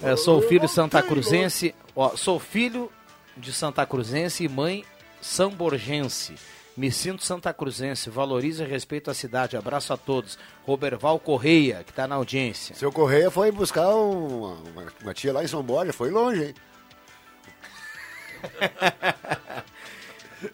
É, 0.00 0.14
sou 0.14 0.40
filho 0.40 0.68
Santa 0.68 1.02
Cruzense. 1.02 1.74
Ó, 1.96 2.16
sou 2.16 2.38
filho 2.38 2.92
de 3.36 3.52
Santa 3.52 3.84
Cruzense 3.84 4.44
e 4.44 4.48
mãe 4.48 4.84
samborgense. 5.20 6.36
Me 6.76 6.92
sinto 6.92 7.24
Santa 7.24 7.52
Cruzense. 7.54 8.10
Valorizo 8.10 8.62
e 8.62 8.66
respeito 8.66 9.10
a 9.10 9.14
cidade. 9.14 9.56
Abraço 9.56 9.92
a 9.92 9.96
todos. 9.96 10.38
Roberval 10.64 11.18
Correia, 11.18 11.82
que 11.86 11.92
tá 11.92 12.06
na 12.06 12.16
audiência. 12.16 12.74
Seu 12.76 12.92
Correia 12.92 13.30
foi 13.30 13.50
buscar 13.50 13.88
uma, 13.94 14.54
uma- 14.70 14.92
uma 15.02 15.14
tia 15.14 15.32
lá 15.32 15.42
em 15.42 15.46
São 15.48 15.62
Borja, 15.62 15.92
foi 15.92 16.10
longe, 16.10 16.44
hein? 16.44 16.54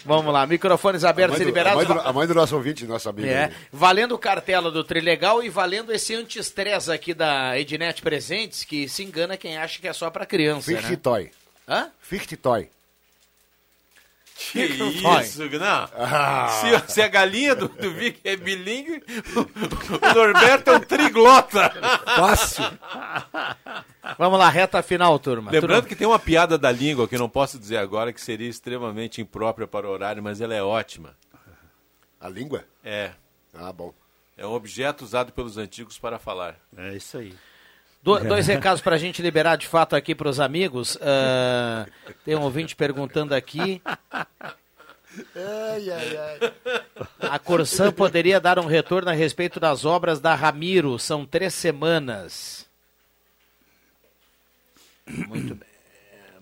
Vamos 0.05 0.33
lá, 0.33 0.47
microfones 0.47 1.03
abertos 1.03 1.41
a, 1.41 1.43
e 1.43 1.45
do, 1.45 1.49
a, 1.49 1.51
liberados. 1.51 1.87
mãe 1.89 1.97
do, 1.97 2.01
a 2.09 2.13
mãe 2.13 2.27
do 2.27 2.35
nosso 2.35 2.55
ouvinte, 2.55 2.87
nosso 2.87 3.09
amigo. 3.09 3.27
É, 3.29 3.47
aí. 3.47 3.53
valendo 3.73 4.15
o 4.15 4.19
cartela 4.19 4.71
do 4.71 4.85
Trilegal 4.85 5.43
e 5.43 5.49
valendo 5.49 5.93
esse 5.93 6.15
anti-estresse 6.15 6.91
aqui 6.91 7.13
da 7.13 7.59
Ednet 7.59 8.01
Presentes, 8.01 8.63
que 8.65 8.89
se 8.89 9.03
engana 9.03 9.37
quem 9.37 9.59
acha 9.59 9.81
que 9.81 9.89
é 9.89 9.93
só 9.93 10.09
pra 10.09 10.25
criança, 10.25 10.71
Fichte 10.71 10.93
né? 10.93 10.97
Toy. 10.97 11.31
Hã? 11.69 11.91
Fichte 12.01 12.37
Toy. 12.37 12.69
Que 14.51 14.65
isso, 14.65 15.49
não. 15.59 15.89
Ah. 15.95 16.49
Se, 16.87 16.95
se 16.95 17.03
a 17.03 17.09
galinha 17.09 17.55
do, 17.55 17.69
do 17.69 17.93
Vic 17.93 18.21
é 18.25 18.37
bilíngue, 18.37 19.03
o 19.37 20.15
Norberto 20.15 20.71
é 20.71 20.77
um 20.77 20.81
triglota. 20.81 21.71
Fácil. 22.17 22.65
Vamos 24.19 24.39
lá, 24.39 24.49
reta 24.49 24.83
final, 24.83 25.19
turma. 25.19 25.51
Lembrando 25.51 25.77
Turma- 25.83 25.89
que 25.89 25.95
tem 25.97 26.07
uma 26.07 26.19
piada 26.19 26.59
da 26.59 26.71
língua 26.73 27.07
que 27.07 27.15
eu 27.15 27.19
não 27.19 27.29
posso 27.29 27.59
dizer 27.59 27.77
agora 27.77 28.13
que 28.13 28.21
seria 28.21 28.49
extremamente 28.49 29.21
imprópria 29.21 29.67
para 29.67 29.87
o 29.87 29.91
horário, 29.91 30.23
mas 30.23 30.41
ela 30.41 30.55
é 30.55 30.63
ótima. 30.63 31.17
A 32.21 32.29
língua? 32.29 32.65
É. 32.85 33.13
Ah, 33.55 33.73
bom. 33.73 33.93
É 34.37 34.47
um 34.47 34.53
objeto 34.53 35.05
usado 35.05 35.33
pelos 35.33 35.57
antigos 35.59 35.99
para 35.99 36.19
falar. 36.19 36.57
É 36.77 36.97
isso 36.97 37.19
aí. 37.19 37.35
Do- 38.03 38.19
dois 38.21 38.47
recados 38.49 38.81
para 38.83 38.97
a 38.97 38.99
gente 38.99 39.23
liberar 39.23 39.57
de 39.57 39.67
fato 39.69 39.95
aqui 39.95 40.15
para 40.15 40.29
os 40.29 40.41
amigos. 40.41 40.99
Ah, 41.01 41.87
tem 42.25 42.35
um 42.35 42.43
ouvinte 42.43 42.75
perguntando 42.75 43.35
aqui. 43.35 43.81
Ai, 45.37 45.91
ai, 45.91 46.17
ai. 46.17 46.53
A 47.31 47.39
Corsã 47.39 47.93
poderia 47.93 48.41
dar 48.41 48.59
um 48.59 48.67
retorno 48.67 49.11
a 49.11 49.13
respeito 49.13 49.61
das 49.61 49.85
obras 49.85 50.19
da 50.21 50.35
Ramiro. 50.35 50.99
São 50.99 51.25
três 51.25 51.55
semanas. 51.55 52.67
Muito 55.07 55.55
bem. 55.55 55.69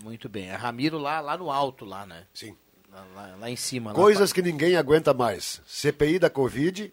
Muito 0.02 0.28
bem. 0.28 0.50
A 0.50 0.56
Ramiro 0.56 0.98
lá, 0.98 1.20
lá 1.20 1.36
no 1.36 1.50
alto, 1.50 1.84
lá, 1.84 2.06
né? 2.06 2.24
Sim. 2.32 2.56
Lá, 2.90 3.04
lá- 3.14 3.36
lá 3.38 3.50
em 3.50 3.56
cima. 3.56 3.90
lá 3.90 3.96
Coisas 3.96 4.32
que 4.32 4.40
ninguém 4.42 4.76
aguenta 4.76 5.12
mais. 5.12 5.60
CPI 5.66 6.18
da 6.18 6.30
Covid 6.30 6.92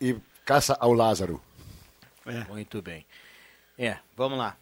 e 0.00 0.16
caça 0.44 0.76
ao 0.78 0.92
Lázaro. 0.92 1.40
Muito 2.48 2.80
bem. 2.82 3.04
É, 3.80 3.96
vamos 4.14 4.38
lá. 4.38 4.56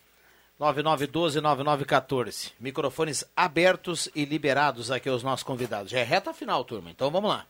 9912-9914. 0.61 2.53
Microfones 2.61 3.25
abertos 3.37 4.09
e 4.15 4.25
liberados 4.25 4.93
aqui 4.93 5.09
aos 5.09 5.25
nossos 5.25 5.43
convidados. 5.43 5.91
Já 5.91 5.99
é 5.99 6.05
reta 6.05 6.33
final, 6.33 6.65
turma. 6.65 6.91
Então 6.91 7.11
vamos 7.11 7.31
lá. 7.31 7.45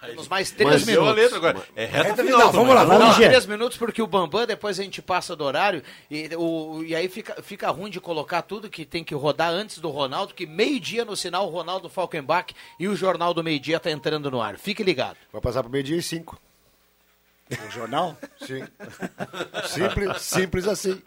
Temos 0.00 0.26
mais 0.26 0.50
três 0.50 0.84
minutos. 0.84 1.08
a 1.08 1.12
letra 1.12 1.36
agora. 1.36 1.62
É 1.76 1.84
reta 1.84 2.08
Reta 2.08 2.24
final, 2.24 2.50
Vamos 2.50 2.74
lá, 2.74 2.82
vamos 2.82 3.08
lá. 3.08 3.14
Três 3.14 3.46
minutos 3.46 3.76
porque 3.76 4.02
o 4.02 4.06
Bambam 4.06 4.46
depois 4.46 4.80
a 4.80 4.82
gente 4.82 5.00
passa 5.00 5.36
do 5.36 5.44
horário 5.44 5.80
e, 6.10 6.28
o, 6.34 6.82
e 6.82 6.96
aí 6.96 7.08
fica, 7.08 7.40
fica 7.42 7.70
ruim 7.70 7.90
de 7.90 8.00
colocar 8.00 8.42
tudo 8.42 8.68
que 8.68 8.84
tem 8.84 9.04
que 9.04 9.14
rodar 9.14 9.52
antes 9.52 9.78
do 9.78 9.90
Ronaldo, 9.90 10.34
que 10.34 10.44
meio-dia 10.44 11.04
no 11.04 11.14
sinal 11.16 11.46
o 11.46 11.50
Ronaldo 11.50 11.88
Falkenbach 11.88 12.52
e 12.80 12.88
o 12.88 12.96
Jornal 12.96 13.32
do 13.32 13.44
Meio-Dia 13.44 13.78
tá 13.78 13.92
entrando 13.92 14.28
no 14.30 14.40
ar. 14.40 14.58
Fique 14.58 14.82
ligado. 14.82 15.18
Vai 15.30 15.40
passar 15.40 15.62
para 15.62 15.70
meio-dia 15.70 15.96
e 15.98 16.02
cinco. 16.02 16.40
O 17.66 17.70
jornal? 17.70 18.16
Sim. 18.46 18.62
Simples, 19.68 20.22
simples 20.22 20.66
assim. 20.68 21.00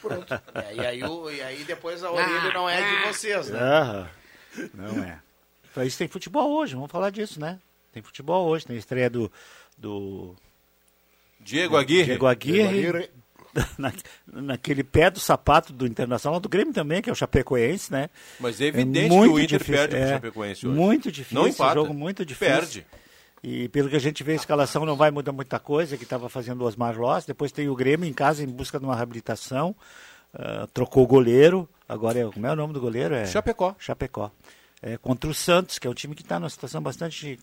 Pronto. 0.00 0.40
E 0.74 0.80
aí, 0.80 1.02
o- 1.04 1.30
e 1.30 1.42
aí 1.42 1.64
depois 1.64 2.02
a 2.02 2.10
orelha 2.10 2.52
não 2.52 2.68
é 2.68 2.80
de 2.80 3.08
vocês, 3.08 3.48
né? 3.50 3.58
Aham. 3.60 4.08
Não 4.74 5.02
é. 5.04 5.18
Pra 5.74 5.84
isso 5.84 5.98
tem 5.98 6.08
futebol 6.08 6.50
hoje, 6.52 6.74
vamos 6.74 6.90
falar 6.90 7.10
disso, 7.10 7.40
né? 7.40 7.58
Tem 7.92 8.02
futebol 8.02 8.46
hoje, 8.48 8.66
tem 8.66 8.76
a 8.76 8.78
estreia 8.78 9.08
do. 9.10 9.30
do 9.76 10.34
Diego 11.40 11.76
Aguirre. 11.76 12.04
Diego 12.04 12.26
Aguirre. 12.26 12.68
Diego 12.68 12.96
Aguirre. 12.98 13.10
Na, 13.76 13.92
naquele 14.26 14.82
pé 14.82 15.10
do 15.10 15.20
sapato 15.20 15.74
do 15.74 15.86
Internacional, 15.86 16.40
do 16.40 16.48
Grêmio 16.48 16.72
também, 16.72 17.02
que 17.02 17.10
é 17.10 17.12
o 17.12 17.16
Chapecoense, 17.16 17.92
né? 17.92 18.08
Mas 18.40 18.58
é 18.62 18.64
evidente 18.68 19.10
muito 19.10 19.34
que 19.34 19.40
o 19.40 19.42
Inter 19.44 19.58
difícil, 19.58 19.74
perde 19.76 19.94
pro 19.96 20.04
é, 20.04 20.08
Chapecoense 20.08 20.66
hoje. 20.66 20.78
Muito 20.78 21.12
difícil, 21.12 21.38
Não 21.38 21.46
empata. 21.48 21.74
jogo 21.74 21.92
muito 21.92 22.24
difícil. 22.24 22.54
Perde. 22.54 22.86
E 23.42 23.68
pelo 23.68 23.88
que 23.88 23.96
a 23.96 24.00
gente 24.00 24.22
vê, 24.22 24.32
a 24.32 24.36
escalação 24.36 24.86
não 24.86 24.94
vai 24.94 25.10
mudar 25.10 25.32
muita 25.32 25.58
coisa, 25.58 25.96
que 25.96 26.04
estava 26.04 26.28
fazendo 26.28 26.60
o 26.60 26.64
Osmar 26.64 26.96
Loss. 26.96 27.26
Depois 27.26 27.50
tem 27.50 27.68
o 27.68 27.74
Grêmio 27.74 28.08
em 28.08 28.12
casa 28.12 28.44
em 28.44 28.46
busca 28.46 28.78
de 28.78 28.84
uma 28.84 28.94
reabilitação. 28.94 29.74
Ah, 30.34 30.66
trocou 30.72 31.04
o 31.04 31.06
goleiro. 31.06 31.68
Agora, 31.88 32.18
é, 32.18 32.24
como 32.24 32.46
é 32.46 32.52
o 32.52 32.56
nome 32.56 32.72
do 32.72 32.80
goleiro? 32.80 33.14
É 33.14 33.26
Chapecó. 33.26 33.74
Chapecó. 33.78 34.30
É, 34.80 34.96
contra 34.96 35.30
o 35.30 35.34
Santos, 35.34 35.78
que 35.78 35.86
é 35.86 35.90
um 35.90 35.94
time 35.94 36.14
que 36.14 36.22
está 36.22 36.40
numa 36.40 36.50
situação 36.50 36.82
bastante 36.82 37.38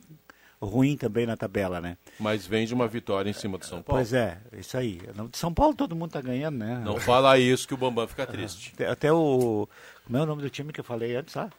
ruim 0.62 0.98
também 0.98 1.26
na 1.26 1.38
tabela, 1.38 1.80
né? 1.80 1.98
Mas 2.20 2.46
vem 2.46 2.66
de 2.66 2.74
uma 2.74 2.88
vitória 2.88 3.30
em 3.30 3.34
cima 3.34 3.58
do 3.58 3.66
São 3.66 3.82
Paulo. 3.82 4.02
Pois 4.02 4.12
é, 4.12 4.40
isso 4.54 4.78
aí. 4.78 5.00
No 5.16 5.30
de 5.30 5.38
São 5.38 5.54
Paulo 5.54 5.74
todo 5.74 5.96
mundo 5.96 6.10
está 6.10 6.20
ganhando, 6.20 6.58
né? 6.58 6.82
Não 6.84 7.00
fala 7.00 7.38
isso 7.40 7.68
que 7.68 7.74
o 7.74 7.78
Bambam 7.78 8.08
fica 8.08 8.26
triste. 8.26 8.72
Até, 8.74 8.90
até 8.90 9.14
o. 9.14 9.70
Como 10.06 10.18
é 10.18 10.22
o 10.22 10.26
nome 10.26 10.42
do 10.42 10.50
time 10.50 10.74
que 10.74 10.82
eu 10.82 10.84
falei 10.84 11.16
antes, 11.16 11.34
sabe? 11.34 11.52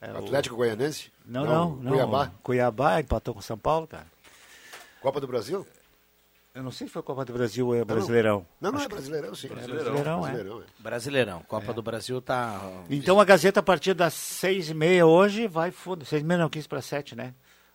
É 0.00 0.12
o- 0.12 0.18
Atlético 0.18 0.56
Goianense? 0.56 1.10
Não, 1.24 1.44
não, 1.44 1.76
não. 1.76 1.90
Cuiabá? 1.92 2.32
Cuiabá 2.42 3.00
empatou 3.00 3.34
com 3.34 3.40
São 3.40 3.56
Paulo, 3.58 3.86
cara. 3.86 4.06
Copa 5.00 5.20
do 5.20 5.26
Brasil? 5.26 5.66
Eu 6.54 6.62
não 6.62 6.70
sei 6.70 6.86
se 6.86 6.92
foi 6.92 7.02
Copa 7.02 7.22
do 7.24 7.32
Brasil 7.34 7.66
ou 7.66 7.74
é 7.74 7.84
Brasileirão. 7.84 8.46
Não, 8.60 8.70
não, 8.70 8.78
Acho 8.78 8.86
é 8.86 8.88
Brasileirão, 8.88 9.34
sim. 9.34 9.48
Brasileirão, 9.48 9.94
é. 9.98 10.02
Brasileirão, 10.02 10.62
é. 10.62 10.64
Brasileirão. 10.78 11.42
Copa 11.42 11.72
do 11.74 11.82
Brasil 11.82 12.20
tá. 12.22 12.60
Então 12.88 13.20
a 13.20 13.24
Gazeta, 13.24 13.60
a 13.60 13.62
partir 13.62 13.92
das 13.92 14.14
seis 14.14 14.70
e 14.70 14.74
meia 14.74 15.06
hoje, 15.06 15.46
vai 15.46 15.70
foda. 15.70 16.04
Seis 16.06 16.22
e 16.22 16.24
meia 16.24 16.38
não, 16.40 16.48
quinze 16.48 16.66
para 16.66 16.80
sete, 16.80 17.14
né? 17.14 17.34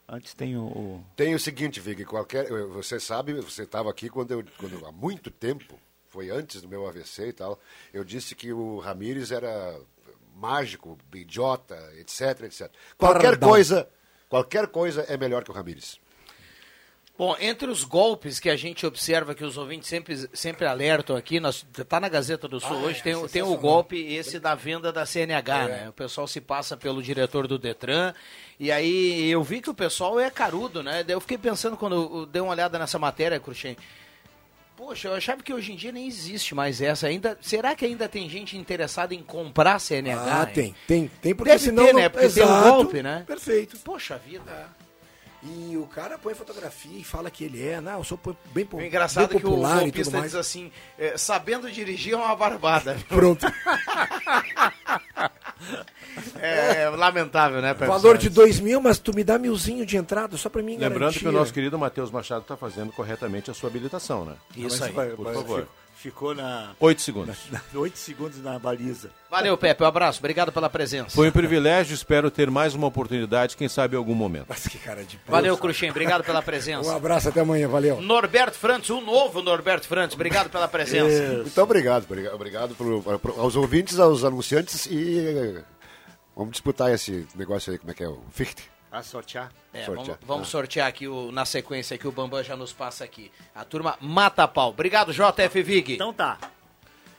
Antes 0.09 0.33
tem 0.33 0.57
o... 0.57 0.63
o- 0.63 1.05
Tem 1.15 1.33
o 1.35 1.39
seguinte, 1.39 1.79
Vig, 1.79 2.03
qualquer, 2.05 2.49
você 2.69 2.99
sabe, 2.99 3.33
você 3.35 3.63
estava 3.63 3.89
aqui 3.89 4.09
quando 4.09 4.31
eu, 4.31 4.43
quando 4.57 4.83
há 4.85 4.91
muito 4.91 5.29
tempo, 5.29 5.79
foi 6.09 6.29
antes 6.31 6.59
do 6.61 6.67
meu 6.67 6.85
AVC 6.87 7.27
e 7.27 7.33
tal, 7.33 7.59
eu 7.93 8.03
disse 8.03 8.35
que 8.35 8.51
o 8.51 8.79
Ramires 8.79 9.31
era 9.31 9.79
mágico, 10.41 10.97
idiota, 11.13 11.77
etc, 11.99 12.41
etc. 12.43 12.69
Qualquer 12.97 13.31
Pardal. 13.31 13.49
coisa, 13.49 13.87
qualquer 14.27 14.67
coisa 14.67 15.01
é 15.07 15.15
melhor 15.15 15.43
que 15.43 15.51
o 15.51 15.53
Ramires. 15.53 15.99
Bom, 17.17 17.35
entre 17.39 17.69
os 17.69 17.83
golpes 17.83 18.39
que 18.39 18.49
a 18.49 18.55
gente 18.55 18.83
observa 18.83 19.35
que 19.35 19.43
os 19.43 19.55
ouvintes 19.55 19.87
sempre, 19.87 20.27
sempre 20.33 20.65
alertam 20.65 21.15
aqui, 21.15 21.39
nós, 21.39 21.63
tá 21.87 21.99
na 21.99 22.09
Gazeta 22.09 22.47
do 22.47 22.59
Sul 22.59 22.77
Ah, 22.77 22.81
hoje, 22.81 22.99
é, 22.99 23.03
tem, 23.03 23.15
o- 23.15 23.29
tem 23.29 23.41
o 23.43 23.55
golpe 23.57 23.95
esse 24.15 24.39
da 24.39 24.55
venda 24.55 24.91
da 24.91 25.05
CNH, 25.05 25.63
É. 25.63 25.67
né? 25.67 25.89
O 25.89 25.93
pessoal 25.93 26.25
se 26.27 26.41
passa 26.41 26.75
pelo 26.75 27.03
diretor 27.03 27.47
do 27.47 27.59
Detran, 27.59 28.11
e 28.59 28.71
aí 28.71 29.29
eu 29.29 29.43
vi 29.43 29.61
que 29.61 29.69
o 29.69 29.73
pessoal 29.73 30.19
é 30.19 30.31
carudo, 30.31 30.81
né? 30.81 31.05
Eu 31.07 31.21
fiquei 31.21 31.37
pensando 31.37 31.77
quando 31.77 31.95
eu 31.95 32.25
dei 32.25 32.41
uma 32.41 32.53
olhada 32.53 32.79
nessa 32.79 32.97
matéria, 32.97 33.39
Cruxem, 33.39 33.77
Poxa, 34.83 35.09
eu 35.09 35.13
achava 35.13 35.43
que 35.43 35.53
hoje 35.53 35.73
em 35.73 35.75
dia 35.75 35.91
nem 35.91 36.07
existe 36.07 36.55
mais 36.55 36.81
essa. 36.81 37.05
Ainda, 37.05 37.37
será 37.39 37.75
que 37.75 37.85
ainda 37.85 38.09
tem 38.09 38.27
gente 38.27 38.57
interessada 38.57 39.13
em 39.13 39.21
comprar 39.21 39.77
CNH? 39.77 40.23
Ah, 40.25 40.39
hein? 40.47 40.53
tem, 40.55 40.75
tem, 40.87 41.11
tem, 41.21 41.35
porque 41.35 41.51
Deve 41.51 41.63
senão 41.63 41.85
ter, 41.85 41.93
não- 41.93 41.99
né? 41.99 42.09
Porque 42.09 42.27
tem 42.29 42.41
o 42.43 42.45
Exato, 42.47 42.69
golpe, 42.71 43.03
né? 43.03 43.23
Perfeito. 43.27 43.77
Poxa 43.77 44.17
vida. 44.17 44.69
E 45.43 45.77
o 45.77 45.85
cara 45.85 46.17
põe 46.17 46.33
fotografia 46.33 46.97
e 46.99 47.03
fala 47.03 47.29
que 47.29 47.43
ele 47.43 47.63
é, 47.63 47.79
não, 47.79 47.99
eu 47.99 48.03
sou 48.03 48.19
bem, 48.53 48.65
po- 48.65 48.77
O 48.77 48.81
engraçado 48.81 49.27
bem 49.29 49.37
é 49.37 49.39
que 49.39 49.45
o 49.45 49.49
popular 49.51 49.81
golpista 49.81 50.19
diz 50.21 50.33
assim, 50.33 50.71
é, 50.97 51.15
sabendo 51.15 51.71
dirigir 51.71 52.13
é 52.13 52.17
uma 52.17 52.35
barbada. 52.35 52.97
Pronto. 53.07 53.45
É, 56.39 56.83
é 56.83 56.89
lamentável, 56.89 57.61
né, 57.61 57.73
Pepe 57.73 57.87
Valor 57.87 58.17
de 58.17 58.29
dois 58.29 58.59
mil, 58.59 58.81
mas 58.81 58.97
tu 58.99 59.13
me 59.15 59.23
dá 59.23 59.37
milzinho 59.37 59.85
de 59.85 59.95
entrada 59.97 60.35
só 60.37 60.49
pra 60.49 60.61
mim 60.61 60.73
Lembrando 60.73 60.99
garantir. 60.99 61.19
que 61.19 61.27
o 61.27 61.31
nosso 61.31 61.53
querido 61.53 61.77
Matheus 61.79 62.11
Machado 62.11 62.41
está 62.41 62.57
fazendo 62.57 62.91
corretamente 62.91 63.49
a 63.49 63.53
sua 63.53 63.69
habilitação, 63.69 64.25
né? 64.25 64.33
Mas 64.57 64.77
vai- 64.79 65.09
por 65.11 65.23
vai- 65.25 65.33
favor. 65.35 65.67
Ficou, 66.01 66.33
na... 66.33 66.71
Oito 66.79 66.99
segundos. 67.01 67.37
na- 67.51 67.61
na- 67.73 67.79
Oito 67.79 67.97
segundos 67.99 68.41
na 68.41 68.57
baliza. 68.57 69.11
Valeu, 69.29 69.55
Pepe, 69.55 69.83
um 69.83 69.85
abraço. 69.85 70.17
Obrigado 70.19 70.51
pela 70.51 70.67
presença. 70.67 71.11
Foi 71.11 71.29
um 71.29 71.31
privilégio, 71.31 71.93
espero 71.93 72.31
ter 72.31 72.49
mais 72.49 72.73
uma 72.73 72.87
oportunidade, 72.87 73.55
quem 73.55 73.69
sabe 73.69 73.95
em 73.95 73.97
algum 73.99 74.15
momento. 74.15 74.47
Mas 74.49 74.67
que 74.67 74.79
cara 74.79 75.03
de 75.03 75.19
Valeu, 75.27 75.55
Cruxem. 75.57 75.91
Obrigado 75.91 76.23
pela 76.23 76.41
presença. 76.41 76.89
Um 76.89 76.95
abraço, 76.95 77.29
até 77.29 77.41
amanhã, 77.41 77.67
valeu. 77.67 78.01
Norberto 78.01 78.57
Frantz, 78.57 78.89
o 78.89 78.99
novo 78.99 79.43
Norberto 79.43 79.87
Frantz. 79.87 80.15
Obrigado 80.15 80.49
pela 80.49 80.67
presença. 80.67 81.43
Muito 81.43 81.61
obrigado, 81.61 82.03
obrigado, 82.05 82.33
obrigado 82.33 82.75
pelo- 82.75 83.19
pro- 83.19 83.39
aos 83.39 83.55
ouvintes, 83.55 83.99
aos 83.99 84.23
anunciantes 84.23 84.87
e 84.87 85.19
eh, 85.19 85.63
vamos 86.35 86.53
disputar 86.53 86.91
esse 86.91 87.27
negócio 87.35 87.71
aí, 87.71 87.77
como 87.77 87.91
é 87.91 87.93
que 87.93 88.03
é 88.03 88.07
o 88.09 88.19
Fichte. 88.31 88.63
A 88.91 89.01
sortear. 89.01 89.51
É, 89.73 89.85
Sortear. 89.85 90.05
vamos, 90.05 90.19
vamos 90.27 90.47
Ah. 90.47 90.51
sortear 90.51 90.87
aqui 90.87 91.07
o- 91.07 91.31
na 91.31 91.45
sequência 91.45 91.97
que 91.97 92.07
o 92.07 92.11
Bambam 92.11 92.43
já 92.43 92.57
nos 92.57 92.73
passa 92.73 93.03
aqui. 93.05 93.31
A 93.55 93.63
turma 93.63 93.97
mata 94.01 94.45
pau. 94.47 94.69
Obrigado, 94.69 95.13
JF 95.13 95.61
Vig. 95.63 95.93
Então 95.93 96.13
tá. 96.13 96.37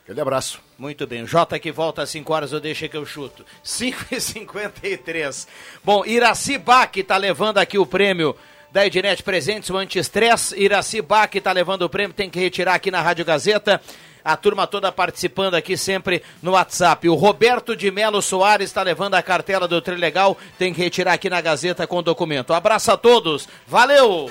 Aquele 0.05 0.21
abraço. 0.21 0.61
Muito 0.77 1.07
bem, 1.07 1.23
o 1.23 1.27
Jota 1.27 1.59
que 1.59 1.71
volta 1.73 2.03
às 2.03 2.11
5 2.11 2.33
horas, 2.35 2.53
eu 2.53 2.61
deixo 2.61 2.87
que 2.89 2.97
eu 2.97 3.07
chuto. 3.07 3.47
5 3.63 4.05
e 4.11 4.21
53 4.21 5.47
Bom, 5.83 6.05
Iraci 6.05 6.59
Bach 6.59 6.91
tá 7.07 7.17
levando 7.17 7.59
aqui 7.59 7.79
o 7.79 7.87
prêmio 7.87 8.37
da 8.73 8.85
Ednet 8.87 9.23
Presentes, 9.23 9.71
o 9.71 9.77
anti-estresse. 9.77 10.59
Iraci 10.61 11.01
Bach 11.01 11.31
tá 11.41 11.53
levando 11.53 11.83
o 11.83 11.89
prêmio, 11.89 12.13
tem 12.15 12.29
que 12.29 12.39
retirar 12.41 12.75
aqui 12.75 12.91
na 12.91 13.01
Rádio 13.01 13.25
Gazeta. 13.25 13.81
A 14.25 14.37
turma 14.37 14.67
toda 14.67 14.93
participando 14.93 15.55
aqui 15.55 15.77
sempre 15.77 16.23
no 16.43 16.53
WhatsApp. 16.53 17.09
O 17.09 17.15
Roberto 17.15 17.77
de 17.77 17.91
Melo 17.91 18.23
Soares 18.23 18.71
está 18.71 18.83
levando 18.83 19.15
a 19.15 19.23
cartela 19.23 19.67
do 19.67 19.81
Trilegal, 19.81 20.37
tem 20.59 20.73
que 20.73 20.81
retirar 20.81 21.15
aqui 21.15 21.29
na 21.29 21.41
Gazeta 21.41 21.87
com 21.87 21.97
o 21.97 22.03
documento. 22.03 22.53
Um 22.53 22.57
abraço 22.57 22.91
a 22.93 22.97
todos, 22.97 23.49
valeu! 23.67 24.31